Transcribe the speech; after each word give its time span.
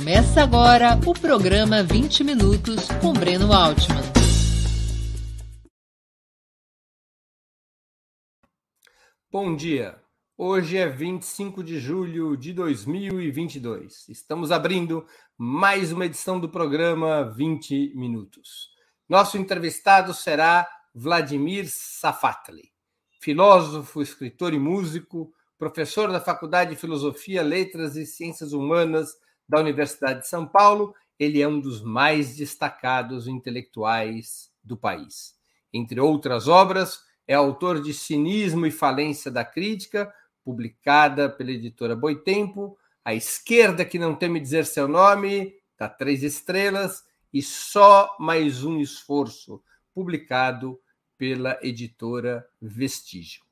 Começa 0.00 0.42
agora 0.42 0.98
o 1.06 1.12
programa 1.12 1.82
20 1.82 2.24
Minutos 2.24 2.88
com 3.02 3.12
Breno 3.12 3.52
Altman. 3.52 4.00
Bom 9.30 9.54
dia. 9.54 10.00
Hoje 10.38 10.78
é 10.78 10.88
25 10.88 11.62
de 11.62 11.78
julho 11.78 12.34
de 12.34 12.54
2022. 12.54 14.08
Estamos 14.08 14.50
abrindo 14.50 15.04
mais 15.36 15.92
uma 15.92 16.06
edição 16.06 16.40
do 16.40 16.48
programa 16.48 17.22
20 17.34 17.92
Minutos. 17.94 18.70
Nosso 19.06 19.36
entrevistado 19.36 20.14
será 20.14 20.66
Vladimir 20.94 21.66
Safatli, 21.68 22.72
filósofo, 23.20 24.00
escritor 24.00 24.54
e 24.54 24.58
músico, 24.58 25.30
professor 25.58 26.10
da 26.10 26.22
Faculdade 26.22 26.70
de 26.70 26.76
Filosofia, 26.80 27.42
Letras 27.42 27.96
e 27.96 28.06
Ciências 28.06 28.54
Humanas 28.54 29.10
da 29.50 29.58
Universidade 29.58 30.20
de 30.20 30.28
São 30.28 30.46
Paulo. 30.46 30.94
Ele 31.18 31.42
é 31.42 31.48
um 31.48 31.60
dos 31.60 31.82
mais 31.82 32.36
destacados 32.36 33.26
intelectuais 33.26 34.50
do 34.62 34.76
país. 34.76 35.34
Entre 35.72 36.00
outras 36.00 36.46
obras, 36.46 37.00
é 37.26 37.34
autor 37.34 37.82
de 37.82 37.92
Cinismo 37.92 38.64
e 38.64 38.70
Falência 38.70 39.30
da 39.30 39.44
Crítica, 39.44 40.12
publicada 40.44 41.28
pela 41.28 41.50
editora 41.50 41.96
Boitempo, 41.96 42.78
A 43.04 43.12
Esquerda 43.12 43.84
que 43.84 43.98
não 43.98 44.14
teme 44.14 44.40
dizer 44.40 44.64
seu 44.64 44.86
nome, 44.86 45.54
da 45.76 45.88
Três 45.88 46.22
Estrelas, 46.22 47.02
e 47.32 47.42
Só 47.42 48.16
Mais 48.18 48.64
Um 48.64 48.80
Esforço, 48.80 49.62
publicado 49.92 50.80
pela 51.18 51.58
editora 51.62 52.46
Vestígio. 52.60 53.42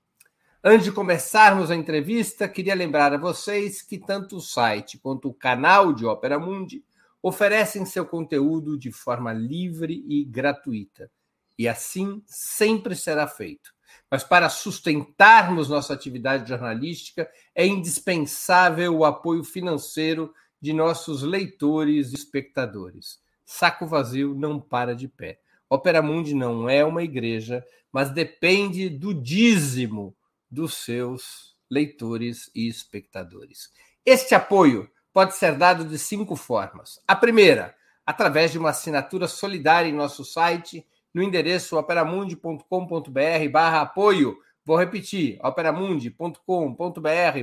Antes 0.71 0.85
de 0.85 0.93
começarmos 0.93 1.71
a 1.71 1.75
entrevista, 1.75 2.47
queria 2.47 2.75
lembrar 2.75 3.15
a 3.15 3.17
vocês 3.17 3.81
que 3.81 3.97
tanto 3.97 4.37
o 4.37 4.41
site 4.43 4.99
quanto 4.99 5.27
o 5.27 5.33
canal 5.33 5.95
de 5.95 6.05
Ópera 6.05 6.39
Mundi 6.39 6.85
oferecem 7.23 7.87
seu 7.87 8.05
conteúdo 8.05 8.79
de 8.79 8.93
forma 8.93 9.33
livre 9.33 10.05
e 10.07 10.23
gratuita. 10.27 11.11
E 11.59 11.67
assim 11.67 12.23
sempre 12.27 12.95
será 12.95 13.27
feito. 13.27 13.73
Mas 14.11 14.23
para 14.23 14.51
sustentarmos 14.51 15.71
nossa 15.71 15.95
atividade 15.95 16.47
jornalística, 16.47 17.27
é 17.55 17.67
indispensável 17.67 18.95
o 18.95 19.07
apoio 19.07 19.45
financeiro 19.45 20.35
de 20.61 20.75
nossos 20.75 21.23
leitores 21.23 22.13
e 22.13 22.15
espectadores. 22.15 23.19
Saco 23.43 23.87
vazio 23.87 24.35
não 24.35 24.61
para 24.61 24.95
de 24.95 25.09
pé. 25.09 25.41
Opera 25.71 26.03
Mundi 26.03 26.35
não 26.35 26.69
é 26.69 26.85
uma 26.85 27.03
igreja, 27.03 27.65
mas 27.91 28.11
depende 28.11 28.91
do 28.91 29.15
dízimo 29.15 30.15
dos 30.51 30.75
seus 30.75 31.57
leitores 31.71 32.51
e 32.55 32.69
espectadores. 32.69 33.71
Este 34.05 34.35
apoio 34.35 34.91
pode 35.13 35.37
ser 35.37 35.57
dado 35.57 35.85
de 35.85 35.99
cinco 35.99 36.37
formas. 36.37 37.01
A 37.07 37.15
primeira, 37.15 37.75
através 38.07 38.53
de 38.53 38.59
uma 38.59 38.71
assinatura 38.71 39.29
solidária 39.29 39.89
em 39.89 39.93
nosso 39.93 40.25
site, 40.25 40.87
no 41.13 41.23
endereço 41.23 41.77
operamundi.com.br 41.77 43.49
barra 43.51 43.83
apoio. 43.83 44.39
Vou 44.65 44.77
repetir, 44.77 45.39
operamundi.com.br 45.43 46.39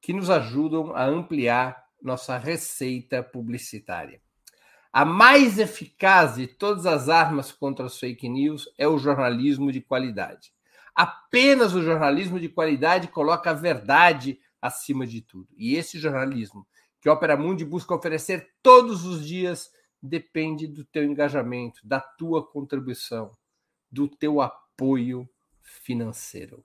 que 0.00 0.12
nos 0.12 0.30
ajudam 0.30 0.94
a 0.94 1.04
ampliar 1.04 1.84
nossa 2.02 2.36
receita 2.38 3.22
publicitária. 3.22 4.20
A 4.92 5.04
mais 5.04 5.58
eficaz 5.58 6.36
de 6.36 6.46
todas 6.46 6.86
as 6.86 7.08
armas 7.08 7.52
contra 7.52 7.86
as 7.86 7.98
fake 7.98 8.28
news 8.28 8.66
é 8.78 8.88
o 8.88 8.98
jornalismo 8.98 9.70
de 9.70 9.80
qualidade. 9.80 10.52
Apenas 10.94 11.74
o 11.74 11.82
jornalismo 11.82 12.40
de 12.40 12.48
qualidade 12.48 13.08
coloca 13.08 13.50
a 13.50 13.54
verdade 13.54 14.40
acima 14.60 15.06
de 15.06 15.20
tudo. 15.20 15.48
E 15.56 15.74
esse 15.74 15.98
jornalismo 15.98 16.66
que 17.00 17.08
a 17.08 17.12
Opera 17.12 17.36
Mundi 17.36 17.64
busca 17.64 17.94
oferecer 17.94 18.54
todos 18.62 19.04
os 19.04 19.26
dias 19.26 19.70
depende 20.02 20.66
do 20.66 20.84
teu 20.84 21.04
engajamento, 21.04 21.80
da 21.84 22.00
tua 22.00 22.46
contribuição, 22.46 23.30
do 23.90 24.08
teu 24.08 24.40
apoio 24.40 25.28
financeiro. 25.66 26.64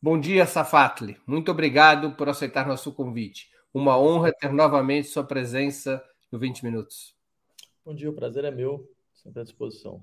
Bom 0.00 0.18
dia, 0.18 0.46
Safatli. 0.46 1.16
Muito 1.26 1.50
obrigado 1.50 2.12
por 2.16 2.28
aceitar 2.28 2.66
nosso 2.66 2.92
convite. 2.92 3.50
Uma 3.72 3.96
honra 3.96 4.32
ter 4.32 4.52
novamente 4.52 5.08
sua 5.08 5.22
presença 5.22 6.02
no 6.30 6.38
20 6.38 6.64
Minutos. 6.64 7.14
Bom 7.84 7.94
dia, 7.94 8.10
o 8.10 8.12
prazer 8.12 8.44
é 8.44 8.50
meu, 8.50 8.90
sempre 9.12 9.40
à 9.40 9.44
disposição. 9.44 10.02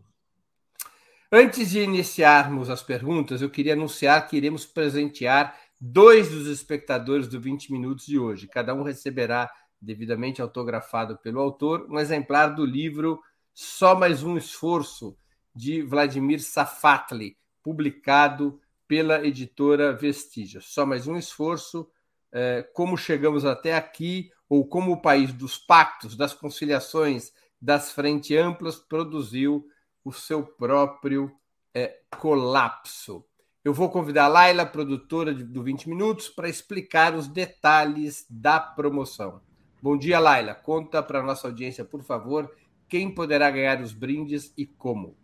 Antes 1.32 1.72
de 1.72 1.82
iniciarmos 1.82 2.70
as 2.70 2.82
perguntas, 2.82 3.42
eu 3.42 3.50
queria 3.50 3.74
anunciar 3.74 4.28
que 4.28 4.38
iremos 4.38 4.66
presentear 4.66 5.56
dois 5.80 6.30
dos 6.30 6.48
espectadores 6.48 7.28
do 7.28 7.40
20 7.40 7.72
Minutos 7.72 8.06
de 8.06 8.18
hoje. 8.18 8.48
Cada 8.48 8.74
um 8.74 8.84
receberá, 8.84 9.52
devidamente 9.82 10.42
autografado 10.42 11.18
pelo 11.18 11.40
autor, 11.40 11.88
um 11.90 12.00
exemplar 12.00 12.56
do 12.56 12.66
livro 12.66 13.22
Só 13.54 13.96
Mais 13.96 14.24
Um 14.24 14.38
Esforço, 14.38 15.18
de 15.54 15.82
Vladimir 15.82 16.42
Safatli, 16.42 17.38
publicado 17.70 18.60
pela 18.88 19.24
editora 19.24 19.94
Vestígio. 19.94 20.60
Só 20.60 20.88
mais 20.88 21.08
um 21.08 21.16
esforço, 21.16 21.88
é, 22.32 22.68
como 22.74 22.98
chegamos 22.98 23.46
até 23.46 23.76
aqui, 23.76 24.32
ou 24.50 24.68
como 24.68 24.92
o 24.92 25.00
país 25.00 25.32
dos 25.32 25.56
pactos, 25.56 26.18
das 26.18 26.34
conciliações, 26.34 27.32
das 27.62 27.92
frentes 27.92 28.36
amplas 28.36 28.78
produziu 28.78 29.68
o 30.04 30.12
seu 30.12 30.44
próprio 30.44 31.32
é, 31.72 32.00
colapso. 32.18 33.24
Eu 33.64 33.72
vou 33.72 33.92
convidar 33.92 34.26
a 34.26 34.30
Laila, 34.30 34.66
produtora 34.66 35.32
do 35.32 35.62
20 35.62 35.90
Minutos, 35.90 36.28
para 36.28 36.50
explicar 36.50 37.14
os 37.14 37.28
detalhes 37.28 38.26
da 38.28 38.60
promoção. 38.60 39.42
Bom 39.80 39.96
dia, 39.96 40.18
Laila. 40.18 40.56
Conta 40.56 41.04
para 41.04 41.20
a 41.20 41.24
nossa 41.24 41.48
audiência, 41.48 41.86
por 41.86 42.02
favor, 42.02 42.52
quem 42.88 43.14
poderá 43.14 43.52
ganhar 43.52 43.80
os 43.80 43.94
brindes 43.94 44.52
e 44.58 44.66
como. 44.66 45.19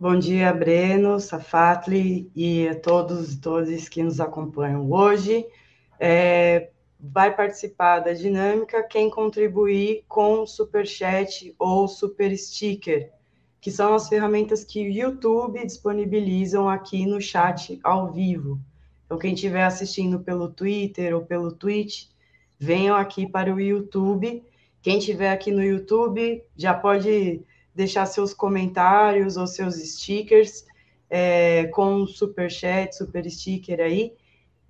Bom 0.00 0.16
dia, 0.16 0.52
Breno, 0.52 1.18
Safatli 1.18 2.30
e 2.32 2.68
a 2.68 2.74
todos 2.76 3.32
e 3.32 3.40
todas 3.40 3.88
que 3.88 4.00
nos 4.00 4.20
acompanham 4.20 4.88
hoje. 4.92 5.44
É, 5.98 6.70
vai 7.00 7.34
participar 7.34 7.98
da 7.98 8.12
dinâmica 8.12 8.84
quem 8.84 9.10
contribuir 9.10 10.04
com 10.06 10.46
Super 10.46 10.86
Chat 10.86 11.52
ou 11.58 11.88
Super 11.88 12.38
Sticker, 12.38 13.10
que 13.60 13.72
são 13.72 13.92
as 13.92 14.08
ferramentas 14.08 14.62
que 14.62 14.86
o 14.86 14.88
YouTube 14.88 15.66
disponibilizam 15.66 16.68
aqui 16.68 17.04
no 17.04 17.20
chat 17.20 17.80
ao 17.82 18.12
vivo. 18.12 18.60
Então, 19.04 19.18
quem 19.18 19.34
estiver 19.34 19.64
assistindo 19.64 20.20
pelo 20.20 20.48
Twitter 20.48 21.12
ou 21.12 21.22
pelo 21.22 21.50
Twitch, 21.50 22.04
venham 22.56 22.94
aqui 22.94 23.26
para 23.26 23.52
o 23.52 23.60
YouTube. 23.60 24.44
Quem 24.80 24.98
estiver 24.98 25.32
aqui 25.32 25.50
no 25.50 25.60
YouTube 25.60 26.40
já 26.56 26.72
pode 26.72 27.44
deixar 27.78 28.06
seus 28.06 28.34
comentários 28.34 29.36
ou 29.36 29.46
seus 29.46 29.76
stickers 29.76 30.66
é, 31.08 31.66
com 31.68 32.04
super 32.08 32.50
chat, 32.50 32.92
super 32.92 33.30
sticker 33.30 33.78
aí, 33.78 34.14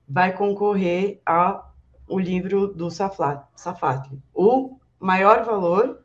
vai 0.07 0.37
concorrer 0.37 1.19
ao 1.25 1.73
livro 2.11 2.69
do 2.69 2.91
Safatli. 2.91 4.21
O 4.35 4.77
maior 5.01 5.43
valor 5.43 6.03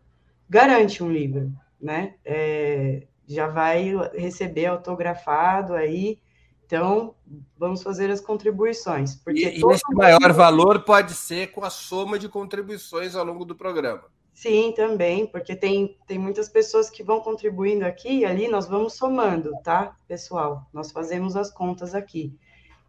garante 0.50 1.04
um 1.04 1.12
livro, 1.12 1.52
né? 1.80 2.16
É, 2.24 3.06
já 3.28 3.48
vai 3.50 3.94
receber 4.14 4.68
autografado 4.68 5.74
aí. 5.74 6.18
Então, 6.66 7.16
vamos 7.58 7.84
fazer 7.84 8.10
as 8.10 8.22
contribuições. 8.22 9.16
Porque 9.16 9.50
e, 9.50 9.60
e 9.60 9.74
esse 9.74 9.94
maior 9.94 10.32
valor 10.32 10.86
pode 10.86 11.14
ser 11.14 11.52
com 11.52 11.66
a 11.66 11.70
soma 11.70 12.18
de 12.18 12.30
contribuições 12.30 13.14
ao 13.14 13.26
longo 13.26 13.44
do 13.44 13.56
programa. 13.56 14.06
Sim, 14.34 14.74
também, 14.76 15.28
porque 15.28 15.56
tem, 15.56 15.96
tem 16.08 16.18
muitas 16.18 16.50
pessoas 16.50 16.90
que 16.90 17.04
vão 17.04 17.22
contribuindo 17.22 17.86
aqui 17.86 18.20
e 18.20 18.26
ali 18.26 18.48
nós 18.48 18.68
vamos 18.68 18.94
somando, 18.94 19.54
tá, 19.64 19.96
pessoal? 20.08 20.68
Nós 20.74 20.92
fazemos 20.92 21.36
as 21.36 21.52
contas 21.52 21.94
aqui. 21.94 22.36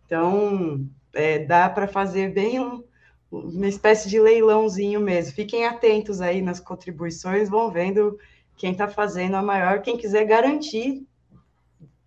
Então, 0.07 0.89
é, 1.13 1.39
dá 1.39 1.69
para 1.69 1.87
fazer 1.87 2.33
bem 2.33 2.59
um, 2.61 2.83
uma 3.31 3.69
espécie 3.69 4.09
de 4.09 4.19
leilãozinho 4.19 5.01
mesmo. 5.01 5.35
Fiquem 5.35 5.67
atentos 5.67 6.21
aí 6.21 6.41
nas 6.41 6.61
contribuições, 6.61 7.49
vão 7.49 7.71
vendo 7.71 8.19
quem 8.57 8.73
está 8.73 8.89
fazendo 8.89 9.37
a 9.37 9.43
maior, 9.43 9.83
quem 9.83 9.97
quiser 9.97 10.25
garantir 10.25 11.07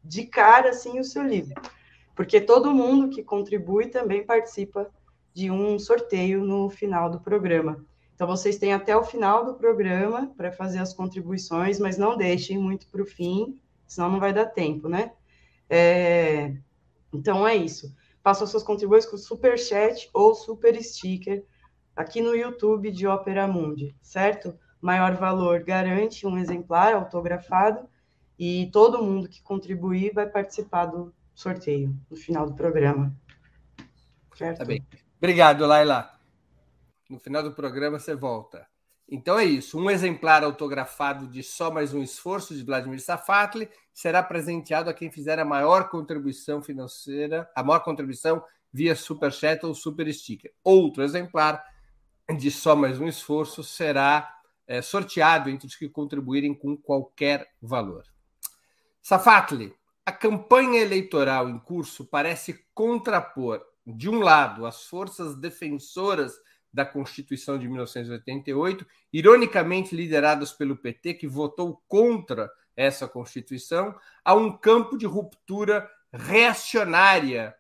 de 0.04 0.26
cara 0.26 0.70
assim 0.70 1.00
o 1.00 1.04
seu 1.04 1.24
livro. 1.24 1.62
Porque 2.16 2.42
todo 2.42 2.74
mundo 2.74 3.10
que 3.10 3.22
contribui 3.22 3.88
também 3.88 4.26
participa 4.26 4.90
de 5.34 5.52
um 5.52 5.78
sorteio 5.78 6.44
no 6.44 6.70
final 6.70 7.10
do 7.10 7.20
programa. 7.20 7.86
Então, 8.18 8.26
vocês 8.26 8.58
têm 8.58 8.74
até 8.74 8.98
o 8.98 9.04
final 9.04 9.46
do 9.46 9.54
programa 9.54 10.34
para 10.36 10.52
fazer 10.52 10.80
as 10.80 10.92
contribuições, 10.92 11.78
mas 11.78 12.00
não 12.00 12.18
deixem 12.18 12.58
muito 12.58 12.88
para 12.88 13.04
o 13.04 13.06
fim, 13.06 13.62
senão 13.86 14.10
não 14.10 14.20
vai 14.20 14.34
dar 14.34 14.48
tempo, 14.48 14.90
né? 14.90 15.12
É... 15.70 16.58
Então, 17.14 17.48
é 17.48 17.56
isso. 17.56 17.96
Façam 18.24 18.48
suas 18.48 18.64
contribuições 18.64 19.12
com 19.12 19.18
super 19.18 19.56
chat 19.60 20.10
ou 20.12 20.34
super 20.34 20.84
sticker 20.84 21.46
aqui 21.96 22.20
no 22.20 22.36
YouTube 22.36 22.90
de 22.90 23.06
Opera 23.06 23.48
Mundi, 23.48 23.96
certo? 24.02 24.58
Maior 24.82 25.14
valor 25.16 25.64
garante 25.64 26.26
um 26.26 26.40
exemplar 26.40 26.96
autografado 26.96 27.88
e 28.38 28.68
todo 28.74 29.04
mundo 29.04 29.30
que 29.30 29.44
contribuir 29.44 30.12
vai 30.12 30.26
participar 30.28 30.88
do 30.88 31.14
sorteio 31.36 31.96
no 32.10 32.18
final 32.18 32.48
do 32.48 32.56
programa. 32.56 33.16
Certo? 34.36 34.58
Tá 34.58 34.66
bem. 34.66 34.84
Obrigado, 35.20 35.68
Laila. 35.68 36.17
No 37.10 37.20
final 37.20 37.42
do 37.42 37.54
programa 37.54 38.00
você 38.00 38.16
volta. 38.16 38.68
Então 39.10 39.40
é 39.40 39.46
isso. 39.46 39.80
Um 39.80 39.90
exemplar 39.90 40.44
autografado 40.44 41.28
de 41.28 41.42
Só 41.42 41.72
Mais 41.72 41.94
Um 41.94 42.04
Esforço, 42.04 42.54
de 42.54 42.64
Vladimir 42.64 43.00
Safatli, 43.00 43.70
será 43.94 44.22
presenteado 44.22 44.90
a 44.90 44.94
quem 44.94 45.10
fizer 45.10 45.40
a 45.40 45.46
maior 45.46 45.90
contribuição 45.90 46.62
financeira, 46.62 47.50
a 47.56 47.64
maior 47.64 47.80
contribuição 47.80 48.44
via 48.74 48.96
Superchat 48.96 49.66
ou 49.66 49.74
Super 49.74 50.14
Sticker. 50.14 50.54
Outro 50.64 51.04
exemplar 51.04 51.64
de 52.38 52.52
Só 52.52 52.76
Mais 52.76 53.00
Um 53.00 53.08
Esforço 53.08 53.64
será 53.64 54.30
é, 54.68 54.82
sorteado 54.82 55.50
entre 55.50 55.68
os 55.68 55.76
que 55.76 55.88
contribuírem 55.88 56.54
com 56.54 56.76
qualquer 56.76 57.48
valor. 57.62 58.04
Safatli, 59.02 59.74
a 60.06 60.12
campanha 60.12 60.82
eleitoral 60.82 61.50
em 61.50 61.58
curso 61.58 62.06
parece 62.06 62.66
contrapor, 62.74 63.62
de 63.86 64.10
um 64.10 64.20
lado, 64.20 64.66
as 64.66 64.84
forças 64.84 65.36
defensoras 65.38 66.34
da 66.78 66.86
Constituição 66.86 67.58
de 67.58 67.68
1988, 67.68 68.86
ironicamente 69.12 69.96
lideradas 69.96 70.52
pelo 70.52 70.78
PT, 70.78 71.16
que 71.16 71.26
votou 71.26 71.82
contra 71.88 72.52
essa 72.76 73.08
Constituição, 73.08 73.96
a 74.24 74.36
um 74.36 74.56
campo 74.56 74.96
de 74.96 75.08
ruptura 75.08 75.90
reacionária 76.14 77.56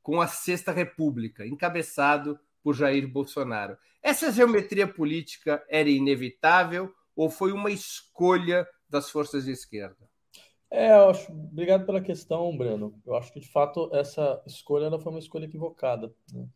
com 0.00 0.20
a 0.20 0.28
Sexta 0.28 0.70
República, 0.70 1.44
encabeçado 1.44 2.38
por 2.62 2.76
Jair 2.76 3.08
Bolsonaro. 3.08 3.76
Essa 4.00 4.30
geometria 4.30 4.86
política 4.86 5.64
era 5.68 5.88
inevitável 5.88 6.94
ou 7.16 7.28
foi 7.28 7.50
uma 7.50 7.72
escolha 7.72 8.68
das 8.88 9.10
forças 9.10 9.46
de 9.46 9.50
esquerda? 9.50 10.08
É, 10.70 10.92
eu 10.92 11.10
acho, 11.10 11.32
obrigado 11.32 11.84
pela 11.84 12.00
questão, 12.00 12.56
Breno. 12.56 12.94
Eu 13.04 13.16
acho 13.16 13.32
que 13.32 13.40
de 13.40 13.48
fato 13.48 13.90
essa 13.92 14.40
escolha 14.46 14.84
ela 14.84 15.00
foi 15.00 15.10
uma 15.10 15.18
escolha 15.18 15.46
equivocada. 15.46 16.14
Né? 16.32 16.46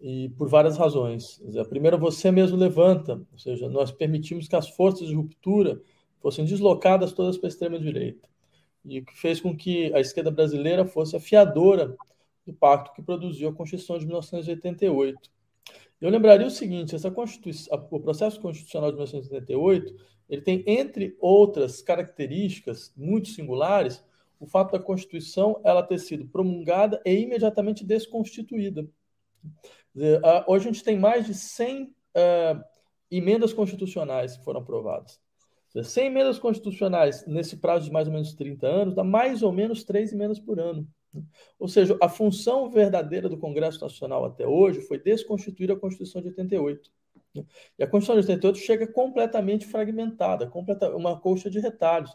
E 0.00 0.30
por 0.30 0.48
várias 0.48 0.76
razões. 0.76 1.40
A 1.58 1.64
primeira, 1.64 1.96
você 1.96 2.30
mesmo 2.30 2.56
levanta, 2.56 3.20
ou 3.30 3.38
seja, 3.38 3.68
nós 3.68 3.92
permitimos 3.92 4.48
que 4.48 4.56
as 4.56 4.68
forças 4.68 5.08
de 5.08 5.14
ruptura 5.14 5.80
fossem 6.20 6.44
deslocadas 6.44 7.12
todas 7.12 7.36
para 7.36 7.48
a 7.48 7.50
extrema-direita, 7.50 8.28
e 8.84 9.00
o 9.00 9.04
que 9.04 9.16
fez 9.16 9.40
com 9.40 9.56
que 9.56 9.92
a 9.94 10.00
esquerda 10.00 10.30
brasileira 10.30 10.84
fosse 10.84 11.16
a 11.16 11.20
fiadora 11.20 11.96
do 12.46 12.52
pacto 12.52 12.92
que 12.94 13.02
produziu 13.02 13.48
a 13.50 13.54
Constituição 13.54 13.98
de 13.98 14.06
1988. 14.06 15.30
Eu 16.00 16.10
lembraria 16.10 16.46
o 16.46 16.50
seguinte: 16.50 16.94
essa 16.94 17.10
Constituição, 17.10 17.86
o 17.90 18.00
processo 18.00 18.40
constitucional 18.40 18.90
de 18.90 18.96
1988 18.96 19.94
ele 20.30 20.42
tem, 20.42 20.62
entre 20.66 21.16
outras 21.20 21.82
características 21.82 22.92
muito 22.96 23.28
singulares, 23.28 24.02
o 24.38 24.46
fato 24.46 24.72
da 24.72 24.78
Constituição 24.78 25.60
ela 25.64 25.82
ter 25.82 25.98
sido 25.98 26.26
promulgada 26.26 27.02
e 27.04 27.12
imediatamente 27.12 27.84
desconstituída. 27.84 28.88
Hoje 30.46 30.68
a 30.68 30.72
gente 30.72 30.84
tem 30.84 30.98
mais 30.98 31.26
de 31.26 31.34
100 31.34 31.82
uh, 31.84 31.90
eh, 32.14 32.64
emendas 33.10 33.52
constitucionais 33.52 34.36
que 34.36 34.44
foram 34.44 34.60
aprovadas. 34.60 35.20
100 35.82 36.06
emendas 36.06 36.38
constitucionais 36.38 37.26
nesse 37.26 37.56
prazo 37.56 37.86
de 37.86 37.92
mais 37.92 38.08
ou 38.08 38.12
menos 38.12 38.34
30 38.34 38.66
anos 38.66 38.94
dá 38.94 39.04
mais 39.04 39.42
ou 39.42 39.52
menos 39.52 39.84
três 39.84 40.12
emendas 40.12 40.38
por 40.38 40.58
ano. 40.58 40.86
Ou 41.58 41.68
seja, 41.68 41.96
a 42.00 42.08
função 42.08 42.70
verdadeira 42.70 43.28
do 43.28 43.38
Congresso 43.38 43.80
Nacional 43.80 44.24
até 44.24 44.46
hoje 44.46 44.80
foi 44.80 44.98
desconstituir 44.98 45.70
a 45.70 45.76
Constituição 45.76 46.20
de 46.20 46.28
88. 46.28 46.90
E 47.78 47.82
a 47.82 47.86
Constituição 47.86 48.14
de 48.14 48.32
88 48.32 48.58
chega 48.58 48.86
completamente 48.86 49.66
fragmentada, 49.66 50.46
completa, 50.46 50.94
uma 50.96 51.18
colcha 51.18 51.48
de 51.48 51.60
retalhos. 51.60 52.12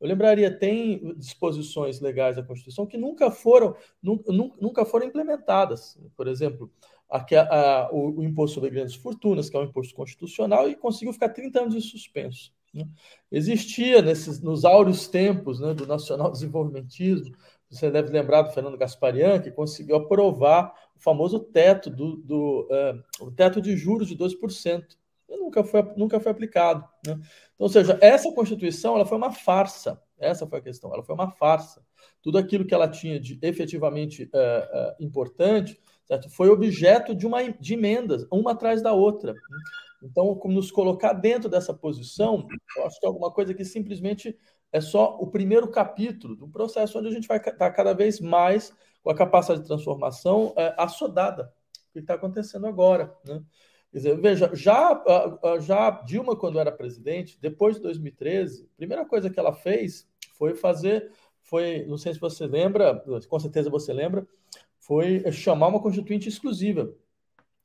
Eu 0.00 0.06
lembraria, 0.06 0.56
tem 0.56 1.14
disposições 1.16 2.00
legais 2.00 2.36
da 2.36 2.42
Constituição 2.42 2.86
que 2.86 2.96
nunca 2.96 3.30
foram, 3.30 3.74
nunca 4.02 4.84
foram 4.84 5.06
implementadas. 5.06 5.98
Por 6.16 6.28
exemplo, 6.28 6.70
a, 7.10 7.88
o, 7.92 8.20
o, 8.20 8.24
imposto 8.24 8.54
sobre 8.54 8.70
grandes 8.70 8.94
fortunas, 8.94 9.48
que 9.48 9.56
é 9.56 9.60
um 9.60 9.64
imposto 9.64 9.94
constitucional, 9.94 10.68
e 10.68 10.76
conseguiu 10.76 11.12
ficar 11.12 11.30
30 11.30 11.60
anos 11.62 11.74
em 11.74 11.80
suspenso. 11.80 12.52
Né? 12.72 12.86
Existia 13.32 14.02
nesses, 14.02 14.40
nos 14.40 14.64
áureos 14.64 15.08
tempos 15.08 15.60
né, 15.60 15.72
do 15.72 15.86
nacional 15.86 16.30
desenvolvimentismo, 16.32 17.34
você 17.70 17.90
deve 17.90 18.10
lembrar 18.10 18.42
do 18.42 18.52
Fernando 18.52 18.78
Gasparian, 18.78 19.40
que 19.40 19.50
conseguiu 19.50 19.96
aprovar 19.96 20.72
o 20.96 21.00
famoso 21.00 21.38
teto, 21.38 21.90
do, 21.90 22.16
do 22.16 22.68
uh, 22.70 23.26
o 23.26 23.30
teto 23.30 23.60
de 23.60 23.76
juros 23.76 24.08
de 24.08 24.16
2%. 24.16 24.84
E 25.28 25.36
nunca 25.36 25.62
foi, 25.62 25.82
nunca 25.94 26.18
foi 26.18 26.32
aplicado. 26.32 26.82
Né? 27.06 27.12
Então, 27.12 27.26
ou 27.58 27.68
seja, 27.68 27.98
essa 28.00 28.32
Constituição 28.32 28.94
ela 28.94 29.04
foi 29.04 29.18
uma 29.18 29.30
farsa. 29.30 30.00
Essa 30.18 30.46
foi 30.46 30.60
a 30.60 30.62
questão. 30.62 30.92
Ela 30.94 31.02
foi 31.02 31.14
uma 31.14 31.30
farsa. 31.30 31.84
Tudo 32.22 32.38
aquilo 32.38 32.64
que 32.64 32.74
ela 32.74 32.88
tinha 32.88 33.20
de 33.20 33.38
efetivamente 33.42 34.24
uh, 34.24 34.28
uh, 34.28 35.04
importante 35.04 35.78
certo? 36.08 36.30
Foi 36.30 36.48
objeto 36.48 37.14
de, 37.14 37.26
uma, 37.26 37.42
de 37.52 37.74
emendas, 37.74 38.26
uma 38.32 38.52
atrás 38.52 38.82
da 38.82 38.92
outra. 38.92 39.34
Então, 40.02 40.34
como 40.34 40.54
nos 40.54 40.70
colocar 40.70 41.12
dentro 41.12 41.48
dessa 41.48 41.74
posição, 41.74 42.46
eu 42.76 42.86
acho 42.86 42.98
que 42.98 43.06
é 43.06 43.08
alguma 43.08 43.30
coisa 43.30 43.52
que 43.52 43.64
simplesmente 43.64 44.36
é 44.72 44.80
só 44.80 45.16
o 45.20 45.26
primeiro 45.26 45.68
capítulo 45.68 46.34
do 46.34 46.48
processo 46.48 46.98
onde 46.98 47.08
a 47.08 47.12
gente 47.12 47.28
vai 47.28 47.38
estar 47.38 47.70
cada 47.70 47.92
vez 47.92 48.20
mais 48.20 48.72
com 49.02 49.10
a 49.10 49.14
capacidade 49.14 49.62
de 49.62 49.66
transformação 49.66 50.52
é, 50.56 50.74
assodada, 50.78 51.52
o 51.90 51.92
que 51.92 51.98
está 52.00 52.14
acontecendo 52.14 52.66
agora. 52.66 53.14
Né? 53.24 53.42
Quer 53.90 53.96
dizer, 53.96 54.20
veja, 54.20 54.50
já, 54.54 55.02
já 55.60 55.90
Dilma, 56.02 56.36
quando 56.36 56.60
era 56.60 56.70
presidente, 56.70 57.38
depois 57.40 57.76
de 57.76 57.82
2013, 57.82 58.64
a 58.64 58.76
primeira 58.76 59.04
coisa 59.06 59.30
que 59.30 59.40
ela 59.40 59.54
fez 59.54 60.06
foi 60.34 60.54
fazer, 60.54 61.10
foi, 61.40 61.86
não 61.86 61.96
sei 61.96 62.12
se 62.12 62.20
você 62.20 62.46
lembra, 62.46 63.02
com 63.26 63.40
certeza 63.40 63.70
você 63.70 63.92
lembra, 63.92 64.26
foi 64.88 65.30
chamar 65.30 65.68
uma 65.68 65.82
constituinte 65.82 66.30
exclusiva, 66.30 66.90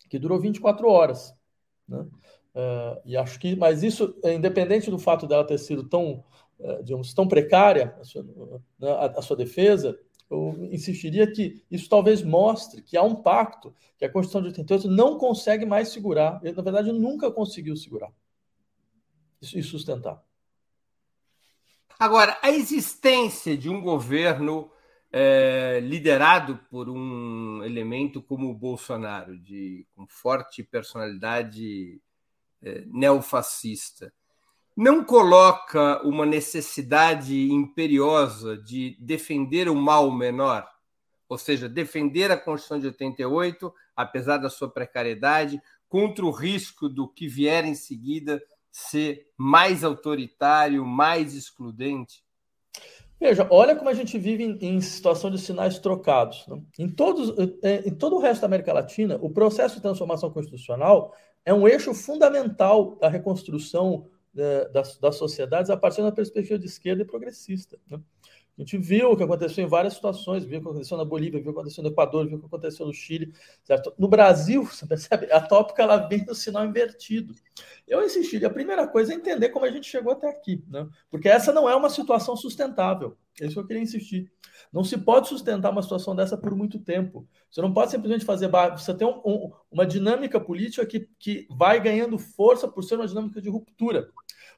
que 0.09 0.19
durou 0.19 0.37
24 0.41 0.85
horas. 0.89 1.33
Né? 1.87 1.99
Uh, 2.53 3.01
e 3.05 3.15
acho 3.15 3.39
que, 3.39 3.55
mas 3.55 3.81
isso, 3.81 4.13
independente 4.25 4.91
do 4.91 4.99
fato 4.99 5.25
dela 5.25 5.47
ter 5.47 5.57
sido 5.57 5.87
tão, 5.87 6.23
uh, 6.59 6.83
digamos, 6.83 7.13
tão 7.13 7.25
precária 7.25 7.95
a 7.99 8.03
sua, 8.03 8.23
né, 8.77 8.91
a, 8.91 9.05
a 9.05 9.21
sua 9.21 9.37
defesa, 9.37 9.97
eu 10.29 10.67
insistiria 10.69 11.31
que 11.31 11.63
isso 11.71 11.87
talvez 11.87 12.21
mostre 12.21 12.81
que 12.81 12.97
há 12.97 13.03
um 13.03 13.15
pacto 13.15 13.73
que 13.97 14.03
a 14.03 14.11
Constituição 14.11 14.41
de 14.41 14.47
88 14.47 14.89
não 14.89 15.17
consegue 15.17 15.65
mais 15.65 15.89
segurar. 15.89 16.41
Ele, 16.43 16.55
na 16.55 16.61
verdade, 16.61 16.91
nunca 16.91 17.31
conseguiu 17.31 17.77
segurar 17.77 18.11
e 19.41 19.63
sustentar. 19.63 20.21
Agora, 21.97 22.37
a 22.41 22.51
existência 22.51 23.55
de 23.55 23.69
um 23.69 23.81
governo 23.81 24.69
é, 25.15 25.79
liderado 25.79 26.59
por 26.71 26.89
um 26.89 27.63
elemento 27.63 28.19
como 28.19 28.49
o 28.49 28.55
Bolsonaro, 28.55 29.37
de, 29.37 29.85
com 29.95 30.07
forte 30.07 30.63
personalidade 30.63 32.01
é, 32.63 32.83
neofascista, 32.87 34.11
não 34.75 35.03
coloca 35.03 36.01
uma 36.01 36.25
necessidade 36.25 37.51
imperiosa 37.51 38.57
de 38.57 38.97
defender 38.99 39.69
o 39.69 39.75
mal 39.75 40.09
menor, 40.09 40.67
ou 41.29 41.37
seja, 41.37 41.69
defender 41.69 42.31
a 42.31 42.37
Constituição 42.37 42.79
de 42.79 42.87
88, 42.87 43.71
apesar 43.95 44.37
da 44.37 44.49
sua 44.49 44.67
precariedade, 44.67 45.61
contra 45.87 46.25
o 46.25 46.31
risco 46.31 46.89
do 46.89 47.07
que 47.07 47.27
vier 47.27 47.65
em 47.65 47.75
seguida 47.75 48.43
ser 48.71 49.27
mais 49.37 49.83
autoritário, 49.83 50.83
mais 50.83 51.35
excludente? 51.35 52.23
Veja, 53.23 53.47
olha 53.49 53.73
como 53.73 53.89
a 53.89 53.93
gente 53.93 54.19
vive 54.19 54.43
em, 54.43 54.57
em 54.59 54.81
situação 54.81 55.31
de 55.31 55.37
sinais 55.39 55.79
trocados. 55.79 56.45
Né? 56.45 56.61
Em, 56.77 56.89
todos, 56.89 57.33
é, 57.63 57.87
em 57.87 57.95
todo 57.95 58.17
o 58.17 58.19
resto 58.19 58.41
da 58.41 58.47
América 58.47 58.73
Latina, 58.73 59.17
o 59.21 59.29
processo 59.29 59.75
de 59.75 59.81
transformação 59.81 60.29
constitucional 60.29 61.15
é 61.45 61.53
um 61.53 61.65
eixo 61.65 61.93
fundamental 61.93 62.97
da 62.97 63.07
reconstrução 63.07 64.09
é, 64.35 64.67
das, 64.67 64.97
das 64.97 65.15
sociedades 65.15 65.69
a 65.71 65.77
partir 65.77 66.01
da 66.01 66.11
perspectiva 66.11 66.59
de 66.59 66.65
esquerda 66.65 67.03
e 67.03 67.05
progressista. 67.05 67.79
Né? 67.89 67.97
A 68.57 68.61
gente 68.61 68.77
viu 68.77 69.11
o 69.11 69.17
que 69.17 69.23
aconteceu 69.23 69.63
em 69.63 69.67
várias 69.67 69.95
situações, 69.95 70.45
viu 70.45 70.59
o 70.59 70.61
que 70.61 70.69
aconteceu 70.69 70.95
na 70.95 71.03
Bolívia, 71.03 71.41
viu 71.41 71.49
o 71.49 71.53
que 71.53 71.59
aconteceu 71.59 71.83
no 71.83 71.89
Equador, 71.89 72.27
viu 72.27 72.37
o 72.37 72.39
que 72.39 72.45
aconteceu 72.45 72.85
no 72.85 72.93
Chile, 72.93 73.33
certo? 73.63 73.91
No 73.97 74.07
Brasil, 74.07 74.63
você 74.67 74.85
percebe, 74.85 75.31
a 75.31 75.41
tópica 75.41 75.81
ela 75.81 75.97
vem 75.97 76.23
do 76.23 76.35
sinal 76.35 76.63
invertido. 76.63 77.33
Eu 77.87 78.03
insisti, 78.05 78.43
a 78.45 78.49
primeira 78.51 78.87
coisa 78.87 79.11
é 79.11 79.15
entender 79.15 79.49
como 79.49 79.65
a 79.65 79.71
gente 79.71 79.89
chegou 79.89 80.13
até 80.13 80.29
aqui, 80.29 80.63
né? 80.67 80.87
Porque 81.09 81.27
essa 81.27 81.51
não 81.51 81.67
é 81.67 81.75
uma 81.75 81.89
situação 81.89 82.35
sustentável. 82.35 83.17
É 83.41 83.45
isso 83.45 83.55
que 83.55 83.59
eu 83.59 83.65
queria 83.65 83.81
insistir. 83.81 84.31
Não 84.71 84.83
se 84.83 84.97
pode 84.99 85.27
sustentar 85.27 85.71
uma 85.71 85.81
situação 85.81 86.15
dessa 86.15 86.37
por 86.37 86.55
muito 86.55 86.77
tempo. 86.77 87.27
Você 87.49 87.59
não 87.61 87.73
pode 87.73 87.89
simplesmente 87.89 88.23
fazer. 88.23 88.49
Você 88.77 88.93
tem 88.93 89.07
um, 89.07 89.19
um, 89.25 89.51
uma 89.71 89.85
dinâmica 89.85 90.39
política 90.39 90.85
que, 90.85 91.09
que 91.17 91.47
vai 91.49 91.79
ganhando 91.79 92.19
força 92.19 92.67
por 92.67 92.83
ser 92.83 92.95
uma 92.95 93.07
dinâmica 93.07 93.41
de 93.41 93.49
ruptura, 93.49 94.09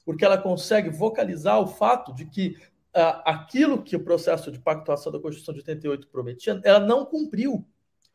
porque 0.04 0.26
ela 0.26 0.38
consegue 0.38 0.90
vocalizar 0.90 1.62
o 1.62 1.68
fato 1.68 2.14
de 2.14 2.26
que 2.26 2.58
aquilo 3.02 3.84
que 3.84 3.96
o 3.96 4.04
processo 4.04 4.52
de 4.52 4.60
pactuação 4.60 5.12
da 5.12 5.20
Constituição 5.20 5.54
de 5.54 5.60
88 5.60 6.08
prometia, 6.08 6.62
ela 6.64 6.80
não 6.80 7.06
cumpriu 7.06 7.66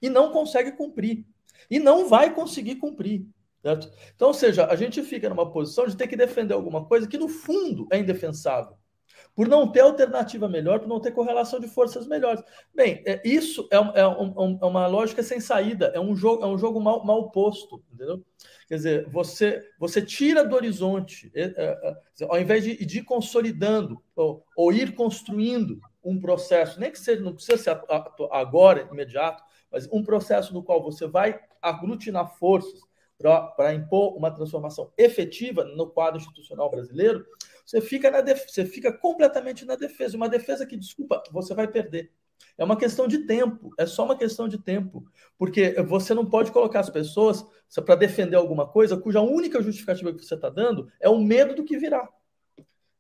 e 0.01 0.09
não 0.09 0.33
consegue 0.33 0.73
cumprir 0.73 1.25
e 1.71 1.79
não 1.79 2.09
vai 2.09 2.35
conseguir 2.35 2.77
cumprir. 2.77 3.27
Certo? 3.63 3.91
Então, 4.15 4.29
ou 4.29 4.35
seja, 4.35 4.67
a 4.67 4.75
gente 4.75 5.03
fica 5.03 5.29
numa 5.29 5.51
posição 5.51 5.87
de 5.87 5.95
ter 5.95 6.09
que 6.09 6.17
defender 6.17 6.55
alguma 6.55 6.87
coisa 6.87 7.07
que, 7.07 7.19
no 7.19 7.29
fundo, 7.29 7.87
é 7.93 7.99
indefensável, 7.99 8.75
por 9.35 9.47
não 9.47 9.71
ter 9.71 9.81
alternativa 9.81 10.49
melhor, 10.49 10.81
por 10.81 10.89
não 10.89 10.99
ter 10.99 11.13
correlação 11.13 11.61
de 11.61 11.69
forças 11.69 12.07
melhores. 12.07 12.43
Bem, 12.75 13.03
é, 13.05 13.21
isso 13.23 13.69
é, 13.71 13.77
é, 13.77 14.07
um, 14.09 14.59
é, 14.63 14.65
uma 14.65 14.87
lógica 14.87 15.23
sem 15.23 15.41
saída, 15.41 15.93
é 15.95 16.01
um 16.01 16.17
jogo, 16.17 16.43
é 16.43 16.47
um 16.47 16.57
jogo 16.57 16.81
mal, 16.81 17.05
mal 17.05 17.31
posto, 17.31 17.83
entendeu? 17.93 18.25
Quer 18.71 18.77
dizer, 18.77 19.09
você, 19.11 19.69
você 19.81 20.01
tira 20.01 20.45
do 20.45 20.55
horizonte, 20.55 21.29
é, 21.35 21.43
é, 21.43 21.65
é, 21.67 22.27
ao 22.29 22.41
invés 22.41 22.63
de, 22.63 22.87
de 22.87 23.01
ir 23.01 23.03
consolidando 23.03 24.01
ou, 24.15 24.45
ou, 24.57 24.73
ir 24.73 24.95
construindo 24.95 25.81
um 26.05 26.21
processo, 26.21 26.79
nem 26.79 26.89
que 26.89 27.01
seja, 27.01 27.21
não 27.21 27.35
precisa 27.35 27.59
ser 27.59 27.77
agora, 28.31 28.89
imediato, 28.93 29.43
mas 29.73 29.89
um 29.93 30.05
processo 30.05 30.55
no 30.55 30.63
qual 30.63 30.81
você 30.81 31.09
vai 31.09 31.41
aglutinar 31.61 32.39
forças 32.39 32.81
para 33.19 33.75
impor 33.75 34.17
uma 34.17 34.31
transformação 34.31 34.93
efetiva 34.97 35.65
no 35.65 35.91
quadro 35.91 36.21
institucional 36.21 36.71
brasileiro, 36.71 37.27
você 37.67 37.81
fica, 37.81 38.09
na 38.09 38.21
def... 38.21 38.49
você 38.49 38.65
fica 38.65 38.93
completamente 38.93 39.65
na 39.65 39.75
defesa. 39.75 40.17
Uma 40.17 40.29
defesa 40.29 40.65
que, 40.65 40.77
desculpa, 40.77 41.21
você 41.33 41.55
vai 41.55 41.67
perder. 41.67 42.13
É 42.57 42.65
uma 42.65 42.77
questão 42.77 43.09
de 43.09 43.27
tempo, 43.27 43.73
é 43.79 43.87
só 43.87 44.05
uma 44.05 44.17
questão 44.17 44.49
de 44.49 44.59
tempo. 44.59 45.05
Porque 45.39 45.73
você 45.83 46.15
não 46.15 46.27
pode 46.27 46.53
colocar 46.53 46.81
as 46.81 46.91
pessoas 46.91 47.45
para 47.85 47.95
defender 47.95 48.37
alguma 48.37 48.67
coisa 48.67 48.97
cuja 48.97 49.21
única 49.21 49.63
justificativa 49.63 50.13
que 50.13 50.25
você 50.25 50.35
está 50.35 50.49
dando 50.49 50.91
é 51.01 51.09
o 51.09 51.19
medo 51.19 51.55
do 51.55 51.65
que 51.65 51.79
virá. 51.79 52.09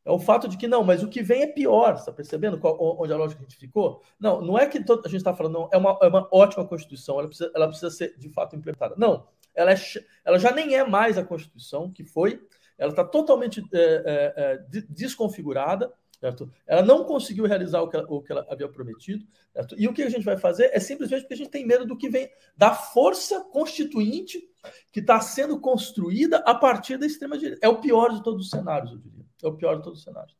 É 0.05 0.11
o 0.11 0.19
fato 0.19 0.49
de 0.49 0.57
que 0.57 0.67
não, 0.67 0.83
mas 0.83 1.03
o 1.03 1.09
que 1.09 1.23
vem 1.23 1.43
é 1.43 1.47
pior, 1.47 1.95
está 1.95 2.11
percebendo 2.11 2.59
qual, 2.59 2.77
onde 3.01 3.13
a 3.13 3.17
lógica 3.17 3.41
a 3.41 3.45
gente 3.45 3.59
ficou? 3.59 4.03
Não, 4.19 4.41
não 4.41 4.59
é 4.59 4.67
que 4.67 4.79
a 4.79 4.81
gente 4.81 5.17
está 5.17 5.35
falando, 5.35 5.53
não, 5.53 5.69
é 5.73 5.77
uma, 5.77 5.99
é 6.01 6.09
uma 6.09 6.27
ótima 6.33 6.67
Constituição, 6.67 7.19
ela 7.19 7.29
precisa, 7.29 7.53
ela 7.55 7.69
precisa 7.69 7.91
ser 7.91 8.17
de 8.17 8.31
fato 8.31 8.57
implementada. 8.57 8.95
Não, 8.97 9.27
ela, 9.55 9.73
é, 9.73 9.77
ela 10.25 10.39
já 10.39 10.53
nem 10.53 10.75
é 10.75 10.85
mais 10.85 11.19
a 11.19 11.25
Constituição 11.25 11.93
que 11.93 12.03
foi, 12.03 12.41
ela 12.79 12.91
está 12.91 13.05
totalmente 13.05 13.63
é, 13.75 14.33
é 14.37 14.83
desconfigurada, 14.89 15.93
Certo? 16.21 16.53
Ela 16.67 16.83
não 16.83 17.05
conseguiu 17.05 17.47
realizar 17.47 17.81
o 17.81 17.89
que 17.89 17.97
ela, 17.97 18.07
o 18.07 18.21
que 18.21 18.31
ela 18.31 18.47
havia 18.51 18.69
prometido. 18.69 19.27
Certo? 19.55 19.75
E 19.79 19.89
o 19.89 19.95
que 19.95 20.03
a 20.03 20.11
gente 20.11 20.25
vai 20.25 20.37
fazer 20.37 20.71
é 20.73 20.79
simplesmente 20.79 21.23
porque 21.23 21.35
a 21.35 21.37
gente 21.37 21.51
tem 21.51 21.67
medo 21.67 21.87
do 21.87 21.97
que 21.97 22.11
vem 22.11 22.31
da 22.55 22.75
força 22.75 23.41
constituinte 23.45 24.47
que 24.93 25.01
está 25.01 25.19
sendo 25.21 25.59
construída 25.59 26.39
a 26.47 26.55
partir 26.55 26.99
da 26.99 27.07
extrema-direita. 27.07 27.65
É 27.65 27.69
o 27.69 27.81
pior 27.81 28.11
de 28.13 28.23
todos 28.23 28.45
os 28.45 28.51
cenários, 28.51 28.93
eu 28.93 28.99
diria. 28.99 29.25
É 29.43 29.47
o 29.47 29.57
pior 29.57 29.77
de 29.77 29.83
todos 29.83 30.01
os 30.01 30.05
cenários. 30.05 30.37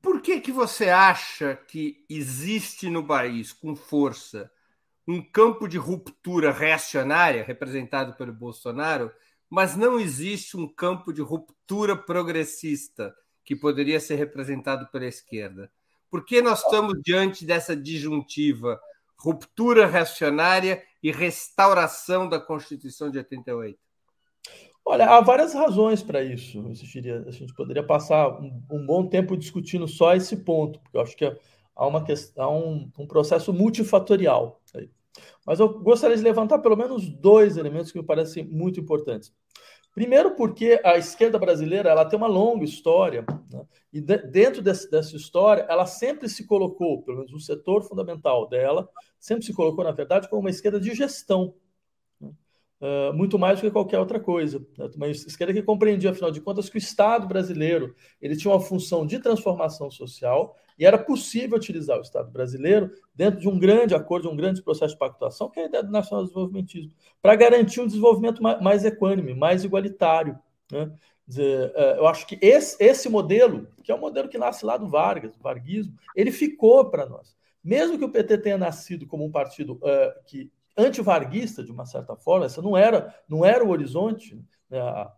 Por 0.00 0.22
que, 0.22 0.40
que 0.40 0.52
você 0.52 0.88
acha 0.88 1.56
que 1.56 2.04
existe 2.08 2.88
no 2.88 3.04
país, 3.04 3.52
com 3.52 3.74
força, 3.74 4.48
um 5.06 5.20
campo 5.20 5.66
de 5.66 5.76
ruptura 5.76 6.52
reacionária, 6.52 7.42
representado 7.42 8.14
pelo 8.14 8.32
Bolsonaro, 8.32 9.10
mas 9.50 9.74
não 9.74 9.98
existe 9.98 10.56
um 10.56 10.68
campo 10.68 11.12
de 11.12 11.20
ruptura 11.20 11.96
progressista? 11.96 13.12
Que 13.48 13.56
poderia 13.56 13.98
ser 13.98 14.16
representado 14.16 14.88
pela 14.88 15.06
esquerda. 15.06 15.70
Por 16.10 16.22
que 16.22 16.42
nós 16.42 16.62
estamos 16.62 17.00
diante 17.02 17.46
dessa 17.46 17.74
disjuntiva 17.74 18.78
ruptura 19.16 19.86
reacionária 19.86 20.82
e 21.02 21.10
restauração 21.10 22.28
da 22.28 22.38
Constituição 22.38 23.10
de 23.10 23.16
88? 23.16 23.78
Olha, 24.84 25.06
há 25.06 25.22
várias 25.22 25.54
razões 25.54 26.02
para 26.02 26.22
isso. 26.22 26.62
A 26.68 27.30
gente 27.30 27.54
poderia 27.54 27.82
passar 27.82 28.38
um, 28.38 28.62
um, 28.70 28.84
bom 28.84 29.06
tempo 29.06 29.34
discutindo 29.34 29.88
só 29.88 30.14
esse 30.14 30.36
ponto, 30.36 30.78
porque 30.80 30.98
eu 30.98 31.00
acho 31.00 31.16
que 31.16 31.24
há, 31.74 31.86
uma 31.86 32.04
questão, 32.04 32.44
há 32.44 32.50
um, 32.50 32.92
um 32.98 33.06
processo 33.06 33.50
multifatorial. 33.50 34.60
Aí. 34.74 34.90
Mas 35.46 35.58
eu 35.58 35.70
gostaria 35.80 36.18
de 36.18 36.22
levantar 36.22 36.58
pelo 36.58 36.76
menos 36.76 37.08
dois 37.08 37.56
elementos 37.56 37.90
que 37.90 37.98
me 37.98 38.04
parecem 38.04 38.44
muito 38.44 38.78
importantes. 38.78 39.32
Primeiro, 39.98 40.36
porque 40.36 40.80
a 40.84 40.96
esquerda 40.96 41.40
brasileira 41.40 41.90
ela 41.90 42.04
tem 42.04 42.16
uma 42.16 42.28
longa 42.28 42.64
história, 42.64 43.26
né? 43.50 43.66
e 43.92 44.00
de, 44.00 44.16
dentro 44.16 44.62
desse, 44.62 44.88
dessa 44.88 45.16
história, 45.16 45.66
ela 45.68 45.86
sempre 45.86 46.28
se 46.28 46.46
colocou, 46.46 47.02
pelo 47.02 47.16
menos 47.16 47.32
um 47.32 47.40
setor 47.40 47.82
fundamental 47.82 48.48
dela, 48.48 48.88
sempre 49.18 49.44
se 49.44 49.52
colocou, 49.52 49.82
na 49.82 49.90
verdade, 49.90 50.28
como 50.28 50.38
uma 50.38 50.50
esquerda 50.50 50.78
de 50.78 50.94
gestão, 50.94 51.52
né? 52.20 52.30
uh, 52.80 53.12
muito 53.12 53.40
mais 53.40 53.58
do 53.58 53.62
que 53.62 53.72
qualquer 53.72 53.98
outra 53.98 54.20
coisa. 54.20 54.64
Né? 54.78 54.88
Uma 54.94 55.08
esquerda 55.08 55.52
que 55.52 55.62
compreendia, 55.62 56.10
afinal 56.10 56.30
de 56.30 56.40
contas, 56.40 56.70
que 56.70 56.76
o 56.76 56.78
Estado 56.78 57.26
brasileiro 57.26 57.92
ele 58.22 58.36
tinha 58.36 58.54
uma 58.54 58.60
função 58.60 59.04
de 59.04 59.18
transformação 59.18 59.90
social 59.90 60.54
e 60.78 60.86
era 60.86 60.96
possível 60.96 61.56
utilizar 61.56 61.98
o 61.98 62.02
Estado 62.02 62.30
brasileiro 62.30 62.90
dentro 63.14 63.40
de 63.40 63.48
um 63.48 63.58
grande 63.58 63.94
acordo, 63.94 64.28
de 64.28 64.34
um 64.34 64.36
grande 64.36 64.62
processo 64.62 64.94
de 64.94 64.98
pactuação, 64.98 65.50
que 65.50 65.58
é 65.58 65.64
a 65.64 65.66
ideia 65.66 65.82
do 65.82 65.90
nacional 65.90 66.24
desenvolvimentismo, 66.24 66.92
para 67.20 67.34
garantir 67.34 67.80
um 67.80 67.86
desenvolvimento 67.86 68.42
mais 68.42 68.84
equânime, 68.84 69.34
mais 69.34 69.64
igualitário. 69.64 70.38
Né? 70.70 70.90
É, 71.36 71.98
eu 71.98 72.06
acho 72.06 72.26
que 72.26 72.38
esse, 72.40 72.82
esse 72.82 73.08
modelo, 73.08 73.66
que 73.82 73.90
é 73.90 73.94
um 73.94 74.00
modelo 74.00 74.28
que 74.28 74.38
nasce 74.38 74.64
lá 74.64 74.76
do 74.76 74.88
Vargas, 74.88 75.34
do 75.34 75.42
varguismo, 75.42 75.94
ele 76.14 76.30
ficou 76.30 76.88
para 76.88 77.06
nós. 77.06 77.36
Mesmo 77.62 77.98
que 77.98 78.04
o 78.04 78.10
PT 78.10 78.38
tenha 78.38 78.56
nascido 78.56 79.06
como 79.06 79.24
um 79.24 79.30
partido 79.30 79.74
uh, 79.74 80.24
que 80.26 80.50
antivarguista, 80.76 81.62
de 81.62 81.72
uma 81.72 81.84
certa 81.84 82.16
forma, 82.16 82.46
essa 82.46 82.62
não 82.62 82.76
era, 82.76 83.14
não 83.28 83.44
era 83.44 83.64
o 83.64 83.70
horizonte, 83.70 84.36
né? 84.36 84.42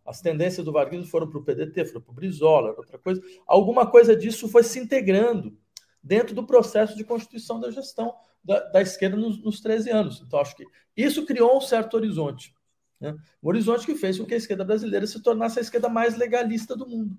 As 0.07 0.21
tendências 0.21 0.64
do 0.64 0.73
varguismo 0.73 1.07
foram 1.07 1.28
para 1.28 1.38
o 1.38 1.45
PDT, 1.45 1.85
foram 1.87 2.00
para 2.00 2.12
o 2.12 2.14
Brizola, 2.14 2.75
outra 2.76 2.99
coisa. 2.99 3.21
Alguma 3.47 3.87
coisa 3.90 4.14
disso 4.14 4.49
foi 4.49 4.62
se 4.62 4.78
integrando 4.78 5.57
dentro 6.02 6.35
do 6.35 6.47
processo 6.47 6.97
de 6.97 7.04
constituição 7.04 7.59
da 7.59 7.71
gestão 7.71 8.14
da, 8.42 8.61
da 8.71 8.80
esquerda 8.80 9.16
nos, 9.16 9.42
nos 9.42 9.61
13 9.61 9.90
anos. 9.90 10.23
Então, 10.25 10.38
acho 10.38 10.57
que 10.57 10.64
isso 10.97 11.26
criou 11.26 11.57
um 11.57 11.61
certo 11.61 11.95
horizonte. 11.95 12.54
Né? 13.00 13.16
Um 13.42 13.49
horizonte 13.49 13.85
que 13.85 13.95
fez 13.95 14.19
com 14.19 14.25
que 14.25 14.35
a 14.35 14.37
esquerda 14.37 14.64
brasileira 14.64 15.07
se 15.07 15.23
tornasse 15.23 15.59
a 15.59 15.62
esquerda 15.62 15.88
mais 15.88 16.16
legalista 16.16 16.76
do 16.76 16.87
mundo, 16.87 17.19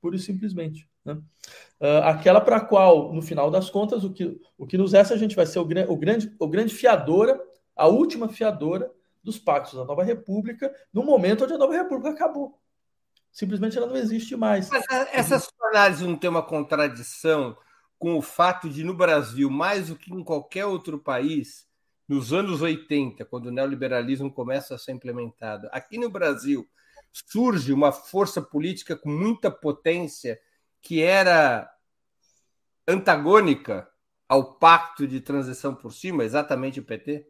pura 0.00 0.16
e 0.16 0.18
simplesmente. 0.18 0.88
Né? 1.04 1.14
Uh, 1.80 2.02
aquela 2.04 2.40
para 2.40 2.56
a 2.56 2.60
qual, 2.60 3.12
no 3.12 3.22
final 3.22 3.50
das 3.50 3.68
contas, 3.68 4.02
o 4.02 4.12
que, 4.12 4.40
o 4.56 4.66
que 4.66 4.78
nos 4.78 4.92
resta, 4.92 5.14
a 5.14 5.18
gente 5.18 5.36
vai 5.36 5.46
ser 5.46 5.58
o, 5.58 5.62
o, 5.62 5.96
grande, 5.96 6.34
o 6.38 6.48
grande 6.48 6.74
fiadora, 6.74 7.40
a 7.74 7.86
última 7.86 8.28
fiadora 8.28 8.90
dos 9.26 9.38
pactos 9.38 9.74
da 9.74 9.84
Nova 9.84 10.04
República, 10.04 10.72
no 10.92 11.02
momento 11.02 11.44
onde 11.44 11.52
a 11.52 11.58
Nova 11.58 11.74
República 11.74 12.10
acabou. 12.10 12.58
Simplesmente 13.32 13.76
ela 13.76 13.88
não 13.88 13.96
existe 13.96 14.36
mais. 14.36 14.70
Mas 14.70 14.84
essa 15.12 15.38
sua 15.40 15.68
análise 15.68 16.06
não 16.06 16.16
tem 16.16 16.30
uma 16.30 16.44
contradição 16.44 17.56
com 17.98 18.16
o 18.16 18.22
fato 18.22 18.70
de, 18.70 18.84
no 18.84 18.94
Brasil, 18.94 19.50
mais 19.50 19.88
do 19.88 19.96
que 19.96 20.14
em 20.14 20.22
qualquer 20.22 20.64
outro 20.64 20.98
país, 20.98 21.66
nos 22.08 22.32
anos 22.32 22.62
80, 22.62 23.24
quando 23.24 23.46
o 23.46 23.50
neoliberalismo 23.50 24.32
começa 24.32 24.76
a 24.76 24.78
ser 24.78 24.92
implementado, 24.92 25.68
aqui 25.72 25.98
no 25.98 26.08
Brasil 26.08 26.66
surge 27.12 27.72
uma 27.72 27.90
força 27.90 28.40
política 28.40 28.94
com 28.94 29.10
muita 29.10 29.50
potência 29.50 30.38
que 30.80 31.02
era 31.02 31.68
antagônica 32.86 33.88
ao 34.28 34.54
pacto 34.54 35.06
de 35.06 35.20
transição 35.20 35.74
por 35.74 35.92
cima, 35.92 36.22
exatamente 36.22 36.78
o 36.78 36.84
PT? 36.84 37.26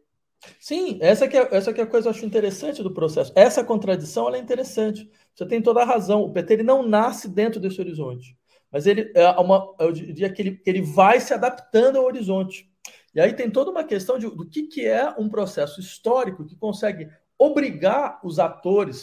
Sim, 0.59 0.97
essa 1.01 1.27
que 1.27 1.37
é, 1.37 1.47
essa 1.51 1.73
que 1.73 1.81
é 1.81 1.83
a 1.83 1.87
coisa 1.87 2.03
que 2.03 2.07
eu 2.09 2.17
acho 2.17 2.25
interessante 2.25 2.83
do 2.83 2.93
processo. 2.93 3.31
Essa 3.35 3.63
contradição 3.63 4.33
é 4.33 4.37
interessante. 4.37 5.09
Você 5.35 5.45
tem 5.45 5.61
toda 5.61 5.81
a 5.81 5.85
razão. 5.85 6.21
O 6.21 6.31
PT 6.31 6.53
ele 6.53 6.63
não 6.63 6.87
nasce 6.87 7.27
dentro 7.27 7.59
desse 7.59 7.79
horizonte, 7.81 8.37
mas 8.71 8.85
ele 8.85 9.11
é 9.15 9.29
uma, 9.31 9.73
eu 9.79 9.91
diria 9.91 10.31
que 10.31 10.41
ele, 10.41 10.61
ele 10.65 10.81
vai 10.81 11.19
se 11.19 11.33
adaptando 11.33 11.97
ao 11.97 12.05
horizonte. 12.05 12.69
E 13.13 13.19
aí 13.19 13.33
tem 13.33 13.49
toda 13.49 13.71
uma 13.71 13.83
questão 13.83 14.19
de, 14.19 14.29
do 14.29 14.47
que, 14.47 14.63
que 14.63 14.85
é 14.85 15.09
um 15.17 15.27
processo 15.27 15.79
histórico 15.79 16.45
que 16.45 16.55
consegue 16.55 17.09
obrigar 17.37 18.19
os 18.23 18.39
atores 18.39 19.01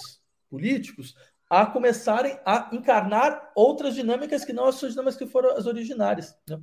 políticos 0.48 1.14
a 1.50 1.66
começarem 1.66 2.38
a 2.44 2.70
encarnar 2.72 3.52
outras 3.54 3.94
dinâmicas 3.94 4.44
que 4.44 4.52
não 4.52 4.66
as 4.66 4.76
suas 4.76 4.92
dinâmicas 4.92 5.16
que 5.16 5.26
foram 5.26 5.56
as 5.56 5.66
originárias. 5.66 6.36
Né? 6.48 6.60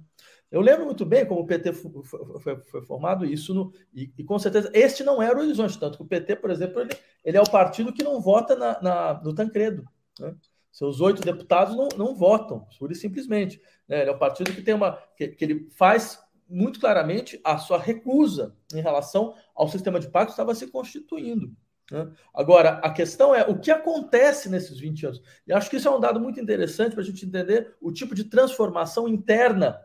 Eu 0.51 0.59
lembro 0.59 0.85
muito 0.85 1.05
bem 1.05 1.25
como 1.25 1.41
o 1.41 1.47
PT 1.47 1.71
foi, 1.71 2.57
foi, 2.57 2.81
formado 2.81 3.25
isso 3.25 3.53
no, 3.53 3.71
e, 3.93 4.11
e, 4.17 4.23
com 4.23 4.37
certeza 4.37 4.69
este 4.73 5.01
não 5.01 5.21
era 5.21 5.37
o 5.37 5.41
horizonte, 5.41 5.79
tanto 5.79 5.97
que 5.97 6.03
o 6.03 6.07
PT, 6.07 6.35
por 6.35 6.51
exemplo, 6.51 6.81
ele, 6.81 6.93
ele 7.23 7.37
é 7.37 7.41
o 7.41 7.49
partido 7.49 7.93
que 7.93 8.03
não 8.03 8.19
vota 8.19 8.53
na, 8.53 8.81
na 8.81 9.21
no 9.23 9.33
Tancredo. 9.33 9.85
Né? 10.19 10.35
Seus 10.69 10.99
oito 10.99 11.21
deputados 11.21 11.75
não, 11.75 11.87
não 11.97 12.15
votam, 12.15 12.67
pura 12.77 12.91
e 12.91 12.95
simplesmente. 12.95 13.61
Né? 13.87 14.01
Ele 14.01 14.09
é 14.09 14.13
o 14.13 14.19
partido 14.19 14.53
que 14.53 14.61
tem 14.61 14.73
uma 14.73 14.97
que, 15.15 15.29
que 15.29 15.45
ele 15.45 15.69
faz 15.71 16.19
muito 16.49 16.81
claramente 16.81 17.39
a 17.45 17.57
sua 17.57 17.79
recusa 17.79 18.53
em 18.73 18.81
relação 18.81 19.33
ao 19.55 19.69
sistema 19.69 20.01
de 20.01 20.09
pacto 20.09 20.27
que 20.27 20.33
estava 20.33 20.53
se 20.53 20.67
constituindo. 20.67 21.55
Né? 21.89 22.11
Agora, 22.33 22.79
a 22.83 22.89
questão 22.89 23.33
é 23.33 23.43
o 23.43 23.57
que 23.57 23.71
acontece 23.71 24.49
nesses 24.49 24.77
20 24.77 25.05
anos. 25.05 25.21
E 25.47 25.53
acho 25.53 25.69
que 25.69 25.77
isso 25.77 25.87
é 25.87 25.91
um 25.91 25.99
dado 25.99 26.19
muito 26.19 26.41
interessante 26.41 26.93
para 26.93 27.01
a 27.01 27.05
gente 27.05 27.25
entender 27.25 27.73
o 27.79 27.91
tipo 27.91 28.13
de 28.13 28.25
transformação 28.25 29.07
interna 29.07 29.79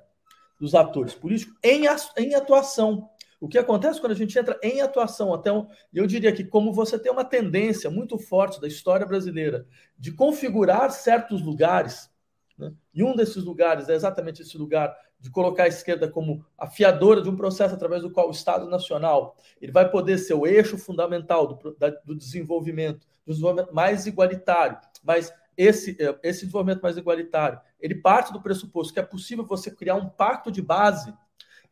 dos 0.59 0.75
atores 0.75 1.15
políticos 1.15 1.57
em, 1.63 1.85
em 2.17 2.35
atuação. 2.35 3.09
O 3.39 3.49
que 3.49 3.59
acontece 3.59 4.01
quando 4.01 4.13
a 4.13 4.17
gente 4.17 4.39
entra 4.39 4.59
em 4.63 4.81
atuação? 4.81 5.35
Até 5.35 5.53
um, 5.53 5.67
eu 5.93 6.07
diria 6.07 6.33
que, 6.33 6.43
como 6.43 6.73
você 6.73 6.99
tem 6.99 7.13
uma 7.13 7.25
tendência 7.25 7.91
muito 7.91 8.19
forte 8.19 8.61
da 8.61 8.67
história 8.67 9.05
brasileira 9.05 9.67
de 9.99 10.11
configurar 10.13 10.91
certos 10.91 11.43
lugares, 11.43 12.11
né? 12.57 12.73
e 12.95 13.05
um 13.05 13.15
desses 13.15 13.45
lugares 13.45 13.89
é 13.89 13.95
exatamente 13.95 14.41
esse 14.41 14.57
lugar 14.57 14.97
de 15.21 15.31
colocar 15.31 15.65
a 15.65 15.69
esquerda 15.69 16.09
como 16.09 16.45
afiadora 16.57 17.21
de 17.21 17.29
um 17.29 17.37
processo 17.37 17.75
através 17.75 18.03
do 18.03 18.11
qual 18.11 18.29
o 18.29 18.33
Estado 18.33 18.69
Nacional 18.69 19.37
ele 19.61 19.73
vai 19.73 19.91
poder 19.91 20.19
ser 20.19 20.35
o 20.35 20.47
eixo 20.47 20.79
fundamental 20.79 21.47
do, 21.47 21.77
da, 21.77 21.91
do 22.05 22.15
desenvolvimento, 22.15 23.07
do 23.25 23.33
desenvolvimento 23.33 23.75
mais 23.75 24.07
igualitário, 24.07 24.79
mas 25.03 25.33
esse, 25.57 25.97
eh, 25.99 26.19
esse 26.23 26.41
desenvolvimento 26.41 26.83
mais 26.83 26.97
igualitário, 26.97 27.61
ele 27.81 27.95
parte 27.95 28.33
do 28.33 28.43
pressuposto 28.43 28.93
que 28.93 29.01
é 29.01 29.03
possível 29.03 29.45
você 29.45 29.71
criar 29.71 29.95
um 29.95 30.09
pacto 30.09 30.51
de 30.51 30.61
base 30.61 31.13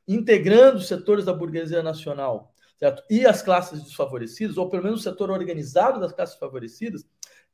integrando 0.06 0.78
os 0.78 0.88
setores 0.88 1.24
da 1.24 1.32
burguesia 1.32 1.82
nacional 1.82 2.54
certo? 2.78 3.02
e 3.08 3.26
as 3.26 3.42
classes 3.42 3.82
desfavorecidas, 3.82 4.56
ou 4.56 4.68
pelo 4.68 4.84
menos 4.84 5.00
o 5.00 5.02
setor 5.02 5.30
organizado 5.30 6.00
das 6.00 6.12
classes 6.12 6.36
favorecidas, 6.36 7.06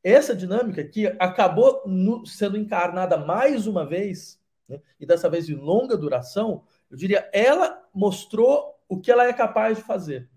essa 0.03 0.35
dinâmica 0.35 0.83
que 0.83 1.07
acabou 1.19 1.83
no, 1.85 2.25
sendo 2.25 2.57
encarnada 2.57 3.17
mais 3.17 3.67
uma 3.67 3.85
vez, 3.85 4.41
né, 4.67 4.81
e 4.99 5.05
dessa 5.05 5.29
vez 5.29 5.45
de 5.45 5.55
longa 5.55 5.95
duração, 5.95 6.63
eu 6.89 6.97
diria, 6.97 7.29
ela 7.31 7.87
mostrou 7.93 8.79
o 8.89 8.99
que 8.99 9.11
ela 9.11 9.25
é 9.25 9.33
capaz 9.33 9.77
de 9.77 9.83
fazer. 9.83 10.29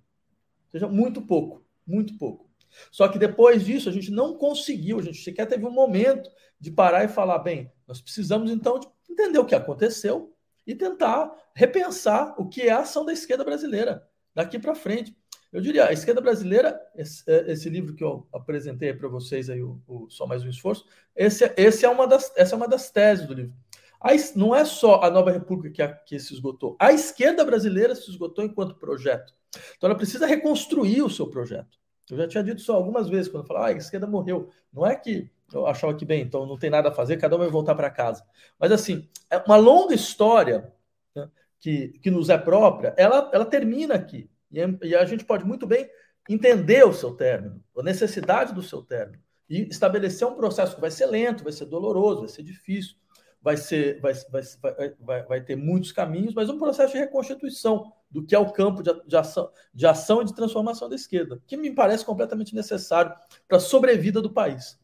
Ou 0.67 0.71
seja, 0.73 0.89
muito 0.89 1.23
pouco, 1.23 1.65
muito 1.87 2.17
pouco. 2.19 2.49
Só 2.91 3.09
que 3.09 3.19
depois 3.19 3.65
disso 3.65 3.89
a 3.89 3.93
gente 3.93 4.11
não 4.11 4.37
conseguiu, 4.37 4.99
a 4.99 5.03
gente 5.03 5.23
sequer 5.23 5.47
teve 5.47 5.67
um 5.67 5.71
momento 5.71 6.31
de 6.61 6.71
parar 6.71 7.05
e 7.05 7.09
falar, 7.09 7.39
bem, 7.39 7.71
nós 7.87 8.01
precisamos 8.01 8.51
então 8.51 8.79
de 8.79 8.89
entender 9.11 9.39
o 9.39 9.45
que 9.45 9.55
aconteceu 9.55 10.35
e 10.67 10.75
tentar 10.75 11.31
repensar 11.55 12.35
o 12.39 12.49
que 12.49 12.63
é 12.63 12.71
a 12.71 12.81
ação 12.81 13.05
da 13.05 13.13
esquerda 13.13 13.45
brasileira 13.45 14.07
daqui 14.35 14.59
para 14.59 14.75
frente. 14.75 15.17
Eu 15.53 15.61
diria, 15.61 15.87
a 15.87 15.93
esquerda 15.93 16.21
brasileira, 16.21 16.81
esse, 16.97 17.23
é, 17.31 17.53
esse 17.53 17.69
livro 17.69 17.95
que 17.95 18.03
eu 18.03 18.27
apresentei 18.33 18.93
para 18.93 19.09
vocês 19.09 19.49
aí, 19.49 19.63
o, 19.63 19.81
o, 19.87 20.11
Só 20.11 20.27
Mais 20.27 20.43
Um 20.43 20.49
Esforço, 20.49 20.85
esse, 21.15 21.45
esse 21.57 21.85
é 21.85 21.89
uma 21.89 22.09
das, 22.09 22.33
essa 22.37 22.55
é 22.55 22.57
uma 22.57 22.67
das 22.67 22.91
teses 22.91 23.25
do 23.25 23.35
livro. 23.35 23.55
A, 24.01 24.11
não 24.35 24.55
é 24.55 24.65
só 24.65 25.01
a 25.01 25.11
Nova 25.11 25.31
República 25.31 25.73
que, 25.73 25.81
a, 25.81 25.95
que 25.95 26.19
se 26.19 26.35
esgotou, 26.35 26.77
a 26.81 26.93
esquerda 26.93 27.45
brasileira 27.45 27.95
se 27.95 28.11
esgotou 28.11 28.45
enquanto 28.45 28.75
projeto. 28.75 29.33
Então 29.77 29.89
ela 29.89 29.97
precisa 29.97 30.27
reconstruir 30.27 31.03
o 31.03 31.11
seu 31.11 31.29
projeto. 31.29 31.79
Eu 32.11 32.17
já 32.19 32.29
tinha 32.29 32.45
dito 32.45 32.59
isso 32.59 32.73
algumas 32.73 33.09
vezes, 33.09 33.31
quando 33.31 33.45
eu 33.45 33.47
falava, 33.47 33.67
ah, 33.67 33.69
a 33.71 33.73
esquerda 33.73 34.07
morreu. 34.07 34.51
Não 34.73 34.87
é 34.87 34.95
que 34.95 35.31
eu 35.53 35.67
achava 35.67 35.95
que, 35.95 36.05
bem, 36.05 36.23
então 36.23 36.47
não 36.47 36.59
tem 36.59 36.71
nada 36.71 36.89
a 36.89 36.93
fazer, 36.93 37.17
cada 37.17 37.37
um 37.37 37.39
vai 37.39 37.49
voltar 37.49 37.75
para 37.75 37.91
casa. 37.91 38.25
Mas, 38.59 38.73
assim, 38.73 39.09
é 39.31 39.39
uma 39.39 39.57
longa 39.57 39.95
história 39.95 40.73
né, 41.15 41.29
que, 41.61 41.89
que 42.01 42.11
nos 42.11 42.29
é 42.29 42.37
própria, 42.37 42.95
ela, 42.97 43.31
ela 43.33 43.45
termina 43.45 43.95
aqui. 43.95 44.29
E, 44.51 44.61
é, 44.61 44.79
e 44.83 44.95
a 44.95 45.05
gente 45.05 45.25
pode 45.25 45.45
muito 45.45 45.67
bem 45.67 45.89
entender 46.29 46.85
o 46.85 46.93
seu 46.93 47.13
término, 47.13 47.63
a 47.77 47.83
necessidade 47.83 48.55
do 48.55 48.63
seu 48.63 48.83
término, 48.83 49.23
e 49.49 49.69
estabelecer 49.69 50.27
um 50.27 50.35
processo 50.35 50.75
que 50.75 50.81
vai 50.81 50.91
ser 50.91 51.07
lento, 51.07 51.45
vai 51.45 51.53
ser 51.53 51.67
doloroso, 51.67 52.21
vai 52.21 52.29
ser 52.29 52.43
difícil, 52.43 52.97
vai, 53.43 53.57
ser, 53.57 54.01
vai, 54.01 54.15
vai, 54.31 54.43
vai, 54.63 54.95
vai, 54.99 55.23
vai 55.25 55.41
ter 55.43 55.55
muitos 55.55 55.93
caminhos, 55.93 56.33
mas 56.33 56.49
um 56.49 56.59
processo 56.59 56.95
de 56.95 56.99
reconstituição 56.99 57.93
do 58.15 58.25
que 58.25 58.33
é 58.33 58.39
o 58.39 58.53
campo 58.53 58.81
de, 58.81 58.93
de, 59.09 59.17
ação, 59.17 59.51
de 59.75 59.85
ação 59.85 60.23
e 60.23 60.25
de 60.25 60.33
transformação 60.33 60.89
da 60.89 60.95
esquerda, 60.95 61.43
que 61.49 61.57
me 61.57 61.75
parece 61.75 62.05
completamente 62.05 62.55
necessário 62.55 63.13
para 63.49 63.57
a 63.57 63.61
sobrevida 63.61 64.23
do 64.23 64.31
país. 64.31 64.79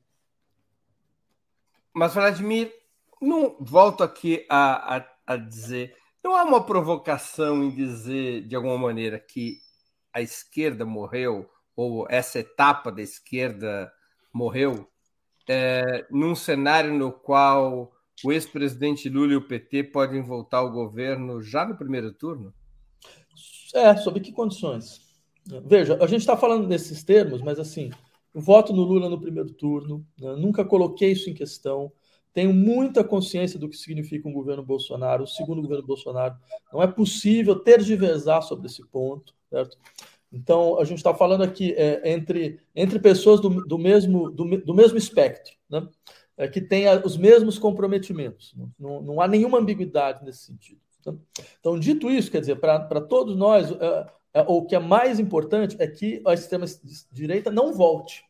Mas, 1.94 2.12
Vladimir, 2.12 2.74
não 3.22 3.56
volto 3.60 4.02
aqui 4.02 4.44
a, 4.50 4.96
a, 4.96 5.06
a 5.28 5.36
dizer, 5.36 5.96
não 6.24 6.34
há 6.34 6.42
uma 6.42 6.66
provocação 6.66 7.62
em 7.62 7.70
dizer, 7.70 8.48
de 8.48 8.56
alguma 8.56 8.76
maneira, 8.76 9.20
que 9.20 9.58
a 10.12 10.20
esquerda 10.20 10.84
morreu, 10.84 11.48
ou 11.76 12.08
essa 12.10 12.40
etapa 12.40 12.90
da 12.90 13.00
esquerda 13.00 13.92
morreu, 14.32 14.90
é, 15.48 16.04
num 16.10 16.34
cenário 16.34 16.92
no 16.92 17.12
qual 17.12 17.92
o 18.24 18.32
ex-presidente 18.32 19.08
Lula 19.08 19.34
e 19.34 19.36
o 19.36 19.46
PT 19.46 19.84
podem 19.84 20.20
voltar 20.20 20.58
ao 20.58 20.72
governo 20.72 21.40
já 21.40 21.64
no 21.64 21.76
primeiro 21.76 22.12
turno? 22.12 22.52
É, 23.74 23.96
sob 23.96 24.20
que 24.20 24.32
condições? 24.32 25.00
Veja, 25.64 25.96
a 26.02 26.06
gente 26.06 26.20
está 26.20 26.36
falando 26.36 26.66
desses 26.66 27.02
termos, 27.02 27.42
mas 27.42 27.58
assim, 27.58 27.90
voto 28.32 28.72
no 28.72 28.82
Lula 28.82 29.08
no 29.08 29.20
primeiro 29.20 29.50
turno, 29.52 30.06
né? 30.18 30.34
nunca 30.36 30.64
coloquei 30.64 31.12
isso 31.12 31.30
em 31.30 31.34
questão. 31.34 31.92
Tenho 32.32 32.54
muita 32.54 33.02
consciência 33.02 33.58
do 33.58 33.68
que 33.68 33.76
significa 33.76 34.28
um 34.28 34.32
governo 34.32 34.62
Bolsonaro, 34.62 35.24
o 35.24 35.26
segundo 35.26 35.62
governo 35.62 35.86
Bolsonaro. 35.86 36.36
Não 36.72 36.82
é 36.82 36.86
possível 36.86 37.56
tergiversar 37.56 38.42
sobre 38.42 38.66
esse 38.66 38.86
ponto, 38.86 39.34
certo? 39.48 39.76
Então, 40.32 40.78
a 40.78 40.84
gente 40.84 40.98
está 40.98 41.12
falando 41.12 41.42
aqui 41.42 41.72
é, 41.72 42.12
entre, 42.12 42.60
entre 42.74 43.00
pessoas 43.00 43.40
do, 43.40 43.48
do, 43.66 43.76
mesmo, 43.76 44.30
do, 44.30 44.58
do 44.58 44.74
mesmo 44.74 44.96
espectro, 44.96 45.52
né? 45.68 45.88
É, 46.36 46.48
que 46.48 46.60
têm 46.60 46.86
os 47.04 47.16
mesmos 47.16 47.58
comprometimentos. 47.58 48.54
Não, 48.78 49.02
não 49.02 49.20
há 49.20 49.26
nenhuma 49.26 49.58
ambiguidade 49.58 50.24
nesse 50.24 50.44
sentido. 50.44 50.80
Então, 51.58 51.78
dito 51.78 52.10
isso, 52.10 52.30
quer 52.30 52.40
dizer, 52.40 52.56
para 52.56 53.00
todos 53.00 53.36
nós, 53.36 53.70
é, 53.70 54.06
é, 54.34 54.40
o 54.46 54.64
que 54.64 54.74
é 54.74 54.78
mais 54.78 55.18
importante 55.18 55.76
é 55.78 55.86
que 55.86 56.22
a 56.26 56.34
extrema-direita 56.34 57.50
não 57.50 57.72
volte, 57.72 58.24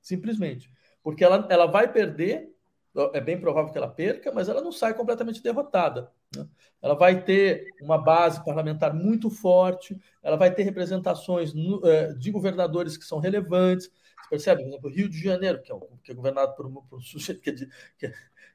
simplesmente. 0.00 0.72
Porque 1.02 1.24
ela, 1.24 1.46
ela 1.50 1.66
vai 1.66 1.92
perder, 1.92 2.52
é 3.12 3.20
bem 3.20 3.40
provável 3.40 3.72
que 3.72 3.78
ela 3.78 3.88
perca, 3.88 4.32
mas 4.32 4.48
ela 4.48 4.60
não 4.60 4.72
sai 4.72 4.94
completamente 4.94 5.42
derrotada. 5.42 6.10
Né? 6.36 6.46
Ela 6.80 6.94
vai 6.94 7.22
ter 7.22 7.68
uma 7.80 7.98
base 7.98 8.44
parlamentar 8.44 8.94
muito 8.94 9.30
forte, 9.30 9.98
ela 10.22 10.36
vai 10.36 10.52
ter 10.52 10.62
representações 10.62 11.54
no, 11.54 11.86
é, 11.86 12.12
de 12.14 12.30
governadores 12.30 12.96
que 12.96 13.04
são 13.04 13.18
relevantes. 13.18 13.90
Você 14.22 14.28
percebe, 14.28 14.62
por 14.62 14.68
exemplo, 14.68 14.90
o 14.90 14.92
Rio 14.92 15.08
de 15.08 15.22
Janeiro, 15.22 15.62
que 15.62 15.72
é, 15.72 15.76
que 16.02 16.12
é 16.12 16.14
governado 16.14 16.54
por 16.54 16.66
um, 16.66 16.74
por 16.74 16.98
um 16.98 17.02
sujeito 17.02 17.40
que 17.40 17.50
é, 17.50 17.52
de, 17.52 17.68
que 17.98 18.06
é 18.06 18.14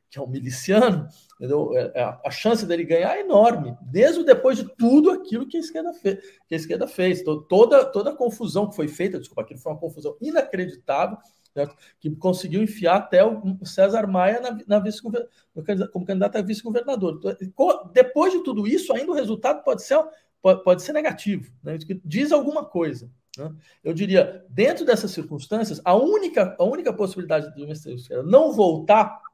que 0.09 0.17
é 0.17 0.21
um 0.21 0.27
miliciano, 0.27 1.07
entendeu? 1.35 1.75
É, 1.77 1.91
é, 1.95 2.17
a 2.25 2.31
chance 2.31 2.65
dele 2.65 2.83
ganhar 2.83 3.17
é 3.17 3.21
enorme, 3.21 3.75
mesmo 3.91 4.23
depois 4.23 4.57
de 4.57 4.63
tudo 4.75 5.11
aquilo 5.11 5.47
que 5.47 5.57
a 5.57 5.59
esquerda 5.59 5.93
fez. 5.93 6.19
Que 6.47 6.55
a 6.55 6.57
esquerda 6.57 6.87
fez. 6.87 7.23
Toda, 7.49 7.85
toda 7.85 8.11
a 8.11 8.15
confusão 8.15 8.69
que 8.69 8.75
foi 8.75 8.87
feita, 8.87 9.19
desculpa, 9.19 9.41
aquilo 9.41 9.59
foi 9.59 9.71
uma 9.71 9.79
confusão 9.79 10.15
inacreditável, 10.21 11.17
certo? 11.53 11.75
que 11.99 12.15
conseguiu 12.15 12.63
enfiar 12.63 12.97
até 12.97 13.23
o 13.25 13.65
César 13.65 14.07
Maia 14.07 14.39
na, 14.39 14.57
na 14.67 14.79
vice 14.79 15.01
como 15.01 16.05
candidato 16.05 16.37
a 16.37 16.41
vice-governador. 16.41 17.19
Então, 17.41 17.91
depois 17.93 18.31
de 18.31 18.43
tudo 18.43 18.67
isso, 18.67 18.93
ainda 18.93 19.11
o 19.11 19.15
resultado 19.15 19.63
pode 19.63 19.83
ser, 19.83 20.01
pode, 20.41 20.81
ser 20.81 20.93
negativo, 20.93 21.51
né? 21.63 21.77
diz 22.05 22.31
alguma 22.31 22.63
coisa. 22.63 23.11
Né? 23.37 23.53
Eu 23.83 23.93
diria, 23.93 24.45
dentro 24.49 24.85
dessas 24.85 25.11
circunstâncias, 25.11 25.81
a 25.83 25.95
única, 25.95 26.55
a 26.57 26.63
única 26.63 26.93
possibilidade 26.93 27.53
de 27.53 28.23
não 28.23 28.53
voltar 28.53 29.19
é, 29.19 29.26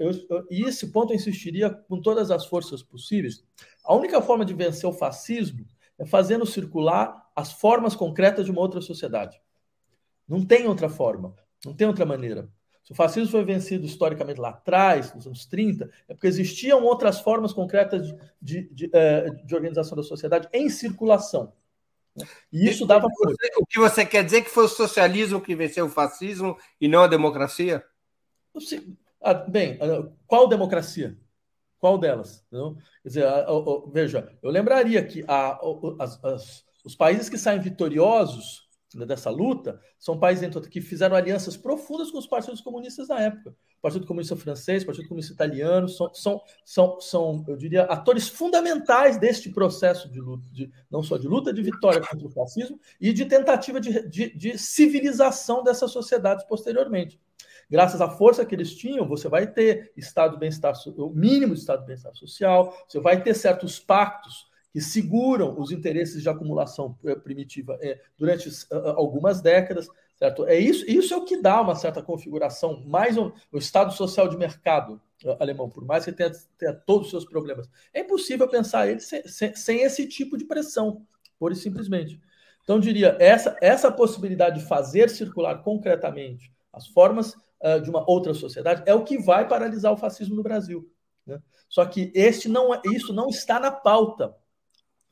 eu, 0.00 0.10
eu, 0.30 0.46
e 0.50 0.62
esse 0.62 0.90
ponto 0.92 1.12
eu 1.12 1.16
insistiria 1.16 1.70
com 1.70 2.00
todas 2.00 2.30
as 2.30 2.46
forças 2.46 2.82
possíveis. 2.82 3.44
A 3.84 3.94
única 3.94 4.20
forma 4.22 4.44
de 4.44 4.54
vencer 4.54 4.88
o 4.88 4.92
fascismo 4.92 5.66
é 5.98 6.04
fazendo 6.04 6.46
circular 6.46 7.30
as 7.34 7.52
formas 7.52 7.94
concretas 7.96 8.44
de 8.44 8.50
uma 8.50 8.60
outra 8.60 8.80
sociedade. 8.80 9.40
Não 10.28 10.44
tem 10.44 10.66
outra 10.66 10.88
forma, 10.88 11.34
não 11.64 11.74
tem 11.74 11.86
outra 11.86 12.06
maneira. 12.06 12.48
Se 12.84 12.92
o 12.92 12.94
fascismo 12.94 13.30
foi 13.30 13.44
vencido 13.44 13.86
historicamente 13.86 14.40
lá 14.40 14.50
atrás, 14.50 15.14
nos 15.14 15.26
anos 15.26 15.46
30, 15.46 15.90
é 16.06 16.14
porque 16.14 16.26
existiam 16.26 16.82
outras 16.84 17.18
formas 17.20 17.52
concretas 17.52 18.06
de, 18.06 18.14
de, 18.40 18.68
de, 18.74 18.90
é, 18.92 19.30
de 19.30 19.54
organização 19.54 19.96
da 19.96 20.02
sociedade 20.02 20.48
em 20.52 20.68
circulação. 20.68 21.52
E 22.52 22.68
isso 22.68 22.86
dava. 22.86 23.08
O 23.56 23.66
que 23.66 23.78
você 23.78 24.06
quer 24.06 24.22
dizer 24.24 24.42
que 24.42 24.50
foi 24.50 24.64
o 24.64 24.68
socialismo 24.68 25.40
que 25.40 25.56
venceu 25.56 25.86
o 25.86 25.90
fascismo 25.90 26.56
e 26.80 26.86
não 26.86 27.02
a 27.02 27.08
democracia? 27.08 27.84
Ah, 29.24 29.32
bem, 29.32 29.78
ah, 29.80 30.06
qual 30.26 30.46
democracia? 30.46 31.18
Qual 31.78 31.98
delas? 31.98 32.44
Quer 32.50 33.08
dizer, 33.08 33.26
a, 33.26 33.40
a, 33.40 33.56
a, 33.56 33.90
veja, 33.90 34.36
eu 34.42 34.50
lembraria 34.50 35.04
que 35.04 35.24
as, 35.98 36.24
as, 36.24 36.64
os 36.84 36.94
países 36.94 37.28
que 37.28 37.38
saem 37.38 37.60
vitoriosos 37.60 38.64
dessa 39.06 39.30
luta 39.30 39.80
são 39.98 40.18
países 40.18 40.48
que 40.68 40.80
fizeram 40.80 41.16
alianças 41.16 41.56
profundas 41.56 42.10
com 42.10 42.18
os 42.18 42.26
partidos 42.26 42.60
comunistas 42.60 43.08
na 43.08 43.20
época. 43.20 43.50
O 43.50 43.82
Partido 43.82 44.06
Comunista 44.06 44.36
Francês, 44.36 44.84
Partido 44.84 45.08
Comunista 45.08 45.32
Italiano, 45.32 45.88
são, 45.88 46.14
são, 46.14 46.42
são, 46.64 47.00
são 47.00 47.44
eu 47.48 47.56
diria, 47.56 47.82
atores 47.84 48.28
fundamentais 48.28 49.18
deste 49.18 49.50
processo 49.50 50.08
de 50.10 50.20
luta, 50.20 50.46
de, 50.52 50.70
não 50.90 51.02
só 51.02 51.16
de 51.16 51.26
luta 51.26 51.52
de 51.52 51.62
vitória 51.62 52.00
contra 52.00 52.26
o 52.26 52.30
fascismo, 52.30 52.78
e 53.00 53.12
de 53.12 53.24
tentativa 53.24 53.80
de, 53.80 54.08
de, 54.08 54.36
de 54.36 54.58
civilização 54.58 55.64
dessas 55.64 55.90
sociedades 55.90 56.44
posteriormente. 56.44 57.20
Graças 57.70 58.00
à 58.00 58.08
força 58.08 58.44
que 58.44 58.54
eles 58.54 58.74
tinham, 58.74 59.06
você 59.06 59.28
vai 59.28 59.46
ter 59.46 59.92
estado 59.96 60.36
bem-estar, 60.38 60.74
o 60.96 61.10
mínimo 61.10 61.54
de 61.54 61.60
estado 61.60 61.80
de 61.80 61.86
bem-estar 61.86 62.14
social, 62.14 62.76
você 62.88 63.00
vai 63.00 63.22
ter 63.22 63.34
certos 63.34 63.78
pactos 63.78 64.46
que 64.72 64.80
seguram 64.80 65.58
os 65.58 65.70
interesses 65.70 66.20
de 66.20 66.28
acumulação 66.28 66.98
eh, 67.04 67.14
primitiva 67.14 67.78
é, 67.80 68.00
durante 68.18 68.50
algumas 68.96 69.40
décadas, 69.40 69.88
certo? 70.16 70.44
É 70.46 70.58
isso, 70.58 70.84
isso 70.90 71.14
é 71.14 71.16
o 71.16 71.24
que 71.24 71.40
dá 71.40 71.60
uma 71.60 71.76
certa 71.76 72.02
configuração, 72.02 72.82
mais 72.84 73.16
um, 73.16 73.30
o 73.52 73.58
Estado 73.58 73.92
social 73.92 74.28
de 74.28 74.36
mercado 74.36 75.00
uh, 75.24 75.36
alemão, 75.38 75.68
por 75.68 75.84
mais 75.84 76.04
que 76.04 76.12
tenha, 76.12 76.32
tenha, 76.58 76.72
todos 76.72 77.06
os 77.06 77.10
seus 77.10 77.24
problemas. 77.24 77.70
É 77.92 78.00
impossível 78.00 78.48
pensar 78.48 78.88
ele 78.88 78.98
sem, 78.98 79.26
sem, 79.28 79.54
sem 79.54 79.82
esse 79.82 80.08
tipo 80.08 80.36
de 80.36 80.44
pressão, 80.44 81.06
pura 81.38 81.54
e 81.54 81.56
simplesmente. 81.56 82.20
Então, 82.64 82.80
diria, 82.80 83.16
essa, 83.20 83.56
essa 83.60 83.92
possibilidade 83.92 84.60
de 84.60 84.66
fazer 84.66 85.08
circular 85.10 85.62
concretamente 85.62 86.52
as 86.72 86.88
formas 86.88 87.36
uh, 87.64 87.80
de 87.80 87.88
uma 87.88 88.08
outra 88.08 88.34
sociedade 88.34 88.82
é 88.86 88.94
o 88.94 89.04
que 89.04 89.18
vai 89.18 89.48
paralisar 89.48 89.92
o 89.92 89.96
fascismo 89.96 90.36
no 90.36 90.42
Brasil. 90.42 90.88
Né? 91.26 91.40
Só 91.68 91.84
que 91.86 92.12
este 92.14 92.48
não, 92.48 92.74
é, 92.74 92.80
isso 92.84 93.12
não 93.12 93.28
está 93.28 93.58
na 93.58 93.70
pauta 93.70 94.36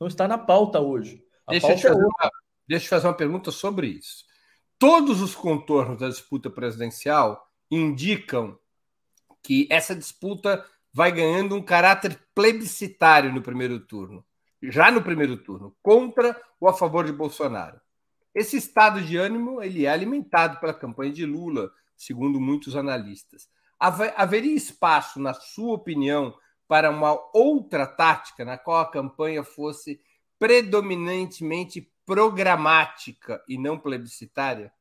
não 0.03 0.07
está 0.07 0.27
na 0.27 0.37
pauta 0.37 0.79
hoje. 0.79 1.23
Deixa, 1.49 1.67
pauta 1.67 1.87
eu 1.87 1.93
é 1.93 1.95
uma, 1.95 2.31
deixa 2.67 2.85
eu 2.85 2.89
fazer 2.89 3.07
uma 3.07 3.13
pergunta 3.13 3.51
sobre 3.51 3.87
isso. 3.87 4.25
Todos 4.77 5.21
os 5.21 5.33
contornos 5.33 5.99
da 5.99 6.09
disputa 6.09 6.49
presidencial 6.49 7.47
indicam 7.71 8.59
que 9.41 9.67
essa 9.69 9.95
disputa 9.95 10.65
vai 10.91 11.11
ganhando 11.11 11.55
um 11.55 11.61
caráter 11.61 12.19
plebiscitário 12.35 13.33
no 13.33 13.41
primeiro 13.41 13.79
turno, 13.79 14.25
já 14.61 14.91
no 14.91 15.01
primeiro 15.01 15.37
turno, 15.37 15.75
contra 15.81 16.39
ou 16.59 16.67
a 16.67 16.73
favor 16.73 17.05
de 17.05 17.13
Bolsonaro. 17.13 17.79
Esse 18.35 18.57
estado 18.57 19.01
de 19.01 19.15
ânimo 19.15 19.61
ele 19.61 19.85
é 19.85 19.89
alimentado 19.89 20.59
pela 20.59 20.73
campanha 20.73 21.13
de 21.13 21.25
Lula, 21.25 21.71
segundo 22.05 22.39
muitos 22.39 22.75
analistas. 22.75 23.47
Haveria 23.79 24.55
espaço, 24.55 25.19
na 25.19 25.33
sua 25.33 25.73
opinião, 25.73 26.33
para 26.67 26.89
uma 26.89 27.17
outra 27.33 27.85
tática 27.85 28.45
na 28.45 28.57
qual 28.57 28.79
a 28.79 28.89
campanha 28.89 29.43
fosse 29.43 29.99
predominantemente 30.39 31.91
programática 32.05 33.43
e 33.47 33.57
não 33.57 33.77
plebiscitária? 33.77 34.71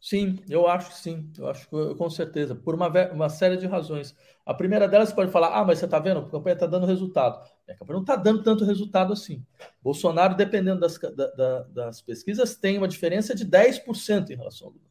Sim, 0.00 0.38
eu 0.48 0.68
acho 0.68 0.90
que 0.90 0.98
sim, 0.98 1.32
eu 1.36 1.48
acho 1.48 1.68
que 1.68 1.94
com 1.96 2.08
certeza, 2.08 2.54
por 2.54 2.74
uma, 2.74 2.88
uma 3.10 3.28
série 3.28 3.56
de 3.56 3.66
razões. 3.66 4.14
A 4.44 4.54
primeira 4.54 4.86
delas, 4.86 5.12
pode 5.12 5.32
falar, 5.32 5.48
ah, 5.58 5.64
mas 5.64 5.80
você 5.80 5.86
está 5.86 5.98
vendo, 5.98 6.20
a 6.20 6.30
campanha 6.30 6.54
está 6.54 6.66
dando 6.66 6.86
resultado. 6.86 7.44
A 7.68 7.74
campanha 7.74 7.94
não 7.94 8.02
está 8.02 8.14
dando 8.14 8.42
tanto 8.42 8.64
resultado 8.64 9.12
assim. 9.12 9.44
Bolsonaro, 9.82 10.36
dependendo 10.36 10.80
das, 10.80 10.96
da, 10.96 11.62
das 11.62 12.00
pesquisas, 12.02 12.54
tem 12.54 12.78
uma 12.78 12.86
diferença 12.86 13.34
de 13.34 13.44
10% 13.44 14.30
em 14.30 14.36
relação 14.36 14.68
ao. 14.68 14.85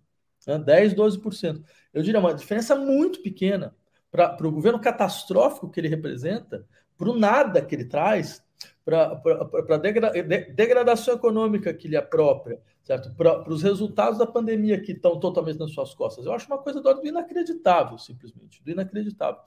Né? 0.45 0.57
10, 0.59 0.93
12%. 0.93 1.63
Eu 1.93 2.01
diria 2.01 2.19
uma 2.19 2.33
diferença 2.33 2.75
muito 2.75 3.21
pequena 3.21 3.75
para 4.11 4.47
o 4.47 4.51
governo 4.51 4.79
catastrófico 4.79 5.69
que 5.69 5.79
ele 5.79 5.89
representa, 5.89 6.65
para 6.97 7.09
o 7.09 7.17
nada 7.17 7.61
que 7.61 7.75
ele 7.75 7.85
traz, 7.85 8.43
para 8.85 9.21
a 9.69 9.77
degra, 9.77 10.11
degradação 10.53 11.15
econômica 11.15 11.73
que 11.73 11.87
lhe 11.87 11.95
é 11.95 12.01
própria, 12.01 12.61
certo? 12.83 13.13
Para 13.15 13.49
os 13.49 13.63
resultados 13.63 14.19
da 14.19 14.27
pandemia 14.27 14.79
que 14.79 14.91
estão 14.91 15.19
totalmente 15.19 15.59
nas 15.59 15.71
suas 15.71 15.93
costas. 15.93 16.25
Eu 16.25 16.31
acho 16.31 16.47
uma 16.47 16.59
coisa 16.59 16.81
do 16.81 17.05
inacreditável, 17.05 17.97
simplesmente, 17.97 18.63
do 18.63 18.71
inacreditável. 18.71 19.41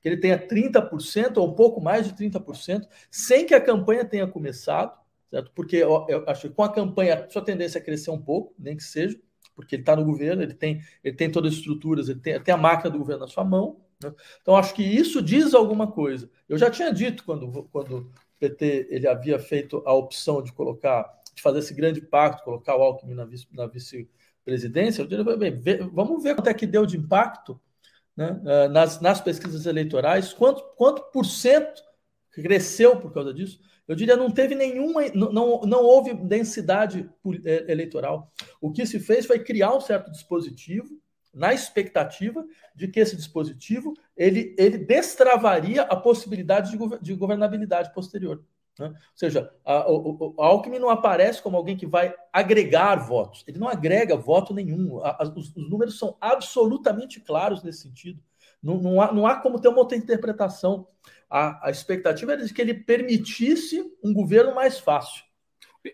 Que 0.00 0.08
ele 0.08 0.16
tenha 0.16 0.38
30% 0.38 1.36
ou 1.38 1.48
um 1.48 1.54
pouco 1.54 1.80
mais 1.80 2.06
de 2.06 2.14
30%, 2.14 2.86
sem 3.10 3.44
que 3.44 3.54
a 3.54 3.60
campanha 3.60 4.04
tenha 4.04 4.26
começado, 4.26 4.96
certo? 5.28 5.50
Porque 5.54 5.76
eu, 5.76 6.06
eu 6.08 6.24
acho 6.28 6.48
que 6.48 6.54
com 6.54 6.62
a 6.62 6.72
campanha, 6.72 7.26
sua 7.28 7.42
tendência 7.42 7.78
é 7.78 7.82
crescer 7.82 8.10
um 8.10 8.22
pouco, 8.22 8.54
nem 8.58 8.76
que 8.76 8.84
seja, 8.84 9.18
porque 9.54 9.76
ele 9.76 9.82
está 9.82 9.94
no 9.94 10.04
governo, 10.04 10.42
ele 10.42 10.54
tem, 10.54 10.82
ele 11.02 11.16
tem 11.16 11.30
todas 11.30 11.52
as 11.52 11.58
estruturas, 11.58 12.08
ele 12.08 12.20
tem, 12.20 12.40
tem 12.40 12.54
a 12.54 12.58
máquina 12.58 12.90
do 12.90 12.98
governo 12.98 13.22
na 13.22 13.28
sua 13.28 13.44
mão, 13.44 13.80
né? 14.02 14.12
Então, 14.40 14.56
acho 14.56 14.74
que 14.74 14.82
isso 14.82 15.22
diz 15.22 15.54
alguma 15.54 15.90
coisa. 15.90 16.30
Eu 16.48 16.58
já 16.58 16.70
tinha 16.70 16.92
dito 16.92 17.24
quando, 17.24 17.64
quando 17.72 17.98
o 17.98 18.12
PT 18.38 18.88
ele 18.90 19.08
havia 19.08 19.38
feito 19.38 19.82
a 19.86 19.92
opção 19.92 20.42
de 20.42 20.52
colocar, 20.52 21.08
de 21.34 21.40
fazer 21.40 21.60
esse 21.60 21.74
grande 21.74 22.00
pacto, 22.00 22.44
colocar 22.44 22.76
o 22.76 22.82
Alckmin 22.82 23.14
na, 23.14 23.24
vice, 23.24 23.46
na 23.52 23.66
vice-presidência, 23.66 25.02
eu 25.02 25.06
diria, 25.06 25.36
bem, 25.36 25.60
vamos 25.92 26.22
ver 26.22 26.34
quanto 26.34 26.48
é 26.48 26.54
que 26.54 26.66
deu 26.66 26.84
de 26.84 26.96
impacto 26.96 27.60
né, 28.16 28.40
eh, 28.44 28.68
nas, 28.68 29.00
nas 29.00 29.20
pesquisas 29.20 29.66
eleitorais, 29.66 30.32
quanto, 30.32 30.62
quanto 30.76 31.02
por 31.10 31.24
cento 31.24 31.82
cresceu 32.30 33.00
por 33.00 33.12
causa 33.12 33.32
disso. 33.32 33.60
Eu 33.86 33.94
diria, 33.94 34.16
não 34.16 34.30
teve 34.30 34.54
nenhuma, 34.54 35.02
não, 35.14 35.60
não 35.60 35.82
houve 35.82 36.14
densidade 36.14 37.10
eh, 37.44 37.64
eleitoral. 37.68 38.32
O 38.60 38.72
que 38.72 38.86
se 38.86 38.98
fez 38.98 39.26
foi 39.26 39.38
criar 39.38 39.74
um 39.74 39.80
certo 39.80 40.10
dispositivo 40.10 40.88
na 41.34 41.52
expectativa 41.52 42.44
de 42.74 42.88
que 42.88 43.00
esse 43.00 43.16
dispositivo 43.16 43.92
ele, 44.16 44.54
ele 44.56 44.78
destravaria 44.78 45.82
a 45.82 45.96
possibilidade 45.96 46.70
de, 46.70 46.98
de 47.00 47.14
governabilidade 47.14 47.92
posterior. 47.92 48.42
Né? 48.78 48.88
Ou 48.88 48.94
seja, 49.14 49.52
a, 49.64 49.90
o, 49.90 50.34
a 50.38 50.46
Alckmin 50.46 50.78
não 50.78 50.90
aparece 50.90 51.42
como 51.42 51.56
alguém 51.56 51.76
que 51.76 51.86
vai 51.86 52.14
agregar 52.32 52.96
votos. 52.96 53.44
Ele 53.46 53.58
não 53.58 53.68
agrega 53.68 54.16
voto 54.16 54.54
nenhum. 54.54 55.00
A, 55.04 55.10
a, 55.10 55.22
os, 55.36 55.54
os, 55.54 55.70
números 55.70 55.98
são 55.98 56.16
absolutamente 56.20 57.20
claros 57.20 57.62
nesse 57.62 57.82
sentido. 57.82 58.20
Não, 58.62 58.78
não, 58.78 59.00
há, 59.00 59.12
não 59.12 59.26
há 59.26 59.36
como 59.36 59.60
ter 59.60 59.68
uma 59.68 59.78
outra 59.78 59.96
interpretação. 59.96 60.88
A, 61.36 61.66
a 61.66 61.70
expectativa 61.72 62.34
era 62.34 62.46
de 62.46 62.54
que 62.54 62.62
ele 62.62 62.74
permitisse 62.74 63.82
um 64.04 64.14
governo 64.14 64.54
mais 64.54 64.78
fácil. 64.78 65.24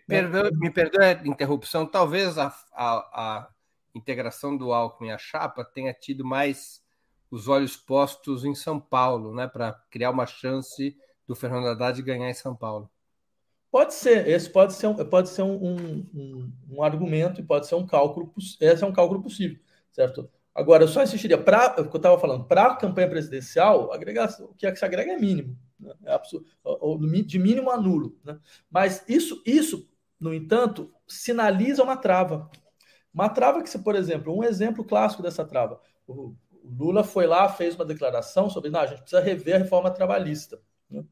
Perdão, 0.07 0.51
me 0.53 0.71
perdoe 0.71 1.03
a 1.03 1.13
interrupção. 1.27 1.87
Talvez 1.87 2.37
a, 2.37 2.55
a 2.75 3.49
integração 3.95 4.55
do 4.55 4.71
Alckmin 4.71 5.13
à 5.13 5.17
chapa 5.17 5.65
tenha 5.65 5.95
tido 5.95 6.27
mais 6.27 6.85
os 7.31 7.49
olhos 7.49 7.75
postos 7.75 8.45
em 8.45 8.55
São 8.55 8.79
Paulo, 8.79 9.35
né, 9.35 9.49
para 9.49 9.73
criar 9.91 10.11
uma 10.11 10.27
chance 10.27 10.95
do 11.27 11.35
Fernando 11.35 11.69
Haddad 11.69 12.03
ganhar 12.03 12.29
em 12.29 12.35
São 12.35 12.55
Paulo. 12.55 12.91
Pode 13.71 13.95
ser, 13.95 14.29
esse 14.29 14.51
pode 14.51 14.75
ser 14.75 14.89
um, 14.89 14.95
pode 15.07 15.31
ser 15.31 15.43
um, 15.43 16.05
um, 16.13 16.53
um 16.69 16.83
argumento 16.83 17.41
e 17.41 17.45
pode 17.45 17.67
ser 17.67 17.77
um 17.77 17.87
cálculo, 17.87 18.31
esse 18.61 18.85
é 18.85 18.87
um 18.87 18.93
cálculo 18.93 19.23
possível, 19.23 19.59
certo? 19.91 20.31
Agora, 20.55 20.83
eu 20.85 20.89
só 20.89 21.03
insistiria, 21.03 21.39
para 21.39 21.81
o 21.81 21.89
que 21.89 21.97
eu 21.97 21.99
estava 21.99 22.19
falando, 22.19 22.45
para 22.45 22.67
a 22.67 22.77
campanha 22.77 23.09
presidencial, 23.09 23.93
agregação, 23.93 24.47
o 24.47 24.55
que 24.55 24.75
se 24.75 24.85
agrega 24.85 25.13
é 25.13 25.17
mínimo, 25.17 25.57
né? 25.79 25.95
é 26.05 26.13
absurdo, 26.13 26.47
de 27.25 27.39
mínimo 27.39 27.71
a 27.71 27.77
nulo. 27.77 28.19
Né? 28.25 28.39
Mas 28.69 29.05
isso, 29.09 29.43
isso, 29.47 29.89
no 30.19 30.35
entanto, 30.35 30.93
sinaliza 31.07 31.83
uma 31.83 31.97
trava. 31.97 32.51
Uma 33.15 33.29
trava 33.29 33.63
que, 33.63 33.79
por 33.79 33.95
exemplo, 33.95 34.37
um 34.37 34.43
exemplo 34.43 34.85
clássico 34.85 35.23
dessa 35.23 35.45
trava. 35.45 35.81
O 36.07 36.35
Lula 36.65 37.05
foi 37.05 37.27
lá, 37.27 37.49
fez 37.49 37.75
uma 37.75 37.85
declaração 37.85 38.51
sobre, 38.51 38.71
não, 38.71 38.81
a 38.81 38.87
gente 38.87 39.03
precisa 39.03 39.23
rever 39.23 39.55
a 39.55 39.59
reforma 39.59 39.91
trabalhista. 39.91 40.61
Né? 40.89 41.05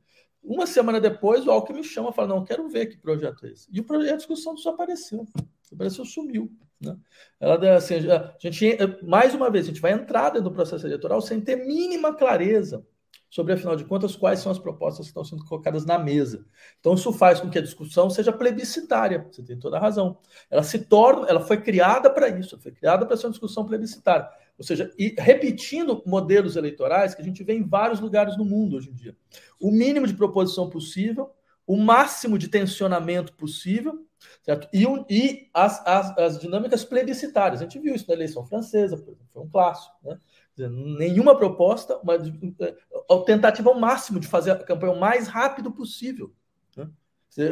Uma 0.42 0.66
semana 0.66 1.00
depois, 1.00 1.46
o 1.46 1.50
Alckmin 1.50 1.78
me 1.78 1.84
chama 1.84 2.10
e 2.10 2.12
fala, 2.12 2.28
não, 2.28 2.44
quero 2.44 2.68
ver 2.68 2.86
que 2.86 2.96
projeto 2.96 3.46
é 3.46 3.50
esse. 3.50 3.68
E 3.72 3.80
o 3.80 3.84
projeto 3.84 4.12
de 4.12 4.16
discussão 4.18 4.54
desapareceu. 4.54 5.26
Desapareceu, 5.62 6.04
sumiu. 6.04 6.50
Né? 6.80 6.96
Ela, 7.40 7.76
assim, 7.76 7.94
a 8.10 8.34
gente, 8.38 8.76
mais 9.02 9.34
uma 9.34 9.50
vez, 9.50 9.66
a 9.66 9.68
gente 9.68 9.80
vai 9.80 9.92
entrar 9.92 10.30
dentro 10.30 10.48
do 10.48 10.54
processo 10.54 10.86
eleitoral 10.86 11.20
sem 11.20 11.40
ter 11.40 11.56
mínima 11.56 12.14
clareza 12.14 12.86
sobre, 13.30 13.52
afinal 13.52 13.76
de 13.76 13.84
contas, 13.84 14.16
quais 14.16 14.40
são 14.40 14.50
as 14.50 14.58
propostas 14.58 15.06
que 15.06 15.10
estão 15.10 15.24
sendo 15.24 15.44
colocadas 15.44 15.84
na 15.84 15.98
mesa. 15.98 16.46
Então, 16.80 16.94
isso 16.94 17.12
faz 17.12 17.40
com 17.40 17.50
que 17.50 17.58
a 17.58 17.62
discussão 17.62 18.08
seja 18.08 18.32
plebiscitária. 18.32 19.26
Você 19.30 19.42
tem 19.42 19.58
toda 19.58 19.76
a 19.76 19.80
razão. 19.80 20.18
Ela 20.50 20.62
se 20.62 20.78
torna, 20.78 21.26
ela 21.28 21.40
foi 21.40 21.60
criada 21.60 22.08
para 22.08 22.28
isso, 22.28 22.58
foi 22.58 22.72
criada 22.72 23.04
para 23.04 23.16
ser 23.16 23.26
uma 23.26 23.32
discussão 23.32 23.66
plebiscitária. 23.66 24.28
Ou 24.56 24.64
seja, 24.64 24.90
e 24.98 25.14
repetindo 25.18 26.02
modelos 26.06 26.56
eleitorais 26.56 27.14
que 27.14 27.20
a 27.20 27.24
gente 27.24 27.44
vê 27.44 27.52
em 27.54 27.62
vários 27.62 28.00
lugares 28.00 28.36
no 28.36 28.44
mundo 28.44 28.76
hoje 28.76 28.90
em 28.90 28.94
dia. 28.94 29.14
O 29.60 29.70
mínimo 29.70 30.06
de 30.06 30.14
proposição 30.14 30.70
possível, 30.70 31.30
o 31.66 31.76
máximo 31.76 32.38
de 32.38 32.48
tensionamento 32.48 33.34
possível, 33.34 34.07
certo? 34.42 34.68
E, 34.72 34.84
e 35.10 35.50
as, 35.52 35.84
as, 35.86 36.18
as 36.18 36.38
dinâmicas 36.38 36.84
plebiscitárias. 36.84 37.60
A 37.60 37.64
gente 37.64 37.78
viu 37.78 37.94
isso 37.94 38.06
na 38.08 38.14
eleição 38.14 38.44
francesa, 38.44 38.96
foi 38.96 39.42
um 39.42 39.48
clássico, 39.48 39.94
né? 40.04 40.18
nenhuma 40.66 41.36
proposta, 41.36 41.98
uma 41.98 42.14
a 42.14 43.24
tentativa 43.24 43.70
ao 43.70 43.78
máximo 43.78 44.18
de 44.18 44.26
fazer 44.26 44.50
a 44.50 44.56
campanha 44.56 44.92
o 44.92 45.00
mais 45.00 45.28
rápido 45.28 45.70
possível. 45.70 46.32
Né? 46.76 46.88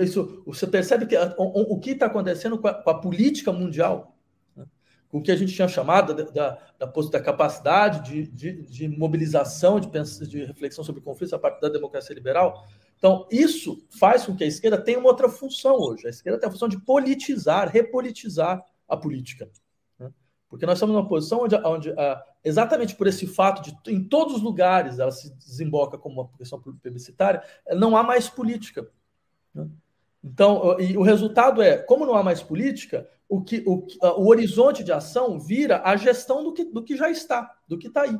Isso, 0.03 0.43
você 0.45 0.67
percebe 0.67 1.07
que 1.07 1.17
o, 1.17 1.75
o 1.75 1.79
que 1.79 1.91
está 1.91 2.07
acontecendo 2.07 2.59
com 2.59 2.67
a, 2.67 2.75
com 2.75 2.91
a, 2.91 3.01
política 3.01 3.53
mundial, 3.53 4.17
né? 4.57 4.67
com 5.09 5.19
o 5.19 5.23
que 5.23 5.31
a 5.31 5.37
gente 5.37 5.55
tinha 5.55 5.69
chamado 5.69 6.15
da, 6.15 6.59
da, 6.79 6.87
da 6.87 7.21
capacidade 7.21 8.11
de, 8.11 8.27
de, 8.27 8.63
de, 8.63 8.89
mobilização, 8.89 9.79
de, 9.79 9.89
de 10.27 10.45
reflexão 10.45 10.83
sobre 10.83 11.01
conflitos 11.01 11.33
a 11.33 11.39
partir 11.39 11.61
da 11.61 11.69
democracia 11.69 12.15
liberal, 12.15 12.67
Então, 12.99 13.27
isso 13.31 13.85
faz 13.91 14.25
com 14.25 14.35
que 14.35 14.45
a 14.45 14.47
esquerda 14.47 14.81
tenha 14.81 14.99
uma 14.99 15.09
outra 15.09 15.29
função 15.29 15.77
hoje. 15.77 16.07
A 16.07 16.11
esquerda 16.11 16.39
tem 16.39 16.49
a 16.49 16.53
função 16.53 16.69
de 16.69 16.81
politizar, 16.81 17.69
repolitizar 17.69 18.65
a 18.89 18.97
política. 18.97 19.51
Né? 19.99 20.11
Porque 20.49 20.65
nós 20.65 20.79
estamos 20.79 20.95
numa 20.95 21.09
posição 21.09 21.43
onde, 21.43 21.55
onde 21.57 21.95
exatamente 22.43 22.95
por 22.95 23.07
esse 23.07 23.27
fato 23.27 23.63
de 23.63 23.77
em 23.93 24.03
todos 24.03 24.37
os 24.37 24.43
lugares 24.43 24.99
ela 24.99 25.11
se 25.11 25.35
desemboca 25.35 25.99
como 25.99 26.23
uma 26.23 26.39
questão 26.39 26.61
publicitária, 26.61 27.43
não 27.73 27.97
há 27.97 28.03
mais 28.03 28.29
política. 28.29 28.89
Né? 29.55 29.69
Então, 30.25 30.81
e 30.81 30.97
o 30.97 31.03
resultado 31.03 31.63
é, 31.63 31.77
como 31.77 32.07
não 32.07 32.17
há 32.17 32.23
mais 32.23 32.43
política, 32.43 33.09
o, 33.29 33.43
que, 33.43 33.63
o, 33.67 33.87
o 34.19 34.29
horizonte 34.29 34.83
de 34.83 34.93
ação 34.93 35.39
vira 35.39 35.83
a 35.85 35.97
gestão 35.97 36.43
do 36.43 36.53
que, 36.53 36.65
do 36.65 36.83
que 36.83 36.97
já 36.97 37.11
está, 37.11 37.55
do 37.69 37.79
que 37.79 37.89
está 37.89 38.03
aí. 38.03 38.19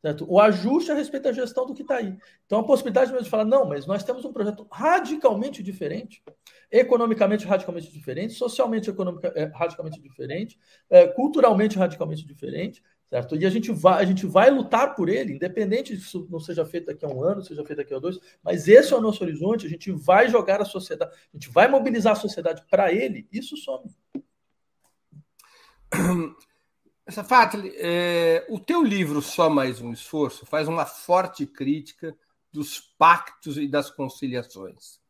Certo? 0.00 0.24
O 0.30 0.40
ajuste 0.40 0.92
a 0.92 0.94
respeito 0.94 1.24
da 1.24 1.32
gestão 1.32 1.66
do 1.66 1.74
que 1.74 1.82
está 1.82 1.96
aí. 1.96 2.16
Então, 2.46 2.60
a 2.60 2.64
possibilidade 2.64 3.10
mesmo 3.10 3.24
de 3.24 3.30
falar, 3.30 3.44
não, 3.44 3.68
mas 3.68 3.84
nós 3.84 4.04
temos 4.04 4.24
um 4.24 4.32
projeto 4.32 4.64
radicalmente 4.70 5.60
diferente, 5.60 6.22
economicamente 6.70 7.44
radicalmente 7.44 7.90
diferente, 7.90 8.34
socialmente 8.34 8.88
economica, 8.88 9.32
é, 9.34 9.46
radicalmente 9.46 10.00
diferente, 10.00 10.56
é, 10.88 11.08
culturalmente 11.08 11.76
radicalmente 11.76 12.24
diferente, 12.24 12.80
certo? 13.10 13.34
E 13.34 13.44
a 13.44 13.50
gente, 13.50 13.72
vai, 13.72 14.00
a 14.00 14.06
gente 14.06 14.24
vai 14.24 14.50
lutar 14.50 14.94
por 14.94 15.08
ele, 15.08 15.32
independente 15.32 15.96
de 15.96 16.02
isso 16.02 16.28
não 16.30 16.38
seja 16.38 16.64
feito 16.64 16.86
daqui 16.86 17.04
a 17.04 17.08
um 17.08 17.20
ano, 17.20 17.42
seja 17.42 17.64
feito 17.64 17.78
daqui 17.78 17.92
a 17.92 17.98
dois, 17.98 18.20
mas 18.40 18.68
esse 18.68 18.92
é 18.92 18.96
o 18.96 19.00
nosso 19.00 19.24
horizonte, 19.24 19.66
a 19.66 19.70
gente 19.70 19.90
vai 19.90 20.28
jogar 20.28 20.62
a 20.62 20.64
sociedade, 20.64 21.10
a 21.12 21.36
gente 21.36 21.50
vai 21.50 21.66
mobilizar 21.66 22.12
a 22.12 22.16
sociedade 22.16 22.62
para 22.70 22.92
ele, 22.92 23.26
isso 23.32 23.56
some. 23.56 23.90
Essa 27.08 27.24
Fatli, 27.24 27.72
é, 27.76 28.44
o 28.50 28.60
teu 28.60 28.84
livro 28.84 29.22
Só 29.22 29.48
Mais 29.48 29.80
Um 29.80 29.94
Esforço 29.94 30.44
faz 30.44 30.68
uma 30.68 30.84
forte 30.84 31.46
crítica 31.46 32.14
dos 32.52 32.80
pactos 32.98 33.56
e 33.56 33.66
das 33.66 33.90
conciliações. 33.90 35.00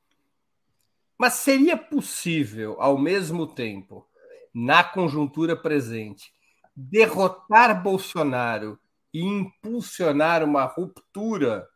Mas 1.18 1.32
seria 1.32 1.76
possível, 1.76 2.76
ao 2.78 2.96
mesmo 2.96 3.48
tempo, 3.48 4.06
na 4.54 4.84
conjuntura 4.84 5.56
presente, 5.56 6.32
derrotar 6.72 7.82
Bolsonaro 7.82 8.78
e 9.12 9.20
impulsionar 9.20 10.44
uma 10.44 10.66
ruptura 10.66 11.68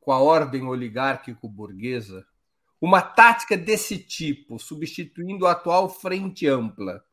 com 0.00 0.10
a 0.10 0.18
ordem 0.18 0.66
oligárquico-burguesa? 0.66 2.26
Uma 2.80 3.00
tática 3.02 3.56
desse 3.56 3.98
tipo, 3.98 4.58
substituindo 4.58 5.46
a 5.46 5.52
atual 5.52 5.88
frente 5.88 6.44
ampla, 6.48 7.04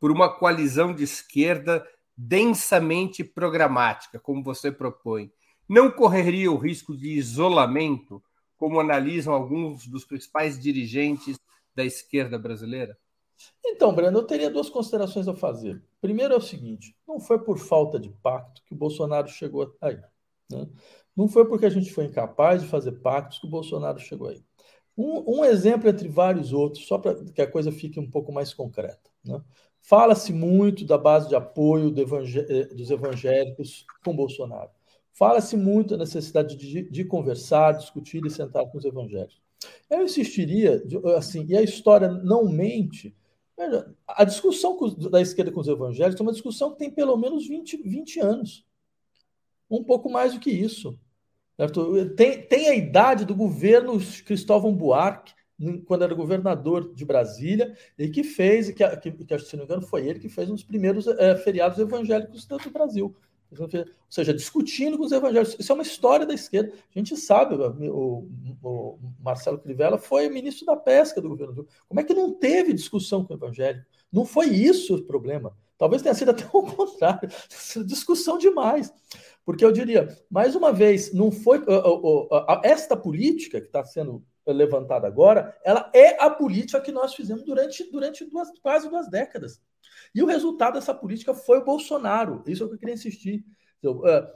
por 0.00 0.10
uma 0.10 0.28
coalizão 0.28 0.94
de 0.94 1.04
esquerda 1.04 1.86
densamente 2.16 3.22
programática, 3.22 4.18
como 4.18 4.42
você 4.42 4.72
propõe, 4.72 5.30
não 5.68 5.90
correria 5.90 6.50
o 6.50 6.56
risco 6.56 6.96
de 6.96 7.10
isolamento, 7.10 8.22
como 8.56 8.80
analisam 8.80 9.32
alguns 9.32 9.86
dos 9.86 10.04
principais 10.04 10.58
dirigentes 10.60 11.38
da 11.74 11.84
esquerda 11.84 12.38
brasileira? 12.38 12.98
Então, 13.64 13.94
Breno, 13.94 14.18
eu 14.18 14.26
teria 14.26 14.50
duas 14.50 14.68
considerações 14.68 15.28
a 15.28 15.34
fazer. 15.34 15.80
Primeiro 16.00 16.34
é 16.34 16.36
o 16.36 16.40
seguinte: 16.40 16.96
não 17.06 17.20
foi 17.20 17.38
por 17.38 17.58
falta 17.58 18.00
de 18.00 18.08
pacto 18.22 18.62
que 18.64 18.74
o 18.74 18.76
Bolsonaro 18.76 19.28
chegou 19.28 19.76
aí. 19.80 20.00
Né? 20.50 20.66
Não 21.14 21.28
foi 21.28 21.46
porque 21.46 21.66
a 21.66 21.70
gente 21.70 21.92
foi 21.92 22.06
incapaz 22.06 22.62
de 22.62 22.68
fazer 22.68 22.92
pactos 22.92 23.38
que 23.38 23.46
o 23.46 23.50
Bolsonaro 23.50 23.98
chegou 24.00 24.28
aí. 24.28 24.42
Um, 24.96 25.38
um 25.38 25.44
exemplo 25.44 25.88
entre 25.88 26.08
vários 26.08 26.52
outros, 26.52 26.86
só 26.86 26.98
para 26.98 27.14
que 27.24 27.40
a 27.40 27.50
coisa 27.50 27.70
fique 27.70 28.00
um 28.00 28.10
pouco 28.10 28.32
mais 28.32 28.52
concreta. 28.52 29.08
Né? 29.24 29.40
Fala-se 29.88 30.34
muito 30.34 30.84
da 30.84 30.98
base 30.98 31.30
de 31.30 31.34
apoio 31.34 31.90
do 31.90 32.02
evangé 32.02 32.44
eh, 32.46 32.66
dos 32.74 32.90
evangélicos 32.90 33.86
com 34.04 34.14
Bolsonaro. 34.14 34.68
Fala-se 35.14 35.56
muito 35.56 35.96
da 35.96 36.04
necessidade 36.04 36.56
de, 36.56 36.82
de, 36.90 37.04
conversar, 37.06 37.72
discutir 37.72 38.22
e 38.26 38.28
sentar 38.28 38.66
com 38.66 38.76
os 38.76 38.84
evangélicos. 38.84 39.40
Eu 39.88 40.04
insistiria, 40.04 40.82
assim, 41.16 41.46
e 41.48 41.56
a 41.56 41.62
história 41.62 42.06
não 42.06 42.46
mente. 42.50 43.16
A 44.06 44.24
discussão 44.24 44.76
da 45.10 45.22
esquerda 45.22 45.50
com 45.50 45.60
os 45.60 45.68
evangélicos 45.68 46.20
é 46.20 46.22
uma 46.22 46.32
discussão 46.32 46.72
que 46.72 46.78
tem 46.80 46.90
pelo 46.90 47.16
menos 47.16 47.48
20, 47.48 47.78
20 47.78 48.20
anos. 48.20 48.66
Um 49.70 49.82
pouco 49.82 50.10
mais 50.10 50.34
do 50.34 50.40
que 50.40 50.50
isso. 50.50 51.00
Tem, 52.14 52.42
tem 52.42 52.68
a 52.68 52.74
idade 52.74 53.24
do 53.24 53.34
governo 53.34 53.98
Cristóvão 54.26 54.74
Buarque, 54.74 55.32
quando 55.86 56.04
era 56.04 56.14
governador 56.14 56.94
de 56.94 57.04
Brasília, 57.04 57.76
e 57.98 58.08
que 58.08 58.22
fez, 58.22 58.70
que, 58.70 58.96
que, 58.96 59.10
que 59.12 59.38
se 59.38 59.56
não 59.56 59.64
me 59.64 59.64
engano, 59.64 59.86
foi 59.86 60.06
ele 60.06 60.18
que 60.18 60.28
fez 60.28 60.48
um 60.48 60.54
dos 60.54 60.62
primeiros 60.62 61.06
é, 61.06 61.36
feriados 61.36 61.78
evangélicos 61.78 62.46
do 62.46 62.70
Brasil. 62.70 63.14
Ou 63.58 63.68
seja, 64.10 64.34
discutindo 64.34 64.98
com 64.98 65.04
os 65.04 65.12
evangélicos. 65.12 65.56
Isso 65.58 65.72
é 65.72 65.74
uma 65.74 65.82
história 65.82 66.26
da 66.26 66.34
esquerda. 66.34 66.72
A 66.94 66.98
gente 66.98 67.16
sabe, 67.16 67.54
o, 67.54 68.28
o 68.62 68.98
Marcelo 69.18 69.58
Crivella 69.58 69.96
foi 69.96 70.28
ministro 70.28 70.66
da 70.66 70.76
pesca 70.76 71.20
do 71.20 71.30
governo. 71.30 71.66
Como 71.88 71.98
é 71.98 72.04
que 72.04 72.12
não 72.12 72.34
teve 72.34 72.74
discussão 72.74 73.24
com 73.24 73.32
o 73.32 73.36
evangélico? 73.36 73.86
Não 74.12 74.26
foi 74.26 74.48
isso 74.48 74.96
o 74.96 75.02
problema. 75.02 75.56
Talvez 75.78 76.02
tenha 76.02 76.14
sido 76.14 76.30
até 76.30 76.44
o 76.52 76.62
contrário. 76.62 77.28
Discussão 77.86 78.36
demais. 78.36 78.92
Porque 79.44 79.64
eu 79.64 79.72
diria, 79.72 80.14
mais 80.30 80.54
uma 80.54 80.72
vez, 80.72 81.14
não 81.14 81.30
foi. 81.30 81.64
Esta 82.62 82.96
política 82.96 83.60
que 83.60 83.68
está 83.68 83.82
sendo 83.84 84.22
levantada 84.52 85.06
agora, 85.06 85.56
ela 85.64 85.90
é 85.94 86.22
a 86.22 86.30
política 86.30 86.80
que 86.80 86.92
nós 86.92 87.14
fizemos 87.14 87.44
durante, 87.44 87.90
durante 87.90 88.24
duas, 88.24 88.48
quase 88.60 88.88
duas 88.88 89.08
décadas. 89.08 89.60
E 90.14 90.22
o 90.22 90.26
resultado 90.26 90.74
dessa 90.74 90.94
política 90.94 91.34
foi 91.34 91.58
o 91.58 91.64
Bolsonaro. 91.64 92.42
Isso 92.46 92.62
é 92.62 92.66
o 92.66 92.68
que 92.68 92.74
eu 92.76 92.78
queria 92.78 92.94
insistir. 92.94 93.44
Então, 93.78 94.02
é, 94.06 94.32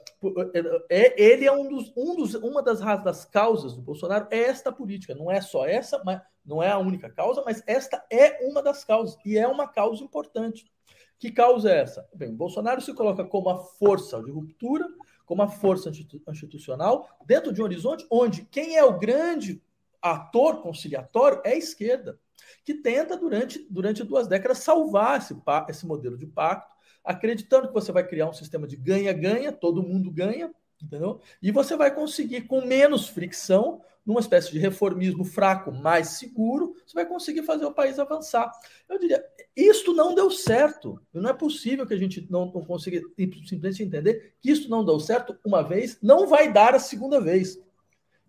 é, 0.89 1.23
ele 1.23 1.45
é 1.45 1.53
um 1.53 1.69
dos, 1.69 1.93
um 1.97 2.15
dos, 2.15 2.35
uma 2.35 2.63
das, 2.63 2.81
das 3.03 3.25
causas 3.25 3.75
do 3.75 3.83
Bolsonaro 3.83 4.29
é 4.31 4.39
esta 4.39 4.71
política. 4.71 5.15
Não 5.15 5.31
é 5.31 5.41
só 5.41 5.67
essa, 5.67 6.01
mas 6.05 6.21
não 6.45 6.63
é 6.63 6.71
a 6.71 6.79
única 6.79 7.11
causa, 7.11 7.43
mas 7.45 7.63
esta 7.67 8.05
é 8.11 8.47
uma 8.49 8.63
das 8.63 8.85
causas 8.85 9.17
e 9.25 9.37
é 9.37 9.47
uma 9.47 9.67
causa 9.67 10.03
importante. 10.03 10.71
Que 11.19 11.31
causa 11.31 11.71
é 11.71 11.81
essa? 11.81 12.09
Bem, 12.15 12.35
Bolsonaro 12.35 12.81
se 12.81 12.93
coloca 12.95 13.25
como 13.25 13.49
a 13.49 13.59
força 13.59 14.21
de 14.23 14.31
ruptura, 14.31 14.87
como 15.25 15.43
a 15.43 15.49
força 15.49 15.91
institucional 16.29 17.09
dentro 17.25 17.53
de 17.53 17.61
um 17.61 17.65
horizonte 17.65 18.07
onde 18.11 18.45
quem 18.45 18.77
é 18.77 18.85
o 18.85 18.99
grande 18.99 19.63
ator 20.03 20.61
conciliatório 20.61 21.41
é 21.45 21.53
a 21.53 21.57
esquerda, 21.57 22.19
que 22.65 22.75
tenta, 22.75 23.17
durante, 23.17 23.67
durante 23.71 24.03
duas 24.03 24.27
décadas, 24.27 24.59
salvar 24.59 25.19
esse, 25.19 25.35
esse 25.69 25.87
modelo 25.87 26.19
de 26.19 26.27
pacto, 26.27 26.75
acreditando 27.05 27.69
que 27.69 27.75
você 27.75 27.93
vai 27.93 28.07
criar 28.07 28.29
um 28.29 28.33
sistema 28.33 28.67
de 28.67 28.77
ganha-ganha, 28.77 29.53
todo 29.53 29.83
mundo 29.83 30.11
ganha, 30.11 30.53
entendeu? 30.81 31.21
E 31.41 31.51
você 31.51 31.77
vai 31.77 31.95
conseguir, 31.95 32.43
com 32.43 32.65
menos 32.65 33.09
fricção, 33.09 33.81
numa 34.05 34.21
espécie 34.21 34.51
de 34.51 34.59
reformismo 34.59 35.25
fraco, 35.25 35.71
mais 35.71 36.09
seguro, 36.09 36.75
você 36.85 36.95
vai 36.95 37.07
conseguir 37.07 37.43
fazer 37.45 37.65
o 37.65 37.73
país 37.73 37.99
avançar. 37.99 38.51
Eu 38.89 38.99
diria, 38.99 39.25
isto 39.57 39.95
não 39.95 40.15
deu 40.15 40.31
certo. 40.31 41.01
Não 41.13 41.31
é 41.31 41.33
possível 41.33 41.87
que 41.87 41.95
a 41.95 41.99
gente 41.99 42.27
não, 42.29 42.47
não 42.47 42.65
consiga 42.65 43.01
simplesmente 43.17 43.83
entender 43.83 44.35
que 44.41 44.51
isso 44.51 44.69
não 44.69 44.85
deu 44.85 44.99
certo 44.99 45.39
uma 45.45 45.63
vez, 45.63 45.99
não 46.03 46.27
vai 46.27 46.53
dar 46.53 46.75
a 46.75 46.81
segunda 46.81 47.21
vez. 47.21 47.61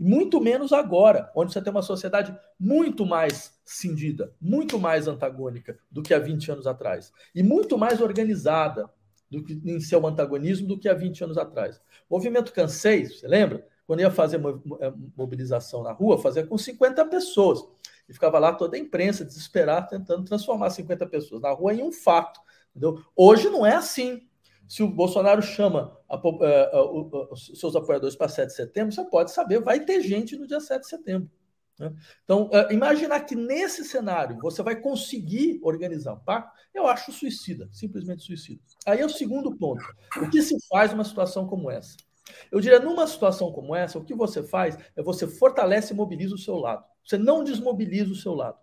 Muito 0.06 0.42
menos 0.42 0.74
agora, 0.74 1.32
onde 1.34 1.54
você 1.54 1.62
tem 1.62 1.72
uma 1.72 1.82
sociedade 1.82 2.38
muito 2.60 3.06
mais 3.06 3.58
cindida, 3.63 4.36
muito 4.42 4.78
mais 4.78 5.08
antagônica 5.08 5.80
do 5.89 6.04
que 6.04 6.13
há 6.13 6.20
20 6.20 6.52
anos 6.52 6.68
atrás. 6.68 7.13
E 7.34 7.42
muito 7.42 7.78
mais 7.78 8.02
organizada 8.02 8.89
do 9.32 9.42
que, 9.42 9.62
em 9.63 9.80
seu 9.80 10.06
antagonismo 10.06 10.68
do 10.68 10.78
que 10.78 10.89
há 10.89 10.94
20 10.94 11.24
anos 11.24 11.38
atrás. 11.38 11.78
O 12.10 12.16
movimento 12.16 12.52
Cansei, 12.52 13.06
você 13.06 13.26
lembra? 13.26 13.66
Quando 13.88 14.02
ia 14.02 14.12
fazer 14.12 14.42
é, 14.82 14.94
mobilização 15.16 15.82
na 15.84 15.94
rua, 15.94 16.22
fazia 16.22 16.46
com 16.46 16.58
50 16.58 17.06
pessoas. 17.06 17.63
E 18.10 18.12
ficava 18.12 18.38
lá 18.39 18.52
toda 18.52 18.76
a 18.76 18.80
imprensa 18.80 19.24
desesperada 19.24 19.88
tentando 19.88 20.26
transformar 20.26 20.70
50 20.70 21.08
pessoas 21.08 21.42
na 21.42 21.52
rua 21.52 21.74
em 21.74 21.82
um 21.82 21.94
fato. 21.94 22.42
Entendeu? 22.72 23.02
Hoje 23.16 23.50
não 23.50 23.66
é 23.66 23.74
assim 23.74 24.28
se 24.67 24.82
o 24.82 24.88
Bolsonaro 24.88 25.41
chama 25.41 25.97
a, 26.10 26.15
a, 26.15 26.19
a, 26.19 27.32
os 27.32 27.52
seus 27.56 27.76
apoiadores 27.76 28.15
para 28.15 28.28
7 28.28 28.47
de 28.47 28.56
setembro, 28.56 28.93
você 28.93 29.04
pode 29.06 29.32
saber, 29.32 29.62
vai 29.62 29.80
ter 29.80 30.02
gente 30.02 30.38
no 30.38 30.47
dia 30.47 30.60
7 30.60 30.82
de 30.82 30.88
setembro. 30.88 31.30
Né? 31.80 31.93
Então, 32.23 32.49
uh, 32.49 32.71
imaginar 32.71 33.21
que 33.21 33.36
nesse 33.36 33.84
cenário 33.84 34.38
você 34.41 34.62
vai 34.62 34.76
conseguir 34.76 35.60
organizar 35.63 36.13
um 36.13 36.19
pacto, 36.19 36.52
eu 36.73 36.88
acho 36.88 37.12
suicida, 37.12 37.67
simplesmente 37.71 38.23
suicida. 38.23 38.62
Aí 38.86 38.99
é 38.99 39.06
o 39.06 39.10
segundo 39.10 39.56
ponto. 39.56 39.84
O 40.21 40.30
que 40.30 40.41
se 40.41 40.56
faz 40.67 40.91
numa 40.91 41.04
situação 41.04 41.47
como 41.47 41.69
essa? 41.69 41.95
Eu 42.52 42.60
diria, 42.60 42.80
numa 42.80 43.06
situação 43.06 43.52
como 43.52 43.76
essa, 43.76 43.99
o 43.99 44.04
que 44.04 44.13
você 44.13 44.41
faz 44.41 44.78
é 44.95 45.04
você 45.04 45.28
fortalece 45.28 45.93
e 45.93 45.95
mobiliza 45.95 46.36
o 46.36 46.38
seu 46.38 46.56
lado. 46.56 46.84
Você 47.04 47.17
não 47.17 47.43
desmobiliza 47.43 48.12
o 48.12 48.15
seu 48.15 48.34
lado. 48.34 48.58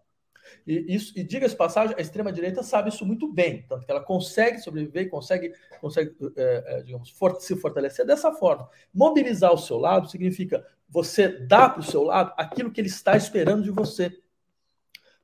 E, 0.66 0.94
isso, 0.94 1.12
e 1.18 1.22
diga-se 1.22 1.56
passagem, 1.56 1.94
a 1.96 2.00
extrema-direita 2.00 2.62
sabe 2.62 2.88
isso 2.88 3.04
muito 3.04 3.30
bem, 3.32 3.64
tanto 3.68 3.84
que 3.84 3.90
ela 3.90 4.02
consegue 4.02 4.58
sobreviver 4.58 5.08
consegue, 5.10 5.52
consegue 5.80 6.14
é, 6.36 6.82
digamos, 6.82 7.10
for, 7.10 7.40
se 7.40 7.56
fortalecer 7.56 8.06
dessa 8.06 8.32
forma. 8.32 8.68
Mobilizar 8.92 9.52
o 9.52 9.58
seu 9.58 9.78
lado 9.78 10.08
significa 10.08 10.64
você 10.88 11.28
dar 11.28 11.70
para 11.70 11.80
o 11.80 11.84
seu 11.84 12.02
lado 12.02 12.32
aquilo 12.36 12.70
que 12.70 12.80
ele 12.80 12.88
está 12.88 13.16
esperando 13.16 13.62
de 13.62 13.70
você. 13.70 14.06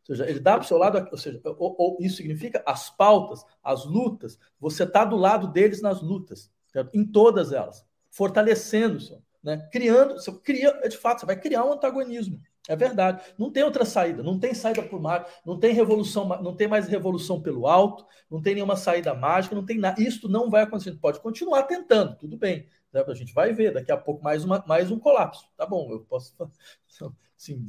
Ou 0.09 0.15
seja, 0.15 0.31
ele 0.31 0.39
dá 0.39 0.55
para 0.55 0.65
o 0.65 0.67
seu 0.67 0.79
lado, 0.79 1.09
ou 1.11 1.19
seja, 1.19 1.41
ou, 1.45 1.75
ou, 1.77 1.97
isso 2.01 2.17
significa 2.17 2.63
as 2.65 2.89
pautas, 2.89 3.45
as 3.63 3.85
lutas, 3.85 4.39
você 4.61 4.85
está 4.85 5.05
do 5.05 5.17
lado 5.17 5.49
deles 5.49 5.83
nas 5.83 6.01
lutas, 6.01 6.51
certo? 6.73 6.97
em 6.97 7.05
todas 7.05 7.53
elas, 7.53 7.85
fortalecendo-se. 8.09 9.19
né? 9.43 9.69
Criando, 9.73 10.15
você 10.15 10.33
cria, 10.39 10.73
de 10.89 10.97
fato, 10.97 11.21
você 11.21 11.27
vai 11.27 11.39
criar 11.39 11.65
um 11.65 11.73
antagonismo. 11.73 12.41
É 12.69 12.75
verdade. 12.75 13.23
Não 13.39 13.51
tem 13.51 13.63
outra 13.63 13.85
saída. 13.85 14.23
Não 14.23 14.39
tem 14.39 14.55
saída 14.55 14.83
por 14.83 15.01
mar. 15.01 15.27
Não 15.45 15.59
tem 15.59 15.73
revolução. 15.73 16.27
Não 16.43 16.55
tem 16.55 16.67
mais 16.67 16.89
revolução 16.89 17.41
pelo 17.41 17.67
alto. 17.67 18.05
Não 18.31 18.43
tem 18.43 18.55
nenhuma 18.55 18.77
saída 18.77 19.15
mágica. 19.15 19.55
Não 19.55 19.65
tem 19.65 19.79
nada. 19.79 20.01
Isso 20.03 20.29
não 20.29 20.51
vai 20.51 20.63
acontecer. 20.63 20.93
Pode 21.01 21.21
continuar 21.21 21.65
tentando. 21.65 22.17
Tudo 22.17 22.37
bem. 22.37 22.67
Né? 22.93 23.05
A 23.07 23.15
gente 23.15 23.33
vai 23.33 23.53
ver 23.53 23.73
daqui 23.73 23.93
a 23.93 23.97
pouco 23.97 24.23
mais, 24.23 24.45
uma, 24.45 24.65
mais 24.67 24.91
um 24.91 24.99
colapso. 24.99 25.47
Tá 25.57 25.67
bom. 25.67 25.91
Eu 25.91 26.01
posso. 26.01 26.35
Assim, 27.37 27.67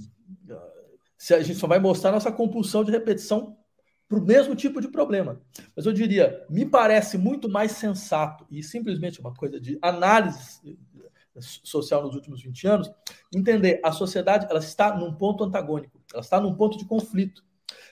se 1.17 1.33
a 1.33 1.43
gente 1.43 1.59
só 1.59 1.67
vai 1.67 1.77
mostrar 1.77 2.11
nossa 2.11 2.31
compulsão 2.31 2.83
de 2.83 2.91
repetição 2.91 3.57
para 4.07 4.17
o 4.17 4.25
mesmo 4.25 4.55
tipo 4.55 4.79
de 4.79 4.87
problema. 4.87 5.41
Mas 5.75 5.85
eu 5.85 5.91
diria, 5.91 6.45
me 6.49 6.65
parece 6.65 7.17
muito 7.17 7.49
mais 7.49 7.73
sensato 7.73 8.45
e 8.49 8.63
simplesmente 8.63 9.19
uma 9.19 9.33
coisa 9.33 9.59
de 9.59 9.77
análise 9.81 10.61
social 11.41 12.03
nos 12.03 12.15
últimos 12.15 12.41
20 12.41 12.67
anos, 12.67 12.91
entender 13.33 13.79
a 13.83 13.91
sociedade 13.91 14.47
ela 14.49 14.59
está 14.59 14.95
num 14.95 15.13
ponto 15.13 15.43
antagônico, 15.43 16.01
ela 16.13 16.21
está 16.21 16.39
num 16.39 16.55
ponto 16.55 16.77
de 16.77 16.85
conflito. 16.85 17.43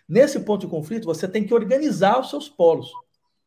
Nesse 0.08 0.40
ponto 0.40 0.62
de 0.62 0.68
conflito, 0.68 1.06
você 1.06 1.28
tem 1.28 1.46
que 1.46 1.54
organizar 1.54 2.20
os 2.20 2.30
seus 2.30 2.48
polos. 2.48 2.92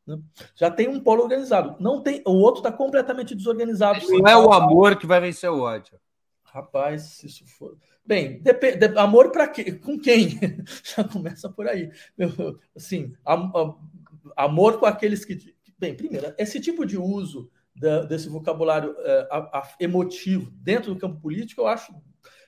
Né? 0.07 0.19
Já 0.57 0.71
tem 0.71 0.89
um 0.89 1.01
polo 1.01 1.23
organizado, 1.23 1.77
não 1.79 2.03
tem, 2.03 2.23
o 2.27 2.33
outro 2.33 2.61
está 2.61 2.73
completamente 2.73 3.35
desorganizado. 3.35 4.01
Não 4.09 4.27
é 4.27 4.37
o 4.37 4.53
amor 4.53 4.97
que 4.97 5.07
vai 5.07 5.21
vencer 5.21 5.51
o 5.51 5.61
ódio. 5.61 5.99
Rapaz, 6.43 7.03
se 7.03 7.27
isso 7.27 7.47
for. 7.47 7.77
Bem, 8.05 8.41
depende, 8.41 8.87
amor 8.99 9.31
para 9.31 9.47
quê? 9.47 9.73
Com 9.73 9.99
quem? 9.99 10.41
Já 10.83 11.05
começa 11.05 11.49
por 11.51 11.69
aí. 11.69 11.91
Assim, 12.75 13.13
amor 14.35 14.79
com 14.79 14.87
aqueles 14.87 15.25
que. 15.25 15.55
Bem, 15.79 15.95
primeiro, 15.95 16.35
esse 16.39 16.59
tipo 16.59 16.87
de 16.87 16.97
uso 16.97 17.51
da, 17.79 18.03
desse 18.05 18.29
vocabulário 18.29 18.95
é, 18.99 19.29
a, 19.31 19.59
a, 19.59 19.75
emotivo 19.81 20.51
dentro 20.53 20.93
do 20.93 21.01
campo 21.01 21.21
político, 21.21 21.63
eu 21.63 21.67
acho, 21.67 21.95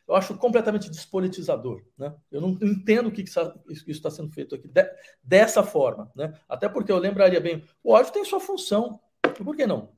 eu 0.07 0.15
acho 0.15 0.37
completamente 0.37 0.91
despolitizador. 0.91 1.83
Né? 1.97 2.15
Eu 2.31 2.41
não 2.41 2.51
entendo 2.63 3.09
o 3.09 3.13
que, 3.13 3.23
que 3.23 3.31
isso 3.31 3.85
está 3.87 4.11
sendo 4.11 4.31
feito 4.31 4.55
aqui 4.55 4.69
de, 4.69 4.85
dessa 5.23 5.63
forma. 5.63 6.11
Né? 6.15 6.33
Até 6.49 6.69
porque 6.69 6.91
eu 6.91 6.99
lembraria 6.99 7.41
bem, 7.41 7.65
o 7.83 7.93
ódio 7.93 8.13
tem 8.13 8.25
sua 8.25 8.41
função. 8.41 9.01
Por 9.45 9.57
que 9.57 9.67
não? 9.67 9.93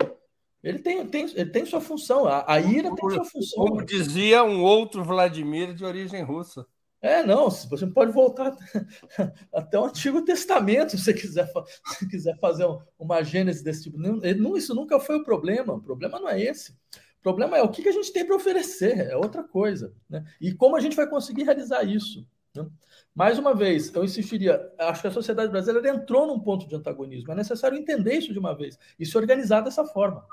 Ele 0.62 0.78
tem, 0.78 1.04
tem, 1.08 1.24
ele 1.34 1.50
tem 1.50 1.66
sua 1.66 1.80
função, 1.80 2.26
a, 2.26 2.44
a 2.46 2.60
ira 2.60 2.94
tem 2.94 3.10
sua 3.10 3.24
função. 3.24 3.64
Como 3.64 3.84
dizia 3.84 4.44
um 4.44 4.62
outro 4.62 5.02
Vladimir 5.02 5.74
de 5.74 5.84
origem 5.84 6.22
russa. 6.22 6.64
É, 7.02 7.20
não, 7.24 7.50
você 7.50 7.84
pode 7.88 8.12
voltar 8.12 8.56
até 9.52 9.76
o 9.76 9.86
Antigo 9.86 10.24
Testamento, 10.24 10.96
se 10.96 11.12
quiser, 11.12 11.50
se 11.98 12.08
quiser 12.08 12.38
fazer 12.38 12.64
uma 12.96 13.24
gênese 13.24 13.64
desse 13.64 13.82
tipo. 13.82 13.98
Não, 13.98 14.56
isso 14.56 14.72
nunca 14.72 15.00
foi 15.00 15.16
o 15.16 15.24
problema, 15.24 15.74
o 15.74 15.82
problema 15.82 16.20
não 16.20 16.28
é 16.28 16.40
esse. 16.40 16.70
O 17.18 17.22
problema 17.22 17.58
é 17.58 17.62
o 17.62 17.68
que 17.68 17.88
a 17.88 17.92
gente 17.92 18.12
tem 18.12 18.24
para 18.24 18.36
oferecer, 18.36 19.10
é 19.10 19.16
outra 19.16 19.42
coisa. 19.42 19.92
Né? 20.08 20.24
E 20.40 20.54
como 20.54 20.76
a 20.76 20.80
gente 20.80 20.94
vai 20.94 21.08
conseguir 21.08 21.42
realizar 21.42 21.82
isso. 21.82 22.24
Né? 22.54 22.68
Mais 23.12 23.36
uma 23.36 23.52
vez, 23.52 23.92
eu 23.92 24.04
insistiria, 24.04 24.72
acho 24.78 25.00
que 25.02 25.08
a 25.08 25.12
sociedade 25.12 25.50
brasileira 25.50 25.88
entrou 25.88 26.26
num 26.28 26.38
ponto 26.38 26.68
de 26.68 26.76
antagonismo. 26.76 27.32
É 27.32 27.34
necessário 27.34 27.76
entender 27.76 28.14
isso 28.14 28.32
de 28.32 28.38
uma 28.38 28.54
vez 28.54 28.78
e 28.98 29.04
se 29.04 29.18
organizar 29.18 29.60
dessa 29.60 29.84
forma. 29.84 30.24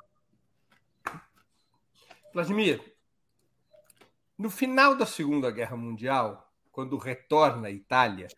Vladimir, 2.31 2.79
no 4.37 4.51
final 4.51 4.95
da 4.95 5.05
Segunda 5.07 5.49
Guerra 5.49 5.75
Mundial, 5.75 6.48
quando 6.79 6.95
retorna 6.95 7.67
à 7.67 7.71
Itália, 7.71 8.29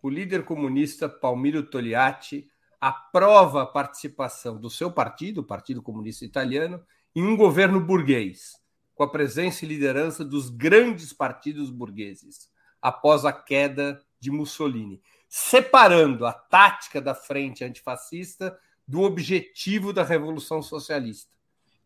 o 0.00 0.08
líder 0.08 0.46
comunista 0.46 1.06
Palmiro 1.06 1.62
Togliatti 1.62 2.48
aprova 2.80 3.60
a 3.60 3.66
participação 3.66 4.58
do 4.58 4.70
seu 4.70 4.90
partido, 4.90 5.42
o 5.42 5.44
Partido 5.44 5.82
Comunista 5.82 6.24
Italiano, 6.24 6.82
em 7.14 7.22
um 7.22 7.36
governo 7.36 7.78
burguês, 7.78 8.54
com 8.94 9.02
a 9.02 9.10
presença 9.10 9.66
e 9.66 9.68
liderança 9.68 10.24
dos 10.24 10.48
grandes 10.48 11.12
partidos 11.12 11.68
burgueses, 11.68 12.50
após 12.80 13.26
a 13.26 13.34
queda 13.34 14.02
de 14.18 14.30
Mussolini, 14.30 15.02
separando 15.28 16.24
a 16.24 16.32
tática 16.32 17.02
da 17.02 17.14
frente 17.14 17.62
antifascista 17.64 18.58
do 18.88 19.02
objetivo 19.02 19.92
da 19.92 20.02
Revolução 20.02 20.62
Socialista, 20.62 21.34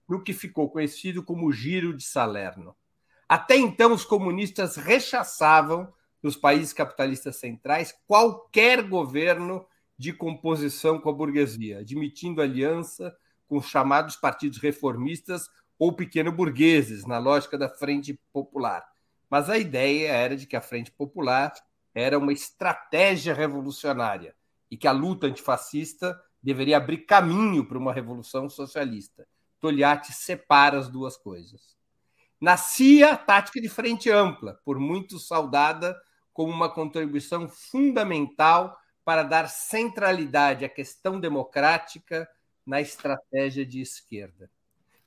no 0.09 0.23
que 0.23 0.33
ficou 0.33 0.71
conhecido 0.71 1.25
como 1.25 1.51
Giro 1.51 1.93
de 1.93 2.05
Salerno. 2.05 2.77
Até 3.29 3.57
então, 3.57 3.93
os 3.93 4.05
comunistas 4.05 4.77
rechaçavam 4.77 5.93
nos 6.25 6.37
países 6.37 6.73
capitalistas 6.73 7.37
centrais 7.37 7.95
qualquer 8.07 8.83
governo 8.89 9.67
de 9.99 10.11
composição 10.11 10.99
com 10.99 11.11
a 11.11 11.13
burguesia, 11.13 11.81
admitindo 11.81 12.41
aliança 12.41 13.15
com 13.47 13.59
os 13.59 13.67
chamados 13.67 14.17
partidos 14.17 14.59
reformistas 14.59 15.51
ou 15.79 15.93
pequeno-burgueses, 15.93 17.05
na 17.05 17.19
lógica 17.19 17.59
da 17.59 17.69
Frente 17.69 18.19
Popular. 18.33 18.83
Mas 19.29 19.51
a 19.51 19.59
ideia 19.59 20.13
era 20.13 20.35
de 20.35 20.47
que 20.47 20.57
a 20.57 20.63
Frente 20.63 20.91
Popular 20.91 21.53
era 21.95 22.19
uma 22.19 22.33
estratégia 22.33 23.35
revolucionária 23.35 24.35
e 24.71 24.79
que 24.79 24.89
a 24.89 24.93
luta 24.93 25.27
antifascista 25.27 26.19
deveria 26.43 26.79
abrir 26.79 27.05
caminho 27.05 27.67
para 27.67 27.77
uma 27.77 27.93
revolução 27.93 28.49
socialista. 28.49 29.29
Togliatti 29.61 30.13
separa 30.15 30.79
as 30.79 30.89
duas 30.89 31.19
coisas. 31.19 31.77
Nascia 32.41 33.13
a 33.13 33.17
tática 33.17 33.61
de 33.61 33.69
frente 33.69 34.11
ampla, 34.11 34.59
por 34.65 34.79
muitos 34.79 35.29
saudada 35.29 35.95
como 36.35 36.53
uma 36.53 36.69
contribuição 36.69 37.49
fundamental 37.49 38.77
para 39.05 39.23
dar 39.23 39.49
centralidade 39.49 40.65
à 40.65 40.69
questão 40.69 41.21
democrática 41.21 42.29
na 42.67 42.81
estratégia 42.81 43.65
de 43.65 43.81
esquerda. 43.81 44.51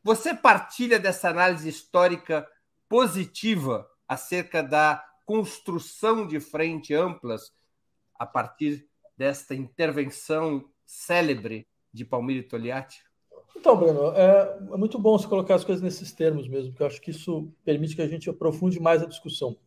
Você 0.04 0.34
partilha 0.34 0.98
dessa 0.98 1.30
análise 1.30 1.68
histórica 1.68 2.48
positiva 2.88 3.88
acerca 4.08 4.64
da 4.64 5.04
construção 5.26 6.26
de 6.26 6.40
frente 6.40 6.94
amplas 6.94 7.52
a 8.18 8.26
partir 8.26 8.88
desta 9.18 9.54
intervenção 9.54 10.64
célebre 10.86 11.68
de 11.94 12.06
Palmiro 12.06 12.48
Togliatti? 12.48 13.04
Então, 13.54 13.76
Bruno, 13.76 14.14
é, 14.14 14.58
é, 14.72 14.78
muito 14.78 14.98
bom 14.98 15.18
você 15.18 15.28
colocar 15.28 15.56
as 15.56 15.66
coisas 15.66 15.84
nesses 15.84 16.14
termos 16.14 16.48
mesmo, 16.48 16.70
porque 16.70 16.84
eu 16.84 16.88
acho 16.88 17.02
que 17.02 17.12
isso 17.12 17.52
permite 17.66 17.96
que 17.96 18.02
a 18.02 18.08
gente 18.08 18.30
aprofunde 18.30 18.80
mais 18.80 19.02
a 19.02 19.08
discussão 19.08 19.58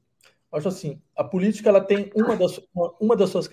acho 0.53 0.69
assim, 0.69 1.01
a 1.17 1.25
política 1.25 1.69
ela 1.69 1.81
tem 1.81 2.11
uma 2.15 2.37
das, 2.37 2.61
uma, 2.75 2.95
uma 3.01 3.17
das 3.17 3.31
suas 3.31 3.49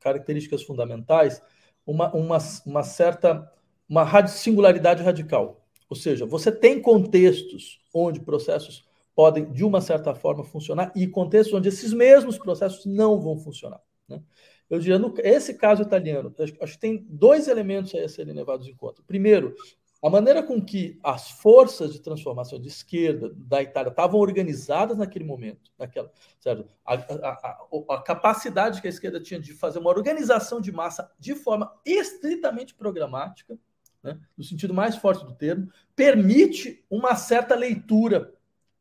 características 0.00 0.62
fundamentais, 0.62 1.42
uma, 1.86 2.12
uma, 2.14 2.38
uma 2.66 2.82
certa 2.82 3.50
uma 3.88 4.26
singularidade 4.26 5.02
radical. 5.02 5.66
Ou 5.88 5.96
seja, 5.96 6.26
você 6.26 6.52
tem 6.52 6.80
contextos 6.80 7.80
onde 7.94 8.20
processos 8.20 8.86
podem, 9.14 9.50
de 9.50 9.64
uma 9.64 9.80
certa 9.80 10.14
forma, 10.14 10.44
funcionar 10.44 10.92
e 10.94 11.06
contextos 11.06 11.54
onde 11.54 11.68
esses 11.68 11.92
mesmos 11.92 12.38
processos 12.38 12.84
não 12.84 13.18
vão 13.18 13.36
funcionar. 13.36 13.80
Né? 14.06 14.22
Eu 14.68 14.78
diria, 14.78 14.98
no, 14.98 15.14
esse 15.18 15.54
caso 15.54 15.82
italiano, 15.82 16.32
acho, 16.38 16.54
acho 16.60 16.72
que 16.74 16.78
tem 16.78 17.06
dois 17.08 17.48
elementos 17.48 17.94
a 17.94 18.06
serem 18.06 18.34
levados 18.34 18.68
em 18.68 18.76
conta. 18.76 19.02
Primeiro, 19.06 19.56
a 20.02 20.08
maneira 20.08 20.42
com 20.42 20.64
que 20.64 20.98
as 21.02 21.30
forças 21.30 21.92
de 21.92 22.00
transformação 22.00 22.60
de 22.60 22.68
esquerda 22.68 23.32
da 23.34 23.62
Itália 23.62 23.90
estavam 23.90 24.20
organizadas 24.20 24.96
naquele 24.96 25.24
momento, 25.24 25.72
naquela, 25.76 26.10
certo? 26.38 26.66
A, 26.84 26.94
a, 26.94 26.98
a, 26.98 27.94
a, 27.96 28.02
capacidade 28.02 28.80
que 28.80 28.86
a 28.86 28.90
esquerda 28.90 29.20
tinha 29.20 29.40
de 29.40 29.52
fazer 29.54 29.80
uma 29.80 29.90
organização 29.90 30.60
de 30.60 30.70
massa 30.70 31.10
de 31.18 31.34
forma 31.34 31.72
estritamente 31.84 32.74
programática, 32.74 33.58
né, 34.02 34.20
no 34.36 34.44
sentido 34.44 34.72
mais 34.72 34.94
forte 34.94 35.24
do 35.24 35.34
termo, 35.34 35.68
permite 35.96 36.84
uma 36.88 37.16
certa 37.16 37.56
leitura, 37.56 38.32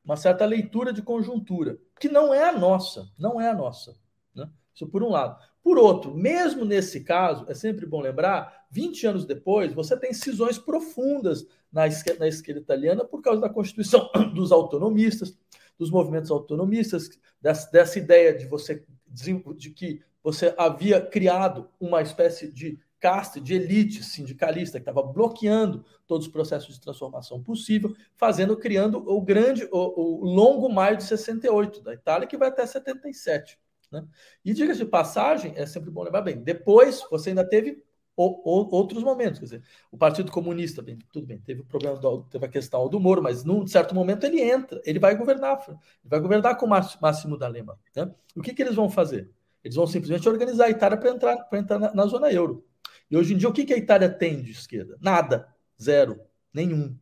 uma 0.05 0.15
certa 0.15 0.45
leitura 0.45 0.93
de 0.93 1.01
conjuntura, 1.01 1.79
que 1.99 2.07
não 2.07 2.31
é 2.31 2.47
a 2.47 2.51
nossa, 2.51 3.09
não 3.17 3.41
é 3.41 3.49
a 3.49 3.55
nossa. 3.55 3.95
Né? 4.35 4.47
Isso 4.71 4.85
por 4.87 5.01
um 5.01 5.09
lado. 5.09 5.43
Por 5.63 5.79
outro, 5.79 6.15
mesmo 6.15 6.63
nesse 6.63 7.03
caso, 7.03 7.45
é 7.49 7.55
sempre 7.55 7.87
bom 7.87 7.99
lembrar, 7.99 8.56
20 8.69 9.07
anos 9.07 9.25
depois, 9.25 9.73
você 9.73 9.97
tem 9.97 10.13
cisões 10.13 10.57
profundas 10.57 11.45
na 11.71 11.87
esquerda, 11.87 12.19
na 12.19 12.27
esquerda 12.27 12.61
italiana 12.61 13.05
por 13.05 13.21
causa 13.21 13.41
da 13.41 13.49
constituição 13.49 14.09
dos 14.33 14.51
autonomistas, 14.51 15.37
dos 15.77 15.89
movimentos 15.89 16.31
autonomistas, 16.31 17.09
dessa, 17.41 17.69
dessa 17.71 17.99
ideia 17.99 18.33
de 18.35 18.45
você 18.45 18.83
de 19.09 19.69
que 19.69 20.01
você 20.21 20.53
havia 20.57 20.99
criado 20.99 21.69
uma 21.79 22.01
espécie 22.01 22.51
de 22.51 22.77
caste, 22.99 23.39
de 23.39 23.53
elite 23.53 24.03
sindicalista 24.03 24.79
que 24.79 24.89
estava 24.89 25.03
bloqueando 25.03 25.85
todos 26.05 26.27
os 26.27 26.33
processos 26.33 26.75
de 26.75 26.81
transformação 26.81 27.41
possível, 27.41 27.95
fazendo, 28.15 28.57
criando 28.57 28.97
o 28.97 29.21
grande, 29.21 29.67
o, 29.71 30.23
o 30.23 30.25
longo 30.25 30.67
maio 30.67 30.97
de 30.97 31.03
68 31.03 31.81
da 31.81 31.93
Itália, 31.93 32.27
que 32.27 32.37
vai 32.37 32.49
até 32.49 32.65
77. 32.65 33.57
Né? 33.91 34.05
E 34.43 34.53
diga-se 34.53 34.79
de 34.79 34.85
passagem, 34.85 35.53
é 35.55 35.65
sempre 35.65 35.89
bom 35.89 36.03
lembrar 36.03 36.21
bem, 36.21 36.37
depois 36.41 37.03
você 37.09 37.29
ainda 37.29 37.47
teve 37.47 37.83
o, 38.17 38.41
o, 38.43 38.75
outros 38.75 39.03
momentos, 39.03 39.37
quer 39.37 39.45
dizer, 39.45 39.63
o 39.91 39.97
Partido 39.97 40.31
Comunista, 40.31 40.81
bem, 40.81 40.97
tudo 41.13 41.27
bem, 41.27 41.37
teve 41.37 41.61
o 41.61 41.65
problema 41.65 41.97
do, 41.97 42.23
teve 42.23 42.47
a 42.47 42.49
questão 42.49 42.89
do 42.89 42.99
Moro, 42.99 43.21
mas 43.21 43.43
num 43.43 43.65
certo 43.67 43.93
momento 43.93 44.25
ele 44.25 44.41
entra, 44.41 44.81
ele 44.83 44.97
vai 44.97 45.15
governar, 45.15 45.63
ele 45.69 45.77
vai 46.03 46.19
governar 46.19 46.57
com 46.57 46.65
o 46.65 46.69
Máximo 46.69 47.37
da 47.37 47.47
Lema. 47.47 47.79
Né? 47.95 48.11
O 48.35 48.41
que, 48.41 48.55
que 48.55 48.63
eles 48.63 48.73
vão 48.73 48.89
fazer? 48.89 49.29
Eles 49.63 49.75
vão 49.75 49.85
simplesmente 49.85 50.27
organizar 50.27 50.65
a 50.65 50.69
Itália 50.71 50.97
para 50.97 51.11
entrar, 51.11 51.37
para 51.43 51.59
entrar 51.59 51.77
na, 51.77 51.93
na, 51.93 52.05
zona 52.07 52.31
euro. 52.31 52.65
E 53.09 53.15
hoje 53.15 53.35
em 53.35 53.37
dia, 53.37 53.49
o 53.49 53.53
que, 53.53 53.65
que 53.65 53.73
a 53.73 53.77
Itália 53.77 54.09
tem 54.09 54.41
de 54.41 54.51
esquerda? 54.51 54.97
Nada. 54.99 55.47
Zero. 55.79 56.19
Nenhum. 56.51 56.97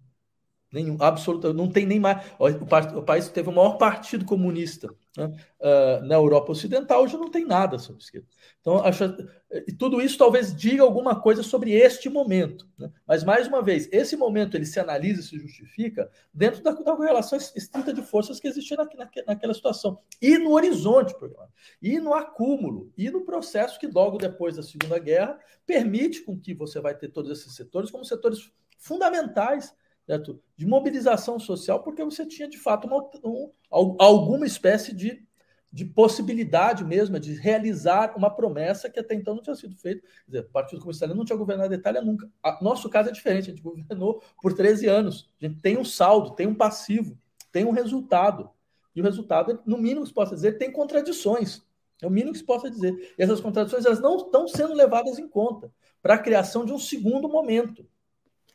Nenhum, 0.71 0.97
absoluta, 0.99 1.53
não 1.53 1.71
tem 1.71 1.85
nem 1.85 1.99
mais. 1.99 2.25
O, 2.37 3.01
país 3.01 3.29
teve 3.29 3.47
o 3.47 3.53
maior 3.53 3.77
partido 3.77 4.25
comunista 4.25 4.93
né, 5.17 5.25
uh, 5.59 6.05
na 6.05 6.15
Europa 6.15 6.51
Ocidental, 6.51 7.03
hoje 7.03 7.17
não 7.17 7.29
tem 7.29 7.45
nada 7.45 7.79
sobre 7.79 8.01
esquerda. 8.01 8.27
Então, 8.59 8.83
acho, 8.83 9.03
e 9.67 9.71
tudo 9.71 10.01
isso 10.01 10.17
talvez 10.17 10.55
diga 10.55 10.83
alguma 10.83 11.19
coisa 11.19 11.43
sobre 11.43 11.71
este 11.71 12.09
momento. 12.09 12.67
Né? 12.77 12.91
Mas, 13.07 13.23
mais 13.23 13.47
uma 13.47 13.61
vez, 13.61 13.87
esse 13.91 14.15
momento 14.17 14.57
ele 14.57 14.65
se 14.65 14.79
analisa 14.79 15.21
e 15.21 15.23
se 15.23 15.37
justifica 15.37 16.09
dentro 16.33 16.61
da, 16.63 16.71
da 16.71 16.95
relação 16.95 17.37
estrita 17.37 17.93
de 17.93 18.01
forças 18.01 18.39
que 18.39 18.47
existia 18.47 18.77
na, 18.77 18.85
na, 18.85 19.09
naquela 19.27 19.53
situação. 19.53 19.99
E 20.21 20.37
no 20.37 20.51
horizonte, 20.51 21.15
e 21.81 21.99
no 21.99 22.13
acúmulo, 22.13 22.91
e 22.97 23.09
no 23.09 23.21
processo 23.21 23.79
que 23.79 23.87
logo 23.87 24.17
depois 24.17 24.55
da 24.55 24.63
Segunda 24.63 24.99
Guerra 24.99 25.39
permite 25.65 26.21
com 26.21 26.39
que 26.39 26.53
você 26.53 26.79
vai 26.79 26.95
ter 26.95 27.09
todos 27.09 27.31
esses 27.31 27.55
setores 27.55 27.91
como 27.91 28.03
setores 28.03 28.51
fundamentais 28.77 29.73
certo? 30.05 30.39
de 30.55 30.65
mobilização 30.65 31.39
social, 31.39 31.81
porque 31.81 32.03
você 32.03 32.25
tinha 32.25 32.47
de 32.47 32.57
fato 32.57 32.87
uma, 32.87 33.09
um, 33.23 33.51
alguma 33.99 34.45
espécie 34.45 34.93
de, 34.93 35.25
de 35.71 35.83
possibilidade 35.83 36.83
mesmo 36.85 37.19
de 37.19 37.33
realizar 37.33 38.15
uma 38.15 38.29
promessa 38.29 38.89
que 38.89 38.99
até 38.99 39.15
então 39.15 39.35
não 39.35 39.41
tinha 39.41 39.55
sido 39.55 39.75
feita. 39.75 40.07
Dizer, 40.25 40.41
o 40.41 40.49
Partido 40.49 40.79
Comunista 40.79 41.07
não 41.07 41.25
tinha 41.25 41.37
governado 41.37 41.73
a 41.73 41.77
Itália 41.77 42.01
nunca. 42.01 42.29
A, 42.41 42.63
nosso 42.63 42.89
caso 42.89 43.09
é 43.09 43.11
diferente, 43.11 43.49
a 43.49 43.53
gente 43.53 43.61
governou 43.61 44.21
por 44.41 44.53
13 44.53 44.87
anos. 44.87 45.29
A 45.41 45.47
gente 45.47 45.61
tem 45.61 45.77
um 45.77 45.85
saldo, 45.85 46.35
tem 46.35 46.47
um 46.47 46.55
passivo, 46.55 47.17
tem 47.51 47.65
um 47.65 47.71
resultado. 47.71 48.49
E 48.95 49.01
o 49.01 49.03
resultado, 49.03 49.61
no 49.65 49.77
mínimo 49.77 50.03
que 50.03 50.07
se 50.07 50.13
possa 50.13 50.35
dizer, 50.35 50.57
tem 50.57 50.71
contradições. 50.71 51.61
É 52.01 52.07
o 52.07 52.11
mínimo 52.11 52.31
que 52.31 52.39
se 52.39 52.45
possa 52.45 52.69
dizer. 52.69 53.13
E 53.17 53.23
essas 53.23 53.41
contradições 53.41 53.85
elas 53.85 53.99
não 53.99 54.17
estão 54.17 54.47
sendo 54.47 54.73
levadas 54.73 55.19
em 55.19 55.27
conta 55.27 55.71
para 56.01 56.15
a 56.15 56.19
criação 56.19 56.65
de 56.65 56.71
um 56.71 56.79
segundo 56.79 57.27
momento. 57.27 57.85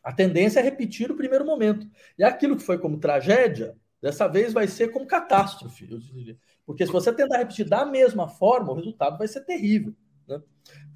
A 0.03 0.13
tendência 0.13 0.61
é 0.61 0.63
repetir 0.63 1.11
o 1.11 1.17
primeiro 1.17 1.45
momento. 1.45 1.87
E 2.19 2.25
aquilo 2.25 2.57
que 2.57 2.63
foi 2.63 2.79
como 2.79 2.99
tragédia, 2.99 3.77
dessa 4.01 4.27
vez 4.27 4.53
vai 4.53 4.67
ser 4.67 4.89
como 4.89 5.07
catástrofe. 5.07 5.89
Porque 6.65 6.87
se 6.87 6.93
você 6.93 7.13
tentar 7.13 7.39
repetir 7.39 7.69
da 7.69 7.85
mesma 7.85 8.29
forma, 8.29 8.73
o 8.73 8.77
resultado 8.77 9.19
vai 9.19 9.29
ser 9.29 9.45
terrível. 9.45 9.95
Né? 10.27 10.41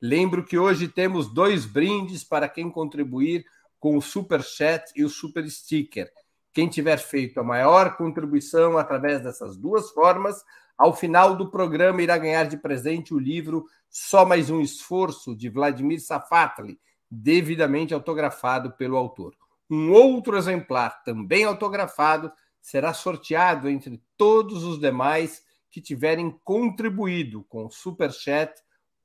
Lembro 0.00 0.42
que 0.42 0.56
hoje 0.56 0.88
temos 0.88 1.28
dois 1.28 1.66
brindes 1.66 2.24
para 2.24 2.48
quem 2.48 2.70
contribuir 2.70 3.44
com 3.78 3.98
o 3.98 4.00
Super 4.00 4.42
Chat 4.42 4.90
e 4.96 5.04
o 5.04 5.10
Super 5.10 5.46
Sticker. 5.50 6.10
Quem 6.54 6.66
tiver 6.66 6.96
feito 6.96 7.38
a 7.38 7.44
maior 7.44 7.98
contribuição 7.98 8.78
através 8.78 9.22
dessas 9.22 9.54
duas 9.54 9.90
formas, 9.90 10.42
ao 10.76 10.94
final 10.94 11.36
do 11.36 11.50
programa 11.50 12.02
irá 12.02 12.18
ganhar 12.18 12.44
de 12.44 12.56
presente 12.56 13.14
o 13.14 13.18
livro 13.18 13.66
Só 13.88 14.24
Mais 14.24 14.50
Um 14.50 14.60
Esforço, 14.60 15.34
de 15.34 15.48
Vladimir 15.48 16.00
Safatli, 16.00 16.78
devidamente 17.10 17.94
autografado 17.94 18.72
pelo 18.72 18.96
autor. 18.96 19.36
Um 19.70 19.92
outro 19.92 20.36
exemplar, 20.36 21.02
também 21.04 21.44
autografado, 21.44 22.32
será 22.60 22.92
sorteado 22.92 23.68
entre 23.68 24.02
todos 24.16 24.64
os 24.64 24.78
demais 24.78 25.42
que 25.70 25.80
tiverem 25.80 26.30
contribuído 26.44 27.44
com 27.44 27.66
o 27.66 27.70
Super 27.70 28.12
Chat 28.12 28.54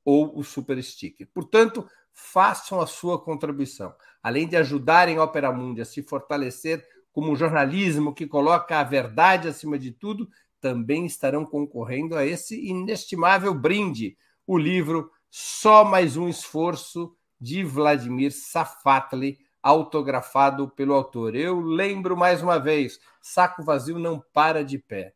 ou 0.04 0.38
o 0.38 0.42
Super 0.42 0.82
Sticker. 0.82 1.28
Portanto, 1.32 1.86
façam 2.12 2.80
a 2.80 2.86
sua 2.86 3.22
contribuição. 3.22 3.94
Além 4.22 4.46
de 4.46 4.56
ajudarem 4.56 5.16
a 5.16 5.24
Opera 5.24 5.52
Mundi 5.52 5.80
a 5.80 5.84
se 5.84 6.02
fortalecer 6.02 6.84
como 7.12 7.30
um 7.30 7.36
jornalismo 7.36 8.14
que 8.14 8.26
coloca 8.26 8.78
a 8.78 8.84
verdade 8.84 9.48
acima 9.48 9.78
de 9.78 9.90
tudo, 9.90 10.28
também 10.60 11.06
estarão 11.06 11.44
concorrendo 11.44 12.16
a 12.16 12.24
esse 12.24 12.60
inestimável 12.68 13.54
brinde, 13.54 14.16
o 14.46 14.58
livro 14.58 15.10
Só 15.30 15.84
Mais 15.84 16.16
Um 16.16 16.28
Esforço, 16.28 17.16
de 17.40 17.64
Vladimir 17.64 18.32
Safatli, 18.32 19.38
autografado 19.62 20.68
pelo 20.68 20.94
autor. 20.94 21.34
Eu 21.34 21.60
lembro 21.60 22.16
mais 22.16 22.42
uma 22.42 22.58
vez: 22.58 23.00
saco 23.20 23.62
vazio 23.62 23.98
não 23.98 24.22
para 24.32 24.64
de 24.64 24.78
pé. 24.78 25.14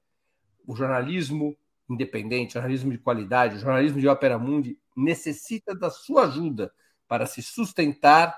O 0.66 0.74
jornalismo 0.74 1.56
independente, 1.88 2.54
jornalismo 2.54 2.90
de 2.90 2.98
qualidade, 2.98 3.58
jornalismo 3.58 4.00
de 4.00 4.08
ópera 4.08 4.38
mundi 4.38 4.78
necessita 4.96 5.74
da 5.74 5.90
sua 5.90 6.24
ajuda 6.24 6.72
para 7.06 7.26
se 7.26 7.42
sustentar 7.42 8.34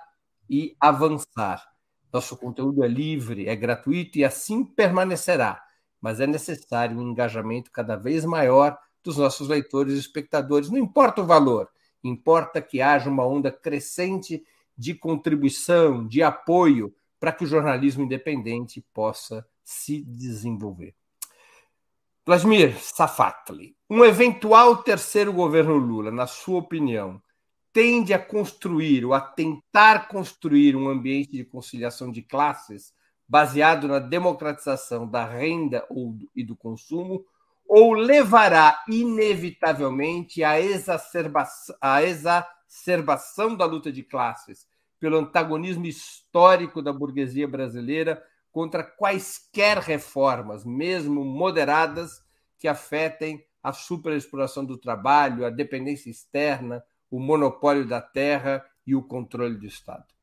e 0.51 0.77
avançar. 0.81 1.65
Nosso 2.13 2.37
conteúdo 2.37 2.83
é 2.83 2.89
livre, 2.89 3.49
é 3.49 3.55
gratuito 3.55 4.19
e 4.19 4.25
assim 4.25 4.65
permanecerá, 4.65 5.63
mas 6.01 6.21
é 6.21 6.27
necessário 6.27 6.99
um 6.99 7.03
engajamento 7.03 7.71
cada 7.71 7.97
vez 7.97 8.25
maior 8.25 8.79
dos 9.03 9.17
nossos 9.17 9.49
leitores 9.49 9.95
e 9.95 9.99
espectadores. 9.99 10.71
Não 10.71 10.79
importa 10.79 11.23
o 11.23 11.27
valor, 11.27 11.69
importa 12.03 12.61
que 12.61 12.81
haja 12.81 13.09
uma 13.09 13.27
onda 13.27 13.51
crescente 13.51 14.45
de 14.77 14.95
contribuição, 14.95 16.07
de 16.07 16.23
apoio 16.23 16.95
para 17.19 17.33
que 17.33 17.45
o 17.45 17.47
jornalismo 17.47 18.05
independente 18.05 18.85
possa 18.93 19.47
se 19.65 20.03
desenvolver. 20.03 20.95
Vladimir 22.25 22.77
Safatli, 22.81 23.77
um 23.89 24.05
eventual 24.05 24.83
terceiro 24.83 25.33
governo 25.33 25.77
Lula, 25.77 26.11
na 26.11 26.27
sua 26.27 26.59
opinião, 26.59 27.23
tende 27.73 28.13
a 28.13 28.19
construir 28.19 29.05
ou 29.05 29.15
a 29.15 29.21
tentar 29.21 30.09
construir 30.09 30.75
um 30.75 30.89
ambiente 30.89 31.33
de 31.33 31.45
conciliação 31.45 32.11
de 32.11 32.23
classes 32.23 32.93
baseado 33.29 33.89
na 33.89 33.99
democratização 33.99 35.07
da 35.09 35.25
renda 35.25 35.87
e 36.35 36.45
do 36.45 36.55
consumo, 36.55 37.25
ou 37.69 37.93
levará 37.95 38.83
inevitavelmente 38.89 40.45
à 40.45 40.53
à 41.81 42.03
exacerbação 42.03 43.57
da 43.57 43.65
luta 43.65 43.91
de 43.91 44.03
classes, 44.03 44.67
pelo 45.01 45.19
antagonismo 45.19 45.87
histórico 45.87 46.81
da 46.81 46.93
burguesia 46.93 47.49
brasileira 47.49 48.23
contra 48.53 48.83
quaisquer 48.83 49.79
reformas, 49.79 50.65
mesmo 50.65 51.25
moderadas, 51.25 52.25
que 52.59 52.67
afetem 52.67 53.45
a 53.63 53.73
superexploração 53.73 54.65
do 54.65 54.79
trabalho, 54.79 55.45
a 55.45 55.51
dependência 55.51 56.09
externa, 56.09 56.83
o 57.11 57.19
monopólio 57.19 57.87
da 57.87 58.01
terra 58.01 58.65
e 58.87 58.95
o 58.95 59.03
controle 59.03 59.57
do 59.57 59.67
Estado. 59.67 60.16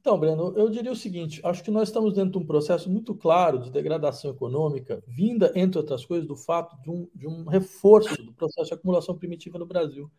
Então, 0.00 0.18
Breno, 0.18 0.54
eu 0.56 0.70
diria 0.70 0.90
o 0.90 0.96
seguinte: 0.96 1.40
acho 1.44 1.62
que 1.62 1.70
nós 1.70 1.88
estamos 1.88 2.14
dentro 2.14 2.32
de 2.32 2.38
um 2.38 2.46
processo 2.46 2.90
muito 2.90 3.14
claro 3.14 3.58
de 3.58 3.70
degradação 3.70 4.30
econômica, 4.30 5.02
vinda, 5.06 5.52
entre 5.54 5.78
outras 5.78 6.06
coisas, 6.06 6.26
do 6.26 6.34
fato 6.34 6.80
de 6.82 6.90
um, 6.90 7.08
de 7.14 7.26
um 7.26 7.44
reforço 7.44 8.16
do 8.24 8.32
processo 8.32 8.68
de 8.68 8.74
acumulação 8.74 9.16
primitiva 9.16 9.58
no 9.58 9.66
Brasil. 9.66 10.10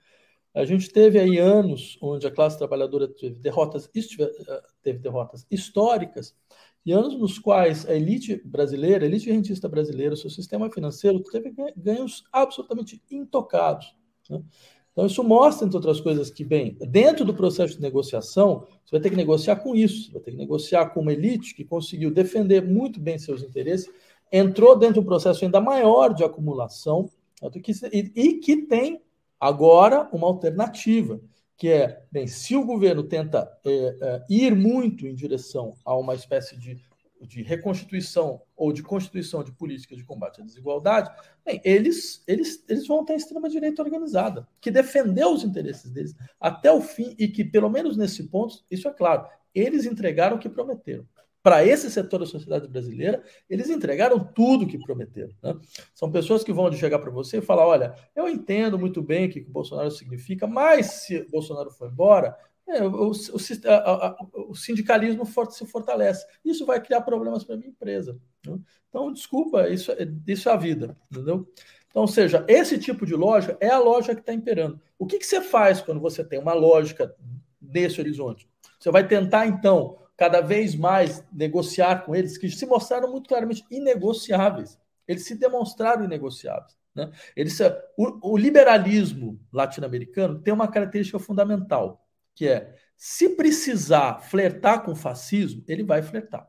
A 0.54 0.66
gente 0.66 0.90
teve 0.90 1.18
aí 1.18 1.38
anos 1.40 1.98
onde 2.02 2.28
a 2.28 2.32
classe 2.32 2.58
trabalhadora 2.58 3.08
teve 3.08 3.36
derrotas, 3.36 3.90
eh, 3.96 4.62
teve 4.84 5.00
derrotas 5.00 5.48
históricas 5.50 6.36
e 6.86 6.92
anos 6.92 7.18
nos 7.18 7.40
quais 7.40 7.88
a 7.88 7.96
elite 7.96 8.42
brasileira, 8.44 9.06
a 9.06 9.08
elite 9.08 9.32
rentista 9.32 9.70
brasileira, 9.70 10.16
seu 10.16 10.30
sistema 10.30 10.70
financeiro 10.70 11.24
teve 11.24 11.54
ganhos 11.76 12.24
absolutamente 12.34 13.02
intocados. 13.10 13.96
Né? 14.30 14.44
Então, 14.92 15.06
isso 15.06 15.24
mostra, 15.24 15.66
entre 15.66 15.78
outras 15.78 16.02
coisas, 16.02 16.30
que, 16.30 16.44
bem, 16.44 16.78
dentro 16.82 17.24
do 17.24 17.34
processo 17.34 17.76
de 17.76 17.82
negociação, 17.82 18.68
você 18.84 18.92
vai 18.92 19.00
ter 19.00 19.10
que 19.10 19.16
negociar 19.16 19.58
com 19.58 19.74
isso, 19.74 20.08
você 20.08 20.12
vai 20.14 20.22
ter 20.22 20.32
que 20.32 20.38
negociar 20.38 20.88
com 20.88 21.00
uma 21.00 21.14
elite 21.14 21.56
que 21.56 21.64
conseguiu 21.64 22.12
defender 22.12 22.62
muito 22.62 23.00
bem 23.00 23.18
seus 23.18 23.42
interesses, 23.42 23.90
entrou 24.32 24.78
dentro 24.78 24.96
de 24.96 25.00
um 25.00 25.06
processo 25.06 25.46
ainda 25.46 25.62
maior 25.62 26.14
de 26.14 26.24
acumulação, 26.24 27.10
e 27.54 28.34
que 28.34 28.58
tem 28.58 29.02
agora 29.40 30.10
uma 30.12 30.28
alternativa, 30.28 31.20
que 31.58 31.70
é, 31.70 32.04
bem, 32.12 32.28
se 32.28 32.56
o 32.56 32.66
governo 32.66 33.04
tenta 33.04 33.52
é, 33.66 33.98
é, 34.02 34.26
ir 34.30 34.56
muito 34.56 35.08
em 35.08 35.16
direção 35.16 35.74
a 35.86 35.96
uma 35.96 36.16
espécie 36.16 36.58
de 36.58 36.80
de 37.28 37.44
reconstituição 37.44 38.42
ou 38.56 38.74
de 38.74 38.84
constituição 38.84 39.44
de 39.44 39.52
políticas 39.52 39.98
de 39.98 40.04
combate 40.04 40.42
à 40.42 40.44
desigualdade, 40.44 41.10
bem, 41.46 41.62
eles, 41.64 42.24
eles, 42.28 42.64
eles 42.68 42.88
vão 42.88 43.06
ter 43.06 43.14
a 43.14 43.18
extrema-direita 43.18 43.82
organizada, 43.82 44.48
que 44.60 44.72
defendeu 44.72 45.34
os 45.34 45.44
interesses 45.44 45.90
deles 45.92 46.16
até 46.40 46.72
o 46.72 46.82
fim 46.82 47.16
e 47.18 47.28
que, 47.28 47.44
pelo 47.44 47.70
menos 47.70 47.96
nesse 47.96 48.28
ponto, 48.28 48.64
isso 48.70 48.88
é 48.88 48.94
claro, 48.94 49.28
eles 49.54 49.86
entregaram 49.86 50.38
o 50.38 50.40
que 50.40 50.50
prometeram. 50.50 51.06
Para 51.44 51.66
esse 51.66 51.90
setor 51.90 52.20
da 52.20 52.26
sociedade 52.28 52.68
brasileira, 52.68 53.24
eles 53.50 53.68
entregaram 53.68 54.20
tudo 54.20 54.64
o 54.64 54.68
que 54.68 54.78
prometeram. 54.78 55.34
Né? 55.42 55.56
São 55.94 56.12
pessoas 56.12 56.44
que 56.44 56.54
vão 56.54 56.72
chegar 56.72 57.00
para 57.00 57.10
você 57.10 57.40
e 57.40 57.42
falar: 57.42 57.66
olha, 57.66 57.96
eu 58.16 58.30
entendo 58.30 58.78
muito 58.78 59.02
bem 59.02 59.26
o 59.26 59.30
que 59.32 59.40
o 59.40 59.50
Bolsonaro 59.50 59.90
significa, 59.90 60.46
mas 60.46 60.86
se 60.86 61.24
Bolsonaro 61.32 61.72
for 61.72 61.90
embora, 61.90 62.38
é, 62.68 62.84
o, 62.84 63.12
o, 63.12 63.38
a, 63.68 64.16
o, 64.34 64.56
sindicalismo 64.56 65.26
se 65.50 65.66
fortalece. 65.66 66.26
Isso 66.44 66.66
vai 66.66 66.80
criar 66.82 67.02
problemas 67.02 67.44
para 67.44 67.56
a 67.56 67.58
minha 67.58 67.70
empresa. 67.70 68.18
Né? 68.46 68.58
Então, 68.90 69.12
desculpa, 69.12 69.68
isso, 69.70 69.92
é, 69.92 70.08
isso 70.28 70.50
é 70.50 70.52
a 70.52 70.58
vida, 70.58 70.98
entendeu? 71.12 71.48
Então, 71.90 72.04
ou 72.04 72.08
seja, 72.08 72.46
esse 72.48 72.78
tipo 72.78 73.06
de 73.06 73.14
lógica 73.14 73.58
é 73.60 73.70
a 73.70 73.80
lógica 73.80 74.16
que 74.16 74.22
está 74.22 74.34
imperando. 74.34 74.80
O 74.98 75.06
que, 75.06 75.20
que 75.20 75.26
você 75.26 75.42
faz 75.42 75.82
quando 75.82 76.00
você 76.00 76.24
tem 76.24 76.40
uma 76.40 76.54
lógica 76.54 77.14
nesse 77.62 78.00
horizonte? 78.00 78.48
Você 78.80 78.90
vai 78.90 79.06
tentar, 79.06 79.46
então, 79.46 79.98
cada 80.16 80.40
vez 80.40 80.74
mais 80.76 81.24
negociar 81.32 82.06
com 82.06 82.16
eles, 82.16 82.38
que 82.38 82.50
se 82.50 82.66
mostraram 82.66 83.12
muito 83.12 83.28
claramente 83.28 83.66
inegociáveis. 83.70 84.80
Eles 85.08 85.26
se 85.26 85.36
demonstraram 85.36 86.06
inegociáveis. 86.06 86.78
Né? 86.96 87.12
Eles, 87.36 87.60
o, 87.98 88.34
o 88.34 88.38
liberalismo 88.38 89.40
latino-americano 89.52 90.40
tem 90.40 90.54
uma 90.54 90.68
característica 90.68 91.20
fundamental 91.20 92.01
que 92.36 92.48
é 92.48 92.76
se 92.98 93.30
precisar 93.30 94.20
flertar 94.20 94.84
com 94.84 94.92
o 94.92 94.96
fascismo, 94.96 95.64
ele 95.68 95.84
vai 95.84 96.02
flertar. 96.02 96.48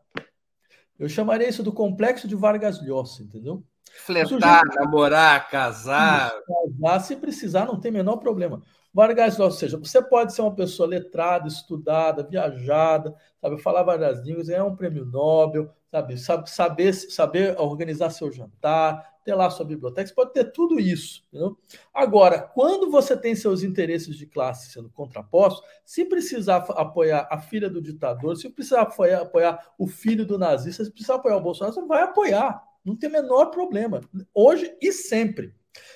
Eu 0.98 1.08
chamaria 1.08 1.48
isso 1.48 1.62
do 1.62 1.72
complexo 1.72 2.28
de 2.28 2.36
Vargas 2.36 2.80
Llosa, 2.80 3.22
entendeu? 3.22 3.64
Flertar, 4.04 4.60
sujeito... 4.60 4.74
namorar, 4.80 5.48
casar. 5.50 6.30
casar. 6.30 7.00
Se 7.00 7.16
precisar, 7.16 7.64
não 7.64 7.80
tem 7.80 7.90
menor 7.90 8.18
problema. 8.18 8.62
Vargas 8.92 9.38
Llosa, 9.38 9.44
ou 9.44 9.58
seja, 9.58 9.78
você 9.78 10.02
pode 10.02 10.34
ser 10.34 10.42
uma 10.42 10.54
pessoa 10.54 10.86
letrada, 10.86 11.48
estudada, 11.48 12.22
viajada, 12.22 13.14
sabe, 13.40 13.58
falar 13.62 13.82
várias 13.82 14.22
línguas, 14.22 14.48
ganhar 14.48 14.66
um 14.66 14.76
prêmio 14.76 15.06
Nobel, 15.06 15.74
sabe, 16.18 16.50
saber, 16.50 16.92
saber 16.92 17.58
organizar 17.58 18.10
seu 18.10 18.30
jantar, 18.30 19.11
ter 19.24 19.34
lá 19.34 19.50
sua 19.50 19.64
biblioteca, 19.64 20.06
você 20.06 20.14
pode 20.14 20.32
ter 20.32 20.52
tudo 20.52 20.78
isso. 20.78 21.24
Entendeu? 21.28 21.56
Agora, 21.92 22.40
quando 22.40 22.90
você 22.90 23.16
tem 23.16 23.34
seus 23.34 23.62
interesses 23.62 24.16
de 24.16 24.26
classe 24.26 24.72
sendo 24.72 24.90
contrapostos, 24.90 25.66
se 25.84 26.04
precisar 26.04 26.56
apoiar 26.70 27.28
a 27.30 27.38
filha 27.38 27.68
do 27.68 27.80
ditador, 27.80 28.36
se 28.36 28.48
precisar 28.48 28.82
apoiar, 28.82 29.22
apoiar 29.22 29.72
o 29.78 29.86
filho 29.86 30.26
do 30.26 30.38
nazista, 30.38 30.84
se 30.84 30.90
precisar 30.90 31.16
apoiar 31.16 31.36
o 31.36 31.42
Bolsonaro, 31.42 31.74
você 31.74 31.86
vai 31.86 32.02
apoiar. 32.02 32.62
Não 32.84 32.96
tem 32.96 33.10
menor 33.10 33.46
problema. 33.46 34.00
Hoje 34.34 34.76
e 34.80 34.92
sempre. 34.92 35.54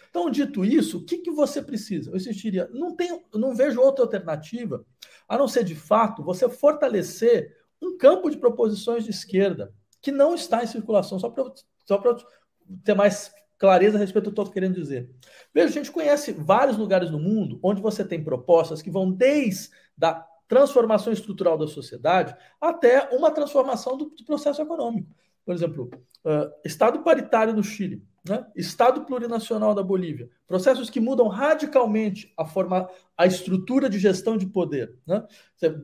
Então, 0.08 0.30
dito 0.30 0.64
isso, 0.64 0.98
o 0.98 1.04
que, 1.04 1.18
que 1.18 1.30
você 1.30 1.60
precisa? 1.60 2.10
Eu 2.10 2.16
insistiria, 2.16 2.68
não, 2.72 2.96
tem, 2.96 3.22
não 3.34 3.54
vejo 3.54 3.80
outra 3.80 4.04
alternativa 4.04 4.84
a 5.28 5.36
não 5.36 5.48
ser, 5.48 5.64
de 5.64 5.74
fato, 5.74 6.22
você 6.22 6.48
fortalecer 6.48 7.54
um 7.82 7.98
campo 7.98 8.30
de 8.30 8.38
proposições 8.38 9.04
de 9.04 9.10
esquerda 9.10 9.74
que 10.00 10.10
não 10.12 10.34
está 10.34 10.62
em 10.62 10.66
circulação, 10.66 11.18
só 11.18 11.28
para 11.28 11.52
só 11.84 12.02
ter 12.84 12.94
mais 12.94 13.32
clareza 13.58 13.96
a 13.96 14.00
respeito 14.00 14.24
do 14.24 14.32
que 14.34 14.38
eu 14.38 14.42
estou 14.42 14.52
querendo 14.52 14.74
dizer. 14.74 15.10
Veja, 15.54 15.68
a 15.68 15.72
gente 15.72 15.90
conhece 15.90 16.32
vários 16.32 16.76
lugares 16.76 17.10
no 17.10 17.18
mundo 17.18 17.58
onde 17.62 17.80
você 17.80 18.04
tem 18.04 18.22
propostas 18.22 18.82
que 18.82 18.90
vão 18.90 19.10
desde 19.10 19.70
a 20.02 20.26
transformação 20.48 21.12
estrutural 21.12 21.58
da 21.58 21.66
sociedade 21.66 22.36
até 22.60 23.08
uma 23.12 23.30
transformação 23.30 23.96
do, 23.96 24.06
do 24.06 24.24
processo 24.24 24.62
econômico. 24.62 25.08
Por 25.44 25.54
exemplo, 25.54 25.90
uh, 26.24 26.52
Estado 26.64 27.02
paritário 27.02 27.54
no 27.54 27.62
Chile. 27.62 28.02
Né? 28.28 28.44
Estado 28.56 29.04
plurinacional 29.04 29.72
da 29.72 29.82
Bolívia, 29.82 30.28
processos 30.48 30.90
que 30.90 30.98
mudam 30.98 31.28
radicalmente 31.28 32.32
a 32.36 32.44
forma, 32.44 32.88
a 33.16 33.24
estrutura 33.24 33.88
de 33.88 34.00
gestão 34.00 34.36
de 34.36 34.46
poder. 34.46 34.98
Né? 35.06 35.24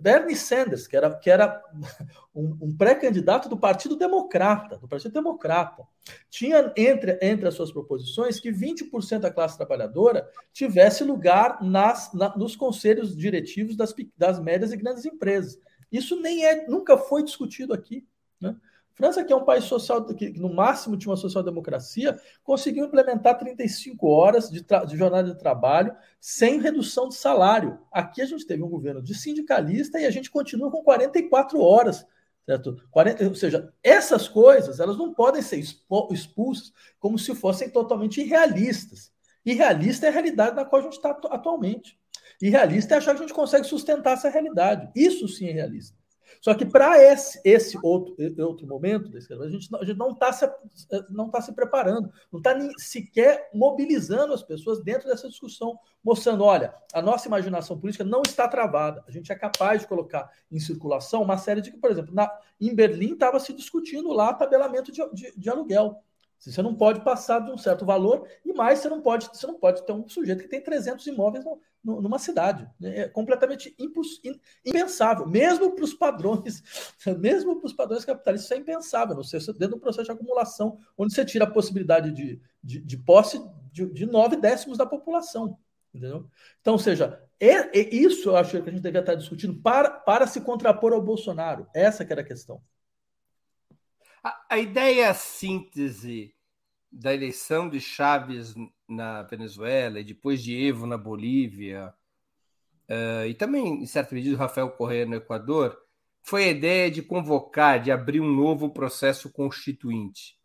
Bernie 0.00 0.34
Sanders, 0.34 0.88
que 0.88 0.96
era, 0.96 1.14
que 1.14 1.30
era 1.30 1.62
um, 2.34 2.58
um 2.60 2.76
pré-candidato 2.76 3.48
do 3.48 3.56
Partido 3.56 3.94
Democrata, 3.94 4.76
do 4.76 4.88
Partido 4.88 5.12
Democrata, 5.12 5.86
tinha 6.28 6.72
entre, 6.76 7.16
entre 7.22 7.46
as 7.46 7.54
suas 7.54 7.70
proposições 7.70 8.40
que 8.40 8.50
20% 8.50 9.20
da 9.20 9.30
classe 9.30 9.56
trabalhadora 9.56 10.28
tivesse 10.52 11.04
lugar 11.04 11.62
nas, 11.62 12.12
na, 12.12 12.36
nos 12.36 12.56
conselhos 12.56 13.16
diretivos 13.16 13.76
das, 13.76 13.94
das 14.18 14.40
médias 14.40 14.72
e 14.72 14.76
grandes 14.76 15.04
empresas. 15.04 15.58
Isso 15.92 16.20
nem 16.20 16.44
é, 16.44 16.66
nunca 16.66 16.98
foi 16.98 17.22
discutido 17.22 17.72
aqui. 17.72 18.04
Né? 18.40 18.56
França, 18.94 19.24
que 19.24 19.32
é 19.32 19.36
um 19.36 19.44
país 19.44 19.64
social, 19.64 20.04
que 20.04 20.30
no 20.30 20.52
máximo 20.52 20.96
tinha 20.96 21.10
uma 21.10 21.16
social-democracia, 21.16 22.18
conseguiu 22.42 22.84
implementar 22.84 23.38
35 23.38 24.06
horas 24.08 24.50
de, 24.50 24.60
de, 24.60 24.96
jornada 24.96 25.32
de 25.32 25.38
trabalho 25.38 25.94
sem 26.20 26.60
redução 26.60 27.08
de 27.08 27.14
salário. 27.14 27.78
Aqui 27.90 28.20
a 28.20 28.26
gente 28.26 28.46
teve 28.46 28.62
um 28.62 28.68
governo 28.68 29.02
de 29.02 29.14
sindicalista 29.14 29.98
e 29.98 30.06
a 30.06 30.10
gente 30.10 30.30
continua 30.30 30.70
com 30.70 30.82
44 30.82 31.60
horas. 31.60 32.06
Certo? 32.44 32.76
40, 32.90 33.28
ou 33.28 33.34
seja, 33.36 33.72
essas 33.84 34.26
coisas 34.26 34.80
elas 34.80 34.98
não 34.98 35.14
podem 35.14 35.40
ser 35.40 35.58
expulsas 35.58 36.72
como 36.98 37.16
se 37.16 37.34
fossem 37.36 37.70
totalmente 37.70 38.20
irrealistas. 38.20 39.12
Irrealista 39.46 40.06
é 40.06 40.08
a 40.08 40.12
realidade 40.12 40.56
na 40.56 40.64
qual 40.64 40.80
a 40.80 40.84
gente 40.84 40.94
está 40.94 41.10
atualmente. 41.10 41.96
Irrealista 42.40 42.94
é 42.94 42.98
achar 42.98 43.12
que 43.14 43.18
a 43.18 43.26
gente 43.26 43.34
consegue 43.34 43.64
sustentar 43.64 44.14
essa 44.14 44.28
realidade. 44.28 44.90
Isso 44.94 45.28
sim 45.28 45.48
é 45.48 45.52
realista. 45.52 46.01
Só 46.40 46.54
que 46.54 46.64
para 46.64 47.02
esse, 47.02 47.40
esse 47.44 47.78
outro, 47.82 48.14
outro 48.44 48.66
momento 48.66 49.10
a 49.16 49.48
gente, 49.48 49.74
a 49.74 49.84
gente 49.84 49.98
não 49.98 50.10
está 50.10 50.32
se, 50.32 50.50
não 51.10 51.28
tá 51.28 51.40
se 51.40 51.52
preparando, 51.52 52.12
não 52.30 52.38
está 52.38 52.58
sequer 52.78 53.50
mobilizando 53.52 54.32
as 54.32 54.42
pessoas 54.42 54.82
dentro 54.82 55.08
dessa 55.08 55.28
discussão, 55.28 55.78
mostrando: 56.02 56.44
olha, 56.44 56.74
a 56.92 57.02
nossa 57.02 57.28
imaginação 57.28 57.78
política 57.78 58.04
não 58.04 58.22
está 58.22 58.48
travada, 58.48 59.02
a 59.06 59.10
gente 59.10 59.30
é 59.30 59.34
capaz 59.34 59.82
de 59.82 59.86
colocar 59.86 60.30
em 60.50 60.58
circulação 60.58 61.22
uma 61.22 61.38
série 61.38 61.60
de. 61.60 61.72
Por 61.72 61.90
exemplo, 61.90 62.14
na, 62.14 62.30
em 62.60 62.74
Berlim 62.74 63.12
estava 63.12 63.38
se 63.38 63.52
discutindo 63.52 64.12
lá 64.12 64.32
tabelamento 64.32 64.92
de, 64.92 65.02
de, 65.12 65.32
de 65.36 65.50
aluguel. 65.50 66.02
Você 66.38 66.60
não 66.60 66.74
pode 66.74 67.02
passar 67.02 67.38
de 67.38 67.52
um 67.52 67.56
certo 67.56 67.86
valor 67.86 68.26
e 68.44 68.52
mais 68.52 68.80
você 68.80 68.88
não 68.88 69.00
pode, 69.00 69.26
você 69.26 69.46
não 69.46 69.54
pode 69.54 69.86
ter 69.86 69.92
um 69.92 70.08
sujeito 70.08 70.42
que 70.42 70.48
tem 70.48 70.60
300 70.60 71.06
imóveis 71.06 71.44
no, 71.44 71.60
numa 71.84 72.18
cidade. 72.18 72.68
É 72.82 73.08
completamente 73.08 73.74
impensável, 74.64 75.26
mesmo 75.26 75.74
para 75.74 75.84
os 75.84 75.92
padrões, 75.92 76.62
mesmo 77.18 77.56
para 77.56 77.66
os 77.66 77.72
padrões 77.72 78.04
capitalistas, 78.04 78.46
isso 78.46 78.54
é 78.54 78.58
impensável. 78.58 79.16
Não 79.16 79.24
sei, 79.24 79.40
dentro 79.40 79.70
de 79.70 79.74
um 79.74 79.80
processo 79.80 80.04
de 80.04 80.12
acumulação, 80.12 80.78
onde 80.96 81.14
você 81.14 81.24
tira 81.24 81.44
a 81.44 81.50
possibilidade 81.50 82.12
de, 82.12 82.40
de, 82.62 82.80
de 82.80 82.96
posse 82.96 83.42
de, 83.72 83.86
de 83.86 84.06
nove 84.06 84.36
décimos 84.36 84.78
da 84.78 84.86
população. 84.86 85.58
Entendeu? 85.92 86.30
Então, 86.60 86.74
ou 86.74 86.78
seja, 86.78 87.22
é, 87.38 87.78
é 87.78 87.94
isso 87.94 88.30
eu 88.30 88.36
acho 88.36 88.50
que 88.50 88.68
a 88.68 88.72
gente 88.72 88.82
devia 88.82 89.00
estar 89.00 89.14
discutindo 89.14 89.60
para, 89.60 89.90
para 89.90 90.26
se 90.26 90.40
contrapor 90.40 90.92
ao 90.92 91.02
Bolsonaro. 91.02 91.66
Essa 91.74 92.04
que 92.04 92.12
era 92.12 92.22
a 92.22 92.24
questão. 92.24 92.62
A, 94.22 94.46
a 94.50 94.58
ideia 94.58 95.12
síntese 95.12 96.34
da 96.92 97.14
eleição 97.14 97.68
de 97.68 97.80
Chaves 97.80 98.54
na 98.86 99.22
Venezuela 99.22 99.98
e 99.98 100.04
depois 100.04 100.42
de 100.42 100.54
Evo 100.54 100.86
na 100.86 100.98
Bolívia, 100.98 101.94
uh, 102.88 103.26
e 103.26 103.34
também, 103.34 103.82
em 103.82 103.86
certa 103.86 104.14
medida, 104.14 104.36
Rafael 104.36 104.70
Correa 104.70 105.06
no 105.06 105.14
Equador, 105.14 105.78
foi 106.22 106.44
a 106.44 106.50
ideia 106.50 106.90
de 106.90 107.02
convocar, 107.02 107.80
de 107.80 107.90
abrir 107.90 108.20
um 108.20 108.30
novo 108.30 108.70
processo 108.70 109.32
constituinte, 109.32 110.36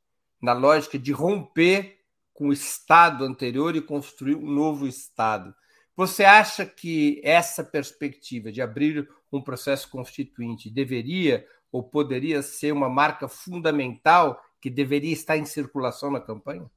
na 0.42 0.54
lógica 0.54 0.98
de 0.98 1.12
romper 1.12 1.98
com 2.34 2.48
o 2.50 2.54
Estado 2.54 3.26
anterior 3.26 3.76
e 3.76 3.82
construir 3.82 4.36
um 4.36 4.50
novo 4.50 4.88
Estado. 4.88 5.54
Você 5.96 6.24
acha 6.24 6.66
que 6.66 7.20
essa 7.24 7.64
perspectiva 7.64 8.52
de 8.52 8.62
abrir 8.62 9.08
um 9.32 9.42
processo 9.42 9.90
constituinte 9.90 10.70
deveria 10.70 11.46
ou 11.72 11.84
poderia 11.84 12.42
ser 12.42 12.72
uma 12.72 12.90
marca 12.90 13.28
fundamental 13.28 14.40
que 14.62 14.70
deveria 14.70 15.14
estar 15.14 15.38
em 15.38 15.46
circulação 15.46 16.12
na 16.12 16.20
campanha? 16.20 16.70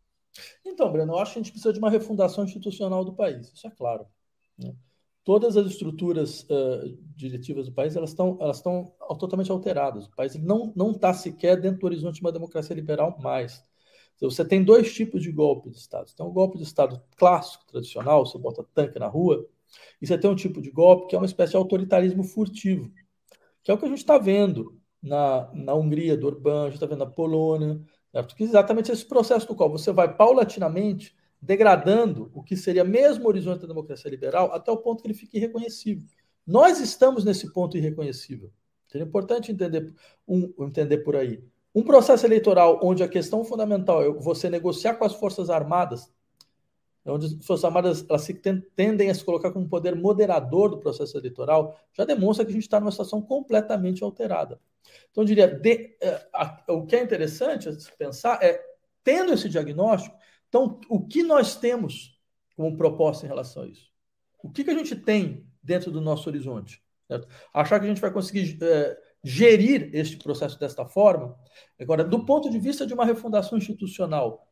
Então, 0.65 0.91
Breno, 0.93 1.15
eu 1.15 1.19
acho 1.19 1.33
que 1.33 1.39
a 1.39 1.43
gente 1.43 1.53
precisa 1.53 1.73
de 1.73 1.79
uma 1.79 1.91
refundação 1.91 2.45
institucional 2.45 3.05
do 3.05 3.15
país, 3.15 3.53
isso 3.53 3.67
é 3.67 3.71
claro. 3.71 4.07
Né? 4.59 4.75
todas 5.25 5.57
as 5.57 5.67
estruturas 5.67 6.43
uh, 6.45 6.99
diretivas 7.15 7.67
do 7.67 7.73
país 7.73 7.95
elas 7.97 8.11
estão 8.11 8.39
elas 8.41 8.57
estão 8.57 8.93
totalmente 9.19 9.51
alteradas. 9.51 10.07
O 10.07 10.17
país 10.17 10.35
não 10.35 10.73
não 10.75 10.91
está 10.93 11.13
sequer 11.15 11.61
dentro 11.61 11.81
do 11.81 11.87
horizonte 11.87 12.17
de 12.17 12.21
uma 12.21 12.33
democracia 12.33 12.75
liberal 12.75 13.19
mais. 13.21 13.63
Então, 14.17 14.29
você 14.31 14.45
tem 14.45 14.63
dois 14.63 14.93
tipos 14.93 15.23
de 15.23 15.33
golpe 15.33 15.71
de 15.71 15.79
Estado. 15.79 16.13
Tem 16.15 16.27
um 16.27 16.33
golpe 16.33 16.59
de 16.59 16.65
Estado 16.65 17.03
clássico, 17.17 17.65
tradicional, 17.67 18.27
você 18.27 18.37
bota 18.37 18.67
tanque 18.75 18.99
na 18.99 19.07
rua, 19.07 19.49
e 20.03 20.07
você 20.07 20.19
tem 20.19 20.29
um 20.29 20.35
tipo 20.35 20.61
de 20.61 20.71
golpe 20.71 21.09
que 21.09 21.15
é 21.15 21.19
uma 21.19 21.27
espécie 21.27 21.53
de 21.53 21.57
autoritarismo 21.57 22.23
furtivo, 22.23 22.93
que 23.63 23.71
é 23.71 23.75
o 23.75 23.79
que 23.79 23.85
a 23.87 23.89
gente 23.89 23.99
está 23.99 24.19
vendo 24.19 24.80
na, 25.03 25.51
na 25.55 25.75
Hungria, 25.75 26.17
do 26.17 26.27
Orbán, 26.27 26.63
a 26.63 26.65
gente 26.67 26.75
está 26.75 26.87
vendo 26.87 26.99
na 26.99 27.07
Polônia, 27.07 27.81
certo? 28.13 28.35
que 28.35 28.45
é 28.45 28.47
exatamente 28.47 28.93
esse 28.93 29.05
processo 29.05 29.47
do 29.47 29.55
qual 29.55 29.71
você 29.71 29.93
vai 29.93 30.15
paulatinamente 30.15 31.15
degradando 31.41 32.31
o 32.35 32.43
que 32.43 32.57
seria 32.57 32.85
mesmo 32.85 33.25
o 33.25 33.29
horizonte 33.29 33.63
da 33.63 33.69
democracia 33.69 34.11
liberal 34.11 34.53
até 34.53 34.71
o 34.71 34.77
ponto 34.77 35.03
que 35.03 35.07
ele 35.07 35.15
fique 35.15 35.39
irreconhecível. 35.39 36.05
Nós 36.47 36.81
estamos 36.81 37.25
nesse 37.25 37.53
ponto 37.53 37.77
irreconhecível. 37.77 38.51
Seria 38.89 39.07
importante 39.07 39.53
entender, 39.53 39.93
um, 40.27 40.53
entender 40.61 40.99
por 40.99 41.17
aí. 41.17 41.43
Um 41.75 41.83
processo 41.83 42.27
eleitoral 42.27 42.81
onde 42.83 43.03
a 43.03 43.09
questão 43.09 43.45
fundamental 43.45 44.03
é 44.03 44.11
você 44.11 44.51
negociar 44.51 44.95
com 44.95 45.05
as 45.05 45.15
Forças 45.15 45.49
Armadas, 45.49 46.13
onde 47.07 47.27
as 47.27 47.33
Forças 47.45 47.65
Armadas 47.65 48.05
elas 48.09 48.23
se 48.23 48.35
tendem 48.35 49.11
a 49.11 49.15
se 49.15 49.25
colocar 49.25 49.51
como 49.51 49.65
um 49.65 49.69
poder 49.69 49.95
moderador 49.95 50.71
do 50.71 50.79
processo 50.79 51.17
eleitoral, 51.17 51.79
já 51.93 52.05
demonstra 52.05 52.45
que 52.45 52.51
a 52.51 52.55
gente 52.55 52.65
está 52.65 52.79
numa 52.79 52.91
situação 52.91 53.23
completamente 53.23 54.05
alterada. 54.05 54.61
Então, 55.11 55.23
eu 55.23 55.27
diria, 55.27 55.49
de, 55.49 55.97
é, 56.01 56.29
a, 56.33 56.63
o 56.69 56.87
que 56.87 56.97
é 56.97 57.03
interessante 57.03 57.69
a 57.69 57.73
pensar 57.97 58.43
é, 58.43 58.61
tendo 59.03 59.33
esse 59.33 59.49
diagnóstico, 59.49 60.17
então, 60.49 60.81
o 60.89 61.07
que 61.07 61.23
nós 61.23 61.57
temos 61.57 62.19
como 62.57 62.77
proposta 62.77 63.25
em 63.25 63.29
relação 63.29 63.63
a 63.63 63.67
isso? 63.67 63.89
O 64.43 64.51
que, 64.51 64.65
que 64.65 64.71
a 64.71 64.75
gente 64.75 64.97
tem 64.97 65.47
dentro 65.63 65.91
do 65.91 66.01
nosso 66.01 66.29
horizonte? 66.29 66.83
Certo? 67.07 67.29
Achar 67.55 67.79
que 67.79 67.87
a 67.87 67.89
gente 67.89 68.01
vai 68.01 68.13
conseguir 68.13 68.59
é, 68.63 68.99
gerir 69.23 69.91
este 69.93 70.17
processo 70.17 70.59
desta 70.59 70.85
forma. 70.85 71.39
Agora, 71.79 72.05
do 72.05 72.25
ponto 72.25 72.51
de 72.51 72.59
vista 72.59 72.87
de 72.87 72.95
uma 72.95 73.05
refundação 73.05 73.59
institucional, 73.59 74.50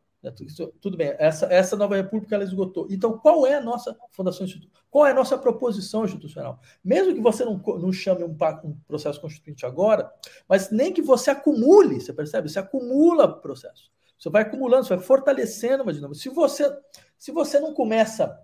tudo 0.80 0.96
bem, 0.96 1.14
essa, 1.18 1.46
essa 1.46 1.76
nova 1.76 1.94
república 1.94 2.34
ela 2.34 2.44
esgotou. 2.44 2.88
Então, 2.90 3.16
qual 3.18 3.46
é 3.46 3.54
a 3.54 3.60
nossa 3.60 3.96
fundação? 4.10 4.46
Qual 4.90 5.06
é 5.06 5.12
a 5.12 5.14
nossa 5.14 5.38
proposição 5.38 6.04
institucional? 6.04 6.60
Mesmo 6.84 7.14
que 7.14 7.20
você 7.20 7.44
não, 7.44 7.56
não 7.56 7.92
chame 7.92 8.24
um, 8.24 8.36
um 8.64 8.76
processo 8.86 9.20
constituinte 9.20 9.64
agora, 9.64 10.12
mas 10.48 10.70
nem 10.70 10.92
que 10.92 11.00
você 11.00 11.30
acumule, 11.30 12.00
você 12.00 12.12
percebe? 12.12 12.48
Você 12.48 12.58
acumula 12.58 13.40
processo. 13.40 13.92
Você 14.18 14.28
vai 14.28 14.42
acumulando, 14.42 14.84
você 14.84 14.96
vai 14.96 15.04
fortalecendo 15.04 15.84
uma 15.84 15.92
dinâmica. 15.92 16.18
Se 16.18 16.28
você, 16.28 16.68
se 17.16 17.30
você 17.30 17.60
não 17.60 17.72
começa 17.72 18.36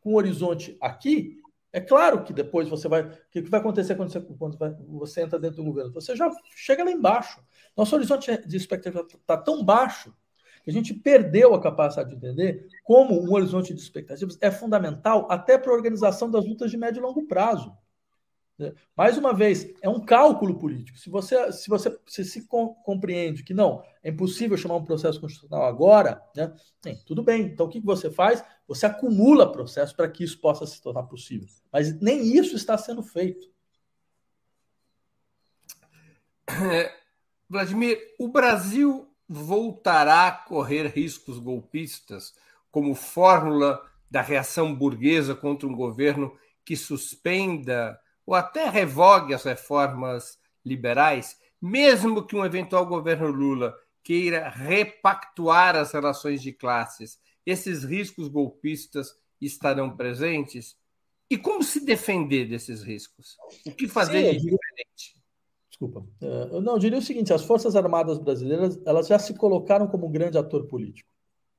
com 0.00 0.14
o 0.14 0.16
horizonte 0.16 0.78
aqui, 0.80 1.38
é 1.72 1.80
claro 1.80 2.24
que 2.24 2.32
depois 2.32 2.70
você 2.70 2.88
vai. 2.88 3.02
O 3.02 3.12
que 3.30 3.42
vai 3.42 3.60
acontecer 3.60 3.96
quando 3.96 4.10
você, 4.10 4.20
quando 4.20 4.56
você 4.98 5.20
entra 5.20 5.38
dentro 5.38 5.58
do 5.58 5.64
governo? 5.64 5.92
Você 5.92 6.16
já 6.16 6.30
chega 6.54 6.82
lá 6.82 6.90
embaixo. 6.90 7.44
Nosso 7.76 7.94
horizonte 7.94 8.34
de 8.46 8.56
expectativa 8.56 9.06
está 9.06 9.36
tão 9.36 9.62
baixo 9.62 10.14
a 10.70 10.72
gente 10.72 10.92
perdeu 10.92 11.54
a 11.54 11.60
capacidade 11.60 12.10
de 12.10 12.16
entender 12.16 12.68
como 12.82 13.20
um 13.20 13.32
horizonte 13.32 13.72
de 13.72 13.80
expectativas 13.80 14.36
é 14.40 14.50
fundamental 14.50 15.26
até 15.30 15.56
para 15.56 15.70
a 15.70 15.74
organização 15.74 16.30
das 16.30 16.44
lutas 16.44 16.70
de 16.70 16.76
médio 16.76 17.00
e 17.00 17.02
longo 17.02 17.26
prazo. 17.26 17.76
Né? 18.58 18.72
Mais 18.96 19.18
uma 19.18 19.32
vez, 19.32 19.72
é 19.82 19.88
um 19.88 20.04
cálculo 20.04 20.58
político. 20.58 20.98
Se 20.98 21.10
você 21.10 21.52
se, 21.52 21.68
você, 21.68 21.96
se, 22.06 22.24
se 22.24 22.48
compreende 22.48 23.44
que 23.44 23.54
não, 23.54 23.82
é 24.02 24.10
impossível 24.10 24.56
chamar 24.56 24.76
um 24.76 24.84
processo 24.84 25.20
constitucional 25.20 25.64
agora, 25.64 26.22
né? 26.34 26.52
Bem, 26.82 26.98
tudo 27.06 27.22
bem. 27.22 27.42
Então, 27.42 27.66
o 27.66 27.68
que 27.68 27.80
você 27.80 28.10
faz? 28.10 28.42
Você 28.66 28.86
acumula 28.86 29.52
processo 29.52 29.94
para 29.94 30.08
que 30.08 30.24
isso 30.24 30.40
possa 30.40 30.66
se 30.66 30.80
tornar 30.80 31.04
possível. 31.04 31.48
Mas 31.72 31.98
nem 32.00 32.36
isso 32.36 32.56
está 32.56 32.76
sendo 32.78 33.02
feito. 33.02 33.46
É, 36.48 36.92
Vladimir, 37.48 37.98
o 38.18 38.28
Brasil 38.28 39.05
voltará 39.28 40.28
a 40.28 40.32
correr 40.32 40.86
riscos 40.86 41.38
golpistas 41.38 42.34
como 42.70 42.94
fórmula 42.94 43.82
da 44.10 44.22
reação 44.22 44.74
burguesa 44.74 45.34
contra 45.34 45.68
um 45.68 45.74
governo 45.74 46.36
que 46.64 46.76
suspenda 46.76 47.98
ou 48.24 48.34
até 48.34 48.68
revogue 48.68 49.34
as 49.34 49.44
reformas 49.44 50.38
liberais, 50.64 51.38
mesmo 51.60 52.26
que 52.26 52.36
um 52.36 52.44
eventual 52.44 52.84
governo 52.86 53.28
Lula 53.28 53.74
queira 54.02 54.48
repactuar 54.48 55.76
as 55.76 55.92
relações 55.92 56.42
de 56.42 56.52
classes, 56.52 57.18
esses 57.44 57.84
riscos 57.84 58.28
golpistas 58.28 59.16
estarão 59.40 59.96
presentes? 59.96 60.76
E 61.28 61.36
como 61.36 61.62
se 61.62 61.84
defender 61.84 62.46
desses 62.48 62.82
riscos? 62.82 63.36
O 63.64 63.72
que 63.72 63.88
fazer 63.88 64.34
Sim, 64.34 64.46
de? 64.46 64.56
Desculpa. 65.76 66.06
Eu 66.22 66.62
não, 66.62 66.78
diria 66.78 66.98
o 66.98 67.02
seguinte: 67.02 67.34
as 67.34 67.44
Forças 67.44 67.76
Armadas 67.76 68.18
brasileiras 68.18 68.80
elas 68.86 69.08
já 69.08 69.18
se 69.18 69.34
colocaram 69.34 69.86
como 69.86 70.06
um 70.06 70.10
grande 70.10 70.38
ator 70.38 70.66
político. 70.66 71.10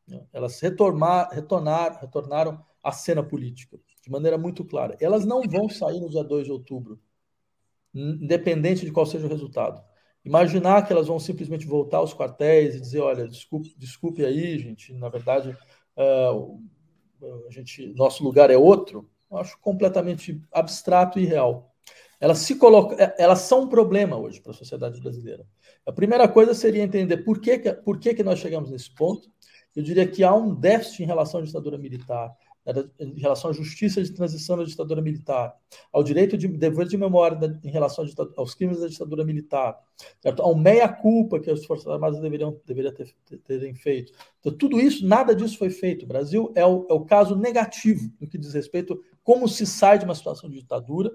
Né? 0.07 0.25
Elas 0.33 0.59
retornar, 0.59 1.29
retornar, 1.31 1.99
retornaram 2.01 2.59
à 2.83 2.91
cena 2.91 3.21
política 3.21 3.79
de 4.01 4.09
maneira 4.09 4.35
muito 4.35 4.65
clara. 4.65 4.97
Elas 4.99 5.23
não 5.23 5.43
vão 5.43 5.69
sair 5.69 5.99
no 5.99 6.09
dia 6.09 6.23
2 6.23 6.45
de 6.45 6.51
outubro, 6.51 6.99
independente 7.93 8.85
de 8.85 8.91
qual 8.91 9.05
seja 9.05 9.27
o 9.27 9.29
resultado. 9.29 9.83
Imaginar 10.25 10.87
que 10.87 10.91
elas 10.91 11.07
vão 11.07 11.19
simplesmente 11.19 11.67
voltar 11.67 11.97
aos 11.97 12.13
quartéis 12.13 12.73
e 12.75 12.81
dizer, 12.81 13.01
olha, 13.01 13.27
desculpe, 13.27 13.75
desculpe 13.77 14.25
aí, 14.25 14.57
gente, 14.57 14.93
na 14.93 15.09
verdade, 15.09 15.55
uh, 15.95 16.59
a 17.47 17.51
gente, 17.51 17.93
nosso 17.93 18.23
lugar 18.23 18.49
é 18.49 18.57
outro, 18.57 19.09
eu 19.29 19.37
acho 19.37 19.59
completamente 19.59 20.41
abstrato 20.51 21.19
e 21.19 21.23
irreal. 21.23 21.66
Elas 22.19 22.39
se 22.39 22.55
colocam, 22.55 22.97
é, 22.97 23.15
elas 23.17 23.41
são 23.41 23.61
um 23.61 23.67
problema 23.67 24.17
hoje 24.17 24.41
para 24.41 24.51
a 24.51 24.55
sociedade 24.55 24.99
brasileira. 24.99 25.45
A 25.85 25.91
primeira 25.91 26.27
coisa 26.27 26.53
seria 26.53 26.83
entender 26.83 27.17
por 27.17 27.39
que, 27.39 27.57
por 27.73 27.99
que, 27.99 28.13
que 28.13 28.23
nós 28.23 28.39
chegamos 28.39 28.71
nesse 28.71 28.93
ponto. 28.93 29.29
Eu 29.75 29.83
diria 29.83 30.07
que 30.07 30.23
há 30.23 30.33
um 30.33 30.55
déficit 30.55 31.03
em 31.03 31.05
relação 31.05 31.39
à 31.39 31.43
ditadura 31.43 31.77
militar, 31.77 32.35
em 32.99 33.19
relação 33.19 33.49
à 33.49 33.53
justiça 33.53 34.03
de 34.03 34.11
transição 34.11 34.57
da 34.57 34.63
ditadura 34.63 35.01
militar, 35.01 35.55
ao 35.91 36.03
direito 36.03 36.37
de 36.37 36.47
dever 36.47 36.85
de 36.87 36.97
memória 36.97 37.37
da, 37.37 37.59
em 37.63 37.71
relação 37.71 38.05
aos 38.35 38.53
crimes 38.53 38.79
da 38.79 38.87
ditadura 38.87 39.23
militar, 39.23 39.77
certo? 40.19 40.41
ao 40.41 40.55
meia-culpa 40.55 41.39
que 41.39 41.49
as 41.49 41.65
Forças 41.65 41.87
Armadas 41.87 42.19
deveriam, 42.19 42.59
deveriam 42.65 42.93
ter, 42.93 43.13
terem 43.45 43.73
feito. 43.73 44.11
Então, 44.39 44.51
tudo 44.51 44.81
isso, 44.81 45.07
nada 45.07 45.33
disso 45.33 45.57
foi 45.57 45.69
feito. 45.69 46.03
O 46.03 46.07
Brasil 46.07 46.51
é 46.55 46.65
o, 46.65 46.85
é 46.89 46.93
o 46.93 47.05
caso 47.05 47.35
negativo 47.35 48.11
no 48.19 48.27
que 48.27 48.37
diz 48.37 48.53
respeito 48.53 49.01
como 49.27 49.45
se 49.45 49.65
sai 49.65 49.99
de 49.99 50.05
uma 50.05 50.15
situação 50.15 50.49
de 50.49 50.61
ditadura 50.61 51.11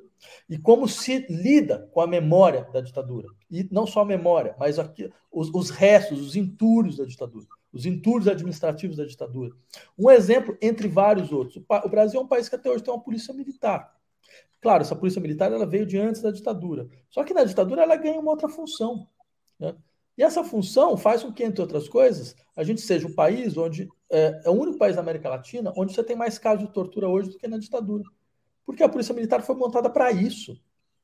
e 0.47 0.59
como 0.59 0.87
se 0.87 1.25
lida 1.31 1.89
com 1.93 2.03
a 2.03 2.07
memória 2.07 2.69
da 2.71 2.83
ditadura. 2.83 3.27
E 3.51 3.67
não 3.73 3.87
só 3.87 4.03
a 4.03 4.05
memória, 4.05 4.55
mas 4.61 4.79
aqui, 4.79 5.11
os, 5.31 5.49
os 5.55 5.71
restos, 5.71 6.21
os 6.21 6.37
entulhos 6.37 6.99
da 6.99 7.07
ditadura 7.07 7.47
os 7.73 7.87
entulhos 7.87 8.29
administrativos 8.29 8.99
da 8.99 9.07
ditadura. 9.07 9.51
Um 9.99 10.11
exemplo 10.11 10.59
entre 10.61 10.89
vários 10.89 11.33
outros. 11.33 11.57
O 11.57 11.89
Brasil 11.89 12.21
é 12.21 12.23
um 12.23 12.29
país 12.29 12.47
que 12.47 12.55
até 12.55 12.69
hoje 12.69 12.85
tem 12.85 12.93
uma 12.93 13.03
polícia 13.03 13.33
militar. 13.33 13.97
Claro, 14.61 14.83
essa 14.83 14.95
polícia 14.95 15.23
militar 15.23 15.51
ela 15.51 15.65
veio 15.65 15.87
de 15.87 15.97
antes 15.97 16.21
da 16.21 16.31
ditadura. 16.31 16.87
Só 17.09 17.25
que 17.25 17.33
na 17.33 17.45
ditadura 17.45 17.81
ela 17.81 17.97
ganha 17.97 18.21
uma 18.21 18.31
outra 18.31 18.47
função. 18.47 19.09
Né? 19.59 19.75
E 20.19 20.23
essa 20.23 20.45
função 20.45 20.99
faz 20.99 21.23
com 21.23 21.33
que, 21.33 21.43
entre 21.43 21.63
outras 21.63 21.89
coisas, 21.89 22.37
a 22.55 22.63
gente 22.63 22.83
seja 22.83 23.09
um 23.09 23.15
país 23.15 23.57
onde 23.57 23.89
é, 24.13 24.43
é 24.45 24.51
o 24.51 24.53
único 24.53 24.79
país 24.79 24.97
da 24.97 25.03
América 25.03 25.29
Latina 25.29 25.73
onde 25.77 25.95
você 25.95 26.05
tem 26.05 26.15
mais 26.15 26.39
casos 26.39 26.67
de 26.67 26.73
tortura 26.73 27.09
hoje 27.09 27.31
do 27.31 27.39
que 27.39 27.49
na 27.49 27.59
ditadura. 27.59 28.05
Porque 28.65 28.83
a 28.83 28.89
polícia 28.89 29.15
militar 29.15 29.43
foi 29.43 29.57
montada 29.57 29.91
para 29.91 30.13
isso. 30.13 30.57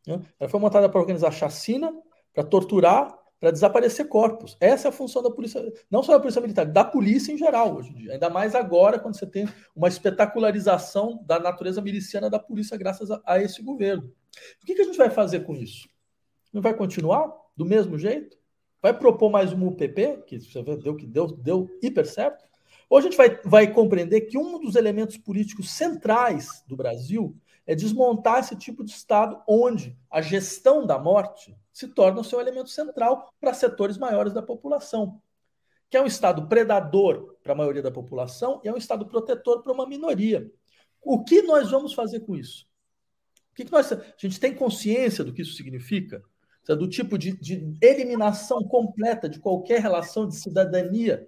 Né? 0.06 0.20
Ela 0.38 0.48
foi 0.48 0.60
montada 0.60 0.88
para 0.88 1.00
organizar 1.00 1.32
chacina, 1.32 1.92
para 2.32 2.44
torturar 2.44 3.18
para 3.40 3.50
desaparecer 3.50 4.08
corpos. 4.08 4.56
Essa 4.60 4.88
é 4.88 4.90
a 4.90 4.92
função 4.92 5.22
da 5.22 5.30
polícia, 5.30 5.62
não 5.90 6.02
só 6.02 6.12
da 6.12 6.20
polícia 6.20 6.40
militar, 6.40 6.66
da 6.66 6.84
polícia 6.84 7.32
em 7.32 7.38
geral 7.38 7.76
hoje 7.76 7.90
em 7.90 7.94
dia. 7.94 8.12
Ainda 8.12 8.28
mais 8.28 8.54
agora, 8.54 8.98
quando 8.98 9.16
você 9.16 9.26
tem 9.26 9.48
uma 9.74 9.88
espetacularização 9.88 11.22
da 11.24 11.38
natureza 11.38 11.80
miliciana 11.80 12.28
da 12.28 12.38
polícia 12.38 12.76
graças 12.76 13.10
a, 13.10 13.20
a 13.24 13.40
esse 13.40 13.62
governo. 13.62 14.12
O 14.62 14.66
que, 14.66 14.74
que, 14.74 14.82
a 14.82 14.84
gente 14.84 14.98
vai 14.98 15.10
fazer 15.10 15.40
com 15.40 15.54
isso? 15.54 15.88
Não 16.52 16.60
vai 16.60 16.74
continuar 16.74 17.32
do 17.56 17.64
mesmo 17.64 17.98
jeito? 17.98 18.36
Vai 18.82 18.96
propor 18.96 19.30
mais 19.30 19.52
um 19.52 19.66
UPP, 19.66 20.24
que 20.26 20.40
você 20.40 20.62
deu 20.62 20.96
que 20.96 21.06
deu, 21.06 21.26
deu 21.26 21.68
hiper 21.82 22.06
certo? 22.06 22.44
Ou 22.88 22.98
a 22.98 23.00
gente 23.00 23.16
vai, 23.16 23.40
vai 23.44 23.72
compreender 23.72 24.22
que 24.22 24.38
um 24.38 24.58
dos 24.58 24.74
elementos 24.74 25.16
políticos 25.18 25.70
centrais 25.70 26.64
do 26.66 26.76
Brasil 26.76 27.36
é 27.66 27.74
desmontar 27.74 28.38
esse 28.40 28.56
tipo 28.56 28.82
de 28.82 28.92
Estado 28.92 29.42
onde 29.46 29.94
a 30.10 30.22
gestão 30.22 30.86
da 30.86 30.98
morte 30.98 31.54
se 31.70 31.86
torna 31.86 32.20
o 32.20 32.24
seu 32.24 32.40
elemento 32.40 32.70
central 32.70 33.30
para 33.38 33.52
setores 33.52 33.98
maiores 33.98 34.32
da 34.32 34.42
população, 34.42 35.20
que 35.90 35.96
é 35.96 36.02
um 36.02 36.06
Estado 36.06 36.48
predador 36.48 37.36
para 37.42 37.52
a 37.52 37.56
maioria 37.56 37.82
da 37.82 37.90
população 37.90 38.60
e 38.64 38.68
é 38.68 38.72
um 38.72 38.78
Estado 38.78 39.06
protetor 39.06 39.62
para 39.62 39.72
uma 39.72 39.86
minoria. 39.86 40.50
O 41.02 41.22
que 41.22 41.42
nós 41.42 41.70
vamos 41.70 41.92
fazer 41.92 42.20
com 42.20 42.34
isso? 42.34 42.66
O 43.52 43.54
que, 43.54 43.66
que 43.66 43.72
nós, 43.72 43.92
a 43.92 44.02
gente 44.16 44.40
tem 44.40 44.54
consciência 44.54 45.22
do 45.22 45.32
que 45.32 45.42
isso 45.42 45.54
significa? 45.54 46.22
Do 46.66 46.88
tipo 46.88 47.16
de, 47.16 47.32
de 47.32 47.78
eliminação 47.80 48.62
completa 48.64 49.26
de 49.28 49.40
qualquer 49.40 49.80
relação 49.80 50.28
de 50.28 50.36
cidadania 50.36 51.26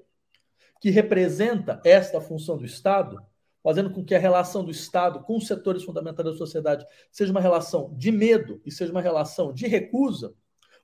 que 0.81 0.91
representa 0.91 1.81
esta 1.85 2.21
função 2.21 2.57
do 2.57 2.65
Estado? 2.65 3.23
fazendo 3.63 3.91
com 3.91 4.05
que 4.05 4.15
a 4.15 4.19
relação 4.19 4.65
do 4.65 4.71
Estado 4.71 5.21
com 5.21 5.37
os 5.37 5.47
setores 5.47 5.85
fundamentais 5.85 6.25
da 6.25 6.37
sociedade 6.37 6.87
seja 7.11 7.31
uma 7.31 7.41
relação 7.41 7.95
de 7.97 8.11
medo 8.11 8.61
e 8.65 8.73
seja 8.73 8.91
uma 8.91 9.03
relação 9.03 9.53
de 9.53 9.67
recusa, 9.67 10.35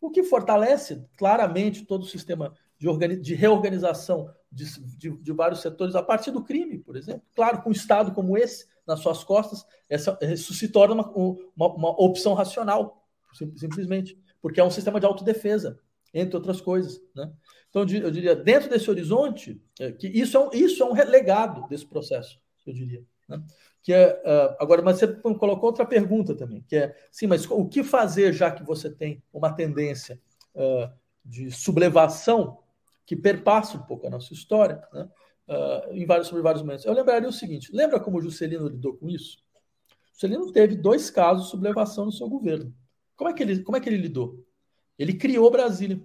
o 0.00 0.10
que 0.10 0.22
fortalece 0.22 1.04
claramente 1.16 1.84
todo 1.84 2.02
o 2.02 2.06
sistema 2.06 2.54
de, 2.78 3.16
de 3.16 3.34
reorganização 3.34 4.30
de, 4.52 4.64
de, 4.96 5.10
de, 5.10 5.32
vários 5.32 5.60
setores 5.60 5.94
a 5.94 6.02
partir 6.02 6.30
do 6.30 6.44
crime, 6.44 6.78
por 6.78 6.96
exemplo. 6.96 7.22
Claro, 7.34 7.62
com 7.62 7.70
um 7.70 7.72
Estado 7.72 8.12
como 8.12 8.36
esse 8.36 8.66
nas 8.86 9.00
suas 9.00 9.24
costas, 9.24 9.66
essa, 9.88 10.16
isso 10.22 10.54
se 10.54 10.68
torna 10.68 10.94
uma, 10.94 11.10
uma, 11.10 11.74
uma 11.74 11.90
opção 12.00 12.34
racional, 12.34 13.04
simplesmente, 13.56 14.18
porque 14.40 14.60
é 14.60 14.64
um 14.64 14.70
sistema 14.70 15.00
de 15.00 15.06
autodefesa, 15.06 15.80
entre 16.14 16.36
outras 16.36 16.60
coisas. 16.60 17.00
Né? 17.14 17.32
Então, 17.76 17.82
eu 17.98 18.10
diria, 18.10 18.34
dentro 18.34 18.70
desse 18.70 18.90
horizonte, 18.90 19.60
é, 19.78 19.92
que 19.92 20.06
isso 20.06 20.34
é 20.34 20.40
um, 20.40 20.50
isso 20.50 20.82
é 20.82 20.86
um 20.86 20.94
legado 20.94 21.68
desse 21.68 21.84
processo, 21.84 22.40
eu 22.66 22.72
diria. 22.72 23.04
Né? 23.28 23.42
Que 23.82 23.92
é, 23.92 24.14
uh, 24.24 24.56
agora, 24.58 24.80
mas 24.80 24.98
você 24.98 25.08
colocou 25.08 25.66
outra 25.66 25.84
pergunta 25.84 26.34
também, 26.34 26.64
que 26.66 26.74
é, 26.74 26.96
sim, 27.12 27.26
mas 27.26 27.44
o 27.50 27.68
que 27.68 27.84
fazer 27.84 28.32
já 28.32 28.50
que 28.50 28.64
você 28.64 28.88
tem 28.88 29.22
uma 29.30 29.52
tendência 29.52 30.18
uh, 30.54 30.90
de 31.22 31.50
sublevação 31.50 32.60
que 33.04 33.14
perpassa 33.14 33.76
um 33.76 33.82
pouco 33.82 34.06
a 34.06 34.10
nossa 34.10 34.32
história, 34.32 34.82
né? 34.90 35.06
uh, 35.46 35.92
em 35.92 36.06
vários, 36.06 36.28
sobre 36.28 36.42
vários 36.42 36.62
momentos. 36.62 36.86
Eu 36.86 36.94
lembraria 36.94 37.28
o 37.28 37.32
seguinte: 37.32 37.70
lembra 37.74 38.00
como 38.00 38.16
o 38.16 38.22
Juscelino 38.22 38.68
lidou 38.68 38.96
com 38.96 39.06
isso? 39.06 39.36
Juscelino 40.14 40.50
teve 40.50 40.76
dois 40.76 41.10
casos 41.10 41.44
de 41.44 41.50
sublevação 41.50 42.06
no 42.06 42.12
seu 42.12 42.26
governo. 42.26 42.74
Como 43.14 43.28
é 43.28 43.34
que 43.34 43.42
ele, 43.42 43.62
como 43.62 43.76
é 43.76 43.80
que 43.80 43.88
ele 43.90 43.98
lidou? 43.98 44.42
Ele 44.98 45.12
criou 45.12 45.50
Brasília. 45.50 46.00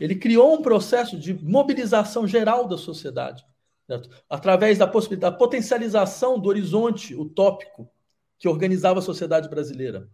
Ele 0.00 0.16
criou 0.16 0.54
um 0.54 0.62
processo 0.62 1.18
de 1.18 1.34
mobilização 1.34 2.26
geral 2.26 2.66
da 2.66 2.78
sociedade, 2.78 3.44
certo? 3.86 4.08
através 4.28 4.78
da 4.78 4.86
possibilidade, 4.86 5.32
da 5.32 5.38
potencialização 5.38 6.38
do 6.38 6.48
horizonte 6.48 7.14
utópico 7.14 7.90
que 8.38 8.48
organizava 8.48 8.98
a 8.98 9.02
sociedade 9.02 9.48
brasileira. 9.48 10.08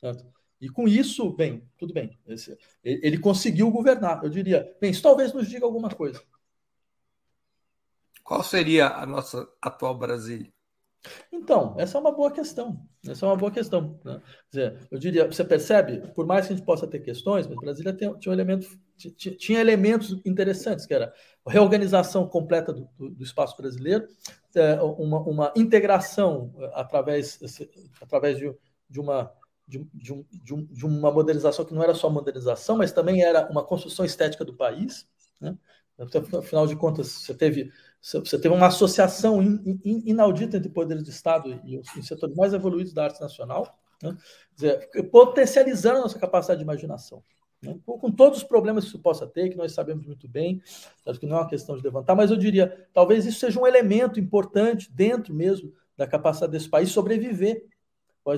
Certo? 0.00 0.24
E 0.60 0.68
com 0.68 0.88
isso, 0.88 1.30
bem, 1.30 1.62
tudo 1.78 1.92
bem. 1.94 2.18
Esse, 2.26 2.58
ele 2.82 3.18
conseguiu 3.18 3.70
governar. 3.70 4.24
Eu 4.24 4.30
diria, 4.30 4.76
bem, 4.80 4.90
isso 4.90 5.02
talvez 5.02 5.32
nos 5.32 5.48
diga 5.48 5.64
alguma 5.64 5.88
coisa. 5.88 6.20
Qual 8.24 8.42
seria 8.42 8.88
a 8.88 9.06
nossa 9.06 9.48
atual 9.62 9.96
Brasília? 9.96 10.52
Então, 11.32 11.74
essa 11.78 11.96
é 11.96 12.00
uma 12.00 12.12
boa 12.12 12.30
questão. 12.30 12.84
Essa 13.06 13.24
é 13.24 13.28
uma 13.28 13.36
boa 13.36 13.50
questão. 13.50 13.98
Né? 14.04 14.20
Dizer, 14.50 14.88
eu 14.90 14.98
diria, 14.98 15.26
você 15.26 15.44
percebe, 15.44 16.12
por 16.12 16.26
mais 16.26 16.46
que 16.46 16.52
a 16.52 16.56
gente 16.56 16.66
possa 16.66 16.86
ter 16.86 16.98
questões, 16.98 17.46
mas 17.46 17.56
Brasília 17.56 17.92
tem, 17.92 18.12
tinha, 18.18 18.30
um 18.30 18.34
elemento, 18.34 18.68
tinha, 18.98 19.60
elementos 19.60 20.20
interessantes, 20.24 20.84
que 20.84 20.94
era 20.94 21.12
reorganização 21.46 22.26
completa 22.28 22.72
do, 22.72 22.88
do, 22.98 23.10
do 23.10 23.24
espaço 23.24 23.56
brasileiro, 23.56 24.06
é, 24.54 24.80
uma, 24.82 25.20
uma, 25.20 25.52
integração 25.56 26.52
é, 26.58 26.70
através, 26.74 27.38
através 28.02 28.38
de, 28.38 28.52
de 28.90 29.00
uma 29.00 29.32
de, 29.66 29.86
de, 29.92 30.12
um, 30.14 30.24
de, 30.32 30.86
um, 30.86 30.98
uma 30.98 31.12
modernização 31.12 31.62
que 31.64 31.74
não 31.74 31.82
era 31.82 31.94
só 31.94 32.08
modernização, 32.08 32.78
mas 32.78 32.90
também 32.90 33.22
era 33.22 33.46
uma 33.50 33.62
construção 33.62 34.02
estética 34.02 34.42
do 34.42 34.56
país. 34.56 35.06
Né? 35.38 35.56
Afinal 36.38 36.66
de 36.66 36.74
contas, 36.74 37.08
você 37.08 37.34
teve, 37.34 37.70
você 38.00 38.38
teve 38.38 38.54
uma 38.54 38.68
associação 38.68 39.42
in, 39.42 39.80
in, 39.84 40.02
inaudita 40.06 40.56
entre 40.56 40.70
poderes 40.70 41.04
de 41.04 41.10
Estado 41.10 41.60
e 41.64 41.76
os, 41.76 42.06
setores 42.06 42.34
mais 42.34 42.54
evoluídos 42.54 42.94
da 42.94 43.04
arte 43.04 43.20
nacional, 43.20 43.78
né? 44.02 44.16
dizer, 44.54 44.88
potencializando 45.10 45.98
a 45.98 46.02
nossa 46.02 46.18
capacidade 46.18 46.58
de 46.58 46.64
imaginação. 46.64 47.22
Né? 47.62 47.78
Com, 47.84 48.10
todos 48.10 48.38
os 48.38 48.44
problemas 48.44 48.84
que 48.84 48.90
isso 48.90 48.98
possa 48.98 49.26
ter, 49.26 49.48
que 49.48 49.56
nós 49.56 49.72
sabemos 49.72 50.06
muito 50.06 50.28
bem, 50.28 50.62
acho 51.06 51.18
que 51.18 51.26
não 51.26 51.38
é 51.38 51.40
uma 51.40 51.48
questão 51.48 51.76
de 51.76 51.82
levantar, 51.82 52.14
mas 52.14 52.30
eu 52.30 52.36
diria, 52.36 52.88
talvez 52.92 53.26
isso 53.26 53.40
seja 53.40 53.60
um 53.60 53.66
elemento 53.66 54.20
importante 54.20 54.92
dentro 54.92 55.34
mesmo 55.34 55.72
da 55.96 56.06
capacidade 56.06 56.52
desse 56.52 56.68
país 56.68 56.90
sobreviver. 56.90 57.66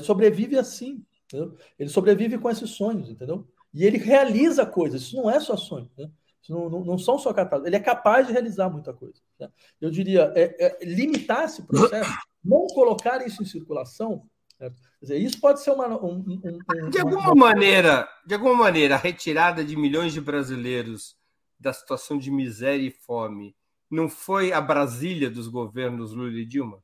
Sobrevive 0.01 0.57
assim, 0.57 1.05
Entendeu? 1.31 1.57
Ele 1.79 1.89
sobrevive 1.89 2.39
com 2.39 2.51
esses 2.51 2.71
sonhos, 2.71 3.09
entendeu? 3.09 3.47
E 3.73 3.85
ele 3.85 3.99
realiza 3.99 4.67
coisas, 4.67 5.03
isso 5.03 5.17
não 5.17 5.31
é 5.31 5.39
só 5.39 5.57
sonho, 5.57 5.89
né? 5.97 6.11
Não, 6.49 6.69
não, 6.69 6.85
não 6.85 6.99
são 6.99 7.17
só 7.17 7.33
catálogos, 7.33 7.69
ele 7.69 7.77
é 7.77 7.81
capaz 7.81 8.27
de 8.27 8.33
realizar 8.33 8.69
muita 8.69 8.93
coisa. 8.93 9.21
Né? 9.39 9.49
Eu 9.81 9.89
diria, 9.89 10.33
é, 10.35 10.57
é, 10.59 10.85
limitar 10.85 11.45
esse 11.45 11.63
processo, 11.63 12.11
não 12.43 12.67
colocar 12.67 13.25
isso 13.25 13.41
em 13.41 13.47
circulação, 13.47 14.27
Quer 14.61 14.75
dizer, 15.01 15.19
isso 15.19 15.41
pode 15.41 15.63
ser 15.63 15.71
uma. 15.71 15.89
Um, 16.05 16.19
um, 16.19 16.91
de 16.91 17.01
alguma 17.01 17.33
uma... 17.33 17.35
maneira, 17.35 18.07
de 18.27 18.35
alguma 18.35 18.55
maneira, 18.55 18.95
a 18.95 18.99
retirada 18.99 19.65
de 19.65 19.75
milhões 19.75 20.13
de 20.13 20.21
brasileiros 20.21 21.17
da 21.59 21.73
situação 21.73 22.19
de 22.19 22.31
miséria 22.31 22.87
e 22.87 22.91
fome 22.91 23.57
não 23.91 24.07
foi 24.09 24.53
a 24.53 24.61
Brasília 24.61 25.31
dos 25.31 25.49
governos 25.49 26.13
Lula 26.13 26.39
e 26.39 26.45
Dilma? 26.45 26.83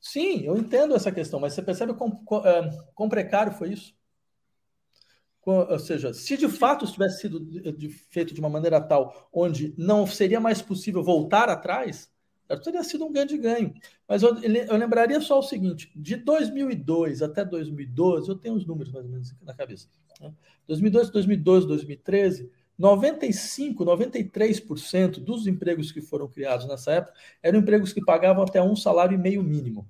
Sim, 0.00 0.44
eu 0.44 0.56
entendo 0.56 0.94
essa 0.94 1.12
questão, 1.12 1.38
mas 1.38 1.52
você 1.52 1.62
percebe 1.62 1.94
quão, 1.94 2.10
quão, 2.10 2.44
é, 2.44 3.08
precário 3.08 3.52
foi 3.52 3.72
isso? 3.72 3.94
Ou 5.44 5.78
seja, 5.78 6.12
se 6.12 6.36
de 6.36 6.48
fato 6.48 6.84
isso 6.84 6.94
tivesse 6.94 7.20
sido 7.20 7.40
feito 8.10 8.34
de 8.34 8.40
uma 8.40 8.50
maneira 8.50 8.80
tal 8.80 9.30
onde 9.32 9.72
não 9.78 10.04
seria 10.04 10.40
mais 10.40 10.60
possível 10.60 11.04
voltar 11.04 11.48
atrás, 11.48 12.10
teria 12.60 12.84
sido 12.84 13.04
um 13.04 13.12
grande 13.12 13.36
ganho. 13.36 13.74
Mas 14.08 14.22
eu, 14.22 14.36
eu, 14.38 14.76
lembraria 14.76 15.20
só 15.20 15.38
o 15.38 15.42
seguinte: 15.42 15.90
de 15.96 16.16
2002 16.16 17.22
até 17.22 17.44
2012, 17.44 18.28
eu 18.28 18.36
tenho 18.36 18.54
os 18.54 18.66
números 18.66 18.92
mais 18.92 19.04
ou 19.04 19.10
menos 19.10 19.34
na 19.42 19.54
cabeça. 19.54 19.88
Né? 20.20 20.32
2002, 20.68 21.10
2012, 21.10 21.66
2013, 21.66 22.50
95, 22.78 23.84
93% 23.84 25.18
dos 25.18 25.46
empregos 25.46 25.90
que 25.90 26.00
foram 26.00 26.28
criados 26.28 26.66
nessa 26.66 26.92
época 26.92 27.14
eram 27.42 27.58
empregos 27.58 27.92
que 27.92 28.04
pagavam 28.04 28.44
até 28.44 28.62
um 28.62 28.76
salário 28.76 29.14
e 29.14 29.18
meio 29.18 29.42
mínimo. 29.42 29.88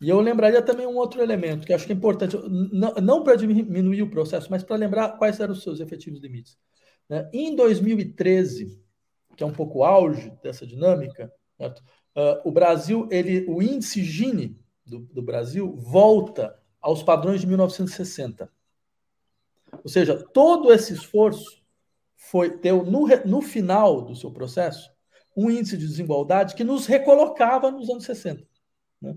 E 0.00 0.08
eu 0.10 0.20
lembraria 0.20 0.60
também 0.60 0.86
um 0.86 0.96
outro 0.96 1.22
elemento 1.22 1.66
que 1.66 1.72
acho 1.72 1.86
que 1.86 1.92
é 1.92 1.96
importante, 1.96 2.36
não, 2.70 2.94
não 2.96 3.22
para 3.22 3.36
diminuir 3.36 4.02
o 4.02 4.10
processo, 4.10 4.50
mas 4.50 4.62
para 4.62 4.76
lembrar 4.76 5.16
quais 5.16 5.40
eram 5.40 5.54
os 5.54 5.62
seus 5.62 5.80
efetivos 5.80 6.20
limites. 6.20 6.58
Né? 7.08 7.28
Em 7.32 7.56
2013, 7.56 8.83
que 9.36 9.42
é 9.42 9.46
um 9.46 9.52
pouco 9.52 9.82
auge 9.82 10.30
dessa 10.42 10.66
dinâmica, 10.66 11.32
uh, 11.60 11.72
o 12.44 12.50
Brasil, 12.50 13.08
ele, 13.10 13.44
o 13.48 13.62
índice 13.62 14.02
Gini 14.02 14.58
do, 14.84 15.00
do 15.00 15.22
Brasil 15.22 15.74
volta 15.76 16.58
aos 16.80 17.02
padrões 17.02 17.40
de 17.40 17.46
1960. 17.46 18.50
Ou 19.82 19.88
seja, 19.88 20.22
todo 20.32 20.72
esse 20.72 20.92
esforço 20.92 21.62
foi 22.16 22.58
ter 22.58 22.72
no, 22.72 23.06
no 23.24 23.42
final 23.42 24.02
do 24.02 24.14
seu 24.14 24.30
processo 24.30 24.92
um 25.36 25.50
índice 25.50 25.76
de 25.76 25.86
desigualdade 25.86 26.54
que 26.54 26.62
nos 26.62 26.86
recolocava 26.86 27.70
nos 27.70 27.90
anos 27.90 28.04
60. 28.04 28.46
Né? 29.00 29.16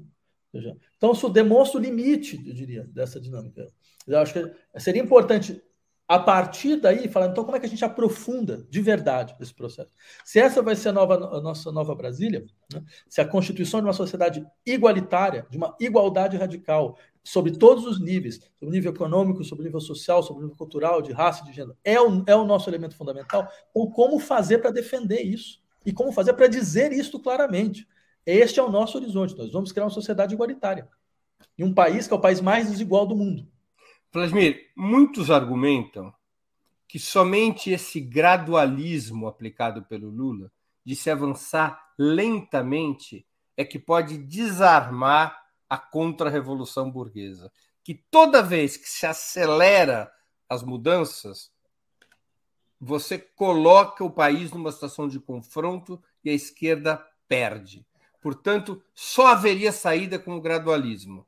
Então, 0.97 1.11
isso 1.11 1.30
demonstra 1.30 1.80
o 1.80 1.84
limite, 1.84 2.41
eu 2.47 2.53
diria, 2.53 2.84
dessa 2.86 3.20
dinâmica. 3.20 3.68
Eu 4.07 4.18
acho 4.20 4.34
que 4.34 4.80
seria 4.80 5.01
importante, 5.01 5.61
a 6.08 6.18
partir 6.18 6.78
daí, 6.78 7.10
falar, 7.10 7.28
então, 7.28 7.43
como 7.43 7.58
é 7.58 7.60
que 7.60 7.66
a 7.66 7.70
gente 7.70 7.84
aprofunda 7.84 8.66
de 8.70 8.82
verdade 8.82 9.36
esse 9.41 9.53
processo? 9.53 9.91
Se 10.24 10.39
essa 10.39 10.62
vai 10.62 10.76
ser 10.76 10.89
a, 10.89 10.93
nova, 10.93 11.38
a 11.38 11.41
nossa 11.41 11.70
nova 11.70 11.93
Brasília, 11.93 12.45
né? 12.74 12.82
se 13.10 13.20
a 13.20 13.28
constituição 13.28 13.82
de 13.82 13.88
uma 13.88 13.93
sociedade 13.93 14.45
igualitária, 14.66 15.45
de 15.49 15.58
uma 15.58 15.76
igualdade 15.80 16.38
radical, 16.38 16.97
sobre 17.22 17.51
todos 17.51 17.86
os 17.86 17.99
níveis, 17.99 18.36
sobre 18.36 18.68
o 18.68 18.70
nível 18.70 18.93
econômico, 18.93 19.43
sobre 19.43 19.64
o 19.64 19.66
nível 19.66 19.82
social, 19.82 20.24
sobre 20.24 20.43
o 20.43 20.45
nível 20.45 20.58
cultural, 20.58 21.01
de 21.01 21.12
raça, 21.12 21.43
de 21.43 21.51
gênero, 21.51 21.76
é 21.84 21.99
o, 21.99 22.24
é 22.26 22.34
o 22.34 22.45
nosso 22.45 22.70
elemento 22.70 22.95
fundamental. 22.95 23.45
Então, 23.70 23.91
como 23.91 24.18
fazer 24.18 24.60
para 24.60 24.72
defender 24.72 25.22
isso? 25.24 25.62
E 25.86 25.91
como 25.91 26.14
fazer 26.14 26.34
para 26.34 26.47
dizer 26.47 26.93
isso 26.93 27.20
claramente? 27.20 27.86
Este 28.26 28.62
é 28.62 28.64
o 28.64 28.72
nosso 28.72 28.97
horizonte. 28.97 29.38
Nós 29.38 29.51
vamos 29.51 29.74
criar 29.74 29.84
uma 29.84 29.89
sociedade 29.89 30.34
igualitária. 30.34 30.88
E 31.58 31.66
um 31.66 31.74
país 31.74 32.08
que 32.08 32.14
é 32.14 32.16
o 32.16 32.22
país 32.22 32.39
mais 32.39 32.70
desigual 32.70 33.05
do 33.05 33.16
mundo. 33.16 33.45
Vladimir, 34.12 34.72
muitos 34.76 35.30
argumentam 35.30 36.14
que 36.88 36.97
somente 36.97 37.70
esse 37.72 37.99
gradualismo 37.99 39.28
aplicado 39.28 39.84
pelo 39.84 40.10
Lula, 40.10 40.51
de 40.86 40.95
se 40.95 41.10
avançar 41.10 41.91
lentamente, 41.97 43.28
é 43.58 43.66
que 43.66 43.78
pode 43.78 44.18
desarmar 44.18 45.38
a 45.70 45.78
contra-revolução 45.78 46.89
burguesa. 46.89 47.51
Que 47.84 47.93
toda 47.93 48.41
vez 48.41 48.78
que 48.78 48.89
se 48.89 49.05
acelera 49.05 50.12
as 50.47 50.64
mudanças, 50.64 51.51
você 52.80 53.18
coloca 53.18 54.03
o 54.03 54.12
país 54.12 54.51
numa 54.51 54.72
situação 54.72 55.08
de 55.08 55.20
confronto 55.20 56.01
e 56.24 56.30
a 56.30 56.34
esquerda 56.34 57.05
perde. 57.28 57.86
Portanto, 58.22 58.82
só 58.93 59.28
haveria 59.28 59.72
saída 59.72 60.18
com 60.18 60.36
o 60.36 60.41
gradualismo. 60.41 61.28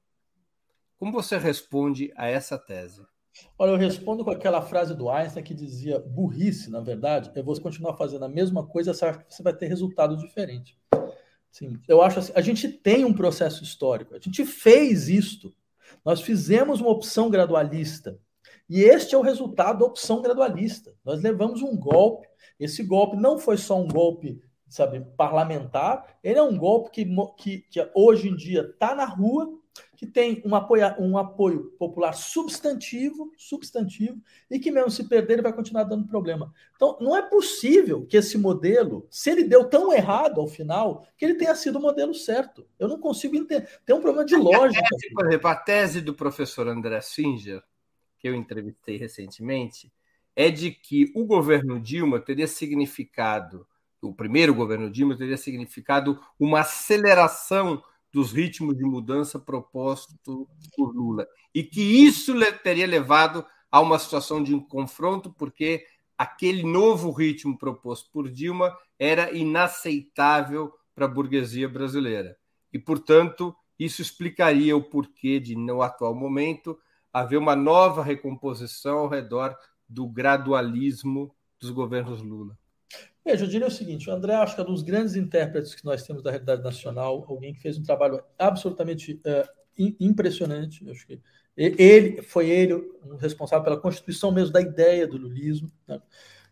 Como 1.00 1.14
você 1.14 1.38
responde 1.38 2.12
a 2.18 2.28
essa 2.28 2.58
tese? 2.58 3.02
Olha, 3.58 3.72
eu 3.72 3.78
respondo 3.78 4.26
com 4.26 4.32
aquela 4.32 4.62
frase 4.62 4.94
do 4.94 5.10
Einstein 5.10 5.44
que 5.44 5.54
dizia: 5.54 5.98
burrice, 5.98 6.70
na 6.70 6.82
verdade, 6.82 7.32
é 7.36 7.42
você 7.42 7.62
continuar 7.62 7.96
fazendo 7.96 8.26
a 8.26 8.30
mesma 8.30 8.68
coisa, 8.68 8.94
você 8.94 9.42
vai 9.42 9.54
ter 9.54 9.68
resultado 9.68 10.18
diferente. 10.18 10.78
Sim, 11.50 11.80
eu 11.88 12.02
acho 12.02 12.20
assim, 12.20 12.34
a 12.36 12.42
gente 12.42 12.68
tem 12.68 13.06
um 13.06 13.14
processo 13.14 13.64
histórico, 13.64 14.14
a 14.14 14.20
gente 14.20 14.46
fez 14.46 15.08
isto. 15.08 15.56
Nós 16.04 16.22
fizemos 16.22 16.82
uma 16.82 16.92
opção 16.92 17.30
gradualista. 17.30 18.20
E 18.70 18.82
este 18.82 19.16
é 19.16 19.18
o 19.18 19.24
resultado 19.24 19.80
da 19.80 19.86
opção 19.86 20.22
gradualista. 20.22 20.94
Nós 21.04 21.24
levamos 21.24 21.62
um 21.62 21.76
golpe. 21.76 22.28
Esse 22.60 22.84
golpe 22.84 23.16
não 23.18 23.40
foi 23.40 23.58
só 23.58 23.80
um 23.82 23.88
golpe 23.88 24.40
sabe, 24.70 25.02
parlamentar. 25.18 26.20
Ele 26.24 26.38
é 26.40 26.44
um 26.44 26.58
golpe 26.58 26.92
que, 26.92 27.06
que, 27.38 27.60
que 27.70 27.92
hoje 27.96 28.30
em 28.30 28.36
dia 28.36 28.62
está 28.62 28.94
na 28.94 29.06
rua, 29.06 29.50
que 29.96 30.06
tem 30.06 30.42
um 30.46 30.56
apoio, 30.56 30.96
um 31.00 31.18
apoio 31.18 31.72
popular 31.78 32.14
substantivo, 32.14 33.32
substantivo, 33.38 34.22
e 34.50 34.60
que 34.60 34.72
mesmo 34.72 34.90
se 34.90 35.08
perder 35.08 35.34
ele 35.34 35.42
vai 35.42 35.54
continuar 35.54 35.84
dando 35.84 36.08
problema. 36.08 36.54
Então, 36.76 36.98
não 37.02 37.16
é 37.16 37.22
possível 37.22 38.06
que 38.06 38.18
esse 38.18 38.38
modelo, 38.38 39.08
se 39.10 39.30
ele 39.30 39.44
deu 39.44 39.66
tão 39.66 39.92
errado 39.92 40.40
ao 40.40 40.48
final, 40.48 41.06
que 41.18 41.26
ele 41.26 41.36
tenha 41.36 41.56
sido 41.56 41.78
o 41.78 41.82
modelo 41.82 42.14
certo. 42.14 42.66
Eu 42.80 42.88
não 42.88 43.00
consigo 43.00 43.36
entender. 43.36 43.68
Tem 43.86 43.96
um 43.96 44.02
problema 44.02 44.26
de 44.26 44.36
lógica. 44.36 44.86
Tese, 44.90 45.14
por 45.14 45.28
exemplo, 45.28 45.48
a 45.48 45.56
tese 45.56 46.02
do 46.02 46.14
professor 46.14 46.68
André 46.68 47.02
Singer, 47.02 47.62
que 48.20 48.28
eu 48.28 48.36
entrevistei 48.36 48.98
recentemente, 48.98 49.92
é 50.36 50.50
de 50.50 50.72
que 50.72 51.12
o 51.16 51.26
governo 51.26 51.80
Dilma 51.80 52.20
teria 52.20 52.48
significado, 52.48 53.68
o 54.02 54.14
primeiro 54.14 54.54
governo 54.54 54.90
Dilma 54.90 55.18
teria 55.18 55.36
significado 55.36 56.20
uma 56.40 56.62
aceleração 56.62 57.84
dos 58.12 58.32
ritmos 58.32 58.78
de 58.78 58.84
mudança 58.84 59.40
proposto 59.40 60.14
por 60.76 60.96
Lula. 60.96 61.28
E 61.54 61.64
que 61.64 61.82
isso 61.82 62.34
teria 62.64 62.88
levado 62.88 63.46
a 63.72 63.80
uma 63.80 64.00
situação 64.00 64.42
de 64.42 64.54
um 64.54 64.60
confronto, 64.60 65.32
porque 65.32 65.86
aquele 66.18 66.64
novo 66.64 67.12
ritmo 67.12 67.58
proposto 67.58 68.10
por 68.12 68.30
Dilma 68.30 68.76
era 68.98 69.32
inaceitável 69.32 70.74
para 70.94 71.06
a 71.06 71.10
burguesia 71.10 71.70
brasileira. 71.70 72.36
E, 72.74 72.80
portanto, 72.80 73.56
isso 73.78 74.02
explicaria 74.02 74.76
o 74.76 74.84
porquê 74.84 75.40
de, 75.40 75.56
no 75.56 75.82
atual 75.82 76.14
momento, 76.14 76.78
haver 77.14 77.38
uma 77.38 77.56
nova 77.56 78.04
recomposição 78.04 79.00
ao 79.00 79.08
redor 79.08 79.56
do 79.88 80.08
gradualismo 80.08 81.34
dos 81.60 81.72
governos 81.72 82.22
Lula. 82.22 82.58
Veja, 83.26 83.46
eu 83.46 83.50
diria 83.50 83.68
o 83.68 83.72
seguinte: 83.72 84.10
o 84.10 84.14
André 84.14 84.34
acho 84.36 84.56
que 84.56 84.62
é 84.62 84.64
um 84.64 84.68
dos 84.68 84.82
grandes 84.82 85.16
intérpretes 85.16 85.76
que 85.76 85.86
nós 85.86 86.04
temos 86.04 86.24
da 86.24 86.32
realidade 86.32 86.64
nacional, 86.64 87.26
alguém 87.28 87.54
que 87.54 87.62
fez 87.62 87.78
um 87.78 87.84
trabalho 87.84 88.24
absolutamente 88.38 89.22
uh, 89.26 89.94
impressionante. 90.00 90.86
Eu 90.86 90.92
acho 90.92 91.06
que 91.06 91.22
ele 91.56 92.22
foi 92.22 92.50
ele 92.50 92.74
o 92.74 93.16
responsável 93.18 93.64
pela 93.64 93.80
constituição 93.80 94.32
mesmo 94.32 94.54
da 94.54 94.62
ideia 94.62 95.06
do 95.06 95.18
lulismo. 95.18 95.70
Né? 95.88 96.02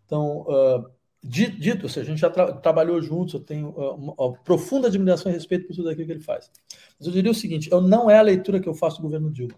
Então, 0.06 0.42
uh, 0.42 0.86
dito, 1.24 1.88
se 1.88 2.00
a 2.00 2.04
gente 2.04 2.20
já 2.20 2.30
tra 2.30 2.52
trabalhou 2.54 3.02
juntos, 3.02 3.34
eu 3.34 3.40
tenho 3.40 3.70
uh, 3.70 3.96
uma, 3.96 4.14
uma, 4.14 4.34
profunda 4.40 4.88
admiração 4.88 5.32
e 5.32 5.36
respeito 5.36 5.68
por 5.68 5.76
tudo 5.76 5.90
aquilo 5.90 6.08
que 6.08 6.14
ele 6.14 6.20
faz. 6.20 6.52
Mas 7.00 7.08
eu 7.08 7.14
diria 7.14 7.32
o 7.32 7.36
seguinte: 7.36 7.70
eu 7.72 7.82
não 7.82 8.10
é 8.10 8.18
a 8.18 8.24
leitura 8.24 8.60
que 8.60 8.68
eu 8.68 8.74
faço 8.74 8.98
do 8.98 9.04
governo 9.04 9.32
Dilma. 9.32 9.56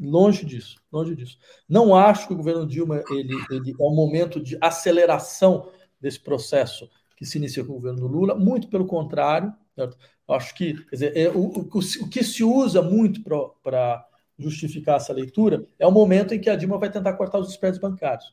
Longe 0.00 0.46
disso, 0.46 0.76
longe 0.92 1.14
disso. 1.14 1.36
Não 1.68 1.94
acho 1.94 2.28
que 2.28 2.32
o 2.32 2.36
governo 2.36 2.64
Dilma 2.64 3.02
ele, 3.10 3.34
ele 3.50 3.72
é 3.72 3.82
um 3.82 3.94
momento 3.94 4.40
de 4.40 4.56
aceleração 4.60 5.68
desse 6.00 6.20
processo 6.20 6.88
que 7.16 7.26
se 7.26 7.36
inicia 7.36 7.64
com 7.64 7.72
o 7.72 7.74
governo 7.74 8.06
Lula, 8.06 8.34
muito 8.36 8.68
pelo 8.68 8.86
contrário. 8.86 9.52
Certo? 9.74 9.98
Acho 10.28 10.54
que 10.54 10.74
dizer, 10.92 11.16
é, 11.16 11.28
o, 11.28 11.46
o, 11.46 11.60
o, 11.60 12.08
que 12.08 12.22
se 12.22 12.44
usa 12.44 12.80
muito 12.80 13.22
para 13.22 14.06
justificar 14.38 14.96
essa 14.96 15.12
leitura 15.12 15.66
é 15.78 15.86
o 15.86 15.90
momento 15.90 16.32
em 16.32 16.40
que 16.40 16.48
a 16.48 16.54
Dilma 16.54 16.78
vai 16.78 16.90
tentar 16.90 17.14
cortar 17.14 17.38
os 17.38 17.50
spreads 17.50 17.80
bancários. 17.80 18.32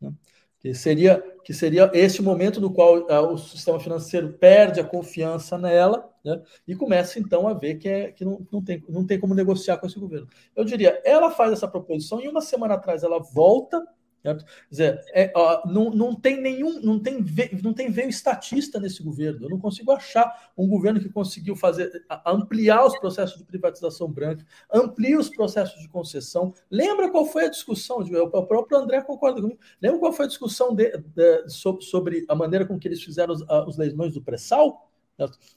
Né? 0.00 0.12
Que, 0.58 0.74
seria, 0.74 1.22
que 1.44 1.54
seria 1.54 1.90
esse 1.94 2.20
momento 2.20 2.60
no 2.60 2.72
qual 2.72 2.98
uh, 2.98 3.32
o 3.32 3.38
sistema 3.38 3.78
financeiro 3.78 4.32
perde 4.32 4.80
a 4.80 4.84
confiança 4.84 5.56
nela 5.56 6.12
né? 6.24 6.42
e 6.66 6.74
começa 6.74 7.18
então 7.18 7.46
a 7.46 7.54
ver 7.54 7.76
que, 7.76 7.88
é, 7.88 8.10
que 8.10 8.24
não, 8.24 8.46
não, 8.50 8.62
tem, 8.62 8.82
não 8.88 9.06
tem 9.06 9.20
como 9.20 9.34
negociar 9.34 9.78
com 9.78 9.86
esse 9.86 9.98
governo. 9.98 10.28
Eu 10.56 10.64
diria, 10.64 11.00
ela 11.04 11.30
faz 11.30 11.52
essa 11.52 11.68
proposição 11.68 12.20
e 12.20 12.28
uma 12.28 12.40
semana 12.40 12.74
atrás 12.74 13.04
ela 13.04 13.20
volta 13.20 13.86
Certo? 14.22 14.44
Quer 14.44 14.70
dizer, 14.70 15.04
é, 15.14 15.32
ó, 15.34 15.66
não, 15.66 15.90
não 15.90 16.14
tem 16.14 16.40
nenhum, 16.40 16.80
não 16.82 16.98
tem, 16.98 17.24
não 17.62 17.72
tem 17.72 17.90
veio 17.90 18.10
estatista 18.10 18.78
nesse 18.78 19.02
governo. 19.02 19.46
Eu 19.46 19.48
não 19.48 19.58
consigo 19.58 19.90
achar 19.92 20.52
um 20.56 20.68
governo 20.68 21.00
que 21.00 21.08
conseguiu 21.08 21.56
fazer 21.56 22.04
ampliar 22.26 22.84
os 22.84 22.98
processos 22.98 23.38
de 23.38 23.44
privatização 23.44 24.10
branca, 24.10 24.44
amplia 24.72 25.18
os 25.18 25.30
processos 25.30 25.80
de 25.80 25.88
concessão. 25.88 26.52
Lembra 26.70 27.10
qual 27.10 27.24
foi 27.24 27.46
a 27.46 27.50
discussão? 27.50 27.98
O 27.98 28.46
próprio 28.46 28.78
André 28.78 29.00
concorda 29.00 29.40
comigo. 29.40 29.58
Lembra 29.80 29.98
qual 29.98 30.12
foi 30.12 30.26
a 30.26 30.28
discussão 30.28 30.74
de, 30.74 30.90
de, 30.98 31.48
sobre, 31.48 31.84
sobre, 31.84 32.26
a 32.28 32.34
maneira 32.34 32.66
com 32.66 32.78
que 32.78 32.86
eles 32.86 33.02
fizeram 33.02 33.32
os, 33.32 33.42
os 33.66 33.78
leilões 33.78 34.12
do 34.12 34.22
pré-sal? 34.22 34.90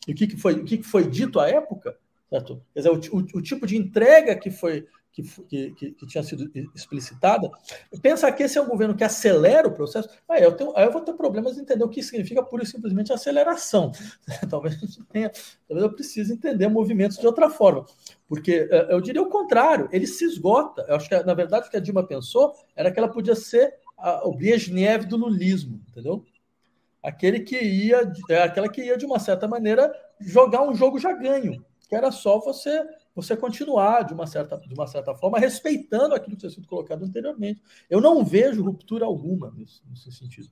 E 0.08 0.12
o 0.12 0.16
que, 0.16 0.28
que, 0.28 0.38
foi, 0.38 0.54
o 0.54 0.64
que, 0.64 0.78
que 0.78 0.84
foi 0.84 1.08
dito 1.10 1.40
à 1.40 1.50
época? 1.50 1.98
Certo? 2.30 2.64
Quer 2.74 2.80
dizer, 2.80 2.90
o, 2.90 3.18
o, 3.18 3.38
o 3.38 3.42
tipo 3.42 3.68
de 3.68 3.78
entrega 3.78 4.36
que 4.36 4.50
foi 4.50 4.88
que, 5.14 5.22
que, 5.76 5.92
que, 5.92 6.08
tinha 6.08 6.24
sido 6.24 6.52
explicitada, 6.74 7.50
pensa 8.02 8.32
que 8.32 8.42
esse 8.42 8.58
é 8.58 8.62
um 8.62 8.68
governo 8.68 8.96
que 8.96 9.04
acelera 9.04 9.68
o 9.68 9.72
processo, 9.72 10.10
aí 10.28 10.42
eu, 10.42 10.52
tenho, 10.54 10.76
aí 10.76 10.86
eu 10.86 10.92
vou 10.92 11.02
ter 11.02 11.14
problemas 11.14 11.54
de 11.54 11.62
entender 11.62 11.84
o 11.84 11.90
que 11.90 12.02
significa 12.02 12.42
pura 12.42 12.64
e 12.64 12.66
simplesmente 12.66 13.14
aceleração. 13.14 13.92
talvez, 14.50 14.76
tenha, 15.12 15.32
talvez 15.68 15.88
eu 15.88 15.94
precise 15.94 16.34
entender 16.34 16.68
movimentos 16.68 17.20
de 17.20 17.28
outra 17.28 17.48
forma. 17.48 17.86
Porque 18.28 18.68
é, 18.72 18.92
eu 18.92 19.00
diria 19.00 19.22
o 19.22 19.30
contrário, 19.30 19.88
ele 19.92 20.08
se 20.08 20.26
esgota. 20.26 20.84
Eu 20.88 20.96
acho 20.96 21.08
que, 21.08 21.20
na 21.24 21.36
verdade, 21.36 21.68
o 21.68 21.70
que 21.70 21.78
a 21.78 21.80
Dilma 21.80 22.06
pensou 22.06 22.52
era 22.76 22.92
que 22.92 22.98
ela 22.98 23.08
podia 23.10 23.36
ser 23.36 23.76
a, 23.96 24.28
o 24.28 24.34
Brezhnev 24.34 25.06
do 25.06 25.16
lulismo, 25.16 25.80
entendeu? 25.90 26.26
Aquele 27.04 27.42
que 27.42 27.60
ia, 27.60 28.12
é, 28.30 28.42
aquela 28.42 28.68
que 28.68 28.82
ia, 28.82 28.98
de 28.98 29.06
uma 29.06 29.20
certa 29.20 29.48
maneira, 29.48 29.94
jogar 30.20 30.64
um 30.64 30.74
jogo 30.74 30.98
já 30.98 31.12
ganho, 31.14 31.64
que 31.88 31.96
era 31.96 32.12
só 32.12 32.40
você 32.40 32.84
você 33.16 33.36
continuar, 33.38 34.04
de 34.04 34.14
uma 34.14 34.26
certa, 34.26 34.58
de 34.58 34.74
uma 34.74 34.88
certa 34.88 35.14
forma, 35.14 35.40
respeitando 35.40 36.16
aquilo 36.16 36.36
que 36.36 36.42
tinha 36.42 36.50
sido 36.50 36.68
colocado 36.68 37.04
anteriormente. 37.04 37.62
Eu 37.90 38.02
não 38.02 38.24
vejo 38.24 38.64
ruptura 38.64 39.06
alguma 39.06 39.52
nesse, 39.52 39.82
nesse 39.90 40.12
sentido. 40.12 40.50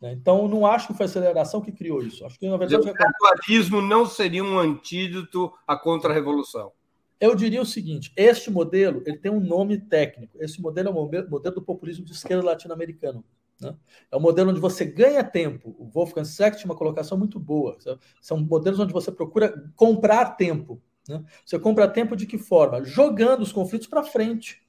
Né? 0.00 0.12
Então, 0.12 0.46
não 0.46 0.66
acho 0.66 0.88
que 0.88 0.94
foi 0.94 1.06
a 1.06 1.08
aceleração 1.08 1.60
que 1.60 1.72
criou 1.72 2.02
isso. 2.02 2.24
Acho 2.24 2.38
que, 2.38 2.48
na 2.48 2.56
verdade, 2.56 2.88
o 2.88 2.94
gradualismo 2.94 3.80
não 3.80 4.06
seria 4.06 4.44
um 4.44 4.58
antídoto 4.58 5.52
à 5.66 5.76
contra-revolução. 5.76 6.72
Eu 7.18 7.34
diria 7.34 7.62
o 7.62 7.66
seguinte: 7.66 8.12
este 8.14 8.50
modelo 8.50 9.02
ele 9.06 9.18
tem 9.18 9.32
um 9.32 9.40
nome 9.40 9.78
técnico. 9.78 10.36
Esse 10.40 10.60
modelo 10.60 10.88
é 10.88 10.92
o 10.92 10.94
modelo 10.94 11.54
do 11.54 11.62
populismo 11.62 12.04
de 12.04 12.12
esquerda 12.12 12.44
latino-americano. 12.44 13.24
Né? 13.60 13.74
É 14.10 14.16
um 14.16 14.20
modelo 14.20 14.50
onde 14.50 14.60
você 14.60 14.84
ganha 14.84 15.24
tempo. 15.24 15.74
O 15.78 15.86
Wolfgang 15.86 16.28
Seck 16.28 16.58
tinha 16.58 16.70
uma 16.70 16.76
colocação 16.76 17.16
muito 17.16 17.40
boa. 17.40 17.78
São 18.20 18.38
modelos 18.38 18.78
onde 18.78 18.92
você 18.92 19.10
procura 19.10 19.54
comprar 19.74 20.36
tempo. 20.36 20.82
Né? 21.08 21.22
Você 21.44 21.58
compra 21.58 21.88
tempo 21.88 22.16
de 22.16 22.26
que 22.26 22.38
forma? 22.38 22.84
Jogando 22.84 23.42
os 23.42 23.52
conflitos 23.52 23.86
para 23.86 24.02
frente. 24.02 24.62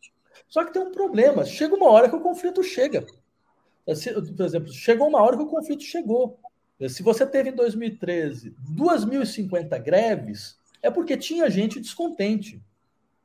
Só 0.48 0.64
que 0.64 0.74
tem 0.74 0.82
um 0.82 0.92
problema. 0.92 1.46
Chega 1.46 1.76
uma 1.76 1.90
hora 1.90 2.10
que 2.10 2.16
o 2.16 2.22
conflito 2.22 2.64
chega. 2.64 3.06
Por 3.86 4.46
exemplo, 4.46 4.72
chegou 4.72 5.08
uma 5.08 5.22
hora 5.22 5.38
que 5.38 5.44
o 5.44 5.48
conflito 5.48 5.84
chegou. 5.84 6.40
Se 6.90 7.02
você 7.02 7.26
teve 7.26 7.50
em 7.50 7.56
2013 7.56 8.56
2.050 8.76 9.82
greves, 9.82 10.60
é 10.82 10.92
porque 10.92 11.18
tinha 11.18 11.50
gente 11.50 11.80
descontente. 11.80 12.62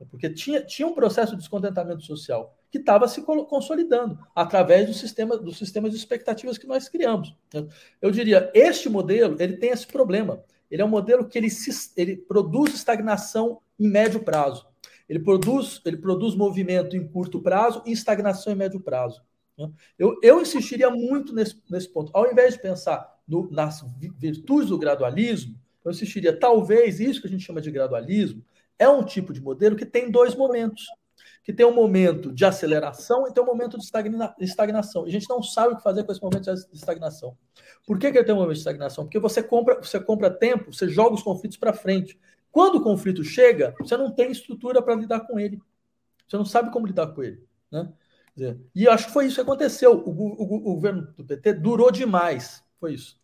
É 0.00 0.04
porque 0.04 0.30
tinha, 0.30 0.62
tinha 0.62 0.88
um 0.88 0.94
processo 0.94 1.32
de 1.32 1.38
descontentamento 1.38 2.02
social 2.02 2.56
que 2.70 2.78
estava 2.78 3.06
se 3.06 3.22
consolidando 3.22 4.18
através 4.34 4.88
do 4.88 4.94
sistema, 4.94 5.36
do 5.36 5.52
sistema 5.52 5.90
de 5.90 5.96
expectativas 5.96 6.56
que 6.56 6.66
nós 6.66 6.88
criamos. 6.88 7.36
Eu 8.00 8.10
diria, 8.10 8.50
este 8.54 8.88
modelo 8.88 9.36
ele 9.38 9.58
tem 9.58 9.70
esse 9.70 9.86
problema. 9.86 10.42
Ele 10.72 10.80
é 10.80 10.84
um 10.84 10.88
modelo 10.88 11.28
que 11.28 11.36
ele, 11.36 11.50
se, 11.50 11.92
ele 11.98 12.16
produz 12.16 12.72
estagnação 12.72 13.60
em 13.78 13.86
médio 13.86 14.24
prazo. 14.24 14.66
Ele 15.06 15.18
produz, 15.18 15.82
ele 15.84 15.98
produz 15.98 16.34
movimento 16.34 16.96
em 16.96 17.06
curto 17.06 17.42
prazo 17.42 17.82
e 17.84 17.92
estagnação 17.92 18.50
em 18.50 18.56
médio 18.56 18.80
prazo. 18.80 19.22
Né? 19.58 19.70
Eu, 19.98 20.18
eu 20.22 20.40
insistiria 20.40 20.88
muito 20.88 21.34
nesse, 21.34 21.60
nesse 21.70 21.92
ponto. 21.92 22.10
Ao 22.14 22.32
invés 22.32 22.54
de 22.54 22.62
pensar 22.62 23.20
no, 23.28 23.50
nas 23.50 23.84
virtudes 24.18 24.70
do 24.70 24.78
gradualismo, 24.78 25.54
eu 25.84 25.90
insistiria, 25.90 26.34
talvez 26.34 27.00
isso 27.00 27.20
que 27.20 27.26
a 27.26 27.30
gente 27.30 27.44
chama 27.44 27.60
de 27.60 27.70
gradualismo 27.70 28.42
é 28.78 28.88
um 28.88 29.04
tipo 29.04 29.30
de 29.34 29.42
modelo 29.42 29.76
que 29.76 29.84
tem 29.84 30.10
dois 30.10 30.34
momentos 30.34 30.86
que 31.42 31.52
tem 31.52 31.66
um 31.66 31.74
momento 31.74 32.32
de 32.32 32.44
aceleração 32.44 33.26
e 33.26 33.32
tem 33.32 33.42
um 33.42 33.46
momento 33.46 33.76
de 33.76 33.84
estagna 33.84 34.34
estagnação. 34.38 35.06
E 35.06 35.08
a 35.08 35.12
gente 35.12 35.28
não 35.28 35.42
sabe 35.42 35.74
o 35.74 35.76
que 35.76 35.82
fazer 35.82 36.04
com 36.04 36.12
esse 36.12 36.22
momento 36.22 36.44
de 36.44 36.66
estagnação. 36.72 37.36
Por 37.86 37.98
que, 37.98 38.12
que 38.12 38.18
ele 38.18 38.24
tem 38.24 38.34
um 38.34 38.38
momento 38.38 38.54
de 38.54 38.60
estagnação? 38.60 39.04
Porque 39.04 39.18
você 39.18 39.42
compra, 39.42 39.80
você 39.82 39.98
compra 39.98 40.30
tempo, 40.30 40.72
você 40.72 40.88
joga 40.88 41.14
os 41.14 41.22
conflitos 41.22 41.56
para 41.56 41.72
frente. 41.72 42.18
Quando 42.50 42.76
o 42.76 42.82
conflito 42.82 43.24
chega, 43.24 43.74
você 43.80 43.96
não 43.96 44.10
tem 44.10 44.30
estrutura 44.30 44.80
para 44.80 44.94
lidar 44.94 45.20
com 45.20 45.38
ele. 45.38 45.60
Você 46.28 46.36
não 46.36 46.44
sabe 46.44 46.70
como 46.70 46.86
lidar 46.86 47.08
com 47.08 47.22
ele. 47.22 47.42
Né? 47.70 47.90
E 48.74 48.88
acho 48.88 49.06
que 49.06 49.12
foi 49.12 49.26
isso 49.26 49.34
que 49.36 49.40
aconteceu. 49.40 49.92
O, 49.94 50.10
o, 50.10 50.70
o 50.70 50.74
governo 50.74 51.12
do 51.16 51.24
PT 51.24 51.54
durou 51.54 51.90
demais. 51.90 52.62
Foi 52.78 52.94
isso. 52.94 53.20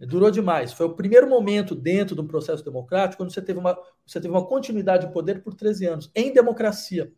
Durou 0.00 0.30
demais. 0.30 0.72
Foi 0.72 0.86
o 0.86 0.94
primeiro 0.94 1.28
momento 1.28 1.74
dentro 1.74 2.16
de 2.16 2.20
um 2.20 2.26
processo 2.26 2.64
democrático 2.64 3.22
quando 3.22 3.32
você 3.32 3.40
teve 3.40 3.58
uma, 3.58 3.78
você 4.04 4.20
teve 4.20 4.34
uma 4.34 4.44
continuidade 4.44 5.06
de 5.06 5.12
poder 5.12 5.42
por 5.42 5.54
13 5.54 5.86
anos, 5.86 6.10
em 6.14 6.32
democracia. 6.32 7.12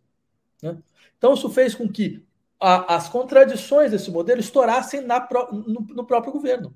Né? 0.65 0.79
Então, 1.19 1.35
isso 1.35 1.51
fez 1.51 1.75
com 1.75 1.87
que 1.87 2.25
a, 2.59 2.97
as 2.97 3.09
contradições 3.09 3.91
desse 3.91 4.11
modelo 4.11 4.41
estourassem 4.41 5.03
na, 5.03 5.29
no, 5.53 5.81
no, 5.81 6.07
próprio 6.07 6.33
governo. 6.33 6.75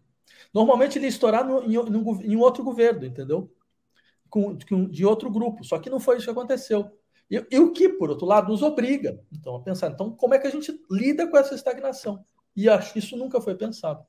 Normalmente 0.53 0.99
ele 0.99 1.07
ia 1.07 1.11
estourar 1.11 1.47
no, 1.47 1.63
em, 1.63 1.73
no, 1.73 2.23
em 2.23 2.37
outro 2.37 2.63
governo, 2.63 3.07
entendeu? 3.07 3.51
Com, 4.29 4.55
de 4.55 5.07
outro 5.07 5.31
grupo. 5.31 5.65
Só 5.65 5.79
que 5.79 5.89
não 5.89 5.99
foi 5.99 6.19
isso 6.19 6.27
que 6.27 6.31
aconteceu. 6.31 6.91
E, 7.31 7.43
e, 7.51 7.59
o 7.59 7.73
que, 7.73 7.89
por 7.89 8.11
outro 8.11 8.27
lado, 8.27 8.49
nos 8.49 8.63
obriga 8.63 9.19
então, 9.33 9.57
a 9.57 9.61
pensar, 9.61 9.91
então, 9.91 10.11
como 10.11 10.35
é 10.35 10.39
que 10.39 10.47
a 10.47 10.51
gente 10.51 10.79
lida 10.91 11.27
com 11.27 11.37
essa 11.37 11.55
estagnação? 11.55 12.23
E 12.55 12.69
acho 12.69 12.93
que 12.93 12.99
isso 12.99 13.17
nunca 13.17 13.41
foi 13.41 13.55
pensado. 13.55 14.05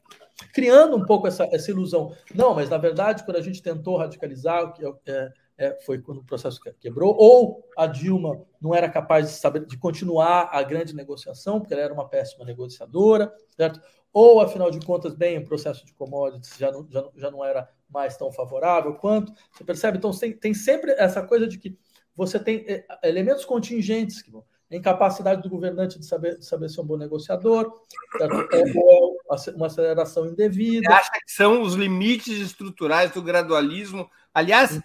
Criando 0.54 0.98
um 0.98 1.06
pouco 1.06 1.28
essa, 1.28 1.48
essa 1.52 1.72
ilusão. 1.72 2.14
Não, 2.34 2.54
mas 2.54 2.70
na 2.70 2.78
verdade, 2.78 3.24
quando 3.24 3.38
a 3.38 3.42
gente 3.42 3.62
tentou 3.62 3.98
radicalizar, 3.98 4.74
é, 5.06 5.32
é, 5.60 5.78
foi 5.86 6.00
quando 6.00 6.20
o 6.20 6.24
processo 6.24 6.60
quebrou, 6.80 7.14
ou 7.18 7.68
a 7.78 7.86
Dilma 7.86 8.42
não 8.62 8.74
era 8.74 8.90
capaz 8.90 9.28
de, 9.28 9.34
saber, 9.34 9.66
de 9.66 9.78
continuar 9.78 10.50
a 10.54 10.64
grande 10.64 10.96
negociação, 10.96 11.60
porque 11.60 11.74
ela 11.74 11.84
era 11.84 11.94
uma 11.94 12.08
péssima 12.08 12.46
negociadora, 12.46 13.32
certo? 13.58 13.82
Ou, 14.14 14.40
afinal 14.40 14.72
de 14.72 14.80
contas, 14.80 15.14
bem, 15.14 15.38
o 15.38 15.46
processo 15.46 15.86
de 15.86 15.94
commodities 15.94 16.58
já 16.58 16.72
não, 16.72 16.88
já, 16.90 17.10
já 17.14 17.30
não 17.30 17.44
era 17.44 17.70
mais 17.90 18.16
tão 18.16 18.32
favorável 18.32 18.96
quanto. 18.96 19.34
Você 19.52 19.64
percebe? 19.66 19.98
Então, 19.98 20.12
tem, 20.12 20.32
tem 20.32 20.54
sempre 20.54 20.92
essa 20.94 21.22
coisa 21.22 21.46
de 21.46 21.60
que 21.60 21.78
você 22.16 22.40
tem 22.40 22.66
é, 22.68 22.86
elementos 23.04 23.44
contingentes 23.44 24.22
que 24.22 24.32
vão 24.32 24.46
incapacidade 24.72 25.42
do 25.42 25.50
governante 25.50 25.98
de 25.98 26.06
saber, 26.06 26.38
de 26.38 26.46
saber 26.46 26.70
ser 26.70 26.82
um 26.82 26.86
bom 26.86 26.96
negociador, 26.96 27.82
é, 28.22 29.52
uma 29.56 29.66
aceleração 29.66 30.28
indevida. 30.28 30.88
Você 30.88 30.94
acha 30.94 31.12
que 31.12 31.32
são 31.32 31.62
os 31.64 31.74
limites 31.74 32.38
estruturais 32.38 33.12
do 33.12 33.22
gradualismo? 33.22 34.10
Aliás, 34.32 34.80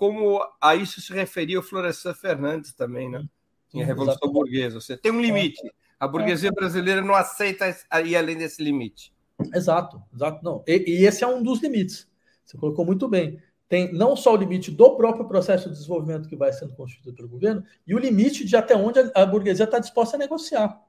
como 0.00 0.40
a 0.58 0.74
isso 0.74 0.98
se 0.98 1.12
referia 1.12 1.60
o 1.60 1.62
Florestan 1.62 2.14
Fernandes 2.14 2.72
também, 2.72 3.10
né? 3.10 3.22
Em 3.74 3.82
a 3.82 3.84
Revolução 3.84 4.14
Exatamente. 4.14 4.32
Burguesa. 4.32 4.80
Você 4.80 4.96
tem 4.96 5.12
um 5.12 5.20
limite. 5.20 5.60
A 5.98 6.08
burguesia 6.08 6.50
brasileira 6.50 7.02
não 7.02 7.14
aceita 7.14 7.76
ir 8.02 8.16
além 8.16 8.38
desse 8.38 8.64
limite. 8.64 9.12
Exato, 9.54 10.02
exato. 10.14 10.42
Não. 10.42 10.64
E, 10.66 11.00
e 11.02 11.04
esse 11.04 11.22
é 11.22 11.26
um 11.26 11.42
dos 11.42 11.62
limites. 11.62 12.08
Você 12.46 12.56
colocou 12.56 12.82
muito 12.86 13.06
bem 13.06 13.38
tem 13.68 13.92
não 13.92 14.16
só 14.16 14.32
o 14.32 14.36
limite 14.36 14.70
do 14.70 14.96
próprio 14.96 15.28
processo 15.28 15.68
de 15.68 15.76
desenvolvimento 15.76 16.28
que 16.28 16.34
vai 16.34 16.52
sendo 16.52 16.74
constituído 16.74 17.14
pelo 17.14 17.28
governo, 17.28 17.62
e 17.86 17.94
o 17.94 17.98
limite 17.98 18.44
de 18.44 18.56
até 18.56 18.74
onde 18.74 18.98
a, 19.14 19.24
burguesia 19.24 19.64
está 19.64 19.78
disposta 19.78 20.16
a 20.16 20.18
negociar. 20.18 20.82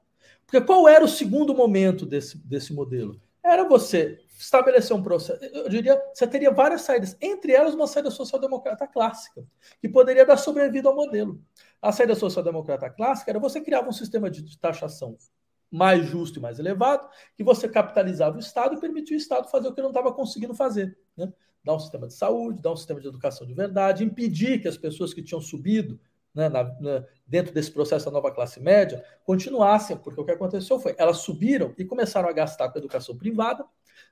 Porque 0.44 0.60
qual 0.60 0.88
era 0.88 1.04
o 1.04 1.08
segundo 1.08 1.54
momento 1.54 2.04
desse, 2.04 2.38
desse 2.38 2.72
modelo? 2.72 3.20
Era 3.44 3.64
você 3.64 4.20
estabelecer 4.38 4.96
um 4.96 5.02
processo. 5.02 5.44
Eu 5.44 5.68
diria, 5.68 6.00
você 6.12 6.26
teria 6.26 6.50
várias 6.50 6.82
saídas, 6.82 7.16
entre 7.20 7.52
elas 7.52 7.74
uma 7.74 7.86
saída 7.86 8.10
social-democrata 8.10 8.86
clássica, 8.86 9.44
que 9.80 9.88
poderia 9.88 10.24
dar 10.24 10.36
sobrevida 10.36 10.88
ao 10.88 10.94
modelo. 10.94 11.42
A 11.80 11.90
saída 11.92 12.14
social-democrata 12.14 12.88
clássica 12.90 13.30
era 13.30 13.38
você 13.38 13.60
criava 13.60 13.88
um 13.88 13.92
sistema 13.92 14.30
de 14.30 14.58
taxação 14.58 15.16
mais 15.70 16.04
justo 16.06 16.38
e 16.38 16.42
mais 16.42 16.58
elevado, 16.58 17.08
que 17.34 17.42
você 17.42 17.68
capitalizava 17.68 18.36
o 18.36 18.40
Estado 18.40 18.74
e 18.74 18.80
permitia 18.80 19.16
o 19.16 19.18
Estado 19.18 19.48
fazer 19.48 19.68
o 19.68 19.74
que 19.74 19.80
não 19.80 19.88
estava 19.88 20.12
conseguindo 20.12 20.54
fazer. 20.54 20.96
Né? 21.16 21.32
dar 21.64 21.74
um 21.74 21.78
sistema 21.78 22.06
de 22.06 22.14
saúde, 22.14 22.60
dar 22.60 22.72
um 22.72 22.76
sistema 22.76 23.00
de 23.00 23.06
educação 23.06 23.46
de 23.46 23.54
verdade, 23.54 24.04
impedir 24.04 24.60
que 24.60 24.68
as 24.68 24.76
pessoas 24.76 25.14
que 25.14 25.22
tinham 25.22 25.40
subido 25.40 25.98
né, 26.34 26.48
na, 26.48 26.64
na, 26.80 27.04
dentro 27.26 27.52
desse 27.52 27.70
processo 27.70 28.06
da 28.06 28.10
nova 28.10 28.32
classe 28.32 28.60
média 28.60 29.04
continuassem, 29.24 29.96
porque 29.96 30.20
o 30.20 30.24
que 30.24 30.32
aconteceu 30.32 30.78
foi 30.78 30.94
elas 30.98 31.18
subiram 31.18 31.74
e 31.78 31.84
começaram 31.84 32.28
a 32.28 32.32
gastar 32.32 32.68
com 32.70 32.78
a 32.78 32.80
educação 32.80 33.16
privada. 33.16 33.64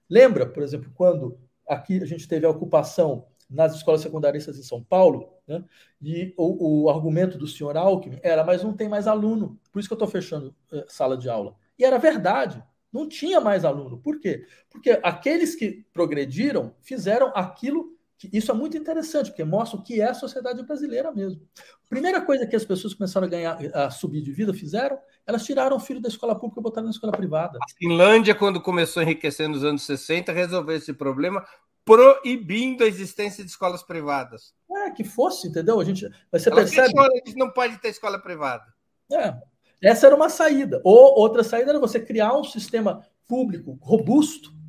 Lembra, 0.09 0.47
por 0.47 0.63
exemplo, 0.63 0.91
quando 0.95 1.39
aqui 1.69 2.03
a 2.03 2.07
gente 2.07 2.27
teve 2.29 2.47
a 2.47 2.51
ocupação 2.51 3.27
nas 3.49 3.75
escolas 3.75 4.01
secundaristas 4.01 4.59
em 4.59 4.63
São 4.63 4.83
Paulo, 4.83 5.35
né, 5.47 5.65
e 6.01 6.33
o, 6.37 6.85
o, 6.85 6.91
argumento 6.91 7.37
do 7.37 7.49
senhor 7.49 7.77
Alckmin 7.77 8.21
era, 8.23 8.45
mas 8.45 8.63
não 8.63 8.73
tem 8.73 8.89
mais 8.89 9.09
aluno, 9.09 9.59
por 9.73 9.81
isso 9.81 9.89
que 9.89 9.93
eu 9.93 9.97
estou 9.97 10.09
fechando 10.09 10.55
eh, 10.73 10.85
sala 10.89 11.17
de 11.17 11.29
aula. 11.29 11.57
E 11.77 11.85
era 11.85 11.99
verdade. 11.99 12.63
Não 12.93 13.09
tinha 13.09 13.41
mais 13.41 13.65
aluno. 13.65 13.99
Por 13.99 14.19
quê? 14.19 14.45
Porque 14.69 14.99
aqueles 15.03 15.55
que 15.55 15.85
progrediram 15.93 16.75
fizeram 16.81 17.33
aquilo 17.35 17.97
isso 18.33 18.51
é 18.51 18.55
muito 18.55 18.77
interessante, 18.77 19.31
porque 19.31 19.45
mostra 19.45 19.79
o 19.79 19.83
que 19.83 20.01
é 20.01 20.09
a 20.09 20.15
sociedade 20.15 20.63
brasileira 20.63 21.11
mesmo. 21.13 21.41
Primeira 21.89 22.21
coisa 22.21 22.47
que 22.47 22.55
as 22.55 22.65
pessoas 22.65 22.93
começaram 22.93 23.27
a 23.27 23.31
ganhar, 23.31 23.59
a 23.75 23.91
subir 23.91 24.21
de 24.21 24.33
vida, 24.33 24.53
fizeram, 24.53 24.99
elas 25.27 25.45
tiraram 25.45 25.77
o 25.77 25.81
filho 25.81 26.01
da 26.01 26.09
escola 26.09 26.39
pública 26.39 26.61
e 26.61 26.63
botaram 26.63 26.87
na 26.87 26.91
escola 26.91 27.13
privada. 27.13 27.59
A 27.63 27.79
Finlândia, 27.79 28.35
quando 28.35 28.61
começou 28.61 29.01
a 29.01 29.05
enriquecer 29.05 29.49
nos 29.49 29.65
anos 29.65 29.83
60, 29.85 30.33
resolveu 30.33 30.77
esse 30.77 30.93
problema 30.93 31.45
proibindo 31.85 32.85
a 32.85 32.87
existência 32.87 33.43
de 33.43 33.51
escolas 33.51 33.83
privadas. 33.83 34.55
É, 34.71 34.91
que 34.91 35.03
fosse, 35.03 35.49
entendeu? 35.49 35.81
A 35.81 35.85
gente, 35.85 36.09
você 36.31 36.49
Ela 36.49 36.57
percebe. 36.61 36.99
a 36.99 37.27
gente 37.27 37.37
não 37.37 37.51
pode 37.51 37.79
ter 37.79 37.89
escola 37.89 38.19
privada. 38.19 38.65
É, 39.13 39.35
essa 39.83 40.07
era 40.07 40.15
uma 40.15 40.29
saída. 40.29 40.81
Ou 40.85 41.19
outra 41.19 41.43
saída 41.43 41.71
era 41.71 41.81
você 41.81 41.99
criar 41.99 42.37
um 42.37 42.45
sistema 42.45 43.05
público 43.27 43.79
robusto 43.81 44.60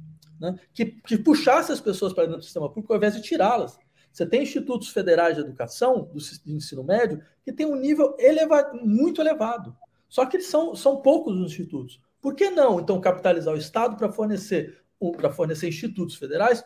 né, 0.42 0.60
que, 0.74 0.86
que 0.86 1.18
puxasse 1.18 1.72
as 1.72 1.80
pessoas 1.80 2.12
para 2.12 2.24
dentro 2.24 2.40
do 2.40 2.44
sistema 2.44 2.68
público 2.68 2.92
ao 2.92 2.98
invés 2.98 3.16
de 3.16 3.22
tirá-las. 3.22 3.78
Você 4.12 4.26
tem 4.26 4.44
institutos 4.44 4.90
federais 4.90 5.36
de 5.36 5.42
educação, 5.42 6.02
do 6.04 6.18
de 6.20 6.54
ensino 6.54 6.84
médio, 6.84 7.24
que 7.46 7.54
tem 7.54 7.66
um 7.66 7.76
nível 7.76 8.16
elevado, 8.20 8.78
muito 8.84 9.22
elevado. 9.22 9.74
Só 10.10 10.26
que 10.26 10.36
eles 10.36 10.48
são, 10.48 10.76
são 10.76 10.98
poucos 10.98 11.38
os 11.38 11.52
institutos. 11.52 12.02
Por 12.20 12.36
que 12.36 12.50
não, 12.50 12.80
então, 12.80 13.00
capitalizar 13.00 13.54
o 13.54 13.58
Estado 13.58 13.96
para 13.96 14.12
fornecer, 14.12 14.84
para 15.16 15.32
fornecer 15.32 15.70
institutos 15.70 16.16
federais 16.16 16.64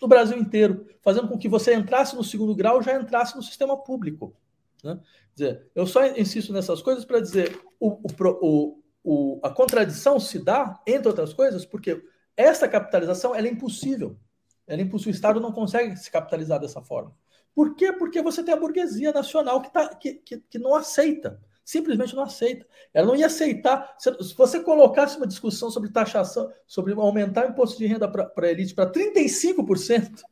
no 0.00 0.08
Brasil 0.08 0.38
inteiro, 0.38 0.86
fazendo 1.02 1.28
com 1.28 1.36
que 1.36 1.48
você 1.48 1.74
entrasse 1.74 2.16
no 2.16 2.24
segundo 2.24 2.54
grau 2.54 2.80
já 2.80 2.98
entrasse 2.98 3.36
no 3.36 3.42
sistema 3.42 3.76
público? 3.76 4.34
Né? 4.82 4.98
dizer, 5.34 5.70
eu 5.74 5.86
só 5.86 6.06
insisto 6.06 6.52
nessas 6.52 6.80
coisas 6.80 7.04
para 7.04 7.20
dizer 7.20 7.60
o, 7.78 8.00
o, 8.40 8.82
o, 9.04 9.40
a 9.42 9.50
contradição 9.50 10.18
se 10.18 10.38
dá, 10.38 10.80
entre 10.86 11.08
outras 11.08 11.32
coisas, 11.32 11.64
porque 11.64 12.02
essa 12.38 12.68
capitalização 12.68 13.34
é 13.34 13.40
impossível. 13.40 14.16
Ela 14.64 14.80
é 14.80 14.84
impossível. 14.84 15.12
O 15.12 15.16
Estado 15.16 15.40
não 15.40 15.50
consegue 15.50 15.96
se 15.96 16.08
capitalizar 16.08 16.60
dessa 16.60 16.80
forma. 16.80 17.12
Por 17.52 17.74
quê? 17.74 17.92
Porque 17.92 18.22
você 18.22 18.44
tem 18.44 18.54
a 18.54 18.56
burguesia 18.56 19.12
nacional 19.12 19.60
que, 19.60 19.72
tá, 19.72 19.88
que, 19.96 20.14
que, 20.14 20.38
que 20.38 20.58
não 20.58 20.76
aceita. 20.76 21.40
Simplesmente 21.64 22.14
não 22.14 22.22
aceita. 22.22 22.64
Ela 22.94 23.08
não 23.08 23.16
ia 23.16 23.26
aceitar. 23.26 23.96
Se 23.98 24.34
você 24.36 24.60
colocasse 24.60 25.16
uma 25.16 25.26
discussão 25.26 25.68
sobre 25.68 25.90
taxação, 25.90 26.52
sobre 26.64 26.92
aumentar 26.92 27.46
o 27.46 27.50
imposto 27.50 27.76
de 27.76 27.86
renda 27.86 28.06
para 28.06 28.32
a 28.36 28.50
elite 28.50 28.72
para 28.72 28.90
35%, 28.90 30.22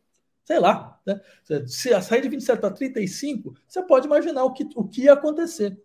sei 0.44 0.60
lá, 0.60 1.00
né? 1.04 1.20
se 1.66 1.92
a 1.92 2.00
sair 2.00 2.22
de 2.22 2.28
27 2.28 2.60
para 2.60 2.70
35, 2.70 3.54
você 3.66 3.82
pode 3.82 4.06
imaginar 4.06 4.44
o 4.44 4.52
que, 4.52 4.68
o 4.76 4.86
que 4.86 5.02
ia 5.02 5.14
acontecer. 5.14 5.76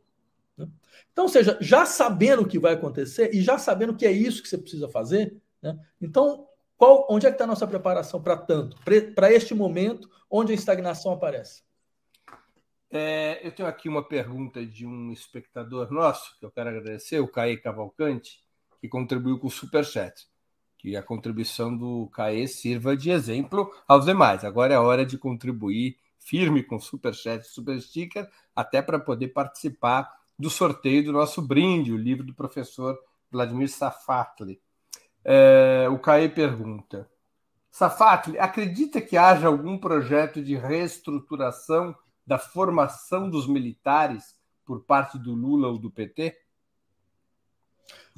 Né? 0.55 0.67
Então, 1.11 1.23
ou 1.23 1.29
seja, 1.29 1.57
já 1.59 1.83
sabendo 1.83 2.43
o 2.43 2.47
que 2.47 2.59
vai 2.59 2.73
acontecer 2.73 3.33
e 3.33 3.41
já 3.41 3.57
sabendo 3.57 3.95
que 3.95 4.05
é 4.05 4.11
isso 4.11 4.43
que 4.43 4.47
você 4.47 4.57
precisa 4.59 4.87
fazer, 4.87 5.35
né? 5.61 5.77
então, 6.01 6.47
qual, 6.77 7.05
onde 7.09 7.25
é 7.25 7.29
que 7.29 7.35
está 7.35 7.43
a 7.43 7.47
nossa 7.47 7.67
preparação 7.67 8.21
para 8.21 8.37
tanto? 8.37 8.77
Para 9.15 9.31
este 9.31 9.53
momento 9.53 10.09
onde 10.29 10.51
a 10.51 10.55
estagnação 10.55 11.13
aparece? 11.13 11.63
É, 12.89 13.45
eu 13.45 13.51
tenho 13.51 13.69
aqui 13.69 13.87
uma 13.87 14.03
pergunta 14.03 14.65
de 14.65 14.85
um 14.85 15.11
espectador 15.11 15.91
nosso, 15.91 16.37
que 16.39 16.45
eu 16.45 16.51
quero 16.51 16.69
agradecer, 16.69 17.19
o 17.19 17.27
Caê 17.27 17.55
Cavalcante, 17.55 18.43
que 18.79 18.89
contribuiu 18.89 19.39
com 19.39 19.47
o 19.47 19.51
Superchat 19.51 20.29
que 20.81 20.95
a 20.95 21.03
contribuição 21.03 21.77
do 21.77 22.07
CAE 22.07 22.47
sirva 22.47 22.97
de 22.97 23.11
exemplo 23.11 23.71
aos 23.87 24.05
demais. 24.05 24.43
Agora 24.43 24.73
é 24.73 24.79
hora 24.79 25.05
de 25.05 25.15
contribuir 25.15 25.95
firme 26.17 26.63
com 26.63 26.79
Super 26.79 27.13
Chat 27.13 27.43
e 27.43 27.47
Super 27.47 27.79
Sticker, 27.79 28.27
até 28.55 28.81
para 28.81 28.99
poder 28.99 29.27
participar 29.27 30.11
do 30.37 30.49
sorteio 30.49 31.05
do 31.05 31.11
nosso 31.11 31.39
brinde, 31.39 31.93
o 31.93 31.97
livro 31.97 32.25
do 32.25 32.33
professor 32.33 32.97
Vladimir 33.29 33.69
Safatli. 33.69 34.59
É, 35.23 35.87
o 35.89 35.99
CAE 35.99 36.29
pergunta: 36.29 37.09
Safatli, 37.69 38.37
acredita 38.39 38.99
que 38.99 39.15
haja 39.17 39.47
algum 39.47 39.77
projeto 39.77 40.43
de 40.43 40.55
reestruturação 40.55 41.95
da 42.25 42.37
formação 42.37 43.29
dos 43.29 43.47
militares 43.47 44.35
por 44.65 44.83
parte 44.83 45.17
do 45.17 45.33
Lula 45.33 45.67
ou 45.67 45.77
do 45.77 45.91
PT? 45.91 46.37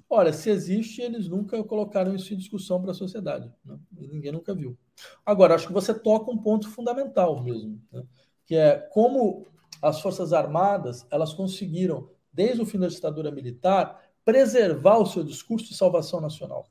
Olha, 0.09 0.31
se 0.31 0.49
existe, 0.49 1.01
eles 1.01 1.27
nunca 1.27 1.63
colocaram 1.63 2.13
isso 2.13 2.33
em 2.33 2.37
discussão 2.37 2.81
para 2.81 2.91
a 2.91 2.95
sociedade. 2.95 3.51
Né? 3.65 3.79
Ninguém 3.91 4.31
nunca 4.31 4.53
viu. 4.53 4.77
Agora, 5.25 5.55
acho 5.55 5.67
que 5.67 5.73
você 5.73 5.93
toca 5.93 6.29
um 6.29 6.37
ponto 6.37 6.69
fundamental 6.69 7.41
mesmo, 7.41 7.81
né? 7.91 8.03
que 8.45 8.55
é 8.55 8.77
como 8.91 9.47
as 9.81 10.01
Forças 10.01 10.31
Armadas 10.31 11.05
elas 11.09 11.33
conseguiram, 11.33 12.09
desde 12.31 12.61
o 12.61 12.65
fim 12.65 12.79
da 12.79 12.87
ditadura 12.87 13.31
militar, 13.31 14.01
preservar 14.23 14.97
o 14.97 15.05
seu 15.05 15.23
discurso 15.23 15.69
de 15.69 15.75
salvação 15.75 16.21
nacional. 16.21 16.69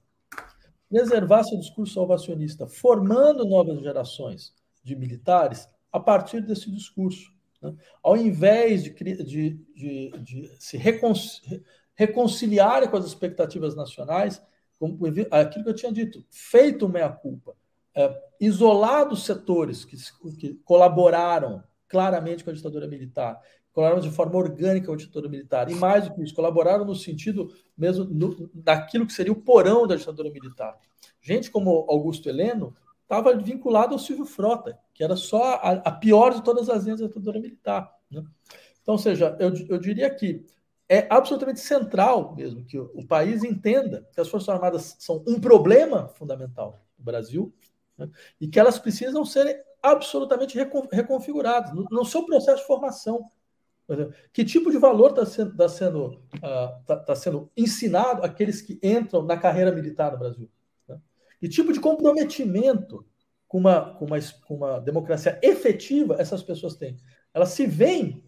Preservar 0.92 1.42
seu 1.44 1.58
discurso 1.58 1.94
salvacionista, 1.94 2.66
formando 2.66 3.46
novas 3.46 3.80
gerações 3.80 4.52
de 4.84 4.94
militares 4.94 5.66
a 5.90 5.98
partir 5.98 6.42
desse 6.42 6.70
discurso. 6.70 7.32
Né? 7.62 7.74
Ao 8.02 8.14
invés 8.14 8.84
de, 8.84 8.90
de, 8.92 9.54
de, 9.74 10.10
de 10.18 10.56
se 10.58 10.76
reconciliar 10.76 11.62
reconciliar 11.94 12.90
com 12.90 12.96
as 12.96 13.04
expectativas 13.04 13.74
nacionais, 13.74 14.42
como 14.78 14.98
aquilo 15.30 15.64
que 15.64 15.70
eu 15.70 15.74
tinha 15.74 15.92
dito, 15.92 16.24
feito 16.30 16.88
meia-culpa, 16.88 17.54
é, 17.94 18.20
isolado 18.40 19.14
setores 19.14 19.84
que, 19.84 19.96
que 20.38 20.54
colaboraram 20.64 21.62
claramente 21.86 22.42
com 22.42 22.50
a 22.50 22.54
ditadura 22.54 22.88
militar, 22.88 23.38
colaboraram 23.72 24.02
de 24.02 24.10
forma 24.10 24.36
orgânica 24.36 24.86
com 24.86 24.92
a 24.92 24.96
ditadura 24.96 25.28
militar, 25.28 25.70
e 25.70 25.74
mais 25.74 26.08
do 26.08 26.14
que 26.14 26.22
isso, 26.22 26.34
colaboraram 26.34 26.84
no 26.84 26.94
sentido 26.94 27.52
mesmo 27.76 28.04
no, 28.04 28.50
daquilo 28.52 29.06
que 29.06 29.12
seria 29.12 29.32
o 29.32 29.40
porão 29.40 29.86
da 29.86 29.96
ditadura 29.96 30.30
militar. 30.30 30.78
Gente 31.20 31.50
como 31.50 31.86
Augusto 31.88 32.28
Heleno 32.28 32.76
estava 33.02 33.34
vinculado 33.36 33.94
ao 33.94 33.98
Silvio 33.98 34.24
Frota, 34.24 34.78
que 34.94 35.02
era 35.02 35.16
só 35.16 35.54
a, 35.54 35.72
a 35.72 35.90
pior 35.90 36.34
de 36.34 36.42
todas 36.42 36.68
as 36.68 36.84
linhas 36.84 37.00
da 37.00 37.06
ditadura 37.06 37.40
militar. 37.40 37.92
Né? 38.10 38.22
Então, 38.82 38.94
ou 38.94 38.98
seja, 38.98 39.36
eu, 39.38 39.52
eu 39.68 39.78
diria 39.78 40.08
que 40.14 40.44
é 40.88 41.06
absolutamente 41.08 41.60
central 41.60 42.34
mesmo 42.34 42.64
que 42.64 42.78
o, 42.78 43.06
país 43.06 43.42
entenda 43.42 44.06
que 44.12 44.20
as 44.20 44.28
Forças 44.28 44.48
Armadas 44.48 44.96
são 44.98 45.24
um 45.26 45.40
problema 45.40 46.08
fundamental 46.08 46.84
do 46.98 47.04
Brasil 47.04 47.50
né, 47.96 48.10
e 48.40 48.46
que 48.46 48.60
elas 48.60 48.78
precisam 48.78 49.24
ser 49.24 49.64
absolutamente 49.82 50.58
reconfiguradas 50.92 51.72
no, 51.72 51.86
no 51.90 52.04
seu 52.04 52.24
processo 52.26 52.60
de 52.60 52.66
formação. 52.66 53.30
Que 54.32 54.44
tipo 54.44 54.70
de 54.70 54.78
valor 54.78 55.10
está 55.10 55.26
sendo, 55.26 55.56
tá 55.56 55.68
sendo, 55.68 56.06
uh, 56.06 56.84
tá, 56.86 56.96
tá 56.96 57.14
sendo 57.14 57.50
ensinado 57.56 58.24
àqueles 58.24 58.60
que 58.60 58.78
entram 58.82 59.22
na 59.22 59.36
carreira 59.36 59.72
militar 59.72 60.12
no 60.12 60.18
Brasil? 60.18 60.50
Né? 60.88 60.98
Que 61.40 61.48
tipo 61.48 61.72
de 61.72 61.80
comprometimento 61.80 63.04
com 63.46 63.58
uma, 63.58 63.94
com, 63.94 64.06
uma, 64.06 64.18
com 64.46 64.54
uma 64.54 64.80
democracia 64.80 65.38
efetiva 65.42 66.16
essas 66.18 66.42
pessoas 66.42 66.74
têm? 66.74 66.96
Elas 67.34 67.50
se 67.50 67.66
veem, 67.66 68.22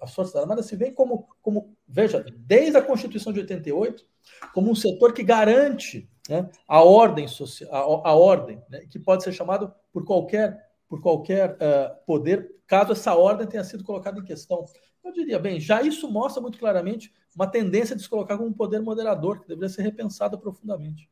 as 0.00 0.14
Forças 0.14 0.36
Armadas 0.36 0.66
se 0.66 0.76
veem 0.76 0.92
como, 0.92 1.26
como, 1.40 1.74
veja, 1.88 2.24
desde 2.36 2.76
a 2.76 2.82
Constituição 2.82 3.32
de 3.32 3.40
88, 3.40 4.04
como 4.52 4.70
um 4.70 4.74
setor 4.74 5.14
que 5.14 5.22
garante 5.22 6.10
né, 6.28 6.48
a 6.68 6.82
ordem 6.82 7.26
social, 7.26 8.02
a, 8.04 8.10
a 8.10 8.14
ordem, 8.14 8.62
né, 8.68 8.80
que 8.90 8.98
pode 8.98 9.24
ser 9.24 9.32
chamado 9.32 9.72
por 9.90 10.04
qualquer 10.04 10.65
por 10.88 11.00
qualquer 11.00 11.52
uh, 11.52 12.04
poder, 12.06 12.54
caso 12.66 12.92
essa 12.92 13.14
ordem 13.14 13.46
tenha 13.46 13.64
sido 13.64 13.84
colocada 13.84 14.18
em 14.18 14.24
questão. 14.24 14.64
Eu 15.04 15.12
diria, 15.12 15.38
bem, 15.38 15.60
já 15.60 15.82
isso 15.82 16.10
mostra 16.10 16.40
muito 16.40 16.58
claramente 16.58 17.12
uma 17.34 17.46
tendência 17.46 17.94
de 17.94 18.02
se 18.02 18.08
colocar 18.08 18.36
como 18.36 18.48
um 18.48 18.52
poder 18.52 18.80
moderador, 18.80 19.40
que 19.40 19.48
deveria 19.48 19.68
ser 19.68 19.82
repensada 19.82 20.38
profundamente. 20.38 21.08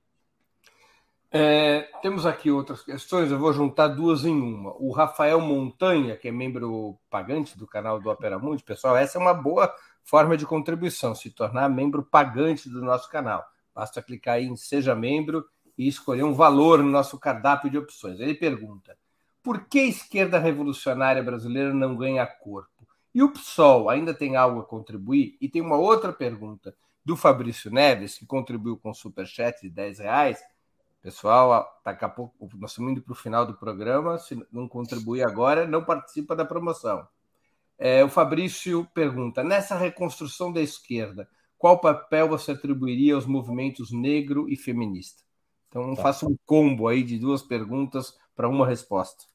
É, 1.36 1.88
temos 2.00 2.24
aqui 2.26 2.48
outras 2.48 2.82
questões, 2.82 3.30
eu 3.30 3.38
vou 3.38 3.52
juntar 3.52 3.88
duas 3.88 4.24
em 4.24 4.40
uma. 4.40 4.72
O 4.78 4.92
Rafael 4.92 5.40
Montanha, 5.40 6.16
que 6.16 6.28
é 6.28 6.30
membro 6.30 6.96
pagante 7.10 7.58
do 7.58 7.66
canal 7.66 8.00
do 8.00 8.08
Opera 8.08 8.38
Mundi, 8.38 8.62
pessoal, 8.62 8.96
essa 8.96 9.18
é 9.18 9.20
uma 9.20 9.34
boa 9.34 9.74
forma 10.04 10.36
de 10.36 10.46
contribuição, 10.46 11.12
se 11.12 11.30
tornar 11.30 11.68
membro 11.68 12.04
pagante 12.04 12.68
do 12.68 12.80
nosso 12.80 13.10
canal. 13.10 13.44
Basta 13.74 14.00
clicar 14.00 14.40
em 14.40 14.54
Seja 14.54 14.94
Membro 14.94 15.44
e 15.76 15.88
escolher 15.88 16.22
um 16.22 16.32
valor 16.32 16.78
no 16.78 16.88
nosso 16.88 17.18
cardápio 17.18 17.68
de 17.68 17.78
opções. 17.78 18.20
Ele 18.20 18.34
pergunta: 18.34 18.96
por 19.44 19.66
que 19.66 19.78
a 19.78 19.86
esquerda 19.86 20.38
revolucionária 20.38 21.22
brasileira 21.22 21.74
não 21.74 21.94
ganha 21.94 22.26
corpo? 22.26 22.88
E 23.14 23.22
o 23.22 23.30
PSOL 23.30 23.90
ainda 23.90 24.14
tem 24.14 24.36
algo 24.36 24.60
a 24.60 24.64
contribuir? 24.64 25.36
E 25.38 25.50
tem 25.50 25.60
uma 25.60 25.76
outra 25.76 26.14
pergunta 26.14 26.74
do 27.04 27.14
Fabrício 27.14 27.70
Neves, 27.70 28.16
que 28.16 28.24
contribuiu 28.24 28.78
com 28.78 28.90
o 28.90 28.94
superchat 28.94 29.60
de 29.60 29.68
10 29.68 29.98
reais. 29.98 30.42
Pessoal, 31.02 31.78
daqui 31.84 32.06
a 32.06 32.08
pouco 32.08 32.48
nós 32.56 32.70
estamos 32.70 32.92
indo 32.92 33.02
para 33.02 33.12
o 33.12 33.16
final 33.16 33.44
do 33.44 33.52
programa. 33.52 34.18
Se 34.18 34.34
não 34.50 34.66
contribuir 34.66 35.22
agora, 35.22 35.66
não 35.66 35.84
participa 35.84 36.34
da 36.34 36.46
promoção. 36.46 37.06
É, 37.78 38.02
o 38.02 38.08
Fabrício 38.08 38.88
pergunta: 38.94 39.44
nessa 39.44 39.76
reconstrução 39.76 40.50
da 40.50 40.62
esquerda, 40.62 41.28
qual 41.58 41.78
papel 41.78 42.30
você 42.30 42.52
atribuiria 42.52 43.14
aos 43.14 43.26
movimentos 43.26 43.92
negro 43.92 44.48
e 44.48 44.56
feminista? 44.56 45.22
Então, 45.68 45.94
tá. 45.94 46.02
faça 46.02 46.26
um 46.26 46.36
combo 46.46 46.88
aí 46.88 47.02
de 47.02 47.18
duas 47.18 47.42
perguntas 47.42 48.18
para 48.34 48.48
uma 48.48 48.66
resposta. 48.66 49.33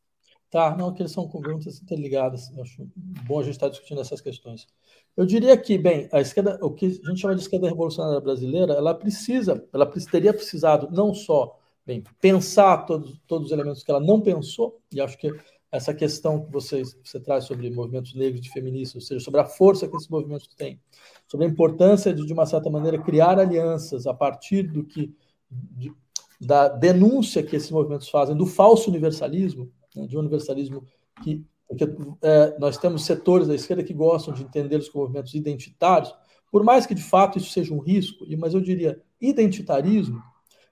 Tá, 0.50 0.76
não, 0.76 0.92
que 0.92 1.04
eles 1.04 1.12
são 1.12 1.28
perguntas 1.30 1.80
interligadas. 1.80 2.50
Eu 2.56 2.64
acho 2.64 2.90
bom 2.96 3.40
a 3.40 3.44
gente 3.44 3.54
estar 3.54 3.70
discutindo 3.70 4.02
essas 4.02 4.20
questões. 4.20 4.68
Eu 5.16 5.26
diria 5.26 5.56
que, 5.56 5.78
bem, 5.78 6.10
a 6.12 6.22
esquerda, 6.22 6.58
o 6.62 6.72
que 6.72 6.88
a 6.88 7.10
gente 7.10 7.22
chama 7.22 7.36
de 7.36 7.42
esquerda 7.42 7.68
revolucionária 7.68 8.20
brasileira, 8.20 8.74
ela 8.74 8.96
precisa, 8.96 9.64
ela 9.72 9.86
teria 9.86 10.34
precisado 10.34 10.90
não 10.92 11.14
só, 11.14 11.60
bem, 11.86 12.04
pensar 12.20 12.86
todos, 12.86 13.20
todos 13.28 13.48
os 13.48 13.52
elementos 13.52 13.84
que 13.84 13.92
ela 13.92 14.00
não 14.00 14.20
pensou, 14.22 14.82
e 14.92 15.00
acho 15.00 15.18
que 15.20 15.32
essa 15.72 15.94
questão 15.94 16.44
que 16.44 16.52
vocês, 16.52 16.98
você 17.04 17.20
traz 17.20 17.44
sobre 17.44 17.70
movimentos 17.70 18.16
negros 18.16 18.44
e 18.44 18.50
feministas, 18.50 18.96
ou 18.96 19.08
seja, 19.08 19.24
sobre 19.24 19.40
a 19.40 19.46
força 19.46 19.88
que 19.88 19.96
esses 19.96 20.08
movimentos 20.08 20.48
têm, 20.56 20.80
sobre 21.28 21.46
a 21.46 21.50
importância 21.50 22.12
de, 22.12 22.26
de 22.26 22.34
uma 22.34 22.48
certa 22.48 22.72
maneira, 22.72 22.98
criar 22.98 23.38
alianças 23.38 24.08
a 24.08 24.14
partir 24.16 24.64
do 24.64 24.84
que, 24.84 25.14
de, 25.52 25.94
da 26.42 26.70
denúncia 26.70 27.44
que 27.44 27.56
esses 27.56 27.70
movimentos 27.70 28.10
fazem 28.10 28.36
do 28.36 28.48
falso 28.48 28.90
universalismo, 28.90 29.72
né, 29.96 30.08
de 30.08 30.16
um 30.16 30.20
universalismo 30.20 30.84
que 31.24 31.46
porque, 31.70 31.86
é, 32.24 32.58
nós 32.58 32.80
temos 32.80 33.06
setores 33.06 33.48
da 33.48 33.54
esquerda 33.54 33.84
que 33.84 33.94
gostam 33.94 34.34
de 34.34 34.42
entender 34.42 34.78
os 34.78 34.92
movimentos 34.92 35.36
identitários, 35.36 36.12
por 36.52 36.64
mais 36.64 36.88
que 36.88 36.96
de 36.96 37.04
fato 37.04 37.38
isso 37.38 37.52
seja 37.52 37.72
um 37.72 37.80
risco, 37.80 38.26
mas 38.40 38.56
eu 38.56 38.60
diria 38.60 39.00
identitarismo 39.22 40.20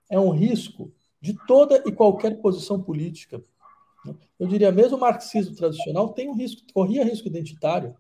é 0.10 0.20
um 0.20 0.32
risco 0.32 0.92
de 1.22 1.38
toda 1.46 1.84
e 1.86 1.92
qualquer 1.92 2.42
posição 2.42 2.82
política. 2.82 3.44
Né. 4.06 4.16
Eu 4.40 4.48
diria 4.48 4.72
mesmo 4.72 4.98
o 4.98 5.00
marxismo 5.00 5.56
tradicional 5.56 6.14
tem 6.14 6.30
um 6.30 6.36
risco, 6.36 6.62
corria 6.74 7.04
risco 7.04 7.28
identitário. 7.28 7.96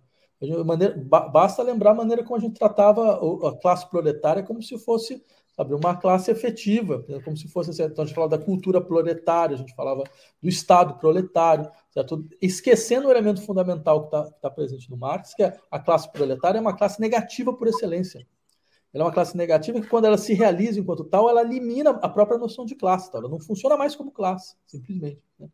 Maneira, 0.65 0.95
basta 1.32 1.63
lembrar 1.63 1.91
a 1.91 1.95
maneira 1.95 2.24
como 2.24 2.36
a 2.36 2.39
gente 2.39 2.57
tratava 2.57 3.20
a 3.49 3.57
classe 3.57 3.89
proletária 3.89 4.43
como 4.43 4.61
se 4.61 4.78
fosse 4.80 5.24
sabe, 5.58 5.74
uma 5.74 5.95
classe 5.97 6.30
efetiva, 6.30 7.03
como 7.26 7.36
se 7.36 7.47
fosse. 7.47 7.72
Assim, 7.72 7.84
então 7.84 8.03
a 8.03 8.05
gente 8.05 8.14
falava 8.16 8.38
da 8.38 8.43
cultura 8.43 8.80
proletária, 8.80 9.55
a 9.55 9.58
gente 9.58 9.74
falava 9.74 10.03
do 10.41 10.47
Estado 10.47 10.99
proletário, 10.99 11.70
certo? 11.89 12.26
esquecendo 12.39 13.08
o 13.08 13.12
elemento 13.12 13.41
fundamental 13.41 14.01
que 14.01 14.16
está 14.16 14.32
tá 14.39 14.49
presente 14.51 14.89
no 14.91 14.95
Marx, 14.95 15.34
que 15.34 15.41
é 15.41 15.58
a 15.72 15.80
classe 15.80 16.12
proletária 16.12 16.60
é 16.60 16.62
uma 16.62 16.78
classe 16.78 17.01
negativa 17.01 17.51
por 17.51 17.68
excelência. 17.68 18.26
Ela 18.93 19.03
é 19.03 19.08
uma 19.08 19.14
classe 19.14 19.36
negativa 19.36 19.82
que, 19.82 19.88
quando 19.88 20.05
ela 20.05 20.18
se 20.18 20.34
realiza 20.34 20.80
enquanto 20.80 21.03
tal, 21.03 21.30
ela 21.30 21.41
elimina 21.41 21.89
a 21.89 22.08
própria 22.08 22.38
noção 22.38 22.66
de 22.66 22.76
classe. 22.76 23.12
Tá? 23.12 23.18
Ela 23.18 23.28
não 23.28 23.39
funciona 23.39 23.76
mais 23.76 23.95
como 23.95 24.12
classe, 24.12 24.55
simplesmente. 24.66 25.22
Né? 25.38 25.49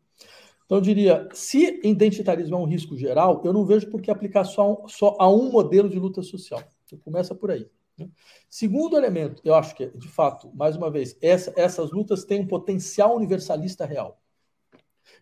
Então, 0.64 0.78
eu 0.78 0.80
diria, 0.80 1.28
se 1.32 1.80
identitarismo 1.84 2.56
é 2.56 2.58
um 2.58 2.64
risco 2.64 2.96
geral, 2.96 3.42
eu 3.44 3.52
não 3.52 3.66
vejo 3.66 3.90
por 3.90 4.00
que 4.00 4.10
aplicar 4.10 4.44
só, 4.44 4.84
só 4.86 5.16
a 5.18 5.28
um 5.28 5.50
modelo 5.50 5.90
de 5.90 5.98
luta 5.98 6.22
social. 6.22 6.62
Então, 6.86 6.98
começa 7.00 7.34
por 7.34 7.50
aí. 7.50 7.68
Né? 7.98 8.08
Segundo 8.48 8.96
elemento, 8.96 9.42
eu 9.44 9.54
acho 9.54 9.74
que, 9.74 9.86
de 9.86 10.08
fato, 10.08 10.50
mais 10.54 10.76
uma 10.76 10.90
vez, 10.90 11.16
essa, 11.20 11.52
essas 11.56 11.90
lutas 11.90 12.24
têm 12.24 12.40
um 12.40 12.46
potencial 12.46 13.16
universalista 13.16 13.84
real. 13.84 14.20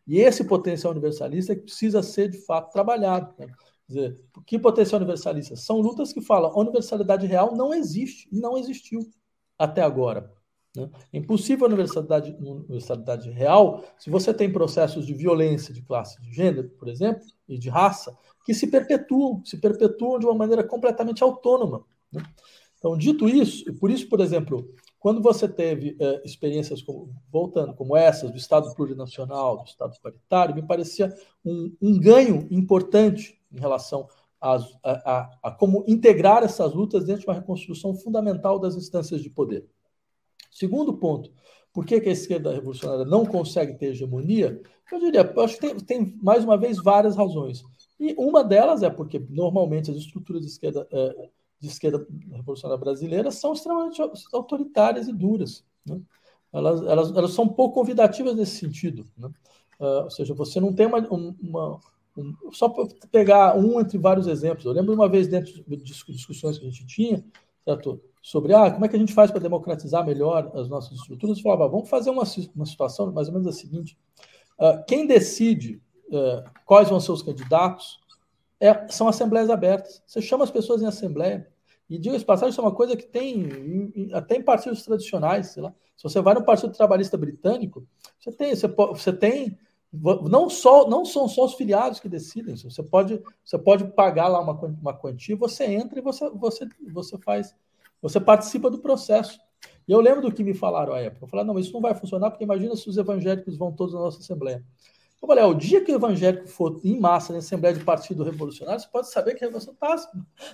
E 0.06 0.18
esse 0.18 0.44
potencial 0.44 0.92
universalista 0.92 1.52
é 1.52 1.56
que 1.56 1.62
precisa 1.62 2.02
ser, 2.02 2.28
de 2.28 2.38
fato, 2.38 2.72
trabalhado. 2.72 3.34
Né? 3.38 3.46
Quer 3.86 3.92
dizer, 3.92 4.24
que 4.46 4.58
potencial 4.58 5.00
universalista? 5.00 5.56
São 5.56 5.80
lutas 5.80 6.12
que 6.12 6.20
falam 6.20 6.50
a 6.50 6.58
universalidade 6.58 7.26
real 7.26 7.54
não 7.54 7.72
existe 7.74 8.28
e 8.32 8.40
não 8.40 8.56
existiu 8.56 9.00
até 9.58 9.82
agora. 9.82 10.32
Né? 10.74 10.90
É 11.12 11.18
impossível 11.18 11.66
a 11.66 11.68
universalidade, 11.68 12.36
universalidade 12.40 13.30
real 13.30 13.84
se 13.98 14.10
você 14.10 14.32
tem 14.32 14.50
processos 14.52 15.06
de 15.06 15.14
violência 15.14 15.72
de 15.72 15.82
classe 15.82 16.20
de 16.22 16.32
gênero, 16.32 16.70
por 16.70 16.88
exemplo, 16.88 17.24
e 17.48 17.58
de 17.58 17.68
raça, 17.68 18.16
que 18.44 18.54
se 18.54 18.66
perpetuam, 18.66 19.44
se 19.44 19.58
perpetuam 19.58 20.18
de 20.18 20.26
uma 20.26 20.34
maneira 20.34 20.64
completamente 20.64 21.22
autônoma. 21.22 21.84
Né? 22.10 22.22
Então, 22.82 22.98
dito 22.98 23.28
isso, 23.28 23.72
por 23.74 23.92
isso, 23.92 24.08
por 24.08 24.18
exemplo, 24.18 24.68
quando 24.98 25.22
você 25.22 25.46
teve 25.48 25.96
é, 26.00 26.20
experiências, 26.24 26.82
como, 26.82 27.14
voltando, 27.30 27.74
como 27.74 27.96
essas, 27.96 28.32
do 28.32 28.36
Estado 28.36 28.74
plurinacional, 28.74 29.58
do 29.58 29.68
Estado 29.68 29.96
paritário, 30.02 30.52
me 30.52 30.66
parecia 30.66 31.14
um, 31.44 31.72
um 31.80 31.96
ganho 31.96 32.48
importante 32.50 33.40
em 33.52 33.60
relação 33.60 34.08
a, 34.40 34.56
a, 34.82 35.30
a, 35.44 35.50
como 35.52 35.84
integrar 35.86 36.42
essas 36.42 36.74
lutas 36.74 37.04
dentro 37.04 37.20
de 37.20 37.28
uma 37.28 37.36
reconstrução 37.36 37.94
fundamental 37.94 38.58
das 38.58 38.74
instâncias 38.74 39.22
de 39.22 39.30
poder. 39.30 39.64
Segundo 40.50 40.94
ponto, 40.94 41.30
por 41.72 41.86
que, 41.86 42.00
que 42.00 42.08
a 42.08 42.12
esquerda 42.12 42.52
revolucionária 42.52 43.04
não 43.04 43.24
consegue 43.24 43.74
ter 43.74 43.92
hegemonia? 43.92 44.60
Eu 44.90 44.98
diria, 44.98 45.32
acho 45.38 45.54
que 45.54 45.60
tem, 45.60 45.76
tem, 45.78 46.18
mais 46.20 46.42
uma 46.42 46.58
vez 46.58 46.82
várias 46.82 47.14
razões. 47.14 47.62
E 48.00 48.12
uma 48.18 48.42
delas 48.42 48.82
é 48.82 48.90
porque 48.90 49.24
normalmente 49.30 49.88
as 49.88 49.98
estruturas 49.98 50.42
de 50.42 50.48
esquerda 50.48 50.84
é, 50.90 51.28
de 51.62 51.68
esquerda 51.68 52.04
revolucionária 52.32 52.82
brasileira 52.82 53.30
são 53.30 53.52
extremamente 53.52 54.02
autoritárias 54.32 55.06
e 55.06 55.12
duras. 55.12 55.64
Né? 55.86 56.00
Elas, 56.52 56.82
elas, 56.82 57.16
elas 57.16 57.30
são 57.30 57.46
pouco 57.48 57.76
convidativas 57.76 58.34
nesse 58.34 58.56
sentido. 58.56 59.06
Né? 59.16 59.28
Uh, 59.78 60.04
ou 60.04 60.10
seja, 60.10 60.34
você 60.34 60.60
não 60.60 60.72
tem 60.72 60.86
uma. 60.86 60.98
uma 60.98 61.80
um, 62.18 62.34
só 62.50 62.68
para 62.68 62.86
pegar 63.10 63.56
um 63.56 63.80
entre 63.80 63.96
vários 63.96 64.26
exemplos. 64.26 64.66
Eu 64.66 64.72
lembro 64.72 64.92
uma 64.92 65.08
vez 65.08 65.28
dentro 65.28 65.64
de 65.64 65.76
discussões 65.76 66.58
que 66.58 66.66
a 66.66 66.68
gente 66.68 66.84
tinha, 66.84 67.24
certo? 67.64 68.02
sobre 68.20 68.54
ah, 68.54 68.70
como 68.70 68.84
é 68.84 68.88
que 68.88 68.96
a 68.96 68.98
gente 68.98 69.14
faz 69.14 69.30
para 69.30 69.40
democratizar 69.40 70.04
melhor 70.04 70.50
as 70.54 70.68
nossas 70.68 70.92
estruturas, 70.92 71.38
eu 71.38 71.42
falava, 71.42 71.68
vamos 71.68 71.88
fazer 71.88 72.10
uma, 72.10 72.24
uma 72.54 72.66
situação 72.66 73.10
mais 73.10 73.28
ou 73.28 73.34
menos 73.34 73.48
a 73.48 73.52
seguinte: 73.52 73.96
uh, 74.58 74.84
quem 74.86 75.06
decide 75.06 75.80
uh, 76.08 76.44
quais 76.66 76.88
vão 76.88 77.00
ser 77.00 77.12
os 77.12 77.22
candidatos 77.22 78.02
é, 78.62 78.86
são 78.88 79.08
assembleias 79.08 79.50
abertas. 79.50 80.00
Você 80.06 80.22
chama 80.22 80.44
as 80.44 80.50
pessoas 80.50 80.80
em 80.82 80.86
assembleia, 80.86 81.51
e 81.92 81.98
diga 81.98 82.18
de 82.18 82.24
passagem, 82.24 82.48
isso 82.48 82.60
é 82.60 82.64
uma 82.64 82.74
coisa 82.74 82.96
que 82.96 83.04
tem 83.04 84.10
até 84.14 84.36
em 84.36 84.42
partidos 84.42 84.82
tradicionais, 84.82 85.48
sei 85.48 85.62
lá. 85.62 85.74
Se 85.94 86.02
você 86.04 86.22
vai 86.22 86.32
no 86.32 86.42
Partido 86.42 86.72
Trabalhista 86.72 87.18
Britânico, 87.18 87.86
você 88.18 88.32
tem, 88.32 88.56
você, 88.56 88.66
você 88.66 89.12
tem 89.12 89.58
não 89.92 90.48
só 90.48 90.88
não 90.88 91.04
são 91.04 91.28
só 91.28 91.44
os 91.44 91.52
filiados 91.52 92.00
que 92.00 92.08
decidem, 92.08 92.56
você 92.56 92.82
pode 92.82 93.22
você 93.44 93.58
pode 93.58 93.84
pagar 93.88 94.28
lá 94.28 94.40
uma, 94.40 94.54
uma 94.54 94.94
quantia, 94.94 95.36
você 95.36 95.64
entra 95.66 95.98
e 95.98 96.02
você 96.02 96.30
você 96.30 96.66
você 96.90 97.18
faz, 97.18 97.54
você 98.00 98.18
participa 98.18 98.70
do 98.70 98.78
processo. 98.78 99.38
E 99.86 99.92
eu 99.92 100.00
lembro 100.00 100.22
do 100.22 100.32
que 100.32 100.42
me 100.42 100.54
falaram 100.54 100.94
à 100.94 101.00
época. 101.00 101.26
Eu 101.26 101.28
falei, 101.28 101.44
não, 101.44 101.58
isso 101.58 101.74
não 101.74 101.80
vai 101.82 101.94
funcionar 101.94 102.30
porque 102.30 102.44
imagina 102.44 102.74
se 102.74 102.88
os 102.88 102.96
evangélicos 102.96 103.58
vão 103.58 103.70
todos 103.70 103.92
na 103.92 104.00
nossa 104.00 104.18
assembleia. 104.18 104.64
Eu 105.22 105.28
falei, 105.28 105.44
o 105.44 105.54
dia 105.54 105.84
que 105.84 105.92
o 105.92 105.94
evangélico 105.94 106.48
for 106.48 106.80
em 106.82 106.98
massa 106.98 107.32
na 107.32 107.38
Assembleia 107.38 107.76
de 107.76 107.84
Partido 107.84 108.24
Revolucionário, 108.24 108.80
você 108.80 108.88
pode 108.88 109.08
saber 109.08 109.36
que 109.36 109.44
a 109.44 109.46
revolução 109.46 109.72
está 109.72 109.94
às, 109.94 110.10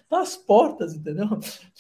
tá 0.07 0.21
às 0.21 0.37
portas, 0.37 0.95
entendeu? 0.95 1.27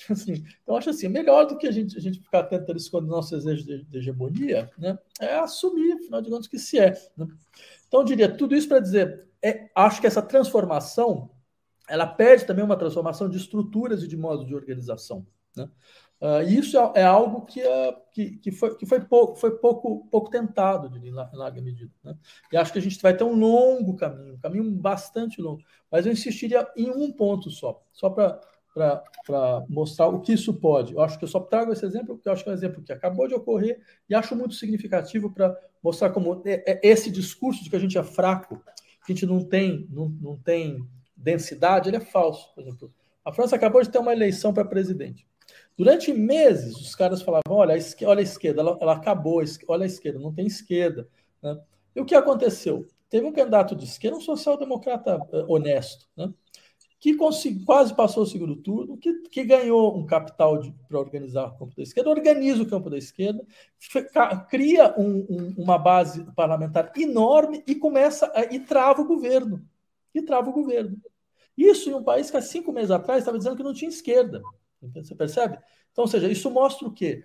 Assim, 0.08 0.42
então, 0.62 0.74
acho 0.74 0.88
assim, 0.88 1.06
melhor 1.06 1.44
do 1.44 1.58
que 1.58 1.66
a 1.66 1.70
gente, 1.70 1.98
a 1.98 2.00
gente 2.00 2.18
ficar 2.18 2.44
tentando 2.44 2.78
esconder 2.78 3.08
nosso 3.08 3.36
desejo 3.36 3.62
de, 3.62 3.84
de, 3.84 3.98
hegemonia, 3.98 4.70
né? 4.78 4.98
é 5.20 5.34
assumir, 5.34 5.92
afinal 5.92 6.22
de 6.22 6.30
contas, 6.30 6.46
que 6.46 6.58
se 6.58 6.78
é. 6.78 6.92
Né? 7.14 7.26
Então, 7.86 8.00
eu 8.00 8.04
diria 8.04 8.34
tudo 8.34 8.56
isso 8.56 8.66
para 8.66 8.80
dizer, 8.80 9.28
é, 9.42 9.68
acho 9.74 10.00
que 10.00 10.06
essa 10.06 10.22
transformação, 10.22 11.30
ela 11.86 12.06
pede 12.06 12.46
também 12.46 12.64
uma 12.64 12.76
transformação 12.76 13.28
de 13.28 13.36
estruturas 13.36 14.02
e 14.02 14.08
de 14.08 14.16
modos 14.16 14.46
de 14.46 14.54
organização. 14.54 15.26
Né? 15.54 15.68
Uh, 16.20 16.42
isso 16.48 16.76
é, 16.76 16.92
é, 16.96 17.04
algo 17.04 17.42
que, 17.42 17.62
uh, 17.62 17.96
que, 18.10 18.36
que, 18.38 18.50
foi, 18.50 18.76
que 18.76 18.84
foi, 18.84 19.00
pouco, 19.00 19.36
foi 19.36 19.56
pouco, 19.56 20.08
pouco 20.10 20.30
tentado, 20.30 20.90
em 20.96 21.12
larga 21.12 21.62
medida. 21.62 21.92
Né? 22.02 22.16
E 22.52 22.56
acho 22.56 22.72
que 22.72 22.78
a 22.78 22.82
gente 22.82 23.00
vai 23.00 23.16
ter 23.16 23.22
um 23.22 23.38
longo 23.38 23.94
caminho, 23.94 24.34
um 24.34 24.38
caminho 24.38 24.70
bastante 24.72 25.40
longo. 25.40 25.62
Mas 25.90 26.06
eu 26.06 26.12
insistiria 26.12 26.66
em 26.76 26.90
um 26.90 27.12
ponto 27.12 27.50
só, 27.50 27.80
só 27.92 28.10
para 28.10 28.40
mostrar 29.68 30.08
o 30.08 30.20
que 30.20 30.32
isso 30.32 30.52
pode. 30.54 30.92
Eu 30.92 31.00
acho 31.02 31.16
que 31.16 31.24
eu 31.24 31.28
só 31.28 31.38
trago 31.38 31.72
esse 31.72 31.86
exemplo 31.86 32.16
porque 32.16 32.28
eu 32.28 32.32
acho 32.32 32.42
que 32.42 32.50
é 32.50 32.52
um 32.52 32.56
exemplo 32.56 32.82
que 32.82 32.92
acabou 32.92 33.28
de 33.28 33.34
ocorrer 33.34 33.80
e 34.10 34.14
acho 34.14 34.34
muito 34.34 34.54
significativo 34.54 35.30
para 35.30 35.56
mostrar 35.80 36.10
como 36.10 36.42
é, 36.44 36.64
é 36.66 36.80
esse 36.82 37.12
discurso 37.12 37.62
de 37.62 37.70
que 37.70 37.76
a 37.76 37.80
gente 37.80 37.96
é 37.96 38.02
fraco, 38.02 38.60
que 39.06 39.12
a 39.12 39.14
gente 39.14 39.24
não 39.24 39.44
tem, 39.44 39.86
não, 39.88 40.08
não 40.08 40.36
tem 40.36 40.84
densidade, 41.16 41.88
ele 41.88 41.96
é 41.96 42.00
falso. 42.00 42.52
Por 42.54 42.62
exemplo, 42.62 42.92
a 43.24 43.32
França 43.32 43.54
acabou 43.54 43.80
de 43.80 43.88
ter 43.88 43.98
uma 43.98 44.12
eleição 44.12 44.52
para 44.52 44.64
presidente. 44.64 45.28
Durante 45.78 46.12
meses, 46.12 46.74
os 46.76 46.96
caras 46.96 47.22
falavam: 47.22 47.56
olha, 47.56 47.76
olha 48.02 48.18
a 48.18 48.22
esquerda 48.22 48.60
ela, 48.60 48.76
ela 48.80 48.94
acabou, 48.96 49.40
olha 49.68 49.84
a 49.84 49.86
esquerda, 49.86 50.18
não 50.18 50.34
tem 50.34 50.44
esquerda. 50.44 51.08
Né? 51.40 51.56
E 51.94 52.00
o 52.00 52.04
que 52.04 52.16
aconteceu? 52.16 52.84
Teve 53.08 53.24
um 53.24 53.32
candidato 53.32 53.76
de 53.76 53.84
esquerda, 53.84 54.16
um 54.16 54.20
social-democrata 54.20 55.16
uh, 55.16 55.46
honesto, 55.46 56.06
né? 56.16 56.34
que 57.00 57.14
quase 57.14 57.94
passou 57.94 58.24
o 58.24 58.26
segundo 58.26 58.56
turno, 58.56 58.98
que, 58.98 59.12
que 59.30 59.44
ganhou 59.44 59.96
um 59.96 60.04
capital 60.04 60.60
para 60.88 60.98
organizar 60.98 61.46
o 61.46 61.56
campo 61.56 61.76
da 61.76 61.82
esquerda, 61.84 62.10
organiza 62.10 62.60
o 62.60 62.68
campo 62.68 62.90
da 62.90 62.98
esquerda, 62.98 63.46
cria 64.50 64.92
um, 64.98 65.24
um, 65.30 65.54
uma 65.58 65.78
base 65.78 66.24
parlamentar 66.34 66.92
enorme 66.96 67.62
e 67.68 67.76
começa 67.76 68.32
a, 68.34 68.52
e 68.52 68.58
trava 68.58 69.02
o 69.02 69.06
governo. 69.06 69.64
E 70.12 70.20
trava 70.22 70.50
o 70.50 70.52
governo. 70.52 71.00
Isso 71.56 71.88
em 71.88 71.94
um 71.94 72.02
país 72.02 72.32
que 72.32 72.36
há 72.36 72.42
cinco 72.42 72.72
meses 72.72 72.90
atrás 72.90 73.20
estava 73.20 73.38
dizendo 73.38 73.56
que 73.56 73.62
não 73.62 73.72
tinha 73.72 73.88
esquerda. 73.88 74.42
Você 74.80 75.14
percebe? 75.14 75.58
Então, 75.92 76.04
ou 76.04 76.08
seja, 76.08 76.28
isso 76.28 76.50
mostra 76.50 76.86
o 76.86 76.92
quê? 76.92 77.24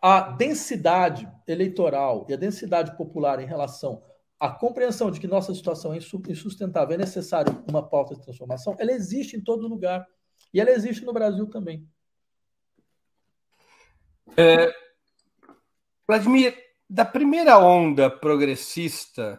A 0.00 0.20
densidade 0.20 1.30
eleitoral 1.46 2.26
e 2.28 2.34
a 2.34 2.36
densidade 2.36 2.96
popular 2.96 3.40
em 3.40 3.46
relação 3.46 4.02
à 4.38 4.50
compreensão 4.50 5.10
de 5.10 5.20
que 5.20 5.26
nossa 5.26 5.54
situação 5.54 5.92
é 5.92 5.98
insustentável, 6.28 6.94
é 6.94 6.98
necessário 6.98 7.64
uma 7.68 7.82
pauta 7.82 8.14
de 8.14 8.22
transformação, 8.22 8.76
ela 8.78 8.92
existe 8.92 9.36
em 9.36 9.40
todo 9.40 9.68
lugar. 9.68 10.06
E 10.52 10.60
ela 10.60 10.70
existe 10.70 11.04
no 11.04 11.12
Brasil 11.12 11.46
também. 11.46 11.86
É, 14.36 14.72
Vladimir, 16.06 16.56
da 16.88 17.04
primeira 17.04 17.58
onda 17.58 18.10
progressista 18.10 19.38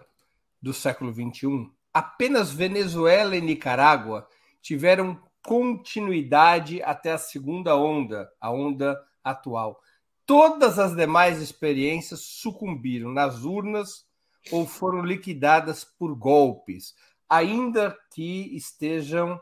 do 0.61 0.73
século 0.73 1.11
XXI, 1.11 1.71
apenas 1.93 2.51
Venezuela 2.51 3.35
e 3.35 3.41
Nicarágua 3.41 4.27
tiveram 4.61 5.19
continuidade 5.49 6.79
até 6.83 7.11
a 7.11 7.17
segunda 7.17 7.75
onda, 7.75 8.31
a 8.39 8.51
onda 8.51 9.03
atual. 9.23 9.81
Todas 10.23 10.77
as 10.77 10.95
demais 10.95 11.41
experiências 11.41 12.19
sucumbiram 12.19 13.11
nas 13.11 13.45
urnas 13.45 14.05
ou 14.51 14.67
foram 14.67 15.03
liquidadas 15.03 15.83
por 15.83 16.13
golpes, 16.13 16.93
ainda 17.27 17.97
que 18.13 18.55
estejam 18.55 19.41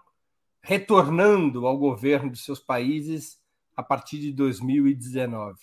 retornando 0.61 1.67
ao 1.67 1.77
governo 1.77 2.31
de 2.31 2.39
seus 2.39 2.61
países 2.61 3.37
a 3.75 3.83
partir 3.83 4.19
de 4.19 4.31
2019. 4.31 5.59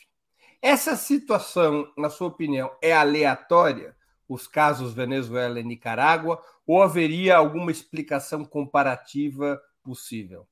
Essa 0.61 0.95
situação, 0.95 1.91
na 1.97 2.11
sua 2.11 2.29
opinião, 2.29 2.71
é 2.83 2.93
aleatória? 2.93 3.97
Os 4.29 4.47
casos 4.47 4.93
Venezuela 4.93 5.59
e 5.59 5.65
Nicarágua, 5.65 6.39
ou 6.67 6.83
haveria 6.83 7.35
alguma 7.35 7.71
explicação 7.71 8.45
comparativa 8.45 9.59
possível? 9.85 10.47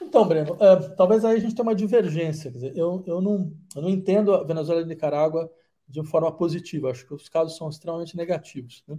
Então, 0.00 0.26
Breno, 0.26 0.54
uh, 0.54 0.96
talvez 0.96 1.24
aí 1.24 1.36
a 1.36 1.40
gente 1.40 1.54
tenha 1.54 1.66
uma 1.66 1.74
divergência. 1.74 2.50
Quer 2.50 2.58
dizer, 2.58 2.76
eu, 2.76 3.02
eu, 3.06 3.20
não, 3.20 3.52
eu 3.74 3.82
não 3.82 3.88
entendo 3.88 4.34
a 4.34 4.44
Venezuela 4.44 4.80
e 4.80 4.84
a 4.84 4.86
Nicarágua 4.86 5.50
de 5.88 6.04
forma 6.04 6.30
positiva. 6.32 6.90
Acho 6.90 7.06
que 7.06 7.14
os 7.14 7.28
casos 7.28 7.56
são 7.56 7.68
extremamente 7.68 8.16
negativos. 8.16 8.84
Né? 8.86 8.98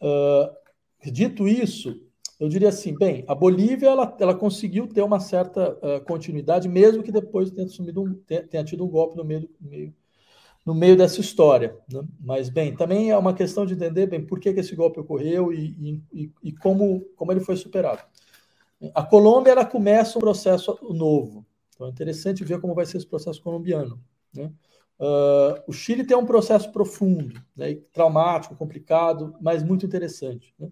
Uh, 0.00 1.10
dito 1.10 1.48
isso, 1.48 2.00
eu 2.38 2.48
diria 2.48 2.68
assim, 2.68 2.96
bem, 2.96 3.24
a 3.26 3.34
Bolívia 3.34 3.88
ela, 3.88 4.16
ela 4.20 4.34
conseguiu 4.34 4.86
ter 4.86 5.02
uma 5.02 5.20
certa 5.20 5.72
uh, 5.76 6.04
continuidade, 6.04 6.68
mesmo 6.68 7.02
que 7.02 7.12
depois 7.12 7.50
tenha, 7.50 7.68
um, 7.96 8.14
tenha, 8.14 8.46
tenha, 8.46 8.64
tido 8.64 8.84
um 8.84 8.88
golpe 8.88 9.16
no 9.16 9.24
meio, 9.24 9.48
no 9.60 9.70
meio, 9.70 9.94
no 10.66 10.74
meio 10.74 10.96
dessa 10.96 11.20
história. 11.20 11.76
Né? 11.90 12.02
Mas, 12.20 12.50
bem, 12.50 12.76
também 12.76 13.10
é 13.10 13.16
uma 13.16 13.32
questão 13.32 13.64
de 13.64 13.72
entender 13.72 14.06
bem 14.06 14.24
por 14.24 14.38
que, 14.38 14.52
que 14.52 14.60
esse 14.60 14.76
golpe 14.76 15.00
ocorreu 15.00 15.52
e, 15.52 16.02
e, 16.12 16.30
e 16.42 16.52
como, 16.52 17.06
como 17.16 17.32
ele 17.32 17.40
foi 17.40 17.56
superado. 17.56 18.02
A 18.94 19.02
Colômbia 19.02 19.52
ela 19.52 19.64
começa 19.64 20.18
um 20.18 20.20
processo 20.20 20.78
novo. 20.90 21.44
Então 21.74 21.86
é 21.86 21.90
interessante 21.90 22.44
ver 22.44 22.60
como 22.60 22.74
vai 22.74 22.86
ser 22.86 22.98
esse 22.98 23.06
processo 23.06 23.42
colombiano. 23.42 24.00
Né? 24.34 24.52
Uh, 24.98 25.62
o 25.68 25.72
Chile 25.72 26.04
tem 26.04 26.16
um 26.16 26.26
processo 26.26 26.72
profundo, 26.72 27.40
né, 27.56 27.74
traumático, 27.92 28.56
complicado, 28.56 29.36
mas 29.40 29.62
muito 29.62 29.86
interessante. 29.86 30.52
Né? 30.58 30.70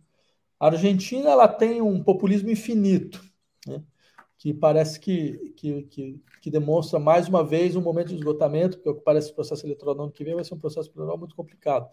A 0.58 0.66
Argentina 0.66 1.30
ela 1.30 1.46
tem 1.46 1.80
um 1.80 2.02
populismo 2.02 2.50
infinito, 2.50 3.22
né, 3.66 3.82
que 4.36 4.52
parece 4.52 4.98
que, 4.98 5.52
que, 5.56 5.82
que, 5.84 6.22
que, 6.42 6.50
demonstra 6.50 6.98
mais 6.98 7.28
uma 7.28 7.44
vez 7.44 7.76
um 7.76 7.80
momento 7.80 8.08
de 8.08 8.16
esgotamento, 8.16 8.78
porque 8.80 9.00
parece 9.00 9.28
que 9.28 9.32
o 9.32 9.36
processo 9.36 9.64
eleitoral 9.64 9.94
no 9.94 10.02
ano 10.04 10.12
que 10.12 10.24
vem 10.24 10.34
vai 10.34 10.44
ser 10.44 10.54
um 10.54 10.58
processo 10.58 10.88
eleitoral 10.88 11.16
muito 11.18 11.36
complicado. 11.36 11.88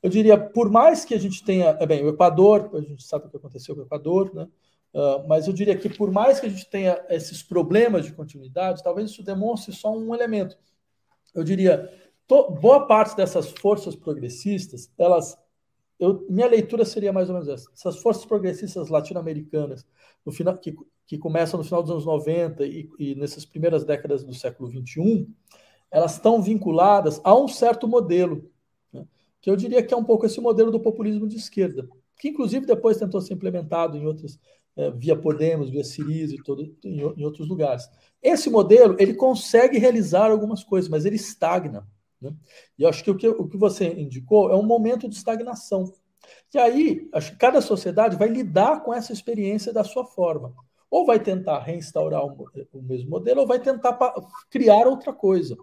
Eu 0.00 0.10
diria, 0.10 0.38
por 0.38 0.70
mais 0.70 1.04
que 1.04 1.14
a 1.14 1.18
gente 1.18 1.42
tenha, 1.42 1.76
é 1.80 1.86
bem, 1.86 2.04
o 2.04 2.08
Equador, 2.08 2.70
a 2.74 2.80
gente 2.80 3.02
sabe 3.02 3.26
o 3.26 3.30
que 3.30 3.36
aconteceu 3.36 3.74
com 3.74 3.82
o 3.82 3.84
Equador, 3.84 4.32
né? 4.34 4.48
Uh, 4.94 5.26
mas 5.26 5.48
eu 5.48 5.52
diria 5.52 5.76
que, 5.76 5.88
por 5.88 6.12
mais 6.12 6.38
que 6.38 6.46
a 6.46 6.48
gente 6.48 6.70
tenha 6.70 7.04
esses 7.08 7.42
problemas 7.42 8.06
de 8.06 8.12
continuidade, 8.12 8.80
talvez 8.80 9.10
isso 9.10 9.24
demonstre 9.24 9.74
só 9.74 9.92
um 9.92 10.14
elemento. 10.14 10.56
Eu 11.34 11.42
diria, 11.42 11.90
to, 12.28 12.52
boa 12.52 12.86
parte 12.86 13.16
dessas 13.16 13.50
forças 13.50 13.96
progressistas, 13.96 14.92
elas. 14.96 15.36
Eu, 15.98 16.24
minha 16.30 16.46
leitura 16.46 16.84
seria 16.84 17.12
mais 17.12 17.28
ou 17.28 17.34
menos 17.34 17.48
essa. 17.48 17.68
Essas 17.72 17.96
forças 17.96 18.24
progressistas 18.24 18.88
latino-americanas, 18.88 19.84
no 20.24 20.30
final, 20.30 20.56
que, 20.56 20.76
que 21.06 21.18
começam 21.18 21.58
no 21.58 21.64
final 21.64 21.82
dos 21.82 21.90
anos 21.90 22.06
90 22.06 22.64
e, 22.64 22.88
e 22.96 23.14
nessas 23.16 23.44
primeiras 23.44 23.84
décadas 23.84 24.22
do 24.22 24.32
século 24.32 24.70
XXI, 24.70 25.26
elas 25.90 26.12
estão 26.12 26.40
vinculadas 26.40 27.20
a 27.24 27.34
um 27.34 27.48
certo 27.48 27.88
modelo, 27.88 28.48
né, 28.92 29.06
que 29.40 29.50
eu 29.50 29.56
diria 29.56 29.82
que 29.82 29.92
é 29.92 29.96
um 29.96 30.04
pouco 30.04 30.24
esse 30.26 30.40
modelo 30.40 30.70
do 30.70 30.80
populismo 30.80 31.26
de 31.26 31.36
esquerda, 31.36 31.88
que 32.18 32.28
inclusive 32.28 32.64
depois 32.64 32.96
tentou 32.96 33.20
ser 33.20 33.34
implementado 33.34 33.96
em 33.96 34.06
outras 34.06 34.38
via 34.96 35.16
Podemos, 35.16 35.70
via 35.70 35.84
Siriza 35.84 36.34
e 36.34 36.42
todo, 36.42 36.62
em, 36.84 37.00
em, 37.00 37.24
outros 37.24 37.48
lugares. 37.48 37.88
Esse 38.22 38.50
modelo 38.50 38.96
ele 38.98 39.14
consegue 39.14 39.78
realizar 39.78 40.30
algumas 40.30 40.64
coisas, 40.64 40.90
mas 40.90 41.04
ele 41.04 41.16
estagna. 41.16 41.86
Né? 42.20 42.34
E 42.78 42.86
acho 42.86 43.04
que 43.04 43.10
o, 43.10 43.16
que 43.16 43.28
o 43.28 43.48
que 43.48 43.56
você 43.56 43.86
indicou 43.86 44.50
é 44.50 44.56
um 44.56 44.62
momento 44.62 45.08
de 45.08 45.14
estagnação. 45.14 45.92
E 46.52 46.58
aí, 46.58 47.08
acho 47.12 47.32
que 47.32 47.38
cada 47.38 47.60
sociedade 47.60 48.16
vai 48.16 48.28
lidar 48.28 48.82
com 48.82 48.92
essa 48.92 49.12
experiência 49.12 49.72
da 49.72 49.84
sua 49.84 50.04
forma. 50.04 50.54
Ou 50.90 51.04
vai 51.04 51.18
tentar 51.18 51.58
reinstaurar 51.60 52.24
o, 52.24 52.46
o 52.72 52.82
mesmo 52.82 53.10
modelo, 53.10 53.40
ou 53.40 53.46
vai 53.46 53.58
tentar 53.58 53.98
criar 54.48 54.86
outra 54.86 55.12
coisa, 55.12 55.56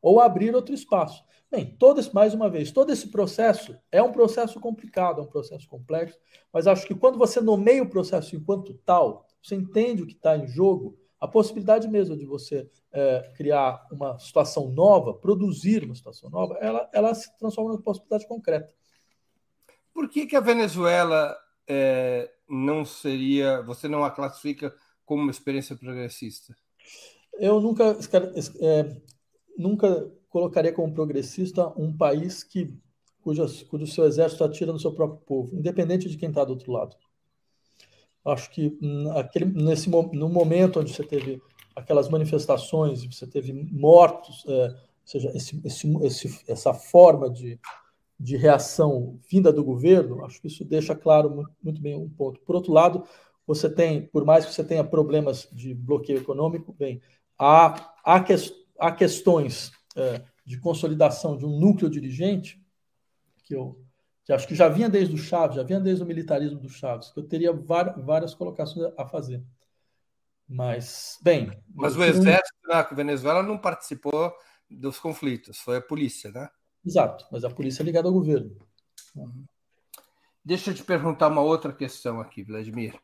ou 0.00 0.20
abrir 0.20 0.54
outro 0.54 0.74
espaço. 0.74 1.24
Bem, 1.50 1.76
todo 1.78 2.00
esse, 2.00 2.12
mais 2.12 2.34
uma 2.34 2.50
vez, 2.50 2.72
todo 2.72 2.90
esse 2.90 3.08
processo 3.08 3.78
é 3.92 4.02
um 4.02 4.10
processo 4.10 4.58
complicado, 4.58 5.20
é 5.20 5.24
um 5.24 5.28
processo 5.28 5.68
complexo, 5.68 6.18
mas 6.52 6.66
acho 6.66 6.86
que 6.86 6.94
quando 6.94 7.18
você 7.18 7.40
nomeia 7.40 7.82
o 7.82 7.88
processo 7.88 8.34
enquanto 8.34 8.74
tal, 8.84 9.26
você 9.42 9.54
entende 9.54 10.02
o 10.02 10.06
que 10.06 10.14
está 10.14 10.36
em 10.36 10.46
jogo, 10.46 10.98
a 11.20 11.28
possibilidade 11.28 11.88
mesmo 11.88 12.16
de 12.16 12.26
você 12.26 12.68
é, 12.92 13.32
criar 13.36 13.86
uma 13.92 14.18
situação 14.18 14.68
nova, 14.70 15.14
produzir 15.14 15.84
uma 15.84 15.94
situação 15.94 16.28
nova, 16.28 16.58
ela, 16.60 16.90
ela 16.92 17.14
se 17.14 17.36
transforma 17.38 17.70
numa 17.70 17.82
possibilidade 17.82 18.26
concreta. 18.26 18.74
Por 19.94 20.08
que, 20.08 20.26
que 20.26 20.36
a 20.36 20.40
Venezuela 20.40 21.36
é, 21.66 22.30
não 22.48 22.84
seria, 22.84 23.62
você 23.62 23.88
não 23.88 24.04
a 24.04 24.10
classifica 24.10 24.74
como 25.04 25.22
uma 25.22 25.30
experiência 25.30 25.76
progressista? 25.76 26.56
Eu 27.38 27.60
nunca, 27.60 27.96
é, 28.60 29.00
nunca 29.58 30.10
colocaria 30.28 30.72
como 30.72 30.92
progressista 30.92 31.72
um 31.76 31.96
país 31.96 32.42
que 32.42 32.74
cujo, 33.22 33.44
cujo 33.66 33.86
seu 33.86 34.04
exército 34.04 34.44
atira 34.44 34.72
no 34.72 34.78
seu 34.78 34.92
próprio 34.92 35.20
povo, 35.26 35.56
independente 35.56 36.08
de 36.08 36.16
quem 36.16 36.28
está 36.28 36.44
do 36.44 36.50
outro 36.50 36.70
lado. 36.70 36.96
Acho 38.24 38.50
que 38.50 38.78
aquele, 39.16 39.46
nesse 39.46 39.88
no 39.88 40.28
momento 40.28 40.80
onde 40.80 40.92
você 40.92 41.04
teve 41.04 41.40
aquelas 41.74 42.08
manifestações, 42.08 43.04
você 43.04 43.26
teve 43.26 43.52
mortos, 43.52 44.44
é, 44.48 44.66
ou 44.68 44.76
seja, 45.04 45.30
esse, 45.34 45.60
esse, 45.64 45.96
esse, 46.04 46.44
essa 46.48 46.72
forma 46.72 47.30
de, 47.30 47.60
de 48.18 48.36
reação 48.36 49.18
vinda 49.30 49.52
do 49.52 49.62
governo, 49.62 50.24
acho 50.24 50.40
que 50.40 50.48
isso 50.48 50.64
deixa 50.64 50.94
claro 50.94 51.46
muito 51.62 51.80
bem 51.80 51.96
um 51.96 52.08
ponto. 52.08 52.40
Por 52.40 52.56
outro 52.56 52.72
lado, 52.72 53.04
você 53.46 53.68
tem, 53.68 54.02
por 54.06 54.24
mais 54.24 54.44
que 54.44 54.52
você 54.52 54.64
tenha 54.64 54.82
problemas 54.82 55.48
de 55.52 55.74
bloqueio 55.74 56.18
econômico, 56.18 56.72
bem, 56.72 57.00
há, 57.38 57.92
há, 58.04 58.20
que, 58.20 58.34
há 58.78 58.92
questões 58.92 59.72
é, 59.96 60.22
de 60.44 60.58
consolidação 60.58 61.36
de 61.36 61.44
um 61.44 61.58
núcleo 61.58 61.90
dirigente, 61.90 62.60
que 63.44 63.54
eu 63.54 63.80
que 64.26 64.32
acho 64.32 64.48
que 64.48 64.56
já 64.56 64.68
vinha 64.68 64.88
desde 64.88 65.14
o 65.14 65.18
Chaves, 65.18 65.54
já 65.54 65.62
vinha 65.62 65.78
desde 65.78 66.02
o 66.02 66.06
militarismo 66.06 66.58
do 66.58 66.68
Chaves, 66.68 67.10
que 67.10 67.20
eu 67.20 67.22
teria 67.22 67.52
várias 67.52 68.34
colocações 68.34 68.92
a 68.98 69.06
fazer. 69.06 69.40
Mas, 70.48 71.16
bem. 71.22 71.48
Mas 71.72 71.96
o 71.96 72.02
exército 72.02 72.58
na 72.66 72.82
Venezuela 72.82 73.40
não 73.40 73.56
participou 73.56 74.34
dos 74.68 74.98
conflitos, 74.98 75.60
foi 75.60 75.76
a 75.76 75.80
polícia, 75.80 76.32
né? 76.32 76.48
Exato, 76.84 77.24
mas 77.30 77.44
a 77.44 77.50
polícia 77.50 77.82
é 77.82 77.84
ligada 77.84 78.08
ao 78.08 78.14
governo. 78.14 78.56
Deixa 80.44 80.72
eu 80.72 80.74
te 80.74 80.82
perguntar 80.82 81.28
uma 81.28 81.42
outra 81.42 81.72
questão 81.72 82.20
aqui, 82.20 82.42
Vladimir. 82.42 82.98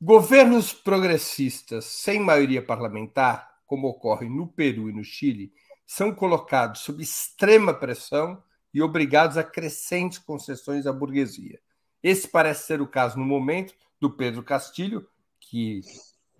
Governos 0.00 0.72
progressistas 0.72 1.84
sem 1.84 2.18
maioria 2.18 2.64
parlamentar, 2.64 3.49
como 3.70 3.86
ocorre 3.86 4.28
no 4.28 4.48
Peru 4.48 4.90
e 4.90 4.92
no 4.92 5.04
Chile, 5.04 5.52
são 5.86 6.12
colocados 6.12 6.80
sob 6.80 7.00
extrema 7.00 7.72
pressão 7.72 8.42
e 8.74 8.82
obrigados 8.82 9.36
a 9.36 9.44
crescentes 9.44 10.18
concessões 10.18 10.88
à 10.88 10.92
burguesia. 10.92 11.60
Esse 12.02 12.26
parece 12.26 12.66
ser 12.66 12.80
o 12.80 12.88
caso 12.88 13.16
no 13.16 13.24
momento 13.24 13.72
do 14.00 14.10
Pedro 14.10 14.42
Castilho, 14.42 15.06
que 15.38 15.82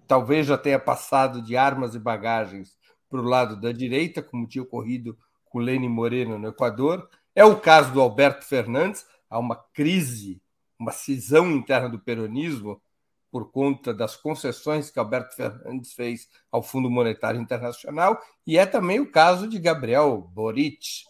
talvez 0.09 0.45
já 0.45 0.59
tenha 0.59 0.81
passado 0.81 1.41
de 1.41 1.57
armas 1.57 1.95
e 1.95 2.01
bagagens 2.01 2.77
para 3.09 3.21
o 3.21 3.25
lado 3.25 3.61
da 3.61 3.71
direita, 3.71 4.21
como 4.21 4.49
tinha 4.49 4.65
ocorrido 4.65 5.17
com 5.45 5.61
Lênin 5.61 5.89
Moreno 5.89 6.37
no 6.37 6.49
Equador. 6.49 7.09
É 7.33 7.45
o 7.45 7.61
caso 7.61 7.93
do 7.93 8.01
Alberto 8.01 8.45
Fernandes, 8.45 9.07
há 9.29 9.39
uma 9.39 9.55
crise, 9.55 10.43
uma 10.77 10.91
cisão 10.91 11.49
interna 11.53 11.89
do 11.89 12.01
peronismo 12.01 12.83
por 13.31 13.51
conta 13.51 13.95
das 13.95 14.17
concessões 14.17 14.91
que 14.91 14.99
Alberto 14.99 15.37
Fernandes 15.37 15.93
fez 15.93 16.29
ao 16.51 16.63
Fundo 16.63 16.91
Monetário 16.91 17.41
Internacional, 17.41 18.21
e 18.47 18.59
é 18.59 18.67
também 18.67 18.99
o 18.99 19.11
caso 19.11 19.47
de 19.47 19.59
Gabriel 19.59 20.19
Boric 20.19 21.05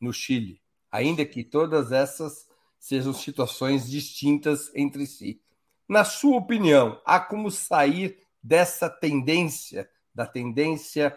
no 0.00 0.12
Chile, 0.12 0.60
ainda 0.90 1.24
que 1.24 1.44
todas 1.44 1.92
essas 1.92 2.48
sejam 2.78 3.12
situações 3.12 3.88
distintas 3.88 4.72
entre 4.74 5.06
si. 5.06 5.40
Na 5.88 6.04
sua 6.04 6.38
opinião, 6.38 7.00
há 7.04 7.18
como 7.20 7.50
sair 7.50 8.18
dessa 8.42 8.88
tendência, 8.88 9.88
da 10.14 10.26
tendência 10.26 11.16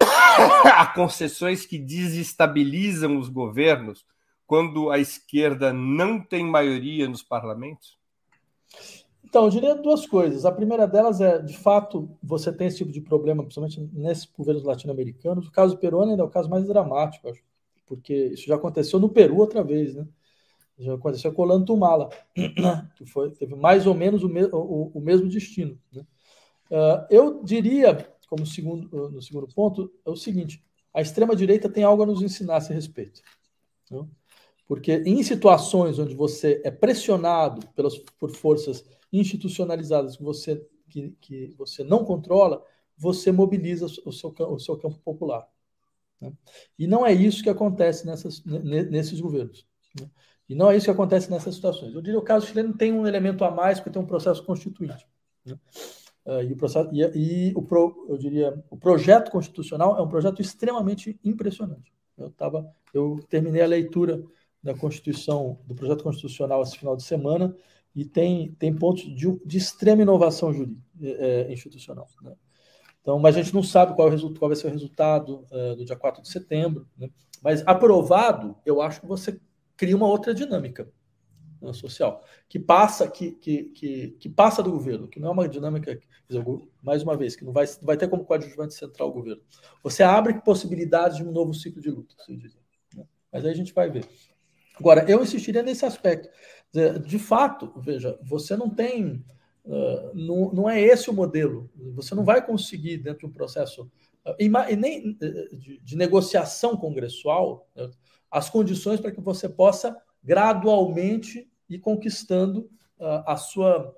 a 0.74 0.86
concessões 0.86 1.66
que 1.66 1.78
desestabilizam 1.78 3.18
os 3.18 3.28
governos 3.28 4.04
quando 4.46 4.90
a 4.90 4.98
esquerda 4.98 5.72
não 5.72 6.20
tem 6.20 6.44
maioria 6.44 7.08
nos 7.08 7.22
parlamentos? 7.22 7.98
Então, 9.32 9.44
eu 9.44 9.50
diria 9.50 9.74
duas 9.74 10.06
coisas. 10.06 10.44
A 10.44 10.52
primeira 10.52 10.86
delas 10.86 11.18
é, 11.18 11.38
de 11.38 11.56
fato, 11.56 12.06
você 12.22 12.52
tem 12.52 12.66
esse 12.66 12.76
tipo 12.76 12.92
de 12.92 13.00
problema, 13.00 13.42
principalmente 13.42 13.80
nesses 13.90 14.26
governos 14.26 14.62
latino-americanos. 14.62 15.48
O 15.48 15.50
caso 15.50 15.78
peruano 15.78 16.10
ainda 16.10 16.22
é 16.22 16.26
o 16.26 16.28
caso 16.28 16.50
mais 16.50 16.66
dramático, 16.66 17.30
acho, 17.30 17.42
porque 17.86 18.12
isso 18.26 18.46
já 18.46 18.56
aconteceu 18.56 19.00
no 19.00 19.08
Peru 19.08 19.38
outra 19.38 19.64
vez, 19.64 19.94
né? 19.94 20.06
Já 20.78 20.92
aconteceu 20.92 21.32
com 21.32 21.40
Olantumala, 21.40 22.10
que 22.94 23.06
foi, 23.06 23.30
teve 23.30 23.54
mais 23.54 23.86
ou 23.86 23.94
menos 23.94 24.22
o, 24.22 24.28
me, 24.28 24.44
o, 24.52 24.90
o 24.92 25.00
mesmo 25.00 25.26
destino. 25.30 25.78
Né? 25.90 26.04
Uh, 26.70 27.06
eu 27.08 27.42
diria, 27.42 28.06
como 28.28 28.44
segundo, 28.44 29.10
no 29.10 29.22
segundo 29.22 29.48
ponto, 29.48 29.90
é 30.04 30.10
o 30.10 30.16
seguinte: 30.16 30.62
a 30.92 31.00
extrema-direita 31.00 31.70
tem 31.70 31.84
algo 31.84 32.02
a 32.02 32.06
nos 32.06 32.20
ensinar 32.20 32.56
a 32.56 32.58
esse 32.58 32.74
respeito. 32.74 33.22
Né? 33.90 34.06
Porque 34.72 35.02
em 35.04 35.22
situações 35.22 35.98
onde 35.98 36.14
você 36.14 36.62
é 36.64 36.70
pressionado 36.70 37.60
pelas, 37.74 37.98
por 37.98 38.30
forças 38.30 38.82
institucionalizadas 39.12 40.16
que 40.16 40.22
você, 40.22 40.66
que, 40.88 41.14
que 41.20 41.54
você 41.58 41.84
não 41.84 42.06
controla, 42.06 42.64
você 42.96 43.30
mobiliza 43.30 43.84
o 44.06 44.10
seu, 44.10 44.34
o 44.48 44.58
seu 44.58 44.78
campo 44.78 44.98
popular. 45.00 45.46
Né? 46.18 46.32
E 46.78 46.86
não 46.86 47.04
é 47.04 47.12
isso 47.12 47.42
que 47.42 47.50
acontece 47.50 48.06
nessas, 48.06 48.42
nesses 48.46 49.20
governos. 49.20 49.66
Né? 50.00 50.08
E 50.48 50.54
não 50.54 50.70
é 50.70 50.76
isso 50.78 50.86
que 50.86 50.90
acontece 50.90 51.30
nessas 51.30 51.54
situações. 51.54 51.94
Eu 51.94 52.00
diria 52.00 52.18
que 52.18 52.24
o 52.24 52.26
caso 52.26 52.46
chileno 52.46 52.72
tem 52.72 52.94
um 52.94 53.06
elemento 53.06 53.44
a 53.44 53.50
mais, 53.50 53.78
porque 53.78 53.90
tem 53.90 54.00
um 54.00 54.06
processo 54.06 54.42
constituinte. 54.42 55.06
Né? 55.44 55.54
Uh, 56.24 56.42
e 56.44 56.52
o 56.54 56.56
processo 56.56 56.88
e, 56.94 57.02
e, 57.50 57.52
o 57.54 57.60
pro, 57.60 58.06
eu 58.08 58.16
diria 58.16 58.64
o 58.70 58.76
projeto 58.78 59.30
constitucional 59.30 59.98
é 59.98 60.00
um 60.00 60.08
projeto 60.08 60.40
extremamente 60.40 61.20
impressionante. 61.22 61.92
Eu 62.16 62.30
tava, 62.30 62.74
eu 62.94 63.20
terminei 63.28 63.60
a 63.60 63.66
leitura 63.66 64.24
da 64.62 64.74
Constituição 64.74 65.58
do 65.66 65.74
projeto 65.74 66.04
constitucional 66.04 66.62
esse 66.62 66.78
final 66.78 66.96
de 66.96 67.02
semana 67.02 67.54
e 67.94 68.04
tem 68.04 68.52
tem 68.58 68.74
pontos 68.74 69.04
de, 69.04 69.38
de 69.44 69.58
extrema 69.58 70.02
inovação 70.02 70.52
jurídica 70.52 70.82
é, 71.02 71.52
institucional. 71.52 72.06
Né? 72.22 72.34
Então, 73.02 73.18
mas 73.18 73.36
a 73.36 73.42
gente 73.42 73.52
não 73.52 73.62
sabe 73.62 73.94
qual, 73.94 74.10
é 74.10 74.14
o 74.14 74.34
qual 74.34 74.48
vai 74.48 74.56
ser 74.56 74.68
o 74.68 74.70
resultado 74.70 75.44
uh, 75.50 75.74
do 75.76 75.84
dia 75.84 75.96
4 75.96 76.22
de 76.22 76.28
setembro. 76.28 76.86
Né? 76.96 77.10
Mas 77.42 77.66
aprovado, 77.66 78.56
eu 78.64 78.80
acho 78.80 79.00
que 79.00 79.06
você 79.06 79.40
cria 79.76 79.96
uma 79.96 80.06
outra 80.06 80.32
dinâmica 80.32 80.88
né, 81.60 81.72
social, 81.72 82.24
que 82.48 82.58
passa, 82.58 83.08
que, 83.08 83.32
que, 83.32 83.64
que, 83.64 84.08
que, 84.20 84.28
passa 84.28 84.62
do 84.62 84.70
governo, 84.70 85.08
que 85.08 85.18
não 85.18 85.28
é 85.28 85.32
uma 85.32 85.48
dinâmica, 85.48 85.98
mais 86.80 87.02
uma 87.02 87.16
vez, 87.16 87.34
que 87.34 87.44
não 87.44 87.52
vai, 87.52 87.66
vai 87.82 87.96
ter 87.96 88.08
como 88.08 88.24
coadjuvante 88.24 88.74
central 88.74 89.08
o 89.08 89.12
governo. 89.12 89.42
Você 89.82 90.04
abre 90.04 90.40
possibilidades 90.40 91.16
de 91.16 91.24
um 91.24 91.32
novo 91.32 91.52
ciclo 91.52 91.82
de 91.82 91.90
luta, 91.90 92.14
assim 92.20 92.36
dizer, 92.38 92.60
né? 92.94 93.04
mas 93.32 93.44
aí 93.44 93.50
a 93.50 93.56
gente 93.56 93.74
vai 93.74 93.90
ver. 93.90 94.06
Agora, 94.78 95.04
eu 95.08 95.22
insistiria 95.22 95.62
nesse 95.62 95.84
aspecto. 95.84 96.28
De 97.04 97.18
fato, 97.18 97.72
veja, 97.76 98.18
você 98.22 98.56
não 98.56 98.70
tem. 98.70 99.24
Não, 100.14 100.52
não 100.52 100.70
é 100.70 100.80
esse 100.80 101.10
o 101.10 101.12
modelo. 101.12 101.70
Você 101.94 102.14
não 102.14 102.24
vai 102.24 102.44
conseguir, 102.44 102.96
dentro 102.98 103.20
de 103.20 103.26
um 103.26 103.32
processo 103.32 103.90
e, 104.38 104.48
nem, 104.76 105.16
de, 105.52 105.80
de, 105.80 105.96
negociação 105.96 106.76
congressual, 106.76 107.68
né, 107.74 107.90
as 108.30 108.48
condições 108.48 109.00
para 109.00 109.10
que 109.10 109.20
você 109.20 109.48
possa 109.48 109.96
gradualmente 110.22 111.50
ir 111.68 111.78
conquistando 111.80 112.70
a 113.26 113.36
sua 113.36 113.94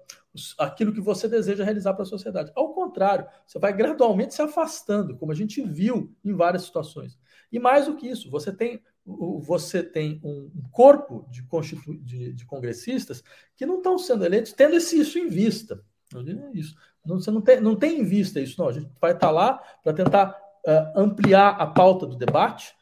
aquilo 0.58 0.92
que 0.92 1.00
você 1.00 1.28
deseja 1.28 1.62
realizar 1.62 1.94
para 1.94 2.02
a 2.02 2.06
sociedade. 2.06 2.50
Ao 2.56 2.72
contrário, 2.74 3.26
você 3.46 3.58
vai 3.58 3.72
gradualmente 3.72 4.34
se 4.34 4.42
afastando, 4.42 5.16
como 5.16 5.30
a 5.30 5.34
gente 5.34 5.62
viu 5.62 6.12
em 6.24 6.32
várias 6.32 6.62
situações. 6.62 7.16
E 7.52 7.58
mais 7.60 7.86
do 7.86 7.94
que 7.94 8.08
isso, 8.08 8.28
você 8.30 8.52
tem 8.52 8.82
você 9.06 9.82
tem 9.82 10.20
um 10.24 10.50
corpo 10.72 11.26
de, 11.30 11.42
constitu... 11.42 11.94
de, 11.98 12.32
de 12.32 12.46
congressistas 12.46 13.22
que 13.56 13.66
não 13.66 13.78
estão 13.78 13.98
sendo 13.98 14.24
eleitos 14.24 14.52
tendo 14.52 14.76
esse, 14.76 14.98
isso 14.98 15.18
em 15.18 15.28
vista. 15.28 15.84
Isso. 16.52 16.74
Não, 17.04 17.20
você 17.20 17.30
não 17.30 17.40
tem, 17.40 17.60
não 17.60 17.76
tem 17.76 18.00
em 18.00 18.04
vista 18.04 18.40
isso, 18.40 18.60
não. 18.60 18.68
A 18.68 18.72
gente 18.72 18.88
vai 19.00 19.12
estar 19.12 19.30
lá 19.30 19.60
para 19.82 19.92
tentar 19.92 20.30
uh, 20.66 21.00
ampliar 21.00 21.50
a 21.50 21.66
pauta 21.66 22.06
do 22.06 22.16
debate, 22.16 22.74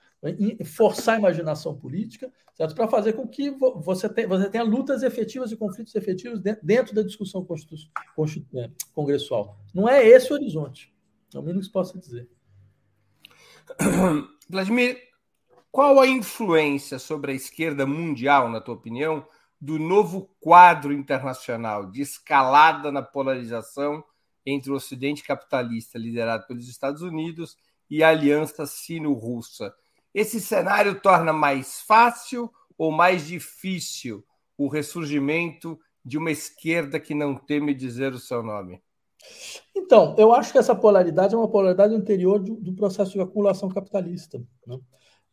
forçar 0.65 1.16
a 1.16 1.19
imaginação 1.19 1.77
política? 1.77 2.32
Para 2.77 2.86
fazer 2.86 3.15
com 3.15 3.27
que 3.27 3.51
você 3.51 4.09
tenha, 4.09 4.28
você 4.28 4.49
tenha 4.49 4.62
lutas 4.62 5.03
efetivas 5.03 5.51
e 5.51 5.57
conflitos 5.57 5.94
efetivos 5.97 6.40
dentro 6.62 6.94
da 6.94 7.03
discussão 7.03 7.44
constitu... 7.44 7.74
Constitu... 8.15 8.47
É, 8.57 8.70
congressual. 8.94 9.59
Não 9.74 9.89
é 9.89 10.07
esse 10.07 10.31
o 10.31 10.36
horizonte. 10.36 10.94
É 11.35 11.39
o 11.39 11.43
mínimo 11.43 11.61
que 11.61 11.66
se 11.66 11.73
possa 11.73 11.99
dizer. 11.99 12.28
Vladimir, 14.49 14.97
qual 15.73 15.99
a 15.99 16.07
influência 16.07 16.99
sobre 16.99 17.32
a 17.32 17.35
esquerda 17.35 17.86
mundial, 17.86 18.51
na 18.51 18.61
tua 18.61 18.74
opinião, 18.74 19.27
do 19.59 19.78
novo 19.78 20.28
quadro 20.39 20.93
internacional 20.93 21.90
de 21.90 22.03
escalada 22.03 22.93
na 22.93 23.01
polarização 23.01 24.05
entre 24.44 24.70
o 24.70 24.74
Ocidente 24.74 25.24
capitalista, 25.24 25.99
liderado 25.99 26.47
pelos 26.47 26.69
Estados 26.69 27.01
Unidos, 27.01 27.57
e 27.89 28.03
a 28.03 28.11
aliança 28.11 28.66
sino-russa? 28.66 29.74
Esse 30.12 30.40
cenário 30.40 31.01
torna 31.01 31.32
mais 31.32 31.81
fácil 31.81 32.53
ou 32.77 32.93
mais 32.93 33.27
difícil 33.27 34.23
o 34.59 34.69
ressurgimento 34.69 35.81
de 36.05 36.19
uma 36.19 36.31
esquerda 36.31 37.01
que 37.01 37.15
não 37.15 37.35
teme 37.35 37.73
dizer 37.73 38.12
o 38.12 38.19
seu 38.19 38.43
nome? 38.43 38.82
Então, 39.74 40.15
eu 40.19 40.35
acho 40.35 40.53
que 40.53 40.59
essa 40.59 40.74
polaridade 40.74 41.35
é 41.35 41.39
uma 41.39 41.49
polaridade 41.49 41.94
anterior 41.94 42.40
do, 42.40 42.74
processo 42.74 43.12
de 43.12 43.20
acumulação 43.20 43.69
capitalista. 43.69 44.43
Né? 44.66 44.78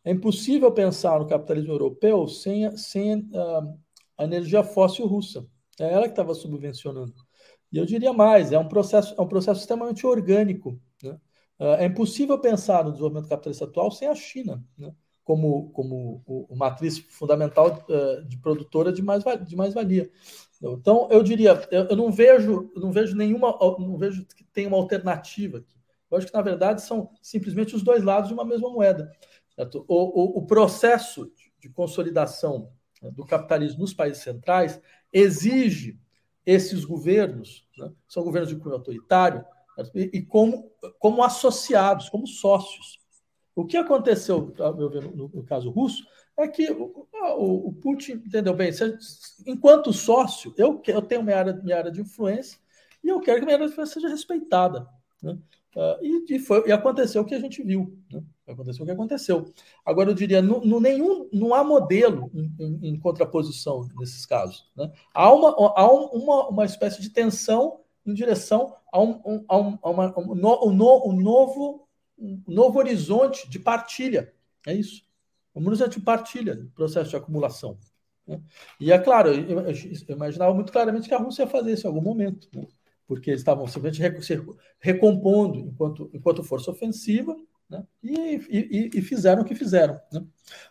É 0.04 0.12
impossível 0.12 0.72
pensar 0.72 1.20
no 1.20 1.28
capitalismo 1.28 1.74
europeu 1.74 2.28
sem, 2.28 2.76
sem 2.78 3.20
uh, 3.20 3.78
a 4.18 4.24
energia 4.24 4.64
fóssil 4.64 5.06
russa. 5.06 5.46
É 5.80 5.92
ela 5.92 6.04
que 6.04 6.12
estava 6.12 6.34
subvencionando. 6.34 7.14
E 7.72 7.78
eu 7.78 7.86
diria 7.86 8.12
mais, 8.14 8.52
é 8.52 8.60
um 8.60 8.68
processo, 8.68 9.14
é 9.18 9.22
um 9.22 9.28
processo 9.28 9.62
extremamente 9.62 10.06
orgânico. 10.06 10.80
Né? 11.04 11.12
Uh, 11.60 11.76
é 11.80 11.86
impossível 11.86 12.40
pensar 12.40 12.84
no 12.84 12.92
desenvolvimento 12.92 13.30
capitalista 13.30 13.66
atual 13.66 13.92
sem 13.92 14.08
a 14.08 14.16
China, 14.16 14.64
né? 14.78 14.94
como, 15.24 15.70
como 15.72 16.24
o, 16.26 16.48
o 16.54 16.56
matriz 16.56 16.98
fundamental 16.98 17.86
uh, 17.88 18.24
de 18.26 18.38
produtora 18.38 18.92
de 18.92 19.02
mais-valia. 19.02 19.46
De 19.46 19.56
mais 19.56 19.74
-valia. 19.74 20.10
Então, 20.62 21.08
eu 21.12 21.24
diria, 21.24 21.68
eu, 21.72 21.86
eu, 21.86 21.96
não 21.96 22.12
vejo, 22.12 22.70
eu 22.76 22.82
não 22.82 22.92
vejo 22.92 23.16
nenhuma, 23.16 23.58
não 23.80 23.98
vejo 23.98 24.26
que 24.26 24.44
tem 24.44 24.68
uma 24.68 24.76
alternativa 24.78 25.60
aqui. 25.60 25.80
Eu 26.12 26.18
acho 26.18 26.28
que, 26.28 26.34
na 26.34 26.42
verdade, 26.42 26.82
são 26.82 27.12
simplesmente 27.22 27.76
os 27.76 27.84
dois 27.84 28.04
lados 28.04 28.28
de 28.28 28.34
uma 28.34 28.44
mesma 28.44 28.70
moeda. 28.70 29.12
O, 29.88 29.96
o, 29.96 30.40
o, 30.40 30.46
processo 30.46 31.32
de 31.60 31.70
consolidação 31.70 32.72
né, 33.02 33.12
do 33.12 33.26
capitalismo 33.26 33.80
nos 33.80 33.94
países 33.94 34.24
centrais 34.24 34.80
exige 35.12 36.00
esses 36.46 36.86
governos, 36.86 37.68
né, 37.78 37.92
são 38.08 38.24
governos 38.24 38.50
de 38.50 38.56
cunho 38.56 38.76
autoritário, 38.76 39.44
e, 39.94 40.10
e 40.14 40.22
como, 40.22 40.72
como 40.98 41.24
associados, 41.24 42.10
como 42.10 42.28
sócios. 42.28 43.00
O 43.56 43.66
que 43.66 43.78
aconteceu, 43.78 44.54
meu 44.78 44.90
ver, 44.90 45.04
no, 45.04 45.30
no, 45.30 45.44
caso 45.44 45.70
russo, 45.70 46.06
é 46.38 46.48
que 46.48 46.72
o, 46.72 47.08
o, 47.38 47.68
o 47.68 47.74
Putin, 47.74 48.14
entendeu 48.14 48.54
bem, 48.54 48.72
se, 48.72 48.98
enquanto 49.46 49.92
sócio, 49.92 50.54
eu, 50.58 50.82
eu 50.88 51.02
tenho 51.02 51.24
minha 51.24 51.38
área, 51.38 51.54
minha 51.54 51.78
área 51.78 51.92
de 51.92 52.02
influência 52.02 52.60
e 53.04 53.10
eu 53.10 53.20
quero 53.20 53.40
que 53.40 53.46
minha 53.46 53.56
área 53.56 53.68
de 53.68 53.74
influência 53.74 53.96
seja 53.96 54.10
respeitada. 54.10 54.88
Né? 55.22 55.38
Uh, 55.76 56.04
e, 56.04 56.36
e, 56.36 56.40
foi, 56.40 56.68
e 56.68 56.72
aconteceu 56.72 57.22
o 57.22 57.26
que 57.26 57.36
a 57.36 57.40
gente 57.40 57.62
viu. 57.64 57.98
Né? 58.12 58.24
Aconteceu 58.52 58.84
o 58.84 58.86
que 58.86 58.92
aconteceu. 58.92 59.54
Agora, 59.86 60.10
eu 60.10 60.14
diria, 60.14 60.42
no, 60.42 60.62
no 60.62 60.80
nenhum, 60.80 61.30
não 61.32 61.54
há 61.54 61.64
modelo 61.64 62.32
em, 62.34 62.54
em, 62.60 62.90
em 62.90 63.00
contraposição 63.00 63.88
nesses 64.00 64.26
casos. 64.26 64.70
Né? 64.76 64.92
Há, 65.14 65.32
uma, 65.32 65.50
há 65.50 65.92
uma, 65.92 66.48
uma 66.50 66.66
espécie 66.66 67.02
de 67.02 67.10
tensão 67.10 67.82
em 68.06 68.14
direção 68.14 68.76
a 68.92 69.02
um, 69.02 69.46
a 69.48 69.58
um, 69.58 69.80
a 69.82 69.90
uma, 69.90 70.20
um, 70.20 70.36
no, 70.36 70.66
um, 70.66 71.10
um 71.10 71.22
novo, 71.22 71.88
um 72.18 72.42
novo 72.48 72.80
horizonte 72.80 73.50
de 73.50 73.60
partilha. 73.60 74.34
É 74.66 74.74
isso. 74.74 75.04
Um 75.56 75.66
horizonte 75.68 76.00
de 76.00 76.06
partilha, 76.06 76.68
processo 76.74 77.10
de 77.10 77.16
acumulação. 77.16 77.78
Né? 78.26 78.42
E 78.80 78.92
é 78.92 78.98
claro, 79.00 79.30
eu, 79.34 79.60
eu, 79.60 79.76
imaginava 80.10 80.54
muito 80.54 80.72
claramente 80.72 81.08
que 81.08 81.14
a 81.14 81.20
Rússia 81.20 81.44
ia 81.44 81.48
fazer 81.48 81.74
isso 81.74 81.86
em 81.86 81.90
algum 81.90 82.02
momento. 82.02 82.48
Né? 82.54 82.66
porque 83.10 83.32
eles 83.32 83.42
estavam 83.42 83.66
simplesmente 83.66 84.24
se 84.24 84.46
recompondo 84.80 85.58
enquanto, 85.58 86.12
enquanto 86.14 86.44
força 86.44 86.70
ofensiva, 86.70 87.36
né? 87.70 87.84
e, 88.02 88.12
e, 88.50 88.90
e, 88.96 89.02
fizeram 89.02 89.44
o 89.44 89.46
que 89.46 89.54
fizeram. 89.54 90.00
Né? 90.12 90.24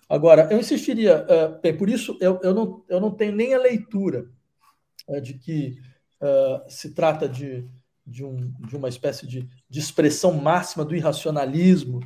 Agora, 0.08 0.48
eu 0.50 0.58
insistiria, 0.58 1.24
uh, 1.24 1.60
bem, 1.60 1.76
por 1.76 1.88
isso 1.88 2.18
eu, 2.20 2.40
eu, 2.42 2.52
não, 2.52 2.84
eu 2.88 3.00
não 3.00 3.10
tenho 3.10 3.34
nem 3.34 3.54
a 3.54 3.58
leitura 3.58 4.28
uh, 5.06 5.20
de 5.20 5.34
que 5.34 5.78
uh, 6.20 6.68
se 6.68 6.92
trata 6.92 7.28
de, 7.28 7.68
de, 8.04 8.24
um, 8.24 8.52
de 8.66 8.76
uma 8.76 8.88
espécie 8.88 9.26
de, 9.26 9.48
de 9.68 9.78
expressão 9.78 10.32
máxima 10.32 10.84
do 10.84 10.96
irracionalismo 10.96 12.00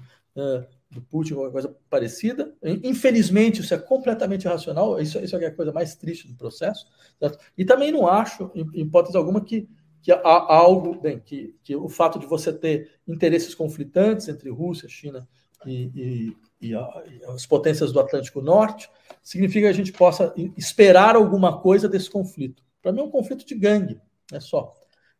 do 0.90 1.02
Putin, 1.02 1.32
alguma 1.32 1.50
coisa 1.50 1.76
parecida. 1.90 2.54
Infelizmente, 2.82 3.60
isso 3.60 3.74
é 3.74 3.78
completamente 3.78 4.46
irracional, 4.46 4.98
isso, 4.98 5.18
isso 5.18 5.36
é 5.36 5.46
a 5.46 5.54
coisa 5.54 5.72
mais 5.72 5.94
triste 5.94 6.26
do 6.26 6.34
processo. 6.34 6.86
Certo? 7.18 7.38
E 7.56 7.66
também 7.66 7.92
não 7.92 8.06
acho, 8.06 8.50
em 8.54 8.80
hipótese 8.80 9.16
alguma, 9.16 9.42
que 9.42 9.68
que 10.02 10.10
há 10.10 10.54
algo, 10.54 11.00
bem, 11.00 11.20
que, 11.20 11.54
que 11.62 11.76
o 11.76 11.88
fato 11.88 12.18
de 12.18 12.26
você 12.26 12.52
ter 12.52 12.90
interesses 13.06 13.54
conflitantes 13.54 14.28
entre 14.28 14.50
Rússia, 14.50 14.88
China 14.88 15.28
e, 15.64 15.90
e, 15.94 16.68
e, 16.68 16.74
a, 16.74 17.04
e, 17.06 17.24
as 17.26 17.46
potências 17.46 17.92
do 17.92 18.00
Atlântico 18.00 18.42
Norte 18.42 18.90
significa 19.22 19.66
que 19.66 19.72
a 19.72 19.76
gente 19.76 19.92
possa 19.92 20.34
esperar 20.56 21.14
alguma 21.14 21.60
coisa 21.60 21.88
desse 21.88 22.10
conflito. 22.10 22.64
Para 22.82 22.90
mim 22.90 23.00
é 23.00 23.04
um 23.04 23.10
conflito 23.10 23.46
de 23.46 23.54
gangue, 23.54 24.00
é 24.32 24.40
só. 24.40 24.74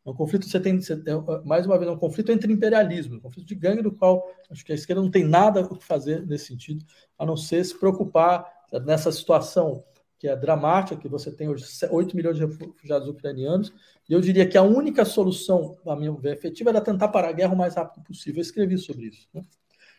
É 0.05 0.11
um 0.11 0.15
conflito, 0.15 0.49
você 0.49 0.59
tem, 0.59 0.81
você 0.81 0.97
tem, 0.97 1.15
mais 1.45 1.65
uma 1.65 1.79
vez, 1.79 1.89
é 1.89 1.95
um 1.95 1.99
conflito 1.99 2.33
entre 2.33 2.53
imperialismo, 2.53 3.17
um 3.17 3.21
conflito 3.21 3.47
de 3.47 3.55
gangue 3.55 3.83
do 3.83 3.93
qual 3.93 4.29
acho 4.51 4.65
que 4.65 4.73
a 4.73 4.75
esquerda 4.75 5.01
não 5.01 5.13
tem 5.13 5.23
nada 5.23 5.61
o 5.61 5.77
que 5.77 5.85
fazer 5.85 6.27
nesse 6.27 6.47
sentido, 6.47 6.85
a 7.17 7.25
não 7.25 7.37
ser 7.37 7.65
se 7.65 7.79
preocupar 7.79 8.45
nessa 8.85 9.13
situação 9.13 9.85
que 10.23 10.29
é 10.29 10.37
dramática, 10.37 11.01
que 11.01 11.09
você 11.09 11.33
tem 11.33 11.49
hoje 11.49 11.65
8 11.91 12.15
milhões 12.15 12.37
de 12.37 12.47
refugiados 12.47 13.09
ucranianos, 13.09 13.75
e 14.09 14.13
eu 14.13 14.21
diria 14.21 14.49
que 14.49 14.57
a 14.57 14.63
única 14.63 15.05
solução, 15.05 15.77
a 15.85 15.97
minha 15.97 16.13
ver, 16.13 16.35
efetiva, 16.35 16.71
era 16.71 16.81
tentar 16.81 17.09
parar 17.09 17.31
a 17.31 17.33
guerra 17.33 17.55
o 17.55 17.57
mais 17.57 17.75
rápido 17.75 18.05
possível. 18.05 18.39
Eu 18.39 18.43
escrevi 18.43 18.79
sobre 18.79 19.07
isso. 19.07 19.29
Né? 19.35 19.43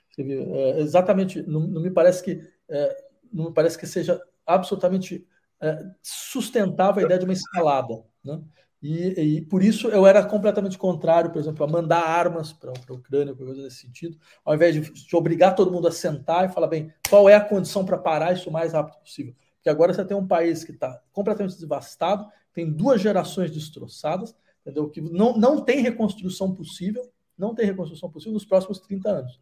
Escrevi, 0.09 0.35
é, 0.39 0.79
exatamente, 0.79 1.41
não, 1.41 1.67
não, 1.67 1.81
me 1.81 1.91
parece 1.91 2.23
que 2.23 2.41
é, 2.69 3.03
não 3.33 3.47
me 3.49 3.53
parece 3.53 3.77
que 3.77 3.85
seja 3.85 4.17
absolutamente 4.47 5.27
é, 5.59 5.83
sustentável 6.01 7.01
a 7.01 7.05
ideia 7.05 7.19
de 7.19 7.25
uma 7.25 7.33
escalada. 7.33 8.01
Né? 8.23 8.41
E, 8.81 9.39
e, 9.39 9.41
por 9.41 9.61
isso 9.61 9.89
eu 9.89 10.07
era 10.07 10.23
completamente 10.23 10.77
contrário, 10.77 11.31
por 11.31 11.39
exemplo, 11.39 11.65
a 11.65 11.67
mandar 11.67 11.99
armas 11.99 12.53
para 12.53 12.71
a 12.71 12.93
Ucrânia, 12.93 13.35
coisa 13.35 13.61
nesse 13.61 13.81
sentido, 13.81 14.17
ao 14.45 14.55
invés 14.55 14.73
de, 14.73 14.89
de, 14.89 15.15
obrigar 15.17 15.53
todo 15.53 15.71
mundo 15.71 15.89
a 15.89 15.91
sentar 15.91 16.49
e 16.49 16.53
falar, 16.53 16.67
bem, 16.67 16.93
qual 17.09 17.27
é 17.27 17.35
a 17.35 17.41
condição 17.41 17.83
para 17.83 17.97
parar 17.97 18.31
isso 18.31 18.49
o 18.49 18.53
mais 18.53 18.71
rápido 18.71 19.01
possível? 19.01 19.35
Porque 19.63 19.69
agora 19.69 19.93
você 19.93 20.03
tem 20.03 20.17
um 20.17 20.27
país 20.27 20.65
que 20.65 20.73
está 20.73 21.01
completamente 21.13 21.57
devastado, 21.57 22.29
tem 22.53 22.69
duas 22.69 23.01
gerações 23.01 23.49
destroçadas, 23.49 24.35
entendeu? 24.59 24.89
Que 24.89 24.99
não, 24.99 25.37
não 25.37 25.63
tem 25.63 25.79
reconstrução 25.79 26.53
possível, 26.53 27.09
não 27.37 27.55
tem 27.55 27.65
reconstrução 27.65 28.11
possível 28.11 28.33
nos 28.33 28.43
próximos 28.43 28.79
30 28.79 29.09
anos. 29.09 29.39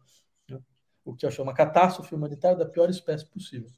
Né? 0.48 0.60
O 1.04 1.12
que 1.12 1.26
eu 1.26 1.30
chamo 1.32 1.48
uma 1.48 1.56
catástrofe 1.56 2.14
humanitária 2.14 2.56
da 2.56 2.64
pior 2.64 2.88
espécie 2.88 3.26
possível. 3.26 3.68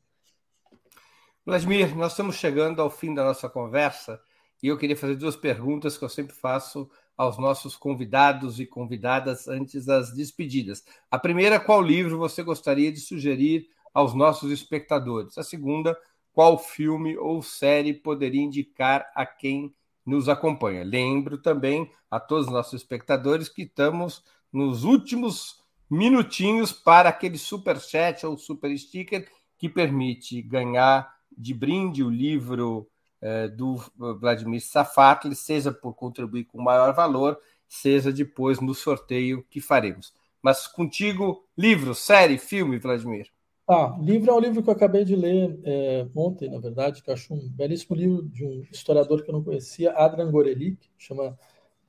Vladimir, 1.47 1.97
nós 1.97 2.13
estamos 2.13 2.37
chegando 2.37 2.83
ao 2.83 2.91
fim 2.91 3.15
da 3.15 3.25
nossa 3.25 3.49
conversa 3.49 4.21
e 4.63 4.69
eu 4.69 4.77
queria 4.77 4.99
fazer 4.99 5.17
duas 5.17 5.37
perguntas 5.37 5.97
que 5.97 6.05
eu 6.05 6.11
sempre 6.11 6.35
faço 6.35 6.91
aos 7.17 7.39
nossos 7.39 7.75
convidados 7.75 8.61
e 8.61 8.67
convidadas 8.67 9.49
antes 9.49 9.87
das 9.87 10.13
despedidas. 10.13 10.85
A 11.11 11.19
primeira, 11.19 11.59
qual 11.59 11.81
livro 11.81 12.19
você 12.19 12.43
gostaria 12.43 12.93
de 12.93 13.01
sugerir 13.01 13.67
aos 13.95 14.13
nossos 14.13 14.53
espectadores? 14.53 15.39
A 15.39 15.43
segunda, 15.43 15.97
qual 16.35 16.59
filme 16.59 17.17
ou 17.17 17.43
série 17.43 17.95
poderia 17.95 18.43
indicar 18.43 19.11
a 19.15 19.25
quem 19.25 19.73
nos 20.05 20.29
acompanha. 20.29 20.85
Lembro 20.85 21.39
também 21.39 21.91
a 22.11 22.21
todos 22.21 22.49
os 22.49 22.53
nossos 22.53 22.75
espectadores 22.75 23.49
que 23.49 23.63
estamos 23.63 24.23
nos 24.53 24.85
últimos 24.85 25.63
minutinhos 25.89 26.73
para 26.73 27.09
aquele 27.09 27.39
super 27.39 27.81
chat 27.81 28.27
ou 28.27 28.37
super 28.37 28.77
sticker 28.77 29.29
que 29.57 29.69
permite 29.69 30.43
ganhar 30.43 31.15
de 31.37 31.55
brinde 31.55 32.03
o 32.03 32.11
livro 32.11 32.89
eh, 33.21 33.49
do 33.49 33.77
Vladimir 33.97 34.61
Safatli, 34.61 35.35
seja 35.35 35.73
por 35.73 35.95
contribuir 35.95 36.45
com 36.45 36.61
maior 36.61 36.93
valor, 36.93 37.39
seja 37.67 38.13
depois 38.13 38.61
no 38.61 38.75
sorteio 38.75 39.45
que 39.49 39.61
faremos. 39.61 40.13
Mas 40.43 40.67
contigo, 40.67 41.49
livro, 41.57 41.95
série, 41.95 42.39
filme, 42.39 42.79
Vladimir. 42.79 43.34
Ah, 43.67 43.97
livro 43.99 44.31
é 44.31 44.35
um 44.35 44.41
livro 44.41 44.63
que 44.63 44.69
eu 44.69 44.75
acabei 44.75 45.05
de 45.07 45.17
ler 45.17 45.59
é, 45.65 46.07
ontem, 46.15 46.51
na 46.51 46.59
verdade, 46.61 47.03
que 47.03 47.09
eu 47.09 47.15
acho 47.15 47.33
um 47.33 47.49
belíssimo 47.49 47.97
livro 47.97 48.23
de 48.29 48.45
um 48.45 48.63
historiador 48.71 49.23
que 49.23 49.31
eu 49.31 49.33
não 49.33 49.43
conhecia, 49.43 49.91
Adrian 49.93 50.31
Gorelick, 50.31 50.87
chama 50.99 51.39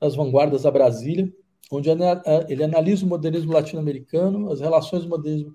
As 0.00 0.14
Vanguardas 0.14 0.62
da 0.62 0.70
Brasília, 0.70 1.30
onde 1.70 1.90
ele 1.90 2.64
analisa 2.64 3.04
o 3.04 3.08
modernismo 3.08 3.52
latino-americano, 3.52 4.50
as 4.50 4.60
relações 4.60 5.02
do 5.02 5.10
modernismo 5.10 5.54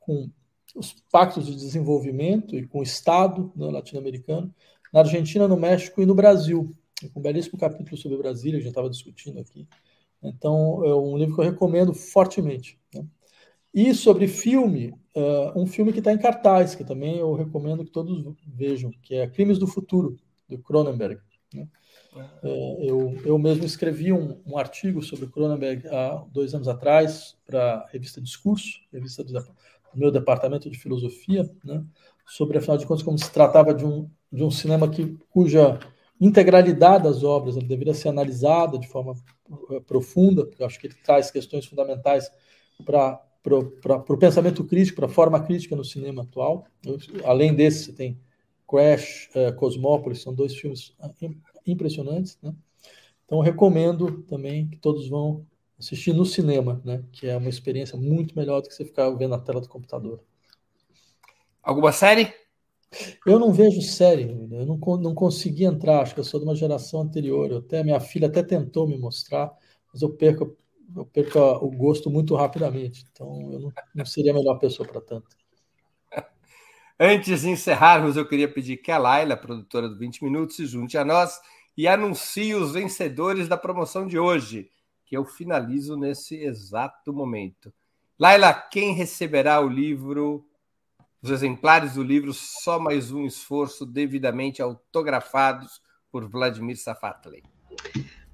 com 0.00 0.30
os 0.74 0.94
pactos 1.10 1.44
de 1.46 1.54
desenvolvimento 1.54 2.56
e 2.56 2.66
com 2.66 2.80
o 2.80 2.82
Estado 2.82 3.52
né, 3.54 3.66
latino-americano, 3.66 4.54
na 4.92 5.00
Argentina, 5.00 5.46
no 5.46 5.56
México 5.56 6.00
e 6.00 6.06
no 6.06 6.14
Brasil. 6.14 6.74
Um 7.14 7.20
belíssimo 7.20 7.58
capítulo 7.58 7.96
sobre 7.96 8.16
Brasília, 8.16 8.58
que 8.58 8.64
já 8.64 8.70
estava 8.70 8.88
discutindo 8.88 9.38
aqui. 9.38 9.68
Então, 10.22 10.82
é 10.84 10.94
um 10.94 11.16
livro 11.16 11.34
que 11.34 11.40
eu 11.42 11.44
recomendo 11.44 11.92
fortemente. 11.92 12.78
Né? 12.94 13.04
E 13.74 13.94
sobre 13.94 14.26
filme, 14.26 14.94
uh, 15.14 15.58
um 15.58 15.66
filme 15.66 15.92
que 15.92 15.98
está 15.98 16.12
em 16.12 16.18
cartaz, 16.18 16.74
que 16.74 16.84
também 16.84 17.18
eu 17.18 17.34
recomendo 17.34 17.84
que 17.84 17.90
todos 17.90 18.34
vejam, 18.46 18.90
que 19.02 19.14
é 19.14 19.26
Crimes 19.26 19.58
do 19.58 19.66
Futuro, 19.66 20.16
do 20.48 20.58
Cronenberg. 20.58 21.20
Né? 21.52 21.68
Uh, 22.42 22.82
eu, 22.82 23.20
eu 23.24 23.38
mesmo 23.38 23.64
escrevi 23.64 24.12
um, 24.12 24.40
um, 24.46 24.58
artigo 24.58 25.02
sobre 25.02 25.26
Cronenberg 25.26 25.86
há 25.88 26.24
dois 26.30 26.54
anos 26.54 26.66
atrás 26.66 27.36
para 27.46 27.74
a 27.74 27.86
revista 27.88 28.20
Discurso, 28.20 28.80
revista 28.92 29.22
do, 29.22 29.32
do, 29.32 29.54
meu 29.94 30.10
departamento 30.10 30.70
de 30.70 30.78
filosofia, 30.78 31.48
né? 31.62 31.84
sobre, 32.26 32.58
afinal 32.58 32.78
de 32.78 32.86
contas, 32.86 33.02
como 33.02 33.18
se 33.18 33.30
tratava 33.30 33.74
de 33.74 33.84
um, 33.84 34.10
de 34.32 34.42
um 34.42 34.50
cinema 34.50 34.88
que, 34.88 35.16
cuja 35.30 35.78
integralidade 36.20 37.04
das 37.04 37.22
obras 37.22 37.56
deveria 37.56 37.94
ser 37.94 38.08
analisada 38.08 38.78
de 38.78 38.88
forma 38.88 39.14
uh, 39.48 39.80
profunda, 39.82 40.44
porque 40.44 40.62
eu 40.62 40.66
acho 40.66 40.80
que 40.80 40.86
ele 40.86 40.96
traz 41.02 41.30
questões 41.30 41.66
fundamentais 41.66 42.30
para 42.84 43.20
para 43.42 43.56
o 43.56 44.18
pensamento 44.18 44.64
crítico, 44.64 44.96
para 44.96 45.06
a 45.06 45.10
forma 45.10 45.40
crítica 45.40 45.76
no 45.76 45.84
cinema 45.84 46.22
atual. 46.22 46.66
Além 47.24 47.54
desse, 47.54 47.84
você 47.84 47.92
tem 47.92 48.20
Crash, 48.68 49.30
uh, 49.34 49.54
Cosmópolis, 49.56 50.20
são 50.20 50.34
dois 50.34 50.54
filmes 50.54 50.94
ah, 51.00 51.10
impressionantes. 51.66 52.38
Né? 52.42 52.54
Então, 53.24 53.40
recomendo 53.40 54.22
também 54.22 54.68
que 54.68 54.76
todos 54.76 55.08
vão 55.08 55.46
assistir 55.78 56.12
no 56.12 56.26
cinema, 56.26 56.80
né? 56.84 57.02
que 57.12 57.26
é 57.26 57.36
uma 57.36 57.48
experiência 57.48 57.96
muito 57.96 58.36
melhor 58.36 58.60
do 58.60 58.68
que 58.68 58.74
você 58.74 58.84
ficar 58.84 59.08
vendo 59.10 59.30
na 59.30 59.38
tela 59.38 59.60
do 59.60 59.68
computador. 59.68 60.20
Alguma 61.62 61.92
série? 61.92 62.32
Eu 63.26 63.38
não 63.38 63.52
vejo 63.52 63.82
série, 63.82 64.30
eu 64.50 64.64
não, 64.64 64.78
não 64.96 65.14
consegui 65.14 65.64
entrar, 65.64 66.00
acho 66.00 66.14
que 66.14 66.20
eu 66.20 66.24
sou 66.24 66.40
de 66.40 66.46
uma 66.46 66.56
geração 66.56 67.02
anterior. 67.02 67.52
até 67.52 67.84
minha 67.84 68.00
filha 68.00 68.28
até 68.28 68.42
tentou 68.42 68.88
me 68.88 68.96
mostrar, 68.96 69.54
mas 69.92 70.00
eu 70.00 70.10
perco 70.10 70.56
eu 70.94 71.06
perco 71.06 71.38
o 71.38 71.70
gosto 71.70 72.10
muito 72.10 72.34
rapidamente. 72.34 73.06
Então, 73.10 73.52
eu 73.52 73.60
não, 73.60 73.72
não 73.94 74.06
seria 74.06 74.32
a 74.32 74.34
melhor 74.34 74.58
pessoa 74.58 74.88
para 74.88 75.00
tanto. 75.00 75.36
Antes 76.98 77.42
de 77.42 77.50
encerrarmos, 77.50 78.16
eu 78.16 78.26
queria 78.26 78.52
pedir 78.52 78.78
que 78.78 78.90
a 78.90 78.98
Laila, 78.98 79.36
produtora 79.36 79.88
do 79.88 79.96
20 79.96 80.24
Minutos, 80.24 80.56
se 80.56 80.66
junte 80.66 80.98
a 80.98 81.04
nós 81.04 81.40
e 81.76 81.86
anuncie 81.86 82.54
os 82.54 82.72
vencedores 82.72 83.46
da 83.46 83.56
promoção 83.56 84.06
de 84.06 84.18
hoje, 84.18 84.68
que 85.06 85.16
eu 85.16 85.24
finalizo 85.24 85.96
nesse 85.96 86.36
exato 86.36 87.12
momento. 87.12 87.72
Laila, 88.18 88.52
quem 88.52 88.94
receberá 88.94 89.60
o 89.60 89.68
livro 89.68 90.44
Os 91.22 91.30
exemplares 91.30 91.94
do 91.94 92.02
livro 92.02 92.34
Só 92.34 92.80
Mais 92.80 93.12
Um 93.12 93.24
Esforço, 93.24 93.86
devidamente 93.86 94.60
autografados 94.60 95.80
por 96.10 96.28
Vladimir 96.28 96.76
Safatli. 96.76 97.44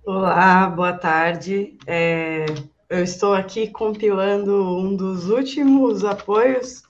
Olá, 0.06 0.68
boa 0.68 0.92
tarde. 0.92 1.78
É, 1.86 2.44
eu 2.90 3.02
estou 3.02 3.32
aqui 3.32 3.68
compilando 3.68 4.76
um 4.76 4.94
dos 4.94 5.30
últimos 5.30 6.04
apoios. 6.04 6.82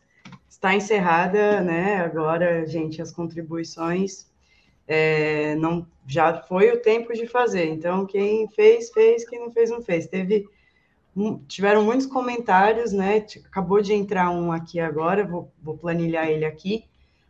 Está 0.49 0.75
encerrada, 0.75 1.61
né? 1.61 2.01
Agora, 2.01 2.67
gente, 2.67 3.01
as 3.01 3.13
contribuições. 3.13 4.27
É, 4.89 5.55
não, 5.55 5.87
já 6.09 6.43
foi 6.43 6.73
o 6.73 6.83
tempo 6.83 7.13
de 7.13 7.29
fazer. 7.29 7.67
Então, 7.69 8.05
quem 8.05 8.49
fez, 8.49 8.91
fez. 8.91 9.25
Quem 9.29 9.39
não 9.39 9.53
fez, 9.53 9.71
não 9.71 9.81
fez. 9.81 10.09
Teve 10.09 10.49
tiveram 11.47 11.85
muitos 11.85 12.07
comentários, 12.07 12.93
né? 12.93 13.25
Acabou 13.47 13.81
de 13.81 13.93
entrar 13.93 14.29
um 14.31 14.51
aqui 14.51 14.81
agora, 14.81 15.25
vou, 15.25 15.49
vou 15.63 15.79
planilhar 15.79 16.27
ele 16.27 16.45
aqui, 16.45 16.85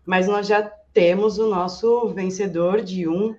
mas 0.06 0.26
nós 0.26 0.46
já 0.46 0.62
temos 0.94 1.38
o 1.38 1.50
nosso 1.50 2.08
vencedor 2.08 2.80
de 2.80 3.06
um 3.06 3.36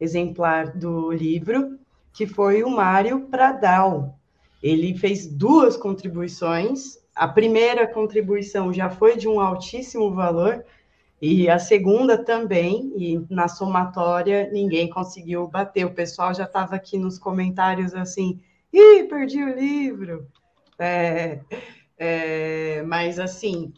exemplar 0.00 0.76
do 0.76 1.10
livro, 1.10 1.77
que 2.18 2.26
foi 2.26 2.64
o 2.64 2.68
Mário 2.68 3.28
Pradal. 3.28 4.18
Ele 4.60 4.92
fez 4.98 5.24
duas 5.24 5.76
contribuições. 5.76 6.98
A 7.14 7.28
primeira 7.28 7.86
contribuição 7.86 8.72
já 8.72 8.90
foi 8.90 9.16
de 9.16 9.28
um 9.28 9.38
altíssimo 9.38 10.12
valor, 10.12 10.64
e 11.22 11.48
a 11.48 11.60
segunda 11.60 12.18
também, 12.18 12.92
e 12.96 13.24
na 13.30 13.46
somatória 13.46 14.50
ninguém 14.52 14.90
conseguiu 14.90 15.46
bater. 15.46 15.86
O 15.86 15.94
pessoal 15.94 16.34
já 16.34 16.42
estava 16.42 16.74
aqui 16.74 16.98
nos 16.98 17.20
comentários 17.20 17.94
assim 17.94 18.40
Ih, 18.72 19.04
perdi 19.04 19.40
o 19.40 19.54
livro. 19.54 20.26
É, 20.76 21.38
é, 21.96 22.82
mas, 22.82 23.20
assim, 23.20 23.72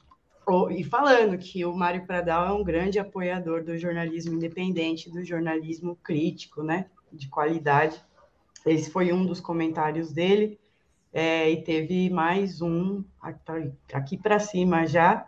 e 0.70 0.82
falando 0.82 1.36
que 1.36 1.62
o 1.66 1.74
Mário 1.74 2.06
Pradal 2.06 2.46
é 2.46 2.52
um 2.58 2.64
grande 2.64 2.98
apoiador 2.98 3.62
do 3.62 3.76
jornalismo 3.76 4.32
independente, 4.32 5.10
do 5.10 5.22
jornalismo 5.22 5.94
crítico, 6.02 6.62
né? 6.62 6.86
De 7.12 7.28
qualidade. 7.28 8.02
Esse 8.66 8.90
foi 8.90 9.12
um 9.12 9.24
dos 9.24 9.40
comentários 9.40 10.12
dele. 10.12 10.58
É, 11.12 11.50
e 11.50 11.62
teve 11.62 12.08
mais 12.08 12.62
um 12.62 13.02
aqui 13.92 14.16
para 14.16 14.38
cima 14.38 14.86
já. 14.86 15.26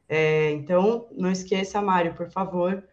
É, 0.10 0.52
então, 0.52 1.08
não 1.12 1.32
esqueça, 1.32 1.82
Mário, 1.82 2.14
por 2.16 2.30
favor, 2.32 2.84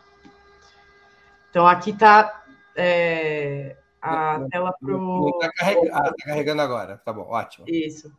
Então, 1.50 1.68
aqui 1.68 1.92
está 1.92 2.44
é, 2.76 3.76
a 4.02 4.40
não, 4.40 4.50
tela 4.50 4.74
para 4.74 4.96
o. 4.96 5.30
Está 5.30 5.52
carregando, 5.54 5.94
ah, 5.94 6.04
tá 6.04 6.26
carregando 6.26 6.62
agora, 6.62 6.98
tá 6.98 7.14
bom, 7.14 7.28
ótimo. 7.30 7.66
Isso. 7.68 8.12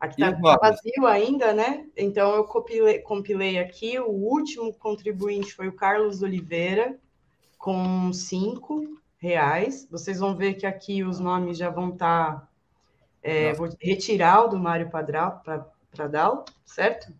Aqui 0.00 0.22
está 0.22 0.40
tá 0.40 0.56
vazio 0.56 1.06
ainda, 1.06 1.52
né? 1.52 1.86
Então, 1.94 2.34
eu 2.34 2.44
compilei, 2.44 3.00
compilei 3.00 3.58
aqui. 3.58 3.98
O 3.98 4.08
último 4.10 4.72
contribuinte 4.72 5.54
foi 5.54 5.68
o 5.68 5.74
Carlos 5.74 6.22
Oliveira, 6.22 6.98
com 7.58 8.10
cinco 8.10 8.98
reais. 9.18 9.86
Vocês 9.90 10.18
vão 10.18 10.34
ver 10.34 10.54
que 10.54 10.64
aqui 10.64 11.04
os 11.04 11.20
nomes 11.20 11.58
já 11.58 11.68
vão 11.68 11.90
estar. 11.90 12.40
Tá, 12.40 12.48
é, 13.22 13.52
vou 13.52 13.68
retirar 13.78 14.46
o 14.46 14.48
do 14.48 14.58
Mário 14.58 14.88
Padral, 14.88 15.42
Pradal, 15.90 16.46
certo? 16.64 17.12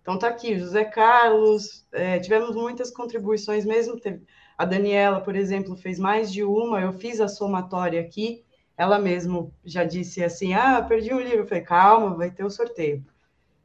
Então 0.00 0.18
tá 0.18 0.28
aqui, 0.28 0.56
José 0.56 0.84
Carlos, 0.84 1.84
é, 1.92 2.18
tivemos 2.20 2.54
muitas 2.54 2.90
contribuições 2.90 3.66
mesmo. 3.66 3.98
Teve, 3.98 4.22
a 4.56 4.64
Daniela, 4.64 5.20
por 5.20 5.36
exemplo, 5.36 5.76
fez 5.76 5.98
mais 5.98 6.32
de 6.32 6.44
uma, 6.44 6.80
eu 6.80 6.92
fiz 6.92 7.20
a 7.20 7.28
somatória 7.28 8.00
aqui, 8.00 8.44
ela 8.78 8.98
mesmo 9.00 9.52
já 9.64 9.82
disse 9.84 10.22
assim: 10.22 10.54
ah, 10.54 10.80
perdi 10.80 11.12
um 11.12 11.20
livro. 11.20 11.40
Eu 11.40 11.46
falei, 11.48 11.64
calma, 11.64 12.16
vai 12.16 12.30
ter 12.30 12.44
o 12.44 12.50
sorteio. 12.50 13.04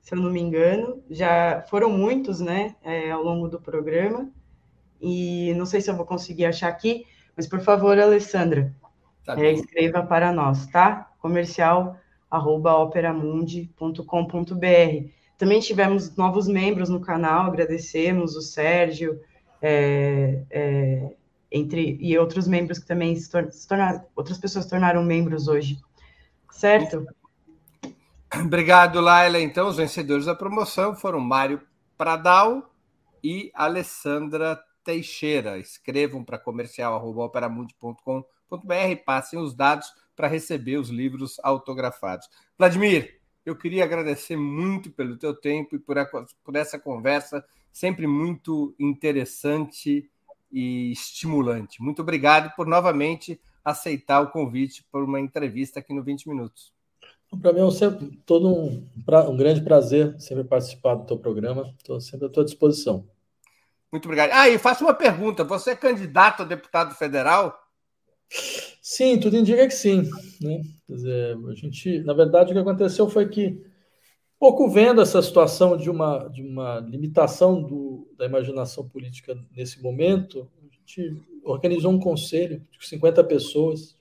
se 0.00 0.14
eu 0.14 0.20
não 0.20 0.30
me 0.30 0.40
engano. 0.40 1.02
Já 1.10 1.62
foram 1.68 1.90
muitos, 1.90 2.40
né, 2.40 2.76
é, 2.82 3.10
ao 3.10 3.22
longo 3.22 3.48
do 3.48 3.60
programa. 3.60 4.30
E 5.00 5.52
não 5.54 5.66
sei 5.66 5.80
se 5.80 5.90
eu 5.90 5.96
vou 5.96 6.06
conseguir 6.06 6.46
achar 6.46 6.68
aqui, 6.68 7.04
mas 7.36 7.46
por 7.46 7.60
favor, 7.60 7.98
Alessandra, 7.98 8.74
Tá 9.24 9.40
é, 9.40 9.52
escreva 9.52 10.02
para 10.02 10.32
nós, 10.32 10.66
tá? 10.66 11.10
Comercial 11.18 11.96
arroba 12.30 12.74
operamundi.com.br. 12.74 15.08
Também 15.38 15.60
tivemos 15.60 16.14
novos 16.16 16.46
membros 16.46 16.88
no 16.88 17.00
canal, 17.00 17.46
agradecemos 17.46 18.36
o 18.36 18.42
Sérgio, 18.42 19.20
é, 19.60 20.42
é, 20.50 21.14
entre 21.50 21.96
e 22.00 22.16
outros 22.18 22.46
membros 22.46 22.78
que 22.78 22.86
também 22.86 23.14
se, 23.16 23.30
tor 23.30 23.50
se 23.50 23.66
tornaram, 23.66 24.04
outras 24.14 24.38
pessoas 24.38 24.64
se 24.64 24.70
tornaram 24.70 25.02
membros 25.02 25.48
hoje, 25.48 25.78
certo? 26.50 27.06
Obrigado, 28.32 29.00
Laila. 29.00 29.40
Então, 29.40 29.68
os 29.68 29.76
vencedores 29.76 30.26
da 30.26 30.34
promoção 30.34 30.94
foram 30.94 31.20
Mário 31.20 31.60
Pradal 31.96 32.74
e 33.22 33.50
Alessandra 33.54 34.60
Teixeira. 34.82 35.58
Escrevam 35.58 36.24
para 36.24 36.38
comercial.operamundi.com.br 36.38 38.34
www.vladimir.br, 38.54 39.02
passem 39.04 39.38
os 39.38 39.54
dados 39.54 39.92
para 40.14 40.28
receber 40.28 40.76
os 40.76 40.88
livros 40.88 41.40
autografados. 41.42 42.28
Vladimir, 42.58 43.20
eu 43.44 43.56
queria 43.56 43.84
agradecer 43.84 44.36
muito 44.36 44.90
pelo 44.90 45.16
teu 45.16 45.34
tempo 45.34 45.76
e 45.76 45.78
por, 45.78 45.98
a, 45.98 46.06
por 46.06 46.56
essa 46.56 46.78
conversa 46.78 47.44
sempre 47.72 48.06
muito 48.06 48.74
interessante 48.78 50.08
e 50.50 50.92
estimulante. 50.92 51.82
Muito 51.82 52.00
obrigado 52.02 52.54
por 52.54 52.66
novamente 52.66 53.40
aceitar 53.64 54.20
o 54.20 54.30
convite 54.30 54.86
para 54.90 55.04
uma 55.04 55.20
entrevista 55.20 55.80
aqui 55.80 55.92
no 55.92 56.02
20 56.02 56.28
Minutos. 56.28 56.72
Para 57.40 57.52
mim 57.52 57.66
é 57.66 57.70
sempre 57.72 58.16
todo 58.24 58.48
um, 58.48 58.88
um, 59.28 59.36
grande 59.36 59.60
prazer 59.62 60.14
sempre 60.20 60.44
participar 60.44 60.94
do 60.94 61.04
teu 61.04 61.18
programa. 61.18 61.74
Estou 61.78 62.00
sempre 62.00 62.26
à 62.26 62.28
tua 62.28 62.44
disposição. 62.44 63.08
Muito 63.90 64.04
obrigado. 64.04 64.30
Ah, 64.32 64.48
e 64.48 64.58
faço 64.58 64.84
uma 64.84 64.94
pergunta. 64.94 65.42
Você 65.42 65.70
é 65.70 65.76
candidato 65.76 66.42
a 66.42 66.46
deputado 66.46 66.94
federal? 66.94 67.58
Sim, 68.86 69.18
tudo 69.18 69.38
indica 69.38 69.66
que 69.66 69.72
sim. 69.72 70.02
Né? 70.42 70.60
Dizer, 70.86 71.38
a 71.48 71.54
gente, 71.54 72.00
na 72.00 72.12
verdade, 72.12 72.50
o 72.50 72.54
que 72.54 72.60
aconteceu 72.60 73.08
foi 73.08 73.26
que, 73.26 73.58
pouco 74.38 74.68
vendo 74.68 75.00
essa 75.00 75.22
situação 75.22 75.74
de 75.74 75.88
uma, 75.88 76.28
de 76.28 76.42
uma 76.42 76.80
limitação 76.80 77.62
do, 77.62 78.06
da 78.14 78.26
imaginação 78.26 78.86
política 78.86 79.42
nesse 79.56 79.82
momento, 79.82 80.50
a 80.62 80.66
gente 80.66 81.18
organizou 81.42 81.90
um 81.92 81.98
conselho 81.98 82.62
de 82.78 82.86
50 82.86 83.24
pessoas, 83.24 83.96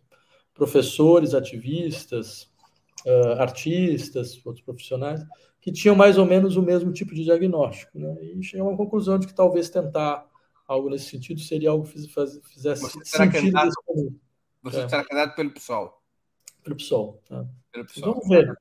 professores, 0.54 1.34
ativistas, 1.34 2.52
uh, 3.06 3.40
artistas, 3.40 4.46
outros 4.46 4.66
profissionais, 4.66 5.24
que 5.62 5.72
tinham 5.72 5.96
mais 5.96 6.18
ou 6.18 6.26
menos 6.26 6.58
o 6.58 6.62
mesmo 6.62 6.92
tipo 6.92 7.16
de 7.16 7.24
diagnóstico. 7.24 7.98
Né? 7.98 8.18
E 8.22 8.44
chegou 8.44 8.68
a 8.68 8.72
uma 8.72 8.78
conclusão 8.78 9.18
de 9.18 9.28
que 9.28 9.34
talvez 9.34 9.70
tentar 9.70 10.28
algo 10.68 10.90
nesse 10.90 11.06
sentido 11.06 11.40
seria 11.40 11.70
algo 11.70 11.88
que 11.88 11.94
fizesse 11.94 12.82
você 12.82 13.00
sentido. 13.06 13.32
Candidato, 13.32 13.72
você 14.64 14.80
é. 14.80 14.90
será 14.90 15.04
candidato 15.04 15.36
pelo 15.36 15.52
PSOL. 15.52 16.02
Pelo 16.64 16.76
PSOL. 16.78 17.22
Tá? 17.28 17.46
Pelo 17.72 17.86
PSOL. 17.86 18.14
Vamos 18.14 18.30
ver. 18.30 18.58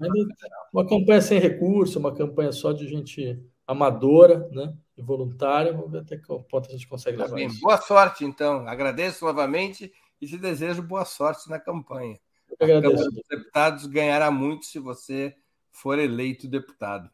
Uma 0.72 0.86
campanha 0.86 1.22
sem 1.22 1.38
recurso, 1.38 1.98
uma 1.98 2.12
campanha 2.14 2.50
só 2.50 2.72
de 2.72 2.88
gente 2.88 3.40
amadora, 3.66 4.48
né? 4.50 4.76
E 4.96 5.02
voluntária. 5.02 5.72
Vamos 5.72 5.92
ver 5.92 6.00
até 6.00 6.16
que 6.16 6.26
ponto 6.26 6.68
a 6.68 6.72
gente 6.72 6.88
consegue 6.88 7.16
levar 7.16 7.36
bem. 7.36 7.46
isso. 7.46 7.60
Boa 7.60 7.80
sorte, 7.80 8.24
então. 8.24 8.66
Agradeço 8.66 9.24
novamente 9.24 9.92
e 10.20 10.26
te 10.26 10.36
desejo 10.36 10.82
boa 10.82 11.04
sorte 11.04 11.48
na 11.48 11.60
campanha. 11.60 12.18
Eu 12.58 12.76
agradeço. 12.76 13.08
Os 13.08 13.28
deputados 13.28 13.86
ganhará 13.86 14.30
muito 14.30 14.66
se 14.66 14.78
você 14.78 15.34
for 15.70 15.98
eleito 15.98 16.48
deputado. 16.48 17.08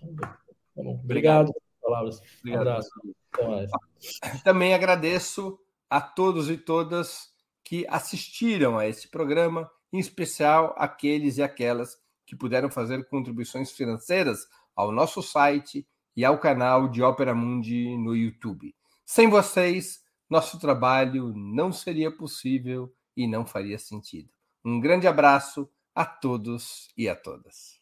Tá 0.00 0.82
bom. 0.82 1.00
Obrigado. 1.02 1.52
Palavras. 1.80 2.20
Obrigado. 2.40 2.66
Um 2.66 2.70
abraço. 2.70 2.90
Também 4.44 4.74
agradeço 4.74 5.58
a 5.88 6.00
todos 6.00 6.50
e 6.50 6.56
todas 6.56 7.31
que 7.64 7.86
assistiram 7.88 8.78
a 8.78 8.86
esse 8.86 9.08
programa, 9.08 9.70
em 9.92 9.98
especial 9.98 10.74
aqueles 10.76 11.38
e 11.38 11.42
aquelas 11.42 11.96
que 12.26 12.36
puderam 12.36 12.70
fazer 12.70 13.06
contribuições 13.08 13.70
financeiras 13.70 14.46
ao 14.74 14.90
nosso 14.90 15.22
site 15.22 15.86
e 16.16 16.24
ao 16.24 16.38
canal 16.38 16.88
de 16.88 17.02
Ópera 17.02 17.34
Mundi 17.34 17.96
no 17.96 18.14
YouTube. 18.16 18.74
Sem 19.04 19.28
vocês, 19.28 20.00
nosso 20.28 20.58
trabalho 20.58 21.32
não 21.36 21.72
seria 21.72 22.10
possível 22.10 22.92
e 23.16 23.26
não 23.26 23.44
faria 23.44 23.78
sentido. 23.78 24.30
Um 24.64 24.80
grande 24.80 25.06
abraço 25.06 25.68
a 25.94 26.04
todos 26.06 26.88
e 26.96 27.08
a 27.08 27.14
todas. 27.14 27.81